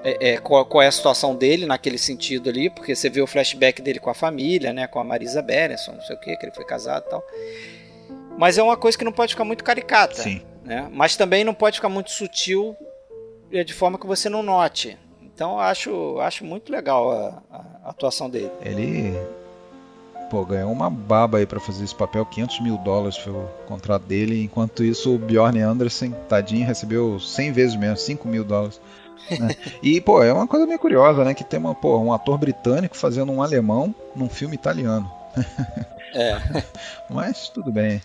é, 0.04 0.34
é, 0.34 0.38
qual, 0.38 0.66
qual, 0.66 0.82
é 0.82 0.88
a 0.88 0.92
situação 0.92 1.36
dele 1.36 1.66
naquele 1.66 1.98
sentido 1.98 2.50
ali, 2.50 2.70
porque 2.70 2.96
você 2.96 3.10
vê 3.10 3.22
o 3.22 3.28
flashback 3.28 3.82
dele 3.82 4.00
com 4.00 4.10
a 4.10 4.14
família, 4.14 4.74
né, 4.74 4.86
com 4.86 5.00
a 5.00 5.04
Marisa 5.04 5.42
Berenson, 5.42 5.94
não 5.94 6.02
sei 6.02 6.16
o 6.16 6.20
que, 6.20 6.36
que 6.36 6.46
ele 6.46 6.54
foi 6.54 6.66
casado 6.66 7.06
e 7.08 7.10
tal. 7.10 7.24
Mas 8.38 8.58
é 8.58 8.64
uma 8.64 8.78
coisa 8.78 8.98
que 8.98 9.06
não 9.06 9.12
pode 9.12 9.34
ficar 9.34 9.46
muito 9.46 9.64
caricata. 9.64 10.16
Sim. 10.16 10.42
Né? 10.64 10.88
Mas 10.92 11.16
também 11.16 11.44
não 11.44 11.54
pode 11.54 11.78
ficar 11.78 11.90
muito 11.90 12.12
sutil 12.12 12.76
de 13.62 13.74
forma 13.74 14.00
que 14.00 14.08
você 14.08 14.30
não 14.30 14.42
note. 14.42 14.98
Então 15.22 15.60
acho, 15.60 16.20
acho 16.20 16.46
muito 16.46 16.72
legal 16.72 17.12
a, 17.12 17.44
a 17.84 17.90
atuação 17.90 18.30
dele. 18.30 18.52
Ele 18.62 19.14
pô, 20.34 20.44
ganhou 20.44 20.72
uma 20.72 20.90
baba 20.90 21.38
aí 21.38 21.46
para 21.46 21.60
fazer 21.60 21.84
esse 21.84 21.94
papel, 21.94 22.26
500 22.26 22.62
mil 22.62 22.78
dólares 22.78 23.16
foi 23.18 23.32
o 23.32 23.48
contrato 23.68 24.04
dele, 24.04 24.44
enquanto 24.44 24.84
isso 24.84 25.14
o 25.14 25.20
Bjorn 25.20 25.62
Anderson, 25.62 26.12
tadinho, 26.28 26.66
recebeu 26.66 27.20
100 27.20 27.52
vezes 27.52 27.76
menos, 27.76 28.02
5 28.02 28.28
mil 28.28 28.44
dólares. 28.44 28.82
Né? 29.30 29.56
E, 29.84 30.02
pô, 30.02 30.24
é 30.24 30.34
uma 30.34 30.48
coisa 30.48 30.66
meio 30.66 30.80
curiosa, 30.80 31.24
né? 31.24 31.36
Que 31.36 31.44
tem 31.44 31.60
uma, 31.60 31.76
pô, 31.76 31.98
um 32.00 32.12
ator 32.12 32.38
britânico 32.40 32.98
fazendo 32.98 33.32
um 33.32 33.44
alemão 33.44 33.94
num 34.16 34.28
filme 34.28 34.56
italiano. 34.56 35.10
É. 36.16 36.64
Mas 37.10 37.50
tudo 37.50 37.72
bem. 37.72 38.02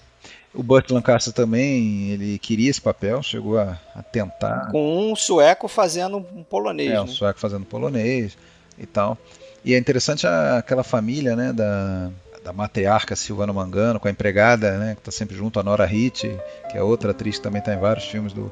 O 0.58 0.62
Burt 0.64 0.90
Lancaster 0.90 1.32
também, 1.32 2.10
ele 2.10 2.36
queria 2.36 2.68
esse 2.68 2.80
papel, 2.80 3.22
chegou 3.22 3.60
a, 3.60 3.78
a 3.94 4.02
tentar. 4.02 4.72
Com 4.72 5.12
um 5.12 5.14
sueco 5.14 5.68
fazendo 5.68 6.16
um 6.16 6.42
polonês. 6.42 6.90
É, 6.90 7.00
um 7.00 7.04
né? 7.04 7.12
sueco 7.12 7.38
fazendo 7.38 7.64
polonês 7.64 8.36
e 8.76 8.84
tal. 8.84 9.16
E 9.64 9.72
é 9.72 9.78
interessante 9.78 10.26
a, 10.26 10.58
aquela 10.58 10.82
família, 10.82 11.36
né, 11.36 11.52
da, 11.52 12.10
da 12.42 12.52
matriarca 12.52 13.14
Silvana 13.14 13.52
Mangano, 13.52 14.00
com 14.00 14.08
a 14.08 14.10
empregada, 14.10 14.76
né, 14.78 14.94
que 14.96 15.00
está 15.00 15.12
sempre 15.12 15.36
junto, 15.36 15.60
a 15.60 15.62
Nora 15.62 15.86
Hitt, 15.86 16.28
que 16.68 16.76
é 16.76 16.82
outra 16.82 17.12
atriz 17.12 17.36
que 17.36 17.42
também 17.44 17.60
está 17.60 17.72
em 17.72 17.78
vários 17.78 18.06
filmes 18.06 18.32
do, 18.32 18.50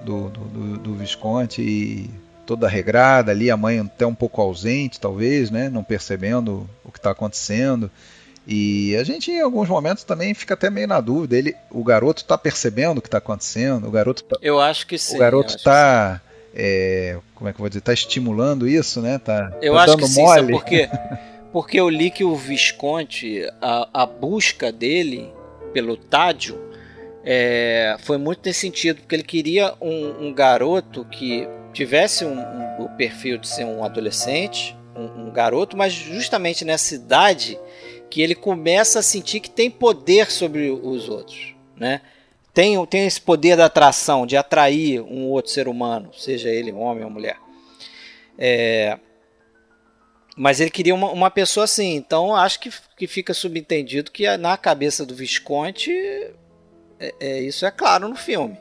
do, 0.00 0.30
do, 0.30 0.40
do, 0.44 0.78
do 0.78 0.94
Visconti, 0.94 1.60
e 1.60 2.10
toda 2.46 2.68
regrada 2.68 3.32
ali, 3.32 3.50
a 3.50 3.56
mãe 3.56 3.80
até 3.80 4.06
um 4.06 4.14
pouco 4.14 4.40
ausente, 4.40 5.00
talvez, 5.00 5.50
né, 5.50 5.68
não 5.68 5.82
percebendo 5.82 6.70
o 6.84 6.92
que 6.92 7.00
está 7.00 7.10
acontecendo. 7.10 7.90
E 8.46 8.96
a 8.96 9.04
gente, 9.04 9.30
em 9.30 9.40
alguns 9.40 9.68
momentos, 9.68 10.02
também 10.02 10.34
fica 10.34 10.54
até 10.54 10.68
meio 10.68 10.88
na 10.88 11.00
dúvida. 11.00 11.36
Ele, 11.36 11.54
o 11.70 11.84
garoto 11.84 12.22
está 12.22 12.36
percebendo 12.36 12.98
o 12.98 13.00
que 13.00 13.08
está 13.08 13.18
acontecendo? 13.18 13.86
O 13.86 13.90
garoto 13.90 14.24
tá, 14.24 14.36
Eu 14.42 14.60
acho 14.60 14.86
que 14.86 14.98
sim. 14.98 15.16
O 15.16 15.18
garoto 15.18 15.56
está. 15.56 16.20
É, 16.54 17.18
como 17.34 17.48
é 17.48 17.52
que 17.52 17.56
eu 17.56 17.62
vou 17.62 17.68
dizer? 17.68 17.78
Está 17.78 17.92
estimulando 17.92 18.68
isso, 18.68 19.00
né? 19.00 19.18
Tá, 19.18 19.56
eu 19.62 19.74
tá 19.74 19.84
acho 19.84 19.96
que 19.96 20.06
sim, 20.06 20.22
mole. 20.22 20.52
porque, 20.52 20.88
porque 21.52 21.80
eu 21.80 21.88
li 21.88 22.10
que 22.10 22.24
o 22.24 22.34
Visconti, 22.36 23.42
a, 23.60 23.88
a 24.02 24.06
busca 24.06 24.72
dele 24.72 25.32
pelo 25.72 25.96
Tádio 25.96 26.60
é, 27.24 27.96
foi 28.00 28.18
muito 28.18 28.40
nesse 28.44 28.60
sentido, 28.60 29.00
porque 29.00 29.14
ele 29.14 29.22
queria 29.22 29.74
um, 29.80 30.26
um 30.26 30.34
garoto 30.34 31.04
que 31.04 31.48
tivesse 31.72 32.24
um, 32.24 32.38
um, 32.38 32.84
o 32.84 32.88
perfil 32.96 33.38
de 33.38 33.48
ser 33.48 33.64
um 33.64 33.84
adolescente, 33.84 34.76
um, 34.94 35.26
um 35.26 35.30
garoto, 35.30 35.76
mas 35.76 35.92
justamente 35.92 36.64
nessa 36.64 36.94
idade 36.94 37.58
que 38.12 38.20
ele 38.20 38.34
começa 38.34 38.98
a 38.98 39.02
sentir 39.02 39.40
que 39.40 39.48
tem 39.48 39.70
poder 39.70 40.30
sobre 40.30 40.70
os 40.70 41.08
outros, 41.08 41.54
né? 41.74 42.02
Tem, 42.52 42.84
tem 42.84 43.06
esse 43.06 43.18
poder 43.18 43.56
da 43.56 43.64
atração, 43.64 44.26
de 44.26 44.36
atrair 44.36 45.00
um 45.00 45.30
outro 45.30 45.50
ser 45.50 45.66
humano, 45.66 46.12
seja 46.12 46.50
ele 46.50 46.70
homem 46.72 47.04
ou 47.04 47.10
mulher. 47.10 47.38
É, 48.38 48.98
mas 50.36 50.60
ele 50.60 50.68
queria 50.68 50.94
uma, 50.94 51.10
uma 51.10 51.30
pessoa 51.30 51.64
assim, 51.64 51.94
então 51.94 52.36
acho 52.36 52.60
que, 52.60 52.70
que 52.98 53.06
fica 53.06 53.32
subentendido 53.32 54.10
que 54.10 54.36
na 54.36 54.58
cabeça 54.58 55.06
do 55.06 55.14
Visconde 55.14 55.90
é, 57.00 57.14
é, 57.18 57.40
isso 57.40 57.64
é 57.64 57.70
claro 57.70 58.08
no 58.08 58.14
filme. 58.14 58.58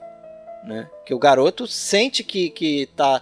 Né? 0.64 0.90
Que 1.06 1.14
o 1.14 1.20
garoto 1.20 1.68
sente 1.68 2.24
que, 2.24 2.52
que 2.52 2.86
tá, 2.96 3.22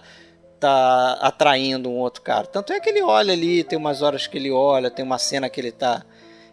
tá 0.60 1.14
atraindo 1.14 1.90
um 1.90 1.96
outro 1.98 2.22
cara. 2.22 2.46
Tanto 2.46 2.72
é 2.72 2.78
que 2.78 2.88
ele 2.88 3.02
olha 3.02 3.32
ali, 3.32 3.64
tem 3.64 3.76
umas 3.76 4.00
horas 4.00 4.28
que 4.28 4.38
ele 4.38 4.52
olha, 4.52 4.92
tem 4.92 5.04
uma 5.04 5.18
cena 5.18 5.50
que 5.50 5.60
ele 5.60 5.72
tá 5.72 6.06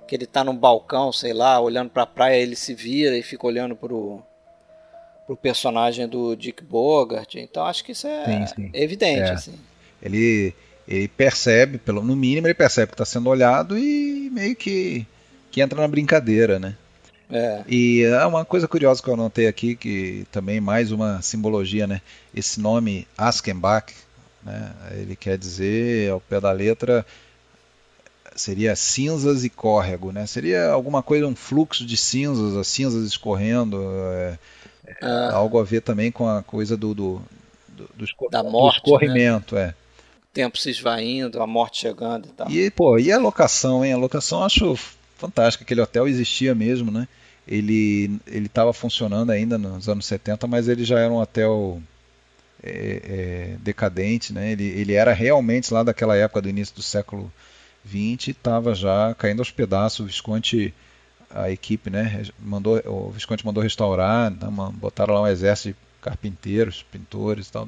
que 0.07 0.15
ele 0.15 0.25
tá 0.25 0.43
num 0.43 0.55
balcão, 0.55 1.11
sei 1.11 1.34
lá, 1.34 1.59
olhando 1.59 1.89
para 1.89 2.03
a 2.03 2.07
praia, 2.07 2.41
ele 2.41 2.55
se 2.55 2.73
vira 2.73 3.17
e 3.17 3.21
fica 3.21 3.45
olhando 3.45 3.75
pro 3.75 4.23
pro 5.25 5.35
personagem 5.35 6.07
do 6.07 6.35
Dick 6.35 6.63
Bogart. 6.63 7.35
Então 7.35 7.65
acho 7.65 7.84
que 7.84 7.91
isso 7.91 8.07
é 8.07 8.25
sim, 8.25 8.55
sim. 8.55 8.69
evidente, 8.73 9.29
é. 9.29 9.34
assim. 9.34 9.59
Ele 10.01 10.53
ele 10.88 11.07
percebe, 11.09 11.77
pelo 11.77 12.01
no 12.01 12.15
mínimo 12.15 12.47
ele 12.47 12.53
percebe 12.53 12.88
que 12.88 12.93
está 12.93 13.03
sendo 13.03 13.29
olhado 13.29 13.77
e 13.77 14.29
meio 14.31 14.55
que 14.55 15.05
que 15.51 15.61
entra 15.61 15.81
na 15.81 15.88
brincadeira, 15.88 16.57
né? 16.57 16.75
É. 17.29 17.61
E 17.67 18.03
é 18.03 18.25
uma 18.25 18.45
coisa 18.45 18.67
curiosa 18.69 19.03
que 19.03 19.09
eu 19.09 19.13
anotei 19.13 19.47
aqui, 19.47 19.75
que 19.75 20.25
também 20.31 20.61
mais 20.61 20.93
uma 20.93 21.21
simbologia, 21.21 21.85
né? 21.85 22.01
Esse 22.34 22.59
nome 22.61 23.05
Askenbach, 23.17 23.93
né? 24.43 24.71
Ele 24.91 25.15
quer 25.15 25.38
dizer, 25.38 26.09
ao 26.09 26.21
pé 26.21 26.39
da 26.39 26.51
letra, 26.53 27.05
seria 28.38 28.76
cinzas 28.76 29.43
e 29.43 29.49
córrego, 29.49 30.11
né? 30.11 30.26
Seria 30.26 30.69
alguma 30.69 31.03
coisa, 31.03 31.27
um 31.27 31.35
fluxo 31.35 31.85
de 31.85 31.97
cinzas, 31.97 32.55
as 32.55 32.68
cinzas 32.68 33.05
escorrendo, 33.05 33.84
é, 34.14 34.38
ah. 35.01 35.31
algo 35.34 35.59
a 35.59 35.64
ver 35.64 35.81
também 35.81 36.11
com 36.11 36.27
a 36.27 36.41
coisa 36.43 36.77
do, 36.77 36.93
do, 36.93 37.22
do, 37.68 37.89
do, 37.95 38.05
escor 38.05 38.30
da 38.30 38.43
morte, 38.43 38.81
do 38.81 38.85
escorrimento, 38.85 39.55
né? 39.55 39.61
é. 39.61 39.69
O 39.69 40.34
tempo 40.34 40.57
se 40.57 40.69
esvaindo, 40.69 41.41
a 41.41 41.47
morte 41.47 41.80
chegando 41.81 42.27
e 42.27 42.31
tal. 42.31 42.49
E, 42.49 42.69
pô, 42.69 42.99
e 42.99 43.11
a 43.11 43.18
locação, 43.18 43.84
hein? 43.84 43.93
A 43.93 43.97
locação 43.97 44.39
eu 44.39 44.45
acho 44.45 44.80
fantástica. 45.18 45.64
Aquele 45.64 45.81
hotel 45.81 46.07
existia 46.07 46.53
mesmo, 46.53 46.91
né? 46.91 47.07
Ele 47.47 48.19
estava 48.27 48.72
funcionando 48.73 49.31
ainda 49.31 49.57
nos 49.57 49.88
anos 49.88 50.05
70, 50.05 50.45
mas 50.47 50.68
ele 50.68 50.84
já 50.84 50.99
era 50.99 51.11
um 51.11 51.18
hotel 51.18 51.81
é, 52.61 53.01
é, 53.03 53.55
decadente, 53.61 54.34
né? 54.34 54.51
Ele, 54.51 54.65
ele 54.65 54.93
era 54.93 55.14
realmente 55.14 55.73
lá 55.73 55.81
daquela 55.81 56.15
época 56.15 56.41
do 56.41 56.49
início 56.49 56.76
do 56.76 56.84
século 56.84 57.31
XX, 57.88 58.30
estava 58.30 58.76
já 58.76 59.15
caindo 59.15 59.39
aos 59.39 59.51
pedaços. 59.51 59.99
O 59.99 60.05
Visconde, 60.05 60.73
a 61.30 61.49
equipe, 61.49 61.89
né? 61.89 62.23
Mandou, 62.39 62.81
o 62.85 63.11
Visconde 63.11 63.45
mandou 63.45 63.64
restaurar, 63.64 64.30
né? 64.31 64.38
botaram 64.73 65.14
lá 65.14 65.22
um 65.22 65.27
exército 65.27 65.69
de 65.69 65.76
carpinteiros, 66.01 66.84
pintores, 66.84 67.49
tal, 67.49 67.68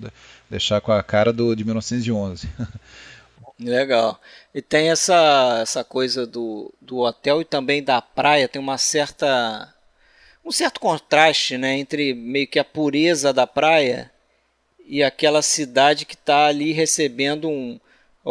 deixar 0.49 0.81
com 0.81 0.91
a 0.91 1.01
cara 1.03 1.33
do 1.33 1.55
de 1.55 1.63
1911. 1.63 2.49
Legal. 3.59 4.19
E 4.55 4.61
tem 4.61 4.89
essa, 4.89 5.59
essa 5.61 5.83
coisa 5.83 6.25
do, 6.25 6.73
do 6.79 6.99
hotel 6.99 7.41
e 7.41 7.45
também 7.45 7.83
da 7.83 8.01
praia, 8.01 8.47
tem 8.47 8.61
uma 8.61 8.77
certa 8.77 9.73
um 10.45 10.51
certo 10.51 10.79
contraste, 10.79 11.57
né, 11.57 11.77
entre 11.77 12.13
meio 12.13 12.47
que 12.47 12.57
a 12.57 12.63
pureza 12.63 13.33
da 13.33 13.45
praia 13.45 14.09
e 14.85 15.03
aquela 15.03 15.41
cidade 15.43 16.05
que 16.05 16.15
está 16.15 16.47
ali 16.47 16.71
recebendo 16.71 17.47
um, 17.47 17.79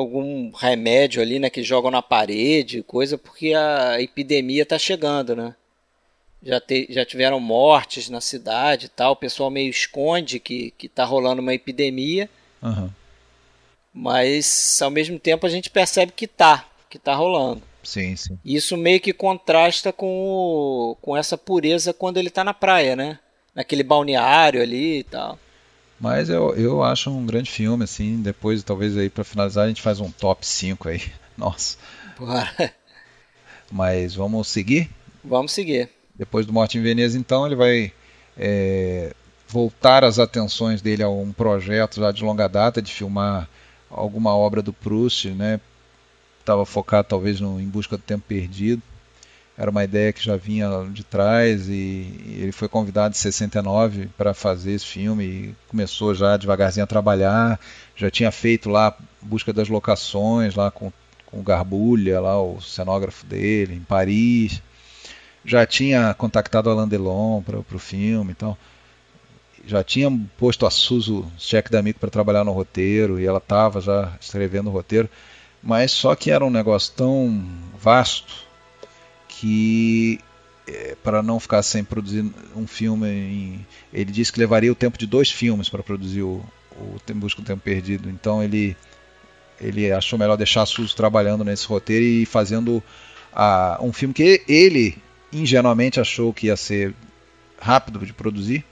algum 0.00 0.50
remédio 0.50 1.20
ali, 1.20 1.38
né, 1.38 1.50
que 1.50 1.62
jogam 1.62 1.90
na 1.90 2.02
parede, 2.02 2.82
coisa 2.82 3.18
porque 3.18 3.54
a 3.54 4.00
epidemia 4.00 4.62
está 4.62 4.78
chegando, 4.78 5.34
né? 5.34 5.54
Já, 6.42 6.60
te, 6.60 6.86
já 6.90 7.04
tiveram 7.04 7.40
mortes 7.40 8.08
na 8.08 8.20
cidade 8.20 8.86
e 8.86 8.88
tal, 8.88 9.12
o 9.12 9.16
pessoal 9.16 9.50
meio 9.50 9.70
esconde 9.70 10.38
que, 10.38 10.72
que 10.78 10.88
tá 10.88 11.04
rolando 11.04 11.42
uma 11.42 11.54
epidemia, 11.54 12.30
uhum. 12.62 12.88
mas 13.92 14.80
ao 14.80 14.90
mesmo 14.90 15.18
tempo 15.18 15.46
a 15.46 15.50
gente 15.50 15.68
percebe 15.68 16.12
que 16.12 16.26
tá, 16.26 16.68
que 16.88 16.98
tá 16.98 17.14
rolando. 17.14 17.62
Sim, 17.82 18.14
sim. 18.16 18.38
Isso 18.44 18.76
meio 18.76 19.00
que 19.00 19.12
contrasta 19.12 19.92
com, 19.92 20.06
o, 20.06 20.96
com 21.00 21.16
essa 21.16 21.36
pureza 21.36 21.92
quando 21.92 22.18
ele 22.18 22.28
está 22.28 22.44
na 22.44 22.54
praia, 22.54 22.94
né? 22.94 23.18
Naquele 23.54 23.82
balneário 23.82 24.62
ali 24.62 24.98
e 24.98 25.04
tal. 25.04 25.38
Mas 26.00 26.28
eu, 26.28 26.54
eu 26.54 26.82
acho 26.82 27.10
um 27.10 27.26
grande 27.26 27.50
filme, 27.50 27.84
assim. 27.84 28.22
Depois, 28.22 28.62
talvez 28.62 28.96
aí 28.96 29.10
para 29.10 29.24
finalizar, 29.24 29.64
a 29.64 29.68
gente 29.68 29.82
faz 29.82 30.00
um 30.00 30.10
top 30.10 30.46
5 30.46 30.88
aí. 30.88 31.02
Nossa. 31.36 31.76
Bora. 32.18 32.72
Mas 33.70 34.14
vamos 34.14 34.48
seguir? 34.48 34.88
Vamos 35.24 35.52
seguir. 35.52 35.88
Depois 36.14 36.46
do 36.46 36.52
Morte 36.52 36.78
em 36.78 36.82
Veneza, 36.82 37.18
então, 37.18 37.46
ele 37.46 37.56
vai 37.56 37.92
é, 38.36 39.12
voltar 39.48 40.04
as 40.04 40.18
atenções 40.18 40.80
dele 40.80 41.02
a 41.02 41.08
um 41.08 41.32
projeto 41.32 42.00
já 42.00 42.12
de 42.12 42.24
longa 42.24 42.48
data 42.48 42.80
de 42.80 42.92
filmar 42.92 43.48
alguma 43.90 44.36
obra 44.36 44.62
do 44.62 44.72
Proust, 44.72 45.28
né? 45.30 45.60
Estava 46.40 46.64
focado 46.64 47.08
talvez 47.08 47.40
no 47.40 47.60
Em 47.60 47.68
Busca 47.68 47.96
do 47.96 48.02
Tempo 48.02 48.24
Perdido 48.26 48.82
era 49.58 49.72
uma 49.72 49.82
ideia 49.82 50.12
que 50.12 50.24
já 50.24 50.36
vinha 50.36 50.68
de 50.92 51.02
trás 51.02 51.68
e 51.68 52.36
ele 52.38 52.52
foi 52.52 52.68
convidado 52.68 53.12
em 53.12 53.18
69 53.18 54.08
para 54.16 54.32
fazer 54.32 54.70
esse 54.70 54.86
filme 54.86 55.24
e 55.24 55.54
começou 55.66 56.14
já 56.14 56.36
devagarzinho 56.36 56.84
a 56.84 56.86
trabalhar, 56.86 57.58
já 57.96 58.08
tinha 58.08 58.30
feito 58.30 58.70
lá 58.70 58.96
busca 59.20 59.52
das 59.52 59.68
locações 59.68 60.54
lá 60.54 60.70
com, 60.70 60.92
com 61.26 61.40
o 61.40 61.42
Garbulha, 61.42 62.20
lá 62.20 62.40
o 62.40 62.60
cenógrafo 62.60 63.26
dele 63.26 63.74
em 63.74 63.80
Paris, 63.80 64.62
já 65.44 65.66
tinha 65.66 66.14
contactado 66.14 66.70
Alain 66.70 66.86
Delon 66.86 67.42
para 67.42 67.58
o 67.58 67.78
filme, 67.80 68.30
então 68.30 68.56
já 69.66 69.82
tinha 69.82 70.08
posto 70.38 70.66
a 70.66 70.70
Suzu 70.70 71.26
Cheque 71.36 71.68
D'Amico 71.68 71.98
para 71.98 72.10
trabalhar 72.10 72.44
no 72.44 72.52
roteiro 72.52 73.18
e 73.18 73.26
ela 73.26 73.38
estava 73.38 73.80
já 73.80 74.16
escrevendo 74.20 74.68
o 74.68 74.72
roteiro, 74.72 75.10
mas 75.60 75.90
só 75.90 76.14
que 76.14 76.30
era 76.30 76.44
um 76.44 76.50
negócio 76.50 76.94
tão 76.94 77.44
vasto 77.76 78.47
que 79.40 80.20
é, 80.66 80.96
para 81.02 81.22
não 81.22 81.38
ficar 81.38 81.62
sem 81.62 81.84
produzir 81.84 82.24
um 82.56 82.66
filme, 82.66 83.08
em, 83.08 83.66
ele 83.92 84.10
disse 84.10 84.32
que 84.32 84.40
levaria 84.40 84.70
o 84.70 84.74
tempo 84.74 84.98
de 84.98 85.06
dois 85.06 85.30
filmes 85.30 85.68
para 85.68 85.82
produzir 85.82 86.22
o, 86.22 86.44
o 86.72 87.14
Busca 87.14 87.40
do 87.40 87.46
Tempo 87.46 87.62
Perdido. 87.62 88.10
Então 88.10 88.42
ele 88.42 88.76
ele 89.60 89.90
achou 89.90 90.18
melhor 90.18 90.36
deixar 90.36 90.62
a 90.62 90.66
Suzy 90.66 90.94
trabalhando 90.94 91.44
nesse 91.44 91.66
roteiro 91.66 92.04
e 92.04 92.24
fazendo 92.24 92.82
a, 93.32 93.78
um 93.80 93.92
filme 93.92 94.14
que 94.14 94.42
ele 94.48 94.96
ingenuamente 95.32 96.00
achou 96.00 96.32
que 96.32 96.46
ia 96.46 96.56
ser 96.56 96.94
rápido 97.60 98.04
de 98.06 98.12
produzir, 98.12 98.64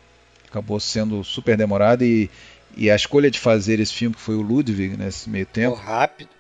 acabou 0.49 0.79
sendo 0.79 1.25
super 1.25 1.57
demorado 1.57 2.05
e, 2.05 2.31
e 2.77 2.89
a 2.91 2.95
escolha 2.95 3.31
de 3.31 3.39
fazer 3.39 3.81
esse 3.81 3.93
filme 3.93 4.15
que 4.15 4.21
foi 4.21 4.37
o 4.37 4.43
Ludwig 4.43 4.97
nesse 4.97 5.29
meio 5.29 5.47
tempo. 5.47 5.77
Oh, 5.77 5.85
rápido. 5.85 6.31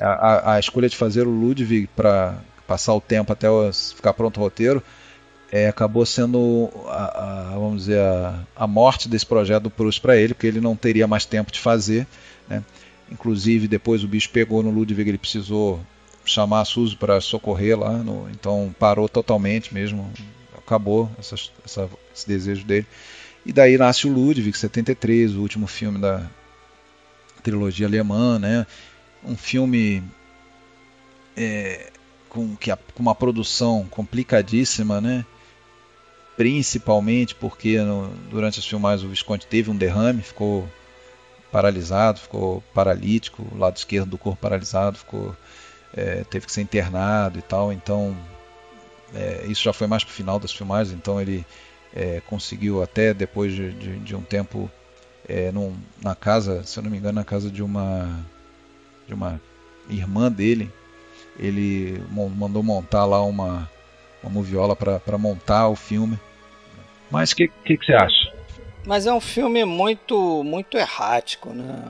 a, 0.00 0.06
a, 0.06 0.54
a, 0.54 0.60
escolha 0.60 0.88
de 0.88 0.96
fazer 0.96 1.26
o 1.26 1.30
Ludwig 1.30 1.88
para 1.94 2.38
passar 2.70 2.94
o 2.94 3.00
tempo 3.00 3.32
até 3.32 3.48
ficar 3.96 4.12
pronto 4.12 4.38
o 4.38 4.40
roteiro, 4.44 4.80
é, 5.50 5.66
acabou 5.66 6.06
sendo, 6.06 6.70
a, 6.86 7.48
a, 7.48 7.54
vamos 7.54 7.78
dizer, 7.80 7.98
a, 7.98 8.44
a, 8.54 8.64
morte 8.64 9.08
desse 9.08 9.26
projeto 9.26 9.64
do 9.64 9.70
Proust 9.70 10.00
para 10.00 10.16
ele, 10.16 10.34
porque 10.34 10.46
ele 10.46 10.60
não 10.60 10.76
teria 10.76 11.08
mais 11.08 11.24
tempo 11.24 11.50
de 11.50 11.58
fazer. 11.58 12.06
Né? 12.48 12.62
Inclusive, 13.10 13.66
depois 13.66 14.04
o 14.04 14.06
bicho 14.06 14.30
pegou 14.30 14.62
no 14.62 14.70
Ludwig, 14.70 15.08
ele 15.08 15.18
precisou 15.18 15.80
chamar 16.24 16.60
a 16.60 16.64
Suzy 16.64 16.94
para 16.94 17.20
socorrer 17.20 17.76
lá, 17.76 17.90
no, 17.90 18.30
então 18.30 18.72
parou 18.78 19.08
totalmente 19.08 19.74
mesmo, 19.74 20.08
acabou 20.56 21.10
essa, 21.18 21.34
essa, 21.64 21.90
esse 22.14 22.28
desejo 22.28 22.64
dele. 22.64 22.86
E 23.44 23.52
daí 23.52 23.76
nasce 23.76 24.06
o 24.06 24.12
Ludwig, 24.12 24.56
73, 24.56 25.34
o 25.34 25.40
último 25.40 25.66
filme 25.66 25.98
da 25.98 26.24
trilogia 27.42 27.88
alemã, 27.88 28.38
né? 28.38 28.64
um 29.24 29.36
filme 29.36 30.04
é, 31.36 31.90
com, 32.30 32.56
que 32.56 32.70
a, 32.70 32.76
com 32.76 33.02
uma 33.02 33.14
produção 33.14 33.86
complicadíssima, 33.90 35.00
né? 35.00 35.26
Principalmente 36.36 37.34
porque 37.34 37.78
no, 37.78 38.08
durante 38.30 38.58
as 38.58 38.66
filmagens 38.66 39.04
o 39.04 39.10
Visconde 39.10 39.46
teve 39.46 39.70
um 39.70 39.76
derrame, 39.76 40.22
ficou 40.22 40.66
paralisado, 41.52 42.20
ficou 42.20 42.62
paralítico, 42.72 43.46
o 43.52 43.58
lado 43.58 43.76
esquerdo 43.76 44.10
do 44.10 44.18
corpo 44.18 44.40
paralisado, 44.40 44.96
ficou 44.96 45.36
é, 45.92 46.24
teve 46.24 46.46
que 46.46 46.52
ser 46.52 46.62
internado 46.62 47.38
e 47.38 47.42
tal. 47.42 47.72
Então 47.72 48.16
é, 49.14 49.44
isso 49.46 49.62
já 49.62 49.72
foi 49.72 49.86
mais 49.86 50.04
para 50.04 50.12
o 50.12 50.14
final 50.14 50.38
das 50.38 50.52
filmagens. 50.52 50.96
Então 50.96 51.20
ele 51.20 51.44
é, 51.94 52.22
conseguiu 52.26 52.82
até 52.82 53.12
depois 53.12 53.52
de, 53.52 53.72
de, 53.72 53.98
de 53.98 54.16
um 54.16 54.22
tempo 54.22 54.70
é, 55.28 55.52
num, 55.52 55.76
na 56.02 56.14
casa, 56.14 56.62
se 56.64 56.78
eu 56.78 56.82
não 56.82 56.90
me 56.90 56.96
engano, 56.96 57.16
na 57.16 57.24
casa 57.24 57.50
de 57.50 57.62
uma 57.62 58.08
de 59.06 59.14
uma 59.14 59.40
irmã 59.88 60.30
dele, 60.30 60.72
ele 61.40 62.02
mandou 62.10 62.62
montar 62.62 63.06
lá 63.06 63.22
uma, 63.22 63.68
uma 64.22 64.30
moviola 64.30 64.76
para 64.76 65.16
montar 65.16 65.68
o 65.68 65.74
filme. 65.74 66.18
Mas 67.10 67.32
o 67.32 67.36
que, 67.36 67.48
que, 67.64 67.78
que, 67.78 67.86
você 67.86 67.94
acha? 67.94 68.32
Mas 68.86 69.06
é 69.06 69.12
um 69.12 69.20
filme 69.20 69.64
muito, 69.64 70.44
muito 70.44 70.76
errático, 70.76 71.50
né? 71.50 71.86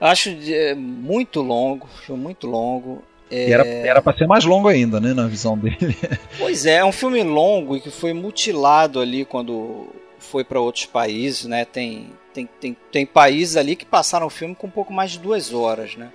Acho 0.00 0.30
é, 0.30 0.74
muito 0.74 1.42
longo, 1.42 1.88
filme 2.06 2.22
muito 2.22 2.46
longo. 2.46 3.02
É... 3.30 3.50
Era, 3.50 3.66
era 3.66 4.02
pra 4.02 4.16
ser 4.16 4.26
mais 4.28 4.44
longo 4.44 4.68
ainda, 4.68 5.00
né, 5.00 5.12
na 5.12 5.26
visão 5.26 5.58
dele. 5.58 5.96
Pois 6.38 6.64
é, 6.64 6.76
é 6.76 6.84
um 6.84 6.92
filme 6.92 7.22
longo 7.22 7.76
e 7.76 7.80
que 7.80 7.90
foi 7.90 8.12
mutilado 8.12 9.00
ali 9.00 9.24
quando 9.24 9.88
foi 10.18 10.44
para 10.44 10.60
outros 10.60 10.86
países, 10.86 11.46
né? 11.46 11.64
Tem, 11.64 12.10
tem, 12.32 12.48
tem, 12.60 12.76
tem 12.92 13.04
países 13.04 13.56
ali 13.56 13.74
que 13.74 13.84
passaram 13.84 14.26
o 14.26 14.30
filme 14.30 14.54
com 14.54 14.68
um 14.68 14.70
pouco 14.70 14.92
mais 14.92 15.12
de 15.12 15.18
duas 15.18 15.52
horas, 15.52 15.96
né? 15.96 16.10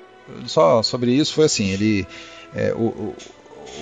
Só 0.45 0.81
sobre 0.81 1.11
isso 1.11 1.33
foi 1.33 1.45
assim, 1.45 1.69
ele 1.69 2.07
é, 2.55 2.73
o, 2.73 3.15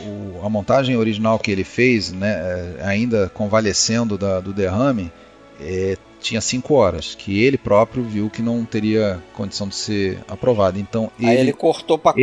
o, 0.05 0.41
a 0.43 0.49
montagem 0.49 0.95
original 0.95 1.37
que 1.39 1.51
ele 1.51 1.63
fez, 1.63 2.11
né, 2.11 2.31
é, 2.79 2.83
ainda 2.85 3.29
convalescendo 3.33 4.17
da, 4.17 4.39
do 4.39 4.53
derrame, 4.53 5.11
é, 5.59 5.97
tinha 6.19 6.39
5 6.39 6.73
horas, 6.73 7.15
que 7.15 7.43
ele 7.43 7.57
próprio 7.57 8.03
viu 8.03 8.29
que 8.29 8.43
não 8.43 8.63
teria 8.63 9.19
condição 9.33 9.67
de 9.67 9.75
ser 9.75 10.19
aprovado. 10.27 10.79
Então 10.79 11.11
ele, 11.19 11.29
Aí 11.29 11.37
ele 11.37 11.53
cortou 11.53 11.97
para 11.97 12.13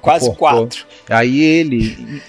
quase 0.00 0.34
4. 0.34 0.86
Aí 1.08 1.42
ele, 1.42 2.22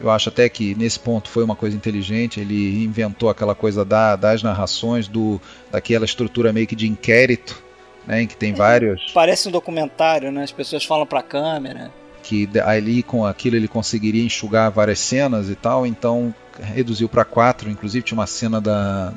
eu 0.00 0.10
acho 0.10 0.28
até 0.28 0.48
que 0.48 0.74
nesse 0.74 0.98
ponto 0.98 1.30
foi 1.30 1.44
uma 1.44 1.54
coisa 1.54 1.76
inteligente, 1.76 2.40
ele 2.40 2.82
inventou 2.82 3.30
aquela 3.30 3.54
coisa 3.54 3.84
da, 3.84 4.16
das 4.16 4.42
narrações, 4.42 5.06
do 5.06 5.40
daquela 5.70 6.04
estrutura 6.04 6.52
meio 6.52 6.66
que 6.66 6.74
de 6.74 6.88
inquérito, 6.88 7.62
né, 8.04 8.22
em 8.22 8.26
que 8.26 8.36
tem 8.36 8.50
é, 8.50 8.54
vários... 8.54 9.12
Parece 9.14 9.48
um 9.48 9.52
documentário, 9.52 10.32
né? 10.32 10.42
As 10.42 10.52
pessoas 10.52 10.84
falam 10.84 11.06
para 11.06 11.20
a 11.20 11.22
câmera 11.22 11.90
que 12.24 12.48
ali 12.64 13.02
com 13.02 13.24
aquilo 13.24 13.54
ele 13.54 13.68
conseguiria 13.68 14.24
enxugar 14.24 14.70
várias 14.70 14.98
cenas 14.98 15.50
e 15.50 15.54
tal, 15.54 15.86
então 15.86 16.34
reduziu 16.58 17.06
para 17.08 17.24
quatro. 17.24 17.70
Inclusive 17.70 18.02
tinha 18.02 18.18
uma 18.18 18.26
cena 18.26 18.60
da, 18.60 19.12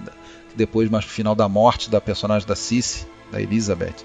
depois 0.56 0.90
mais 0.90 1.06
pro 1.06 1.14
final 1.14 1.34
da 1.34 1.48
morte 1.48 1.90
da 1.90 2.02
personagem 2.02 2.46
da 2.46 2.56
Cici, 2.56 3.08
da 3.32 3.42
Elizabeth. 3.42 3.96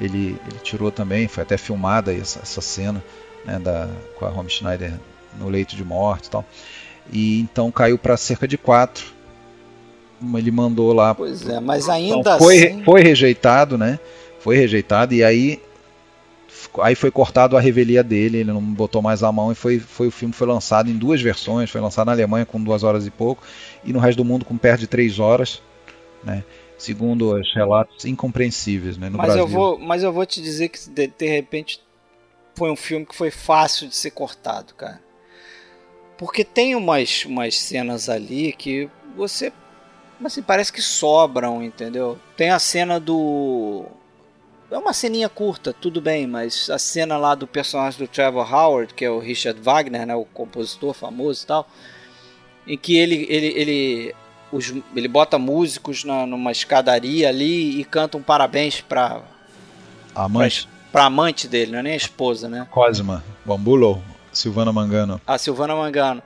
Ele, 0.00 0.38
ele 0.46 0.58
tirou 0.62 0.92
também, 0.92 1.26
foi 1.26 1.42
até 1.42 1.56
filmada 1.56 2.14
essa, 2.14 2.38
essa 2.40 2.60
cena. 2.60 3.02
né, 3.44 3.58
da, 3.58 3.88
com 4.16 4.24
a 4.24 4.28
Romy 4.28 4.48
Schneider 4.48 4.94
no 5.38 5.48
leito 5.48 5.74
de 5.74 5.84
morte 5.84 6.26
e 6.26 6.30
tal. 6.30 6.44
E 7.12 7.40
então 7.40 7.70
caiu 7.72 7.98
para 7.98 8.16
cerca 8.16 8.46
de 8.46 8.56
4. 8.56 9.04
Ele 10.34 10.50
mandou 10.52 10.92
lá. 10.92 11.14
Pois 11.14 11.48
é, 11.48 11.58
mas 11.58 11.88
ainda 11.88 12.16
então, 12.16 12.38
foi, 12.38 12.58
assim... 12.58 12.84
foi 12.84 13.02
rejeitado, 13.02 13.76
né? 13.76 13.98
Foi 14.38 14.56
rejeitado 14.56 15.14
e 15.14 15.24
aí 15.24 15.60
aí 16.80 16.94
foi 16.94 17.10
cortado 17.10 17.56
a 17.56 17.60
revelia 17.60 18.02
dele, 18.02 18.38
ele 18.38 18.52
não 18.52 18.60
botou 18.60 19.02
mais 19.02 19.22
a 19.22 19.30
mão 19.30 19.52
e 19.52 19.54
foi, 19.54 19.78
foi 19.78 20.08
o 20.08 20.10
filme 20.10 20.34
foi 20.34 20.46
lançado 20.46 20.90
em 20.90 20.96
duas 20.96 21.20
versões, 21.20 21.70
foi 21.70 21.80
lançado 21.80 22.06
na 22.06 22.12
Alemanha 22.12 22.46
com 22.46 22.62
duas 22.62 22.82
horas 22.82 23.06
e 23.06 23.10
pouco 23.10 23.42
e 23.84 23.92
no 23.92 23.98
resto 23.98 24.18
do 24.18 24.24
mundo 24.24 24.44
com 24.44 24.56
perto 24.56 24.80
de 24.80 24.86
três 24.86 25.18
horas, 25.18 25.62
né? 26.22 26.44
Segundo 26.78 27.34
os 27.34 27.54
relatos 27.54 28.04
incompreensíveis, 28.04 28.98
né? 28.98 29.08
No 29.08 29.16
mas 29.16 29.28
Brasil. 29.28 29.42
eu 29.42 29.48
vou, 29.48 29.78
mas 29.78 30.02
eu 30.02 30.12
vou 30.12 30.26
te 30.26 30.42
dizer 30.42 30.68
que 30.68 30.90
de, 30.90 31.06
de 31.06 31.26
repente 31.26 31.80
foi 32.54 32.70
um 32.70 32.76
filme 32.76 33.06
que 33.06 33.14
foi 33.14 33.30
fácil 33.30 33.88
de 33.88 33.94
ser 33.94 34.10
cortado, 34.10 34.74
cara. 34.74 35.00
Porque 36.16 36.44
tem 36.44 36.74
umas, 36.74 37.24
umas 37.26 37.58
cenas 37.58 38.08
ali 38.08 38.52
que 38.52 38.88
você. 39.14 39.52
Assim, 40.24 40.42
parece 40.42 40.72
que 40.72 40.80
sobram, 40.80 41.62
entendeu? 41.62 42.18
Tem 42.36 42.50
a 42.50 42.58
cena 42.58 42.98
do. 42.98 43.84
É 44.70 44.76
uma 44.76 44.92
ceninha 44.92 45.28
curta, 45.28 45.72
tudo 45.72 46.00
bem, 46.00 46.26
mas 46.26 46.68
a 46.70 46.78
cena 46.78 47.16
lá 47.16 47.34
do 47.34 47.46
personagem 47.46 47.98
do 48.00 48.08
Trevor 48.08 48.52
Howard, 48.52 48.94
que 48.94 49.04
é 49.04 49.10
o 49.10 49.20
Richard 49.20 49.60
Wagner, 49.60 50.04
né, 50.04 50.14
o 50.14 50.24
compositor 50.24 50.92
famoso 50.92 51.44
e 51.44 51.46
tal, 51.46 51.68
em 52.66 52.76
que 52.76 52.96
ele, 52.96 53.26
ele, 53.28 53.46
ele, 53.46 54.14
os, 54.50 54.74
ele 54.94 55.06
bota 55.06 55.38
músicos 55.38 56.02
na, 56.02 56.26
numa 56.26 56.50
escadaria 56.50 57.28
ali 57.28 57.80
e 57.80 57.84
canta 57.84 58.18
um 58.18 58.22
parabéns 58.22 58.80
para 58.80 59.22
amante, 60.12 60.66
pra, 60.66 60.90
pra 60.90 61.04
amante 61.04 61.46
dele, 61.46 61.70
não 61.70 61.78
é 61.78 61.82
nem 61.82 61.92
a 61.92 61.96
esposa, 61.96 62.48
né? 62.48 62.66
Cosma, 62.72 63.22
Bambulo, 63.44 64.02
Silvana 64.32 64.72
Mangano. 64.72 65.20
A 65.24 65.38
Silvana 65.38 65.76
Mangano. 65.76 66.22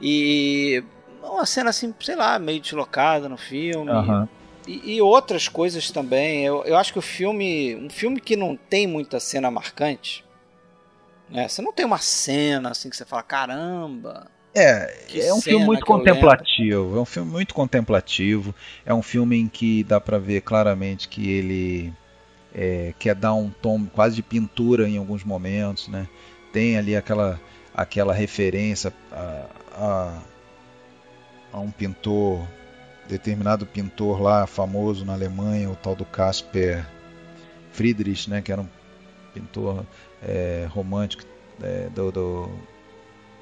E 0.00 0.82
uma 1.22 1.44
cena 1.44 1.70
assim, 1.70 1.94
sei 2.00 2.16
lá, 2.16 2.38
meio 2.38 2.60
deslocada 2.60 3.28
no 3.28 3.36
filme. 3.36 3.90
Uhum. 3.90 4.28
E, 4.66 4.94
e, 4.94 5.02
outras 5.02 5.48
coisas 5.48 5.90
também. 5.90 6.44
Eu, 6.44 6.64
eu 6.64 6.76
acho 6.76 6.92
que 6.92 6.98
o 6.98 7.02
filme. 7.02 7.76
Um 7.76 7.90
filme 7.90 8.20
que 8.20 8.36
não 8.36 8.56
tem 8.56 8.86
muita 8.86 9.20
cena 9.20 9.50
marcante. 9.50 10.24
Né? 11.28 11.48
Você 11.48 11.60
não 11.62 11.72
tem 11.72 11.84
uma 11.84 11.98
cena 11.98 12.70
assim 12.70 12.88
que 12.88 12.96
você 12.96 13.04
fala, 13.04 13.22
caramba. 13.22 14.26
É, 14.54 14.94
é 15.12 15.34
um 15.34 15.40
filme 15.40 15.64
muito 15.64 15.84
contemplativo. 15.84 16.96
É 16.96 17.00
um 17.00 17.04
filme 17.04 17.30
muito 17.30 17.54
contemplativo. 17.54 18.54
É 18.86 18.94
um 18.94 19.02
filme 19.02 19.36
em 19.36 19.48
que 19.48 19.82
dá 19.82 20.00
para 20.00 20.18
ver 20.18 20.42
claramente 20.42 21.08
que 21.08 21.30
ele 21.30 21.92
é, 22.54 22.94
quer 22.98 23.14
dar 23.16 23.34
um 23.34 23.50
tom 23.50 23.84
quase 23.86 24.14
de 24.14 24.22
pintura 24.22 24.88
em 24.88 24.96
alguns 24.96 25.24
momentos, 25.24 25.88
né? 25.88 26.08
tem 26.54 26.78
ali 26.78 26.94
aquela, 26.94 27.40
aquela 27.74 28.14
referência 28.14 28.94
a, 29.10 29.46
a, 29.76 30.18
a 31.52 31.58
um 31.58 31.72
pintor, 31.72 32.46
determinado 33.08 33.66
pintor 33.66 34.20
lá 34.20 34.46
famoso 34.46 35.04
na 35.04 35.12
Alemanha, 35.12 35.70
o 35.70 35.76
tal 35.76 35.94
do 35.94 36.04
Caspar 36.04 36.88
Friedrich, 37.72 38.30
né, 38.30 38.40
que 38.40 38.52
era 38.52 38.60
um 38.60 38.68
pintor 39.32 39.84
é, 40.22 40.66
romântico 40.70 41.24
é, 41.62 41.88
do, 41.90 42.10
do, 42.10 42.50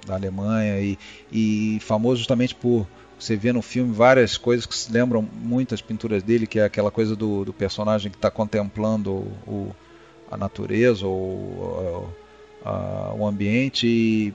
da 0.07 0.15
Alemanha 0.15 0.81
e, 0.81 0.99
e 1.31 1.79
famoso 1.81 2.17
justamente 2.19 2.55
por 2.55 2.87
você 3.23 3.37
vê 3.37 3.53
no 3.53 3.63
filme 3.63 3.93
várias 3.93 4.37
coisas 4.37 4.67
que 4.67 4.77
se 4.77 4.91
lembram 4.91 5.23
muito 5.23 5.75
as 5.75 5.81
pinturas 5.81 6.25
dele, 6.25 6.45
que 6.45 6.59
é 6.59 6.65
aquela 6.65 6.91
coisa 6.91 7.15
do, 7.15 7.45
do 7.45 7.53
personagem 7.53 8.11
que 8.11 8.19
está 8.19 8.33
contemplando 8.33 9.13
o, 9.47 9.73
a 10.29 10.37
natureza 10.37 11.07
ou, 11.07 12.13
uh, 12.65 13.15
o 13.17 13.25
ambiente 13.25 13.87
e, 13.87 14.35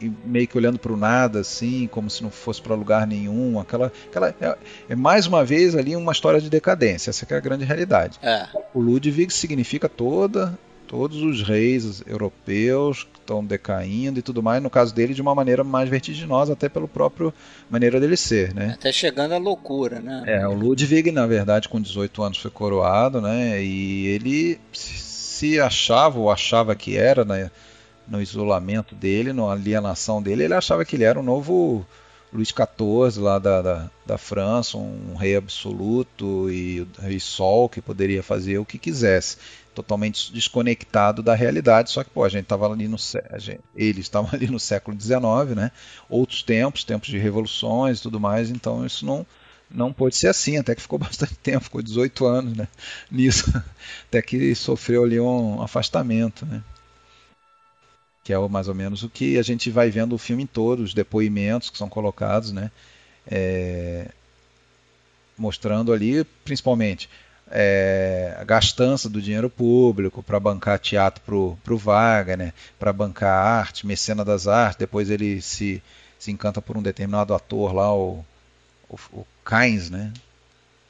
e, 0.00 0.10
meio 0.24 0.46
que 0.46 0.56
olhando 0.56 0.78
para 0.78 0.92
o 0.92 0.96
nada, 0.96 1.40
assim, 1.40 1.88
como 1.88 2.10
se 2.10 2.22
não 2.22 2.30
fosse 2.30 2.60
para 2.60 2.74
lugar 2.74 3.06
nenhum. 3.06 3.58
Aquela, 3.58 3.92
aquela 4.08 4.34
é, 4.40 4.56
é, 4.88 4.96
mais 4.96 5.26
uma 5.26 5.44
vez 5.44 5.74
ali 5.74 5.96
uma 5.96 6.12
história 6.12 6.40
de 6.40 6.50
decadência. 6.50 7.10
Essa 7.10 7.26
é 7.28 7.36
a 7.36 7.40
grande 7.40 7.64
realidade. 7.64 8.18
É. 8.22 8.46
O 8.74 8.80
Ludwig 8.80 9.32
significa 9.32 9.88
toda 9.88 10.58
todos 10.86 11.20
os 11.20 11.42
reis 11.42 12.02
europeus 12.06 13.04
que 13.04 13.18
estão 13.18 13.44
decaindo 13.44 14.18
e 14.18 14.22
tudo 14.22 14.42
mais, 14.42 14.62
no 14.62 14.70
caso 14.70 14.94
dele 14.94 15.14
de 15.14 15.20
uma 15.20 15.34
maneira 15.34 15.64
mais 15.64 15.88
vertiginosa, 15.88 16.52
até 16.52 16.68
pelo 16.68 16.88
próprio 16.88 17.34
maneira 17.68 17.98
dele 17.98 18.16
ser, 18.16 18.54
né? 18.54 18.74
Até 18.74 18.92
chegando 18.92 19.32
à 19.32 19.38
loucura, 19.38 20.00
né? 20.00 20.22
É, 20.26 20.46
o 20.46 20.54
Ludwig, 20.54 21.10
na 21.10 21.26
verdade, 21.26 21.68
com 21.68 21.80
18 21.80 22.22
anos 22.22 22.38
foi 22.38 22.50
coroado, 22.50 23.20
né? 23.20 23.62
E 23.62 24.06
ele 24.06 24.60
se 24.72 25.60
achava 25.60 26.18
ou 26.18 26.30
achava 26.30 26.74
que 26.74 26.96
era 26.96 27.24
né, 27.24 27.50
no 28.08 28.20
isolamento 28.20 28.94
dele, 28.94 29.32
na 29.32 29.50
alienação 29.50 30.22
dele, 30.22 30.44
ele 30.44 30.54
achava 30.54 30.84
que 30.84 30.96
ele 30.96 31.04
era 31.04 31.18
o 31.18 31.22
novo 31.22 31.86
Luís 32.32 32.48
XIV 32.48 33.22
lá 33.22 33.38
da, 33.38 33.62
da, 33.62 33.90
da 34.04 34.18
França, 34.18 34.76
um 34.76 35.14
rei 35.14 35.36
absoluto 35.36 36.50
e 36.50 36.86
rei 37.00 37.20
Sol 37.20 37.68
que 37.68 37.80
poderia 37.80 38.22
fazer 38.22 38.58
o 38.58 38.64
que 38.64 38.78
quisesse, 38.78 39.38
totalmente 39.74 40.32
desconectado 40.32 41.22
da 41.22 41.34
realidade. 41.34 41.90
Só 41.90 42.04
que 42.04 42.10
pô, 42.10 42.24
a 42.24 42.28
gente 42.28 42.44
estava 42.44 42.70
ali 42.70 42.88
no 42.88 42.96
eles 43.74 44.04
estavam 44.04 44.30
ali 44.34 44.48
no 44.48 44.60
século 44.60 45.00
XIX, 45.00 45.56
né? 45.56 45.70
Outros 46.08 46.42
tempos, 46.42 46.84
tempos 46.84 47.08
de 47.08 47.18
revoluções 47.18 47.98
e 47.98 48.02
tudo 48.02 48.20
mais. 48.20 48.50
Então 48.50 48.84
isso 48.84 49.06
não 49.06 49.26
não 49.68 49.92
pôde 49.92 50.16
ser 50.16 50.28
assim, 50.28 50.56
até 50.56 50.74
que 50.74 50.82
ficou 50.82 50.98
bastante 51.00 51.34
tempo, 51.36 51.64
ficou 51.64 51.82
18 51.82 52.24
anos 52.24 52.56
né, 52.56 52.68
nisso, 53.10 53.52
até 54.06 54.22
que 54.22 54.54
sofreu 54.54 55.02
ali 55.02 55.18
um 55.18 55.60
afastamento. 55.60 56.46
Né, 56.46 56.62
que 58.26 58.32
é 58.32 58.48
mais 58.48 58.66
ou 58.66 58.74
menos 58.74 59.04
o 59.04 59.08
que 59.08 59.38
a 59.38 59.42
gente 59.42 59.70
vai 59.70 59.88
vendo 59.88 60.12
o 60.12 60.18
filme 60.18 60.42
em 60.42 60.46
todos, 60.46 60.86
os 60.86 60.94
depoimentos 60.94 61.70
que 61.70 61.78
são 61.78 61.88
colocados, 61.88 62.50
né, 62.50 62.72
é, 63.24 64.08
mostrando 65.38 65.92
ali, 65.92 66.24
principalmente, 66.44 67.08
é, 67.48 68.36
a 68.36 68.42
gastança 68.42 69.08
do 69.08 69.22
dinheiro 69.22 69.48
público 69.48 70.24
para 70.24 70.40
bancar 70.40 70.80
teatro 70.80 71.22
para 71.62 71.72
o 71.72 71.78
Wagner, 71.78 72.36
né, 72.36 72.52
para 72.80 72.92
bancar 72.92 73.46
arte, 73.46 73.86
mecena 73.86 74.24
das 74.24 74.48
artes, 74.48 74.76
depois 74.76 75.08
ele 75.08 75.40
se, 75.40 75.80
se 76.18 76.32
encanta 76.32 76.60
por 76.60 76.76
um 76.76 76.82
determinado 76.82 77.32
ator 77.32 77.72
lá, 77.72 77.94
o 77.94 78.24
o, 78.88 78.96
o 79.12 79.26
Cains, 79.44 79.90
né? 79.90 80.12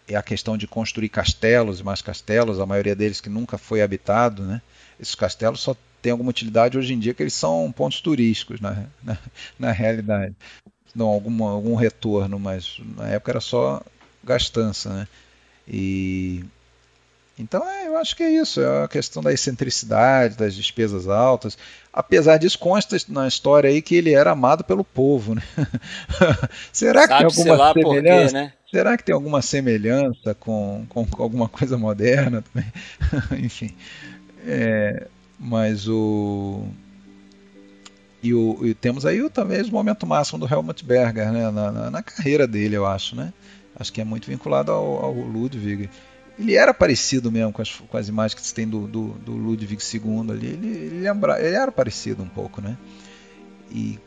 É 0.08 0.14
a 0.14 0.22
questão 0.22 0.56
de 0.56 0.66
construir 0.66 1.08
castelos 1.08 1.80
e 1.80 1.82
mais 1.82 2.00
castelos, 2.00 2.60
a 2.60 2.66
maioria 2.66 2.94
deles 2.94 3.20
que 3.20 3.28
nunca 3.28 3.58
foi 3.58 3.82
habitado, 3.82 4.42
né? 4.42 4.62
Esses 5.00 5.14
castelos 5.14 5.60
só 5.60 5.76
têm 6.06 6.12
alguma 6.12 6.30
utilidade 6.30 6.78
hoje 6.78 6.94
em 6.94 6.98
dia 7.00 7.12
que 7.12 7.20
eles 7.20 7.34
são 7.34 7.72
pontos 7.72 8.00
turísticos, 8.00 8.60
na, 8.60 8.84
na, 9.02 9.18
na 9.58 9.72
realidade. 9.72 10.36
Não 10.94 11.06
algum, 11.06 11.44
algum 11.44 11.74
retorno, 11.74 12.38
mas 12.38 12.80
na 12.96 13.08
época 13.08 13.32
era 13.32 13.40
só 13.40 13.82
gastança, 14.22 14.88
né? 14.90 15.08
E 15.66 16.44
então 17.38 17.68
é, 17.68 17.88
eu 17.88 17.98
acho 17.98 18.16
que 18.16 18.22
é 18.22 18.30
isso, 18.30 18.60
é 18.60 18.84
a 18.84 18.88
questão 18.88 19.22
da 19.22 19.32
excentricidade, 19.32 20.36
das 20.36 20.54
despesas 20.54 21.08
altas. 21.08 21.58
Apesar 21.92 22.38
disso, 22.38 22.58
consta 22.58 22.96
na 23.08 23.26
história 23.26 23.68
aí 23.68 23.82
que 23.82 23.96
ele 23.96 24.14
era 24.14 24.30
amado 24.30 24.62
pelo 24.62 24.84
povo, 24.84 25.34
né? 25.34 25.42
Será 26.72 27.02
que 27.02 27.08
Sabe 27.08 27.34
tem 27.34 27.50
alguma 27.50 27.72
semelhança? 27.74 28.28
Quê, 28.28 28.32
né? 28.32 28.52
Será 28.70 28.96
que 28.96 29.04
tem 29.04 29.14
alguma 29.14 29.42
semelhança 29.42 30.34
com, 30.34 30.86
com, 30.88 31.04
com 31.04 31.22
alguma 31.22 31.48
coisa 31.48 31.76
moderna 31.76 32.42
também? 32.42 32.72
Enfim. 33.44 33.74
É, 34.46 35.08
mas 35.38 35.88
o 35.88 36.66
e, 38.22 38.32
o, 38.34 38.58
e 38.62 38.74
temos 38.74 39.04
aí 39.06 39.28
talvez 39.30 39.68
o 39.68 39.72
momento 39.72 40.06
máximo 40.06 40.38
do 40.38 40.52
Helmut 40.52 40.84
Berger 40.84 41.30
né? 41.32 41.50
na, 41.50 41.70
na, 41.70 41.90
na, 41.90 42.02
carreira 42.02 42.46
dele, 42.46 42.76
eu 42.76 42.86
acho, 42.86 43.14
né? 43.14 43.32
Acho 43.78 43.92
que 43.92 44.00
é 44.00 44.04
muito 44.04 44.26
vinculado 44.26 44.72
ao, 44.72 45.04
ao 45.04 45.12
Ludwig 45.12 45.88
ele 46.38 46.54
era 46.54 46.74
parecido 46.74 47.32
mesmo 47.32 47.52
com 47.52 47.62
as, 47.62 47.70
com 47.70 47.96
as 47.96 48.08
imagens 48.08 48.34
que 48.34 48.46
se 48.46 48.54
tem 48.54 48.68
do, 48.68 48.86
do, 48.86 49.08
do 49.14 49.32
Ludwig 49.32 49.78
II 49.82 50.30
ali. 50.30 50.46
Ele, 50.46 50.68
ele, 50.68 51.00
lembra, 51.00 51.40
ele 51.40 51.56
era 51.56 51.72
parecido 51.72 52.22
um 52.22 52.28
pouco, 52.28 52.60
né? 52.60 52.76
E 53.70 53.98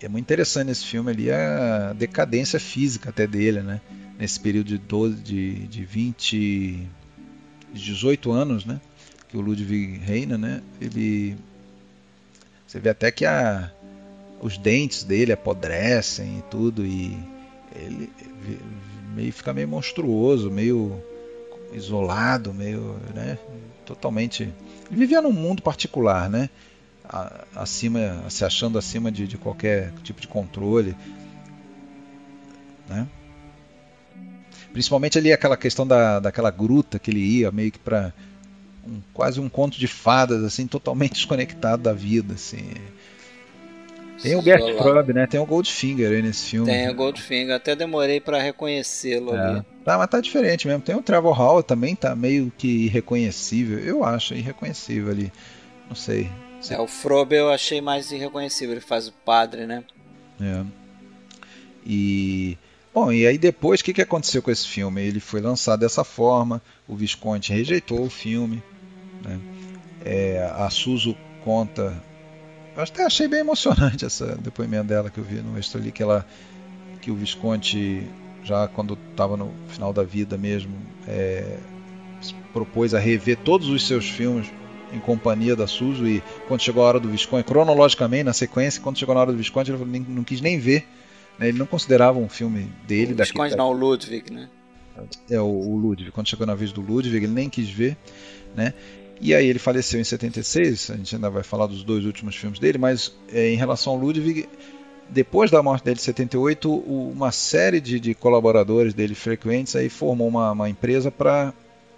é 0.00 0.08
muito 0.08 0.24
interessante 0.24 0.66
nesse 0.66 0.84
filme 0.84 1.10
ali 1.12 1.30
a 1.30 1.92
decadência 1.92 2.58
física 2.58 3.10
até 3.10 3.26
dele, 3.26 3.60
né? 3.60 3.80
Nesse 4.18 4.40
período 4.40 4.66
de 4.66 4.78
12, 4.78 5.22
de, 5.22 5.66
de 5.68 5.84
20, 5.84 6.88
18 7.72 8.32
anos, 8.32 8.64
né? 8.64 8.80
Que 9.28 9.36
o 9.36 9.40
Ludwig 9.40 9.98
reina, 9.98 10.38
né? 10.38 10.62
Ele, 10.80 11.36
você 12.66 12.80
vê 12.80 12.90
até 12.90 13.10
que 13.10 13.26
a, 13.26 13.70
os 14.40 14.56
dentes 14.56 15.04
dele 15.04 15.32
apodrecem 15.32 16.38
e 16.38 16.42
tudo 16.50 16.84
e 16.84 17.18
ele 17.74 18.10
meio 19.14 19.32
fica 19.32 19.52
meio 19.52 19.68
monstruoso, 19.68 20.50
meio 20.50 21.02
isolado, 21.72 22.54
meio, 22.54 22.96
né, 23.14 23.38
totalmente. 23.84 24.42
Ele 24.42 25.00
vivia 25.00 25.20
num 25.20 25.32
mundo 25.32 25.62
particular, 25.62 26.30
né, 26.30 26.48
acima, 27.54 28.24
se 28.28 28.44
achando 28.44 28.78
acima 28.78 29.10
de, 29.10 29.26
de 29.26 29.36
qualquer 29.36 29.92
tipo 30.02 30.20
de 30.20 30.28
controle, 30.28 30.96
né. 32.88 33.06
Principalmente 34.72 35.18
ali 35.18 35.32
aquela 35.32 35.56
questão 35.56 35.86
da, 35.86 36.20
daquela 36.20 36.50
gruta 36.50 36.98
que 36.98 37.10
ele 37.10 37.20
ia, 37.20 37.50
meio 37.50 37.72
que 37.72 37.78
para 37.78 38.12
um, 38.88 39.00
quase 39.12 39.40
um 39.40 39.48
conto 39.48 39.78
de 39.78 39.86
fadas, 39.86 40.42
assim, 40.42 40.66
totalmente 40.66 41.14
desconectado 41.14 41.82
da 41.82 41.92
vida, 41.92 42.34
assim. 42.34 42.72
Tem 44.22 44.34
o 44.34 44.42
Gert 44.42 44.76
Frub, 44.76 45.12
né? 45.12 45.26
Tem 45.26 45.38
o 45.38 45.46
Goldfinger 45.46 46.10
aí 46.10 46.22
nesse 46.22 46.46
filme. 46.46 46.70
Tem 46.70 46.88
o 46.88 46.94
Goldfinger, 46.94 47.54
até 47.54 47.76
demorei 47.76 48.20
para 48.20 48.40
reconhecê-lo 48.42 49.34
é. 49.34 49.38
ali. 49.38 49.62
Tá, 49.84 49.96
mas 49.96 50.10
tá 50.10 50.20
diferente 50.20 50.66
mesmo. 50.66 50.82
Tem 50.82 50.96
o 50.96 51.02
Trevor 51.02 51.32
Hall 51.32 51.62
também, 51.62 51.94
tá 51.94 52.16
meio 52.16 52.52
que 52.58 52.86
irreconhecível. 52.86 53.78
Eu 53.78 54.04
acho 54.04 54.34
irreconhecível 54.34 55.12
ali. 55.12 55.32
Não 55.88 55.94
sei. 55.94 56.28
É, 56.68 56.80
o 56.80 56.88
Frobe 56.88 57.36
eu 57.36 57.50
achei 57.50 57.80
mais 57.80 58.10
irreconhecível, 58.10 58.74
ele 58.74 58.80
faz 58.80 59.06
o 59.06 59.12
padre, 59.12 59.66
né? 59.66 59.84
É. 60.40 60.64
E. 61.86 62.58
Bom, 62.92 63.12
e 63.12 63.26
aí 63.26 63.38
depois, 63.38 63.80
o 63.80 63.84
que, 63.84 63.92
que 63.92 64.02
aconteceu 64.02 64.42
com 64.42 64.50
esse 64.50 64.66
filme? 64.66 65.00
Ele 65.02 65.20
foi 65.20 65.40
lançado 65.40 65.80
dessa 65.80 66.02
forma, 66.02 66.60
o 66.88 66.96
Visconde 66.96 67.52
rejeitou 67.52 68.02
o 68.02 68.10
filme. 68.10 68.60
Né? 69.22 69.38
É, 70.04 70.52
a 70.56 70.70
Suzu 70.70 71.16
conta 71.44 71.94
eu 72.78 72.84
até 72.84 73.04
achei 73.04 73.26
bem 73.26 73.40
emocionante 73.40 74.06
esse 74.06 74.24
depoimento 74.36 74.86
dela 74.86 75.10
que 75.10 75.18
eu 75.18 75.24
vi 75.24 75.40
no 75.40 75.58
extra 75.58 75.80
ali, 75.80 75.90
que 75.90 76.00
ela 76.00 76.24
que 77.02 77.10
o 77.10 77.16
Visconti 77.16 78.08
já 78.44 78.68
quando 78.68 78.96
estava 79.10 79.36
no 79.36 79.52
final 79.66 79.92
da 79.92 80.04
vida 80.04 80.38
mesmo 80.38 80.76
é, 81.04 81.58
propôs 82.52 82.94
a 82.94 83.00
rever 83.00 83.36
todos 83.38 83.68
os 83.68 83.84
seus 83.84 84.08
filmes 84.08 84.46
em 84.92 85.00
companhia 85.00 85.56
da 85.56 85.66
Suzu 85.66 86.06
e 86.06 86.22
quando 86.46 86.60
chegou 86.60 86.84
a 86.84 86.86
hora 86.86 87.00
do 87.00 87.08
Visconti, 87.08 87.44
cronologicamente 87.44 88.22
na 88.22 88.32
sequência, 88.32 88.80
quando 88.80 88.96
chegou 88.96 89.12
na 89.12 89.22
hora 89.22 89.32
do 89.32 89.38
Visconti 89.38 89.72
ele 89.72 89.84
nem, 89.84 90.00
não 90.08 90.22
quis 90.22 90.40
nem 90.40 90.56
ver, 90.60 90.86
né? 91.36 91.48
ele 91.48 91.58
não 91.58 91.66
considerava 91.66 92.20
um 92.20 92.28
filme 92.28 92.70
dele. 92.86 93.12
O 93.12 93.16
Visconti 93.16 93.56
não, 93.56 93.70
o 93.70 93.72
Ludwig, 93.72 94.32
né? 94.32 94.48
É 95.28 95.40
o, 95.40 95.46
o 95.46 95.76
Ludwig, 95.76 96.12
quando 96.12 96.28
chegou 96.28 96.46
na 96.46 96.54
vez 96.54 96.70
do 96.70 96.80
Ludwig 96.80 97.16
ele 97.16 97.26
nem 97.26 97.50
quis 97.50 97.68
ver, 97.68 97.96
né? 98.54 98.72
E 99.20 99.34
aí 99.34 99.46
ele 99.46 99.58
faleceu 99.58 100.00
em 100.00 100.04
76, 100.04 100.90
a 100.90 100.96
gente 100.96 101.14
ainda 101.14 101.28
vai 101.28 101.42
falar 101.42 101.66
dos 101.66 101.82
dois 101.82 102.04
últimos 102.04 102.36
filmes 102.36 102.58
dele, 102.58 102.78
mas 102.78 103.12
é, 103.32 103.50
em 103.50 103.56
relação 103.56 103.94
ao 103.94 103.98
Ludwig, 103.98 104.48
depois 105.08 105.50
da 105.50 105.62
morte 105.62 105.84
dele 105.84 105.98
em 105.98 106.02
78, 106.02 106.70
uma 106.72 107.32
série 107.32 107.80
de, 107.80 107.98
de 107.98 108.14
colaboradores 108.14 108.94
dele 108.94 109.14
frequentes 109.14 109.74
aí 109.74 109.88
formou 109.88 110.28
uma, 110.28 110.52
uma 110.52 110.68
empresa 110.68 111.10
para 111.10 111.52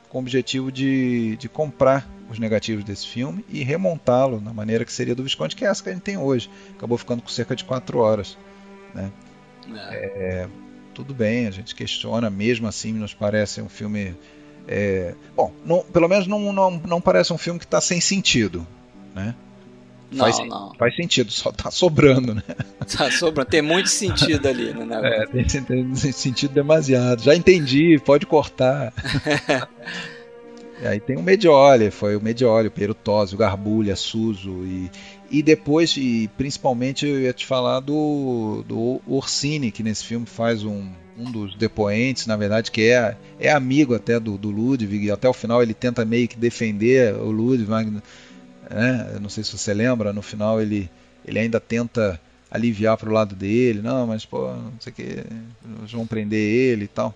com 0.09 0.19
o 0.19 0.21
objetivo 0.21 0.73
de, 0.73 1.37
de 1.37 1.49
comprar 1.49 2.09
os 2.29 2.39
negativos 2.39 2.85
desse 2.85 3.07
filme 3.07 3.45
e 3.49 3.63
remontá-lo 3.63 4.41
na 4.41 4.53
maneira 4.53 4.85
que 4.85 4.93
seria 4.93 5.15
do 5.15 5.23
Visconde, 5.23 5.55
que 5.55 5.65
é 5.65 5.69
essa 5.69 5.83
que 5.83 5.89
a 5.89 5.93
gente 5.93 6.03
tem 6.03 6.17
hoje. 6.17 6.51
Acabou 6.77 6.99
ficando 6.99 7.23
com 7.23 7.29
cerca 7.29 7.55
de 7.55 7.65
4 7.65 7.99
horas. 7.99 8.37
Né? 8.93 9.11
É. 9.73 9.95
É, 9.95 10.49
tudo 10.95 11.15
bem, 11.15 11.47
a 11.47 11.51
gente 11.51 11.75
questiona, 11.75 12.29
mesmo 12.29 12.67
assim 12.67 12.93
nos 12.93 13.15
parece 13.15 13.61
um 13.61 13.69
filme 13.69 14.17
é, 14.73 15.15
bom, 15.35 15.53
não, 15.67 15.81
pelo 15.81 16.09
menos 16.09 16.29
não, 16.29 16.53
não, 16.53 16.71
não 16.71 17.01
parece 17.01 17.33
um 17.33 17.39
filme 17.39 17.59
que 17.59 17.65
está 17.65 17.81
sem 17.81 18.01
sentido, 18.01 18.65
né? 19.13 19.35
Não, 20.13 20.25
faz, 20.25 20.49
não. 20.49 20.75
faz 20.75 20.95
sentido, 20.95 21.33
só 21.33 21.51
está 21.51 21.73
sobrando, 21.73 22.37
né? 22.37 22.43
Tá 22.97 23.11
sobrando, 23.11 23.51
tem 23.51 23.63
muito 23.63 23.89
sentido 23.89 24.47
ali 24.47 24.73
negócio. 24.73 25.07
É, 25.07 25.27
tem, 25.27 25.63
tem 25.63 25.95
sentido 25.95 26.53
demasiado. 26.53 27.23
Já 27.23 27.35
entendi, 27.35 28.01
pode 28.05 28.27
cortar. 28.27 28.93
e 30.81 30.87
aí 30.87 31.01
tem 31.01 31.17
o 31.17 31.23
Medioli, 31.23 31.91
foi 31.91 32.15
o 32.15 32.21
Medioli, 32.21 32.69
o 32.69 32.71
Perutosi, 32.71 33.35
o 33.35 33.39
Garbulha, 33.39 33.97
Suso 33.97 34.51
e, 34.65 34.91
e 35.31 35.43
depois, 35.43 35.97
e 35.97 36.31
principalmente 36.37 37.07
eu 37.07 37.21
ia 37.21 37.33
te 37.33 37.45
falar 37.45 37.81
do, 37.81 38.65
do 38.67 39.01
Orsini, 39.07 39.71
que 39.73 39.83
nesse 39.83 40.05
filme 40.05 40.27
faz 40.27 40.65
um, 40.65 40.91
um 41.21 41.31
dos 41.31 41.55
depoentes, 41.55 42.27
na 42.27 42.37
verdade, 42.37 42.71
que 42.71 42.89
é, 42.89 43.17
é 43.39 43.51
amigo 43.51 43.95
até 43.95 44.19
do, 44.19 44.39
do 44.39 44.51
Ludwig, 44.51 45.07
e 45.07 45.11
até 45.11 45.29
o 45.29 45.33
final 45.33 45.63
ele 45.63 45.75
tenta 45.75 46.05
meio 46.05 46.27
que 46.27 46.37
defender 46.37 47.15
o 47.15 47.31
Ludwig, 47.31 47.91
né? 48.71 49.19
não 49.21 49.29
sei 49.29 49.45
se 49.45 49.57
você 49.57 49.75
lembra, 49.75 50.13
no 50.13 50.23
final 50.23 50.61
ele, 50.61 50.91
ele 51.25 51.39
ainda 51.39 51.61
tenta 51.61 52.21
aliviar 52.51 52.97
para 52.97 53.09
o 53.09 53.13
lado 53.13 53.35
dele, 53.35 53.83
não, 53.83 54.07
mas 54.07 54.25
pô, 54.25 54.53
não 54.53 54.73
sei 54.81 54.93
o 54.93 54.97
que, 54.97 55.25
vão 55.93 56.07
prender 56.07 56.41
ele 56.41 56.85
e 56.85 56.89
tal, 56.89 57.15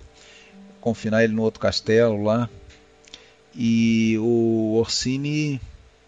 confinar 0.81 1.24
ele 1.24 1.32
no 1.32 1.43
outro 1.43 1.60
castelo 1.60 2.22
lá. 2.22 2.48
E 3.56 4.16
o 4.18 4.76
Orsini 4.78 5.60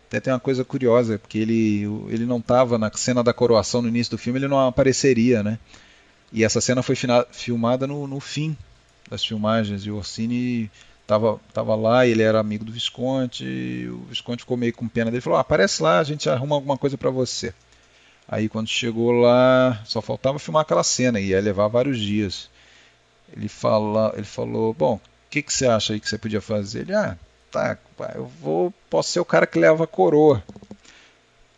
até 0.08 0.20
tem 0.20 0.32
uma 0.32 0.40
coisa 0.40 0.64
curiosa, 0.64 1.18
porque 1.18 1.38
ele, 1.38 1.82
ele 2.08 2.24
não 2.24 2.38
estava 2.38 2.78
na 2.78 2.90
cena 2.94 3.22
da 3.22 3.32
coroação 3.32 3.82
no 3.82 3.88
início 3.88 4.12
do 4.12 4.18
filme, 4.18 4.38
ele 4.38 4.48
não 4.48 4.58
apareceria, 4.66 5.42
né? 5.42 5.58
E 6.32 6.44
essa 6.44 6.60
cena 6.60 6.82
foi 6.82 6.96
filmada 7.30 7.86
no, 7.86 8.06
no 8.06 8.20
fim 8.20 8.56
das 9.08 9.24
filmagens 9.24 9.86
e 9.86 9.90
o 9.90 9.96
Orsini 9.96 10.70
estava 11.02 11.40
tava 11.54 11.74
lá, 11.76 12.06
ele 12.06 12.22
era 12.22 12.40
amigo 12.40 12.64
do 12.64 12.72
Visconde, 12.72 13.88
o 13.88 13.98
Visconde 14.08 14.42
ficou 14.42 14.56
meio 14.56 14.72
com 14.72 14.88
pena 14.88 15.10
dele, 15.10 15.20
falou: 15.20 15.38
ah, 15.38 15.42
"Aparece 15.42 15.82
lá, 15.82 16.00
a 16.00 16.04
gente 16.04 16.28
arruma 16.28 16.56
alguma 16.56 16.76
coisa 16.76 16.98
para 16.98 17.10
você". 17.10 17.54
Aí 18.28 18.48
quando 18.48 18.68
chegou 18.68 19.12
lá, 19.12 19.80
só 19.84 20.02
faltava 20.02 20.38
filmar 20.38 20.62
aquela 20.62 20.82
cena 20.82 21.20
e 21.20 21.28
ia 21.28 21.40
levar 21.40 21.68
vários 21.68 21.98
dias. 21.98 22.50
Ele 23.32 23.48
fala, 23.48 24.12
ele 24.16 24.24
falou: 24.24 24.74
"Bom, 24.74 24.96
o 24.96 25.00
que, 25.30 25.42
que 25.42 25.52
você 25.52 25.66
acha 25.66 25.92
aí 25.92 26.00
que 26.00 26.08
você 26.08 26.18
podia 26.18 26.40
fazer?" 26.40 26.80
Ele: 26.80 26.94
"Ah, 26.94 27.16
tá, 27.52 27.78
eu 28.14 28.26
vou, 28.40 28.74
posso 28.90 29.10
ser 29.10 29.20
o 29.20 29.24
cara 29.24 29.46
que 29.46 29.58
leva 29.58 29.84
a 29.84 29.86
coroa". 29.86 30.42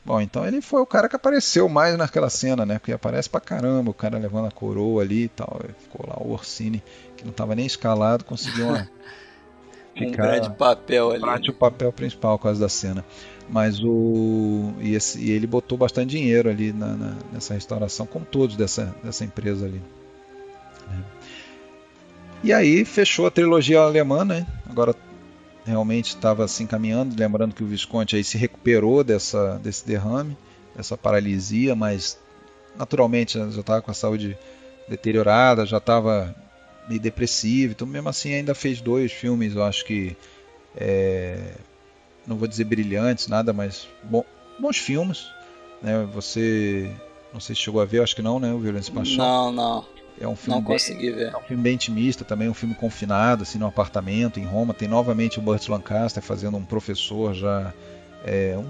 Bom, 0.09 0.23
então 0.23 0.47
ele 0.47 0.63
foi 0.63 0.81
o 0.81 0.87
cara 0.87 1.07
que 1.07 1.17
apareceu 1.17 1.69
mais 1.69 1.95
naquela 1.99 2.31
cena, 2.31 2.65
né? 2.65 2.79
Porque 2.79 2.93
aparece 2.93 3.29
pra 3.29 3.43
caramba, 3.43 3.91
o 3.91 3.95
cara 3.95 4.17
levando 4.17 4.47
a 4.47 4.51
coroa 4.51 5.03
ali 5.03 5.25
e 5.25 5.29
tal. 5.29 5.61
Ficou 5.79 6.09
lá 6.09 6.17
o 6.19 6.33
Orsini, 6.33 6.83
que 7.15 7.25
não 7.25 7.31
estava 7.31 7.55
nem 7.55 7.67
escalado, 7.67 8.25
conseguiu 8.25 8.69
uma. 8.69 8.89
um 10.01 10.11
grande 10.11 10.49
papel 10.57 11.11
ali. 11.11 11.23
Né? 11.23 11.41
o 11.51 11.53
papel 11.53 11.93
principal 11.93 12.39
por 12.39 12.45
causa 12.45 12.59
da 12.59 12.71
cena. 12.71 13.05
Mas 13.51 13.85
o. 13.85 14.73
E, 14.81 14.95
esse, 14.95 15.21
e 15.21 15.31
ele 15.31 15.47
botou 15.47 15.77
bastante 15.77 16.09
dinheiro 16.09 16.49
ali 16.49 16.73
na, 16.73 16.97
na, 16.97 17.15
nessa 17.31 17.53
restauração, 17.53 18.07
como 18.07 18.25
todos 18.25 18.57
dessa, 18.57 18.97
dessa 19.05 19.27
empresa 19.27 19.67
ali. 19.67 19.83
É. 20.91 21.03
E 22.45 22.51
aí 22.51 22.83
fechou 22.87 23.27
a 23.27 23.31
trilogia 23.31 23.81
alemã, 23.81 24.25
né? 24.25 24.47
Agora 24.71 24.95
realmente 25.69 26.09
estava 26.09 26.49
se 26.49 26.63
encaminhando, 26.63 27.15
lembrando 27.19 27.55
que 27.55 27.63
o 27.63 27.67
Visconde 27.67 28.17
aí 28.17 28.25
se 28.25 28.39
recuperou 28.39 29.05
dessa, 29.05 29.59
desse 29.59 29.87
derrame, 29.87 30.37
dessa 30.75 30.97
paralisia, 30.97 31.75
mas 31.75 32.19
naturalmente 32.77 33.39
já 33.39 33.47
estava 33.47 33.83
com 33.83 33.91
a 33.91 33.95
saúde 33.95 34.37
deteriorada, 34.89 35.67
já 35.67 35.77
estava 35.79 36.35
meio 36.89 37.01
depressivo, 37.01 37.73
então 37.73 37.87
mesmo 37.87 38.09
assim 38.09 38.33
ainda 38.33 38.55
fez 38.55 38.81
dois 38.81 39.13
filmes, 39.13 39.55
eu 39.55 39.63
acho 39.63 39.85
que 39.85 40.17
é, 40.75 41.53
não 42.27 42.37
vou 42.37 42.49
dizer 42.49 42.65
brilhantes, 42.65 43.29
nada, 43.29 43.53
mas 43.53 43.87
bom, 44.03 44.25
bons 44.59 44.79
filmes, 44.79 45.27
né? 45.83 46.09
Você 46.13 46.91
não 47.33 47.41
sei 47.41 47.55
se 47.55 47.63
chegou 47.63 47.81
a 47.81 47.85
ver, 47.85 48.03
acho 48.03 48.17
que 48.17 48.23
não, 48.23 48.41
né? 48.41 48.53
O 48.53 48.59
Violência 48.59 48.93
Paixão. 48.93 49.17
Não, 49.17 49.53
não. 49.53 49.98
É 50.21 50.27
um 50.27 50.35
filme 50.35 50.61
não 50.61 50.65
consegui 50.65 51.11
ver. 51.11 51.33
É 51.33 51.37
um 51.37 51.43
filme 51.43 51.63
bem 51.63 51.75
intimista 51.75 52.25
também, 52.25 52.49
um 52.49 52.55
filme 52.55 52.75
confinado, 52.75 53.43
assim, 53.43 53.59
num 53.59 53.67
apartamento 53.67 54.41
em 54.41 54.45
Roma. 54.45 54.75
Tem 54.75 54.89
novamente 54.89 55.39
o 55.39 55.43
Burt 55.43 55.69
Lancaster 55.69 56.23
fazendo 56.23 56.57
um 56.57 56.65
professor 56.65 57.35
já, 57.35 57.73
é, 58.25 58.57
um, 58.57 58.69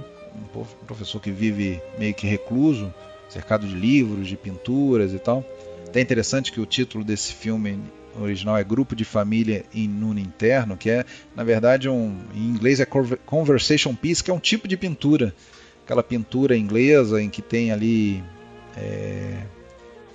um 0.55 0.87
professor 0.87 1.21
que 1.21 1.31
vive 1.31 1.81
meio 1.99 2.15
que 2.15 2.27
recluso, 2.27 2.93
cercado 3.29 3.67
de 3.67 3.75
livros, 3.75 4.29
de 4.29 4.37
pinturas 4.37 5.15
e 5.15 5.19
tal. 5.19 5.45
Até 5.87 6.01
interessante 6.01 6.53
que 6.53 6.61
o 6.61 6.67
título 6.67 7.03
desse 7.03 7.33
filme 7.33 7.81
original 8.21 8.59
é 8.59 8.65
Grupo 8.65 8.95
de 8.95 9.05
Família 9.05 9.65
em 9.73 9.89
Nuno 9.89 10.21
Interno, 10.21 10.77
que 10.77 10.91
é, 10.91 11.05
na 11.35 11.45
verdade, 11.45 11.89
um, 11.89 12.19
em 12.35 12.43
inglês 12.43 12.81
é 12.81 12.87
Conversation 12.87 13.95
Piece, 13.95 14.23
que 14.23 14.31
é 14.31 14.35
um 14.35 14.41
tipo 14.41 14.69
de 14.69 14.77
pintura. 14.77 15.35
Aquela 15.85 16.03
pintura 16.03 16.57
inglesa 16.57 17.23
em 17.23 17.31
que 17.31 17.41
tem 17.41 17.73
ali 17.73 18.23
é, 18.77 19.45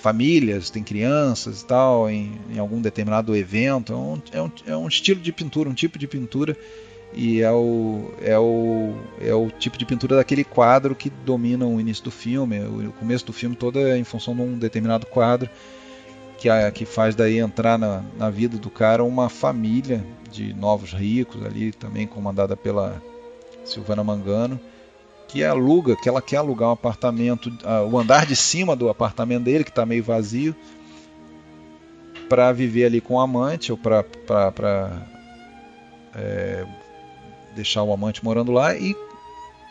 famílias, 0.04 0.70
tem 0.70 0.84
crianças 0.84 1.62
e 1.62 1.66
tal, 1.66 2.10
em, 2.10 2.34
em 2.54 2.60
algum 2.60 2.82
determinado 2.82 3.34
evento. 3.34 3.94
É 3.94 3.96
um, 3.96 4.22
é, 4.34 4.42
um, 4.42 4.52
é 4.74 4.78
um, 4.78 4.88
estilo 4.90 5.22
de 5.22 5.32
pintura, 5.32 5.70
um 5.70 5.74
tipo 5.74 5.98
de 5.98 6.06
pintura, 6.06 6.58
e 7.14 7.42
é 7.42 7.50
o, 7.50 8.12
é, 8.22 8.38
o, 8.38 8.94
é 9.22 9.34
o 9.34 9.50
tipo 9.50 9.78
de 9.78 9.86
pintura 9.86 10.18
daquele 10.18 10.44
quadro 10.44 10.94
que 10.94 11.10
domina 11.10 11.66
o 11.66 11.80
início 11.80 12.04
do 12.04 12.12
filme. 12.12 12.60
O, 12.60 12.92
começo 12.92 13.26
do 13.26 13.32
filme 13.32 13.56
todo 13.56 13.80
é 13.80 13.98
em 13.98 14.04
função 14.04 14.36
de 14.36 14.42
um 14.42 14.58
determinado 14.58 15.06
quadro 15.06 15.50
que, 16.38 16.50
a, 16.50 16.70
que 16.70 16.84
faz 16.84 17.16
daí 17.16 17.40
entrar 17.40 17.80
na, 17.80 18.04
na 18.18 18.30
vida 18.30 18.58
do 18.58 18.70
cara 18.70 19.06
uma 19.06 19.30
família 19.30 20.04
de 20.30 20.54
novos 20.54 20.92
ricos 20.92 21.46
ali, 21.46 21.72
também 21.72 22.06
comandada 22.06 22.58
pela 22.58 23.02
Silvana 23.64 24.04
Mangano 24.04 24.60
que 25.34 25.44
aluga, 25.44 25.96
que 25.96 26.08
ela 26.08 26.22
quer 26.22 26.38
alugar 26.38 26.70
um 26.70 26.74
apartamento, 26.74 27.50
uh, 27.50 27.90
o 27.92 27.98
andar 27.98 28.24
de 28.24 28.36
cima 28.36 28.76
do 28.76 28.88
apartamento 28.88 29.46
dele, 29.46 29.64
que 29.64 29.72
está 29.72 29.84
meio 29.84 30.04
vazio, 30.04 30.56
para 32.30 32.52
viver 32.52 32.86
ali 32.86 33.02
com 33.02 33.16
o 33.16 33.20
amante, 33.20 33.72
ou 33.72 33.78
para 33.78 34.06
é, 36.14 36.64
deixar 37.56 37.82
o 37.82 37.92
amante 37.92 38.24
morando 38.24 38.52
lá, 38.52 38.76
e 38.76 38.96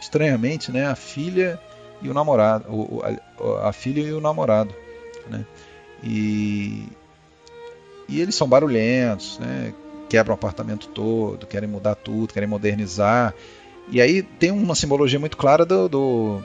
estranhamente, 0.01 0.73
né, 0.73 0.85
a 0.85 0.97
filha 0.97 1.61
e 2.03 2.09
o 2.09 2.15
namorado, 2.15 2.65
o, 2.69 3.01
a, 3.01 3.69
a, 3.69 3.73
filha 3.73 4.01
e 4.01 4.13
o 4.13 4.21
namorado, 4.21 4.75
né, 5.31 5.47
e, 6.03 6.89
e 8.09 8.21
eles 8.21 8.35
são 8.35 8.49
barulhentos, 8.49 9.39
né, 9.39 9.73
quebram 10.09 10.35
o 10.35 10.35
apartamento 10.35 10.89
todo, 10.89 11.47
querem 11.47 11.69
mudar 11.69 11.95
tudo, 11.95 12.35
querem 12.35 12.49
modernizar. 12.49 13.33
E 13.91 14.01
aí 14.01 14.23
tem 14.23 14.51
uma 14.51 14.75
simbologia 14.75 15.19
muito 15.19 15.37
clara 15.37 15.65
do, 15.65 15.89
do, 15.89 16.43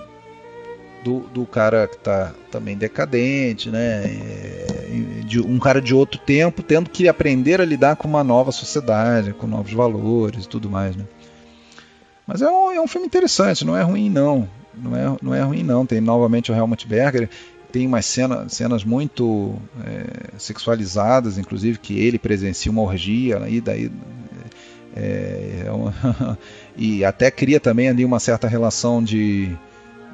do, 1.04 1.20
do 1.34 1.46
cara 1.46 1.88
que 1.88 1.96
está 1.96 2.34
também 2.52 2.76
decadente, 2.76 3.70
né? 3.70 4.04
É, 4.06 4.68
de 5.26 5.42
um 5.42 5.60
cara 5.60 5.82
de 5.82 5.94
outro 5.94 6.20
tempo 6.20 6.64
tendo 6.64 6.90
que 6.90 7.08
aprender 7.08 7.62
a 7.62 7.66
lidar 7.66 7.96
com 7.96 8.08
uma 8.08 8.24
nova 8.24 8.52
sociedade, 8.52 9.34
com 9.34 9.46
novos 9.46 9.74
valores 9.74 10.46
e 10.46 10.48
tudo 10.48 10.70
mais, 10.70 10.96
né? 10.96 11.06
Mas 12.26 12.42
é 12.42 12.50
um, 12.50 12.72
é 12.72 12.82
um 12.82 12.88
filme 12.88 13.08
interessante, 13.08 13.66
não 13.66 13.78
é 13.78 13.82
ruim 13.82 14.10
não. 14.10 14.50
Não 14.74 14.96
é, 14.96 15.18
não 15.22 15.34
é 15.34 15.42
ruim 15.42 15.64
não. 15.64 15.86
Tem 15.86 16.02
novamente 16.02 16.52
o 16.52 16.56
Helmut 16.56 16.88
Berger, 16.88 17.30
tem 17.72 17.88
umas 17.88 18.06
cena, 18.06 18.48
cenas 18.50 18.84
muito 18.84 19.56
é, 19.86 20.38
sexualizadas, 20.38 21.38
inclusive 21.38 21.80
que 21.80 22.00
ele 22.00 22.20
presencia 22.20 22.72
uma 22.72 22.82
orgia, 22.82 23.40
né? 23.40 23.52
e 23.52 23.62
daí 23.62 23.92
é, 24.96 25.66
é 25.66 26.38
e 26.78 27.04
até 27.04 27.32
cria 27.32 27.60
também 27.60 27.90
ali 27.90 28.06
uma 28.06 28.20
certa 28.20 28.48
relação 28.48 29.04
de, 29.04 29.56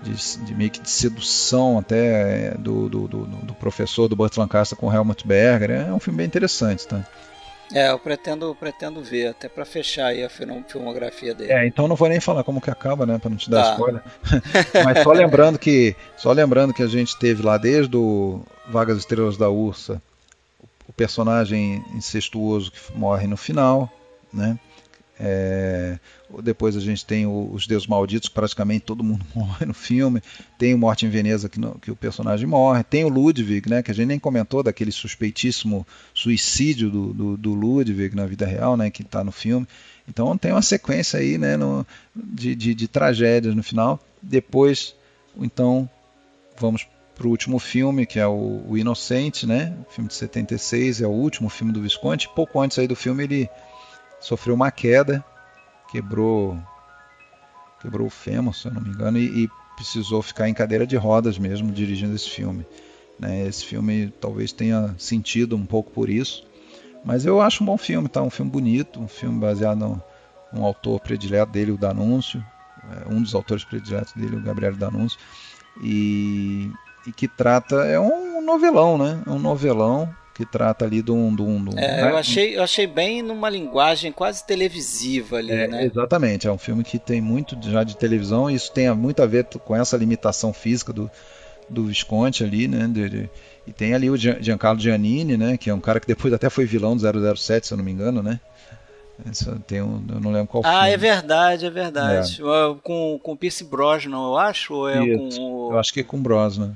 de, 0.02 0.38
de 0.46 0.56
meio 0.56 0.72
que 0.72 0.80
de 0.80 0.90
sedução 0.90 1.78
até 1.78 2.48
é, 2.48 2.56
do, 2.58 2.88
do, 2.88 3.08
do, 3.08 3.26
do 3.26 3.54
professor 3.56 4.08
do 4.08 4.16
Burt 4.16 4.38
Lancaster 4.38 4.78
com 4.78 4.92
Helmut 4.92 5.28
Berger. 5.28 5.72
É 5.72 5.94
um 5.94 6.00
filme 6.00 6.18
bem 6.18 6.26
interessante, 6.26 6.88
tá? 6.88 7.06
É, 7.74 7.90
eu 7.90 7.98
pretendo, 7.98 8.56
pretendo 8.56 9.04
ver, 9.04 9.28
até 9.28 9.50
para 9.50 9.66
fechar 9.66 10.08
aí 10.08 10.24
a 10.24 10.30
filmografia 10.30 11.34
dele. 11.34 11.52
É, 11.52 11.66
então 11.66 11.88
não 11.88 11.96
vou 11.96 12.08
nem 12.08 12.20
falar 12.20 12.44
como 12.44 12.62
que 12.62 12.70
acaba, 12.70 13.06
né, 13.06 13.18
para 13.18 13.30
não 13.30 13.38
te 13.38 13.50
dar 13.50 13.64
tá. 13.64 13.72
spoiler. 13.72 14.02
Mas 14.86 15.04
só 15.04 15.12
lembrando 15.12 15.58
que, 15.58 15.96
só 16.16 16.32
lembrando 16.32 16.74
que 16.74 16.84
a 16.84 16.88
gente 16.88 17.18
teve 17.18 17.42
lá 17.42 17.58
desde 17.58 17.96
o 17.98 18.42
Vagas 18.68 19.00
Estrelas 19.00 19.38
da 19.38 19.50
Ursa, 19.50 20.02
o 20.88 20.94
personagem 20.94 21.84
incestuoso 21.96 22.72
que 22.72 22.80
morre 22.96 23.26
no 23.26 23.38
final, 23.38 23.92
né? 24.32 24.58
É, 25.26 25.98
depois 26.44 26.76
a 26.76 26.82
gente 26.82 27.06
tem 27.06 27.26
o, 27.26 27.50
os 27.54 27.66
Deus 27.66 27.88
Malditos, 27.88 28.28
que 28.28 28.36
praticamente 28.36 28.84
todo 28.84 29.06
mundo 29.06 29.26
morre 29.34 29.66
no 29.66 29.74
filme. 29.74 30.22
Tem 30.58 30.74
o 30.74 30.78
Morte 30.78 31.06
em 31.06 31.10
Veneza, 31.10 31.48
que, 31.48 31.58
no, 31.58 31.80
que, 31.80 31.90
o 31.90 31.96
personagem 31.96 32.46
morre. 32.46 32.84
Tem 32.84 33.06
o 33.06 33.10
Ludwig, 33.10 33.70
né, 33.70 33.82
que 33.82 33.90
a 33.90 33.94
gente 33.94 34.08
nem 34.08 34.20
comentou, 34.20 34.62
daquele 34.62 34.92
suspeitíssimo 34.92 35.88
suicídio 36.14 36.90
do, 36.90 37.14
do, 37.14 37.38
do 37.38 37.54
Ludwig 37.54 38.14
na 38.14 38.26
vida 38.26 38.46
real, 38.46 38.76
né, 38.76 38.90
que 38.90 39.02
está 39.02 39.24
no 39.24 39.32
filme. 39.32 39.66
Então 40.10 40.38
tem 40.38 40.52
uma 40.52 40.62
sequência 40.62 41.20
aí 41.20 41.38
né, 41.38 41.56
no, 41.56 41.88
de, 42.14 42.54
de, 42.54 42.76
de 42.76 42.88
tragédias 42.90 43.56
no 43.56 43.64
final. 43.64 43.98
Depois, 44.22 44.94
então, 45.38 45.90
vamos 46.60 46.86
para 47.16 47.28
o 47.28 47.30
último 47.30 47.60
filme, 47.60 48.06
que 48.06 48.20
é 48.20 48.28
o, 48.28 48.62
o 48.68 48.78
Inocente, 48.78 49.48
né? 49.48 49.74
filme 49.90 50.10
de 50.10 50.16
76, 50.16 51.02
é 51.02 51.08
o 51.08 51.12
último 51.12 51.48
filme 51.48 51.72
do 51.72 51.82
Visconti. 51.82 52.28
Pouco 52.36 52.60
antes 52.60 52.78
aí 52.78 52.88
do 52.88 52.96
filme 52.96 53.24
ele 53.24 53.50
sofreu 54.24 54.56
uma 54.56 54.72
queda, 54.72 55.24
quebrou 55.92 56.58
quebrou 57.82 58.08
o 58.08 58.10
fêmur, 58.10 58.56
se 58.56 58.68
eu 58.68 58.74
não 58.74 58.82
me 58.82 58.90
engano, 58.90 59.18
e, 59.18 59.44
e 59.44 59.50
precisou 59.76 60.22
ficar 60.22 60.48
em 60.48 60.54
cadeira 60.54 60.88
de 60.88 60.96
rodas 60.96 61.38
mesmo 61.38 61.70
dirigindo 61.70 62.16
esse 62.16 62.30
filme. 62.30 62.66
Né? 63.20 63.46
Esse 63.46 63.66
filme 63.66 64.14
talvez 64.22 64.54
tenha 64.54 64.96
sentido 64.98 65.58
um 65.58 65.66
pouco 65.66 65.92
por 65.92 66.10
isso, 66.10 66.48
mas 67.04 67.26
eu 67.26 67.42
acho 67.42 67.62
um 67.62 67.66
bom 67.66 67.78
filme, 67.78 68.08
tá? 68.08 68.22
Um 68.22 68.30
filme 68.30 68.50
bonito, 68.50 69.02
um 69.02 69.08
filme 69.10 69.38
baseado 69.38 69.80
no, 69.80 70.02
um 70.54 70.64
autor 70.64 71.02
predileto 71.02 71.52
dele, 71.52 71.72
o 71.72 71.78
Danúncio, 71.78 72.42
é, 72.90 73.14
um 73.14 73.22
dos 73.22 73.36
autores 73.36 73.66
prediletos 73.66 74.14
dele, 74.14 74.38
o 74.38 74.42
Gabriel 74.42 74.76
Danúncio, 74.76 75.20
e, 75.82 76.72
e 77.06 77.12
que 77.12 77.28
trata 77.28 77.76
é 77.86 78.00
um 78.00 78.42
novelão, 78.42 78.98
né? 78.98 79.22
É 79.28 79.30
um 79.30 79.40
novelão 79.40 80.10
que 80.34 80.46
trata 80.46 80.86
ali 80.86 81.02
de 81.02 81.12
um. 81.12 81.34
De 81.36 81.42
um, 81.42 81.64
de 81.64 81.76
um 81.76 81.80
é, 81.80 82.02
né? 82.02 82.12
eu, 82.12 82.18
achei, 82.18 82.58
eu 82.58 82.64
achei 82.64 82.88
bem 82.88 83.22
numa 83.22 83.50
linguagem 83.50 84.12
quase 84.12 84.46
televisiva 84.46 85.38
ali, 85.38 85.52
é, 85.52 85.68
né? 85.68 85.86
Exatamente, 85.86 86.48
é 86.48 86.52
um 86.52 86.58
filme 86.58 86.84
que 86.84 86.98
tem 86.98 87.22
muito 87.22 87.58
já 87.62 87.84
de 87.84 87.96
televisão, 87.96 88.50
e 88.50 88.56
isso 88.56 88.72
tem 88.72 88.94
muito 88.96 89.22
a 89.22 89.26
ver 89.26 89.46
com 89.46 89.76
essa 89.76 89.96
limitação 89.96 90.52
física 90.52 90.92
do, 90.92 91.10
do 91.70 91.86
Visconti 91.86 92.44
ali, 92.44 92.68
né? 92.68 92.88
De, 92.88 93.10
de, 93.10 93.30
e 93.68 93.72
tem 93.72 93.94
ali 93.94 94.10
o 94.10 94.18
Giancarlo 94.18 94.80
Giannini, 94.80 95.38
né? 95.38 95.56
Que 95.56 95.70
é 95.70 95.74
um 95.74 95.80
cara 95.80 96.00
que 96.00 96.08
depois 96.08 96.34
até 96.34 96.50
foi 96.50 96.66
vilão 96.66 96.98
do 96.98 97.36
007, 97.36 97.68
se 97.68 97.74
eu 97.74 97.78
não 97.78 97.86
me 97.86 97.92
engano, 97.92 98.24
né? 98.24 98.40
Tem 99.68 99.82
um, 99.82 100.04
eu 100.10 100.20
não 100.20 100.32
lembro 100.32 100.48
qual 100.48 100.64
Ah, 100.66 100.82
filme. 100.82 100.90
é 100.90 100.98
verdade, 100.98 101.66
é 101.66 101.70
verdade. 101.70 102.42
É. 102.42 102.76
Com, 102.82 103.20
com 103.22 103.38
Pierce 103.38 103.64
Brosnan, 103.64 104.18
eu 104.18 104.38
acho, 104.38 104.74
ou 104.74 104.90
é 104.90 105.06
Isso. 105.06 105.40
com 105.40 105.68
o... 105.68 105.72
Eu 105.72 105.80
acho 105.80 105.94
que 105.94 106.00
é 106.00 106.04
com 106.04 106.20
Brosnan. 106.20 106.76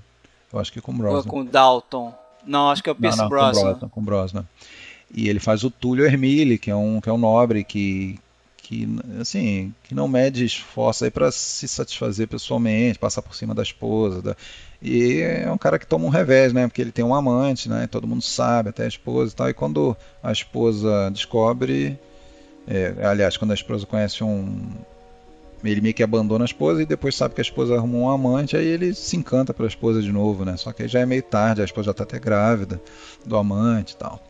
Eu 0.54 0.60
acho 0.60 0.72
que 0.72 0.80
é 0.80 0.82
com 0.82 0.94
Brosnan. 0.94 1.18
Ou 1.18 1.26
é 1.26 1.28
com 1.28 1.44
Dalton. 1.44 2.14
Não, 2.48 2.70
acho 2.70 2.82
que 2.82 2.90
é 2.90 2.92
o 2.92 2.96
Pierce 2.96 3.18
não, 3.18 3.26
não, 3.26 3.30
Brosnan. 3.30 3.62
Com 3.62 3.68
Brosnan. 3.70 3.90
Com 3.90 4.04
Brosnan. 4.04 4.46
E 5.14 5.30
ele 5.30 5.40
faz 5.40 5.64
o 5.64 5.72
Túlio 5.72 6.06
Hermile, 6.06 6.58
que 6.58 6.70
é 6.70 6.76
um, 6.76 7.00
que 7.00 7.10
é 7.10 7.14
um 7.14 7.18
nobre 7.18 7.64
que, 7.64 8.20
que, 8.58 8.88
assim, 9.20 9.74
que 9.84 9.96
não 9.96 10.08
mede 10.08 10.44
esforço 10.44 11.06
aí 11.06 11.12
para 11.12 11.32
se 11.32 11.68
satisfazer 11.68 12.28
pessoalmente, 12.28 13.00
passar 13.00 13.22
por 13.22 13.36
cima 13.36 13.56
da 13.56 13.64
esposa. 13.64 14.22
Da... 14.22 14.36
E 14.82 15.22
é 15.22 15.52
um 15.52 15.58
cara 15.58 15.80
que 15.80 15.88
toma 15.88 16.06
um 16.06 16.10
revés, 16.10 16.52
né? 16.52 16.68
Porque 16.68 16.82
ele 16.82 16.92
tem 16.92 17.06
um 17.06 17.16
amante, 17.16 17.70
né? 17.70 17.88
Todo 17.88 18.08
mundo 18.08 18.22
sabe, 18.22 18.70
até 18.70 18.84
a 18.84 18.88
esposa 18.88 19.34
e 19.34 19.36
tal. 19.36 19.50
E 19.50 19.54
quando 19.54 19.96
a 20.22 20.32
esposa 20.32 21.10
descobre. 21.12 21.98
É, 22.70 22.94
aliás, 23.02 23.38
quando 23.38 23.52
a 23.52 23.54
esposa 23.54 23.86
conhece 23.86 24.26
um, 24.26 24.72
ele 25.64 25.82
meio 25.82 25.94
que 25.94 26.04
abandona 26.04 26.44
a 26.44 26.46
esposa 26.46 26.82
e 26.82 26.86
depois 26.86 27.16
sabe 27.16 27.34
que 27.34 27.42
a 27.42 27.44
esposa 27.44 27.76
arrumou 27.76 28.04
um 28.04 28.10
amante, 28.10 28.56
aí 28.56 28.66
ele 28.66 28.94
se 28.94 29.18
encanta 29.18 29.54
pela 29.54 29.68
esposa 29.68 30.02
de 30.02 30.12
novo, 30.12 30.46
né? 30.46 30.56
Só 30.58 30.72
que 30.72 30.84
aí 30.84 30.88
já 30.88 31.00
é 31.00 31.06
meio 31.06 31.24
tarde, 31.24 31.62
a 31.62 31.66
esposa 31.66 31.86
já 31.86 31.92
está 31.92 32.04
até 32.04 32.20
grávida 32.20 32.82
do 33.26 33.36
amante 33.36 33.94
e 33.94 33.98
tal. 33.98 34.22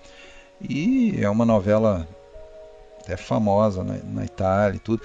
E 0.61 1.15
é 1.19 1.29
uma 1.29 1.45
novela 1.45 2.07
até 3.01 3.17
famosa 3.17 3.83
na, 3.83 3.97
na 4.03 4.25
Itália 4.25 4.77
e 4.77 4.79
tudo. 4.79 5.01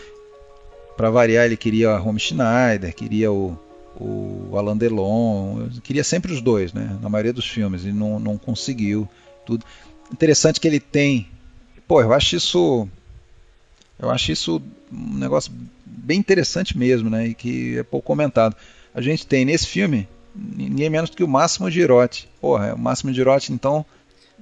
Para 0.97 1.11
variar, 1.11 1.47
ele 1.47 1.57
queria 1.57 1.90
a 1.90 1.99
Romy 1.99 2.20
Schneider, 2.20 2.94
queria 2.94 3.32
o, 3.32 3.59
o 3.97 4.57
Alain 4.57 4.77
Delon, 4.77 5.69
queria 5.82 6.05
sempre 6.05 6.32
os 6.32 6.40
dois, 6.40 6.73
né? 6.73 6.99
Na 7.01 7.09
maioria 7.09 7.32
dos 7.32 7.47
filmes, 7.47 7.85
e 7.85 7.93
não, 7.93 8.20
não 8.20 8.39
conseguiu 8.39 9.09
tudo. 9.44 9.65
Interessante 10.12 10.61
que 10.61 10.69
ele 10.69 10.78
tem, 10.78 11.28
pô, 11.89 12.01
eu 12.01 12.12
acho 12.12 12.36
isso 12.36 12.89
eu 13.99 14.11
acho 14.11 14.32
isso 14.32 14.61
um 14.93 15.15
negócio 15.16 15.53
bem 15.98 16.19
interessante 16.19 16.77
mesmo, 16.77 17.10
né? 17.10 17.28
E 17.28 17.35
que 17.35 17.78
é 17.78 17.82
pouco 17.82 18.06
comentado. 18.06 18.56
A 18.94 19.01
gente 19.01 19.27
tem 19.27 19.44
nesse 19.44 19.66
filme 19.66 20.09
ninguém 20.35 20.89
menos 20.89 21.10
do 21.10 21.16
que 21.16 21.24
o 21.24 21.28
Máximo 21.28 21.70
Girotti. 21.70 22.28
Porra, 22.40 22.74
o 22.74 22.78
Máximo 22.78 23.12
Girotti, 23.12 23.52
então. 23.52 23.85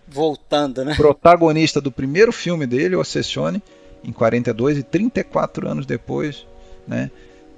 Voltando, 0.09 0.85
né? 0.85 0.95
Protagonista 0.95 1.81
do 1.81 1.91
primeiro 1.91 2.33
filme 2.33 2.67
dele, 2.67 2.97
O 2.97 3.05
Sessione, 3.05 3.63
em 4.03 4.13
42 4.13 4.79
e 4.79 4.83
34 4.83 5.69
anos 5.69 5.87
depois, 5.87 6.47
né? 6.87 7.11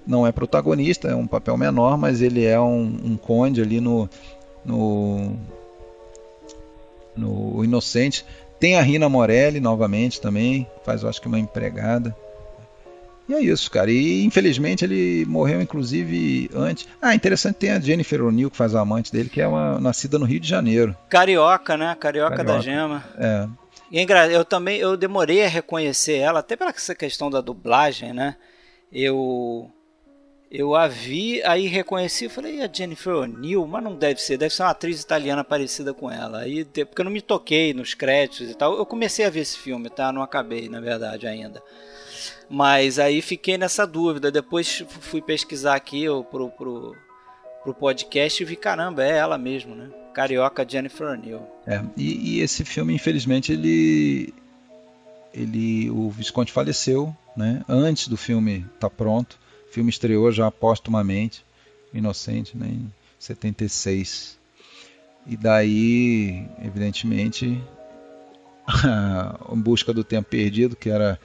Não 0.06 0.26
é 0.26 0.32
protagonista, 0.32 1.08
é 1.08 1.14
um 1.14 1.26
papel 1.26 1.56
menor, 1.56 1.96
mas 1.96 2.20
ele 2.20 2.44
é 2.44 2.60
um, 2.60 2.96
um 3.04 3.16
conde 3.16 3.62
ali 3.62 3.80
no, 3.80 4.10
no, 4.64 5.36
no 7.16 7.64
Inocente. 7.64 8.24
Tem 8.58 8.76
a 8.76 8.82
Rina 8.82 9.08
Morelli 9.08 9.60
novamente 9.60 10.20
também, 10.20 10.66
faz 10.84 11.02
eu 11.02 11.08
acho 11.08 11.20
que 11.20 11.28
uma 11.28 11.38
empregada. 11.38 12.16
E 13.28 13.34
é 13.34 13.40
isso, 13.40 13.70
cara. 13.70 13.90
E 13.90 14.24
infelizmente 14.24 14.84
ele 14.84 15.24
morreu, 15.26 15.60
inclusive, 15.60 16.50
antes. 16.54 16.88
Ah, 17.00 17.14
interessante, 17.14 17.56
tem 17.56 17.70
a 17.70 17.80
Jennifer 17.80 18.22
O'Neill, 18.22 18.50
que 18.50 18.56
faz 18.56 18.74
a 18.74 18.80
amante 18.80 19.12
dele, 19.12 19.28
que 19.28 19.40
é 19.40 19.46
uma 19.46 19.80
nascida 19.80 20.18
no 20.18 20.24
Rio 20.24 20.40
de 20.40 20.48
Janeiro. 20.48 20.96
Carioca, 21.08 21.76
né? 21.76 21.96
Carioca, 21.98 22.36
Carioca. 22.36 22.44
da 22.44 22.60
Gema. 22.60 23.04
É. 23.16 23.48
E 23.90 23.98
é 23.98 24.06
eu 24.34 24.44
também 24.44 24.78
eu 24.78 24.96
demorei 24.96 25.44
a 25.44 25.48
reconhecer 25.48 26.16
ela, 26.16 26.40
até 26.40 26.56
pela 26.56 26.70
essa 26.70 26.94
questão 26.94 27.30
da 27.30 27.40
dublagem, 27.40 28.12
né? 28.12 28.36
Eu 28.90 29.70
eu 30.50 30.74
a 30.74 30.86
vi, 30.86 31.42
aí 31.44 31.66
reconheci, 31.66 32.28
falei, 32.28 32.62
a 32.62 32.70
Jennifer 32.70 33.14
O'Neill, 33.14 33.66
mas 33.66 33.82
não 33.82 33.96
deve 33.96 34.20
ser, 34.20 34.36
deve 34.36 34.52
ser 34.54 34.62
uma 34.62 34.70
atriz 34.70 35.00
italiana 35.00 35.42
parecida 35.42 35.94
com 35.94 36.10
ela. 36.10 36.40
Aí, 36.40 36.62
porque 36.64 37.00
eu 37.00 37.04
não 37.04 37.10
me 37.10 37.22
toquei 37.22 37.72
nos 37.72 37.94
créditos 37.94 38.50
e 38.50 38.54
tal. 38.54 38.76
Eu 38.76 38.84
comecei 38.84 39.24
a 39.24 39.30
ver 39.30 39.40
esse 39.40 39.58
filme, 39.58 39.88
tá? 39.88 40.12
Não 40.12 40.20
acabei, 40.20 40.68
na 40.68 40.78
verdade, 40.78 41.26
ainda. 41.26 41.62
Mas 42.52 42.98
aí 42.98 43.22
fiquei 43.22 43.56
nessa 43.56 43.86
dúvida. 43.86 44.30
Depois 44.30 44.84
fui 44.86 45.22
pesquisar 45.22 45.74
aqui 45.74 46.04
pro, 46.30 46.50
pro, 46.50 46.94
pro 47.62 47.72
podcast 47.72 48.42
e 48.42 48.44
vi, 48.44 48.56
caramba, 48.56 49.02
é 49.02 49.16
ela 49.16 49.38
mesmo, 49.38 49.74
né? 49.74 49.88
Carioca 50.12 50.66
Jennifer 50.68 51.08
O'Neill. 51.08 51.40
É, 51.66 51.82
e, 51.96 52.34
e 52.36 52.40
esse 52.40 52.62
filme, 52.62 52.94
infelizmente, 52.94 53.54
ele. 53.54 54.34
ele 55.32 55.88
o 55.88 56.10
Visconde 56.10 56.52
faleceu, 56.52 57.16
né? 57.34 57.64
Antes 57.66 58.06
do 58.06 58.18
filme 58.18 58.58
estar 58.74 58.90
tá 58.90 58.90
pronto. 58.90 59.38
O 59.70 59.72
filme 59.72 59.88
estreou 59.88 60.30
já 60.30 60.50
postumamente, 60.50 61.42
Inocente, 61.94 62.54
né, 62.54 62.66
em 62.66 62.92
76. 63.18 64.38
E 65.26 65.38
daí, 65.38 66.46
evidentemente, 66.62 67.58
Em 69.50 69.58
Busca 69.58 69.94
do 69.94 70.04
Tempo 70.04 70.28
Perdido, 70.28 70.76
que 70.76 70.90
era 70.90 71.18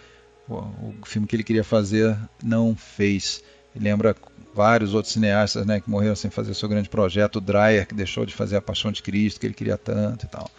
o 0.49 1.06
filme 1.06 1.28
que 1.28 1.36
ele 1.36 1.44
queria 1.44 1.64
fazer, 1.64 2.18
não 2.44 2.76
fez. 2.76 3.44
Ele 3.76 3.86
lembra 3.86 4.15
vários 4.53 4.94
outros 4.94 5.14
cineastas 5.14 5.65
né, 5.65 5.80
que 5.80 5.90
morreram 5.90 6.15
sem 6.15 6.32
fazer 6.32 6.53
seu 6.53 6.68
grande 6.68 6.90
projeto, 6.90 7.36
o 7.36 7.41
Dreyer, 7.41 7.88
que 7.88 7.94
deixou 7.94 8.26
de 8.26 8.34
fazer 8.34 8.56
A 8.56 8.61
Paixão 8.61 8.91
de 8.91 9.03
Cristo, 9.03 9.40
que 9.40 9.45
ele 9.45 9.53
queria 9.53 9.78
tanto 9.78 10.26
e 10.26 10.30
tal. 10.30 10.49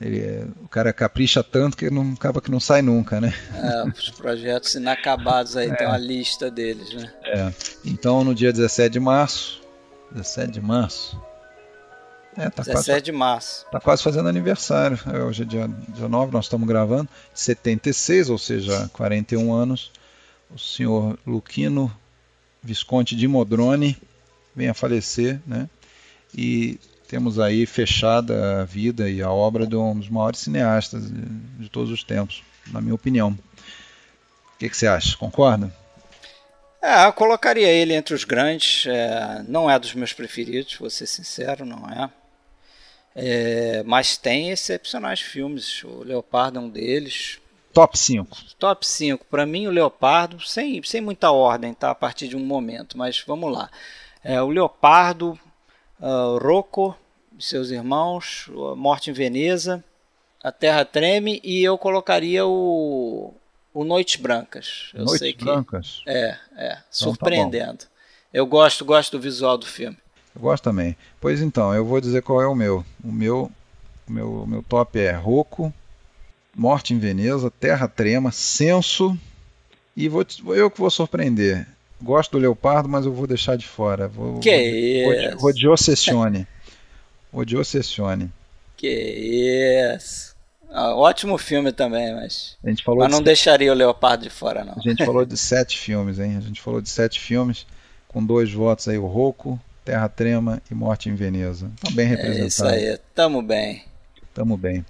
Ele, 0.00 0.44
o 0.62 0.68
cara 0.68 0.92
capricha 0.92 1.42
tanto 1.42 1.76
que 1.76 1.88
não 1.88 2.12
acaba 2.12 2.40
que 2.40 2.50
não 2.50 2.60
sai 2.60 2.82
nunca, 2.82 3.20
né? 3.20 3.32
É, 3.54 3.88
os 3.88 4.10
projetos 4.10 4.74
inacabados 4.74 5.56
aí, 5.56 5.70
é. 5.70 5.74
tem 5.74 5.86
uma 5.86 5.96
lista 5.96 6.50
deles, 6.50 6.92
né? 6.92 7.10
É. 7.24 7.52
Então, 7.84 8.22
no 8.22 8.34
dia 8.34 8.52
17 8.52 8.92
de 8.92 9.00
março, 9.00 9.62
17 10.12 10.52
de 10.52 10.60
março, 10.60 11.18
é, 12.36 12.50
tá 12.50 12.62
17 12.62 12.84
quase, 12.86 13.02
de 13.02 13.12
março. 13.12 13.66
Tá 13.70 13.80
quase 13.80 14.02
fazendo 14.02 14.28
aniversário. 14.28 14.98
É, 15.12 15.22
hoje 15.22 15.42
é 15.42 15.46
dia, 15.46 15.68
dia 15.88 16.08
9, 16.08 16.32
nós 16.32 16.44
estamos 16.44 16.66
gravando. 16.68 17.08
76, 17.34 18.30
ou 18.30 18.38
seja, 18.38 18.90
41 18.92 19.52
anos. 19.52 19.90
O 20.50 20.58
senhor 20.58 21.18
Luquino 21.26 21.92
Visconde 22.62 23.16
de 23.16 23.26
Modrone 23.26 23.96
vem 24.54 24.68
a 24.68 24.74
falecer, 24.74 25.40
né? 25.46 25.68
E 26.36 26.78
temos 27.08 27.38
aí 27.38 27.66
fechada 27.66 28.62
a 28.62 28.64
vida 28.64 29.08
e 29.08 29.22
a 29.22 29.30
obra 29.30 29.66
de 29.66 29.76
um 29.76 29.98
dos 29.98 30.08
maiores 30.08 30.40
cineastas 30.40 31.10
de, 31.10 31.22
de 31.58 31.68
todos 31.68 31.90
os 31.90 32.02
tempos, 32.02 32.42
na 32.68 32.80
minha 32.80 32.94
opinião. 32.94 33.30
O 33.30 34.58
que, 34.58 34.68
que 34.68 34.76
você 34.76 34.86
acha? 34.86 35.16
Concorda? 35.16 35.72
É, 36.82 37.06
eu 37.06 37.12
colocaria 37.12 37.68
ele 37.68 37.94
entre 37.94 38.14
os 38.14 38.24
grandes. 38.24 38.86
É, 38.86 39.44
não 39.48 39.70
é 39.70 39.78
dos 39.78 39.94
meus 39.94 40.12
preferidos, 40.12 40.76
vou 40.78 40.90
ser 40.90 41.06
sincero, 41.06 41.64
não 41.64 41.88
é. 41.90 42.10
É, 43.18 43.82
mas 43.84 44.18
tem 44.18 44.50
excepcionais 44.50 45.20
filmes. 45.20 45.82
O 45.82 46.04
Leopardo 46.04 46.58
é 46.58 46.62
um 46.62 46.68
deles. 46.68 47.40
Top 47.72 47.98
5. 47.98 48.36
Top 48.58 48.86
5. 48.86 49.24
Para 49.24 49.46
mim, 49.46 49.66
o 49.66 49.70
Leopardo, 49.70 50.38
sem, 50.40 50.82
sem 50.82 51.00
muita 51.00 51.30
ordem, 51.30 51.72
tá? 51.72 51.90
A 51.90 51.94
partir 51.94 52.28
de 52.28 52.36
um 52.36 52.44
momento, 52.44 52.98
mas 52.98 53.24
vamos 53.26 53.50
lá. 53.50 53.70
É, 54.22 54.40
o 54.42 54.48
Leopardo, 54.48 55.38
uh, 55.98 56.38
Rocco 56.38 56.94
e 57.38 57.42
seus 57.42 57.70
irmãos, 57.70 58.50
Morte 58.76 59.10
em 59.10 59.14
Veneza, 59.14 59.82
A 60.42 60.52
Terra 60.52 60.84
Treme 60.84 61.40
e 61.42 61.64
eu 61.64 61.78
colocaria 61.78 62.44
o, 62.44 63.32
o 63.72 63.84
Noites 63.84 64.16
Brancas. 64.16 64.90
Eu 64.94 65.06
Noites 65.06 65.32
Brancas? 65.32 66.02
É, 66.06 66.36
é. 66.56 66.72
Então, 66.72 66.82
surpreendendo. 66.90 67.84
Tá 67.84 67.88
eu 68.32 68.44
gosto, 68.44 68.84
gosto 68.84 69.12
do 69.12 69.22
visual 69.22 69.56
do 69.56 69.64
filme. 69.64 69.96
Eu 70.36 70.42
gosto 70.42 70.62
também. 70.62 70.94
Pois 71.20 71.40
então, 71.40 71.74
eu 71.74 71.84
vou 71.84 72.00
dizer 72.00 72.22
qual 72.22 72.42
é 72.42 72.46
o 72.46 72.54
meu. 72.54 72.84
O 73.02 73.10
meu, 73.10 73.50
o 74.06 74.12
meu, 74.12 74.42
o 74.42 74.46
meu 74.46 74.62
top 74.62 74.98
é 75.00 75.12
Rocco, 75.12 75.72
Morte 76.54 76.92
em 76.92 76.98
Veneza, 76.98 77.50
Terra 77.50 77.88
Trema, 77.88 78.30
Censo 78.30 79.18
e 79.96 80.08
vou, 80.08 80.24
eu 80.54 80.70
que 80.70 80.78
vou 80.78 80.90
surpreender. 80.90 81.66
Gosto 82.02 82.32
do 82.32 82.38
Leopardo, 82.38 82.86
mas 82.86 83.06
eu 83.06 83.12
vou 83.12 83.26
deixar 83.26 83.56
de 83.56 83.66
fora. 83.66 84.06
Vou, 84.06 84.38
que 84.40 85.04
vou, 85.04 85.14
isso? 85.14 85.38
Vou 85.38 85.52
de 85.52 85.66
Ossessione. 85.66 86.46
vou 87.32 87.44
de 87.46 87.56
Ossessione. 87.56 88.30
Que 88.76 88.86
isso. 89.96 90.36
Ah, 90.70 90.94
ótimo 90.94 91.38
filme 91.38 91.72
também, 91.72 92.14
mas, 92.14 92.58
a 92.62 92.68
gente 92.68 92.84
falou 92.84 93.00
mas 93.00 93.10
não 93.10 93.20
de... 93.20 93.24
deixaria 93.24 93.72
o 93.72 93.74
Leopardo 93.74 94.24
de 94.24 94.30
fora, 94.30 94.62
não. 94.62 94.74
A 94.76 94.80
gente 94.80 95.02
falou 95.06 95.24
de 95.24 95.36
sete 95.38 95.78
filmes, 95.78 96.18
hein? 96.18 96.36
A 96.36 96.40
gente 96.40 96.60
falou 96.60 96.82
de 96.82 96.90
sete 96.90 97.18
filmes, 97.18 97.66
com 98.08 98.22
dois 98.22 98.52
votos 98.52 98.86
aí, 98.88 98.98
o 98.98 99.06
Rocco, 99.06 99.58
Terra 99.86 100.08
Trema 100.08 100.60
e 100.68 100.74
Morte 100.74 101.08
em 101.08 101.14
Veneza. 101.14 101.70
Tá 101.80 101.88
bem 101.92 102.08
representado. 102.08 102.42
É 102.42 102.46
isso 102.48 102.66
aí, 102.66 102.98
tamo 103.14 103.40
bem. 103.40 103.84
Tamo 104.34 104.56
bem. 104.56 104.84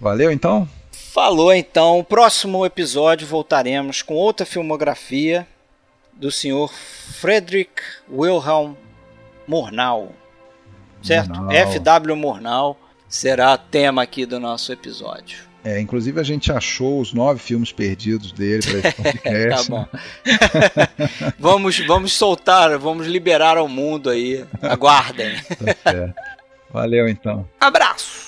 Valeu 0.00 0.32
então? 0.32 0.66
Falou 0.90 1.52
então. 1.52 2.02
Próximo 2.02 2.64
episódio 2.64 3.26
voltaremos 3.26 4.00
com 4.00 4.14
outra 4.14 4.46
filmografia 4.46 5.46
do 6.14 6.32
senhor 6.32 6.72
Friedrich 6.72 7.70
Wilhelm 8.10 8.72
Murnau. 9.46 10.14
Certo? 11.02 11.28
Murnau. 11.28 11.52
F.W. 11.52 12.16
Murnau 12.16 12.80
será 13.06 13.56
tema 13.58 14.02
aqui 14.02 14.24
do 14.24 14.40
nosso 14.40 14.72
episódio. 14.72 15.47
É, 15.64 15.80
inclusive 15.80 16.20
a 16.20 16.22
gente 16.22 16.52
achou 16.52 17.00
os 17.00 17.12
nove 17.12 17.40
filmes 17.40 17.72
perdidos 17.72 18.32
dele 18.32 18.62
para 18.62 18.78
esse 18.78 18.92
podcast. 19.02 19.68
tá 19.68 19.76
bom. 19.76 19.86
vamos, 21.38 21.78
vamos 21.86 22.12
soltar, 22.12 22.78
vamos 22.78 23.06
liberar 23.06 23.56
ao 23.56 23.68
mundo 23.68 24.08
aí. 24.08 24.44
Aguardem. 24.62 25.34
Tá 25.82 26.14
Valeu 26.70 27.08
então. 27.08 27.48
Abraço. 27.60 28.27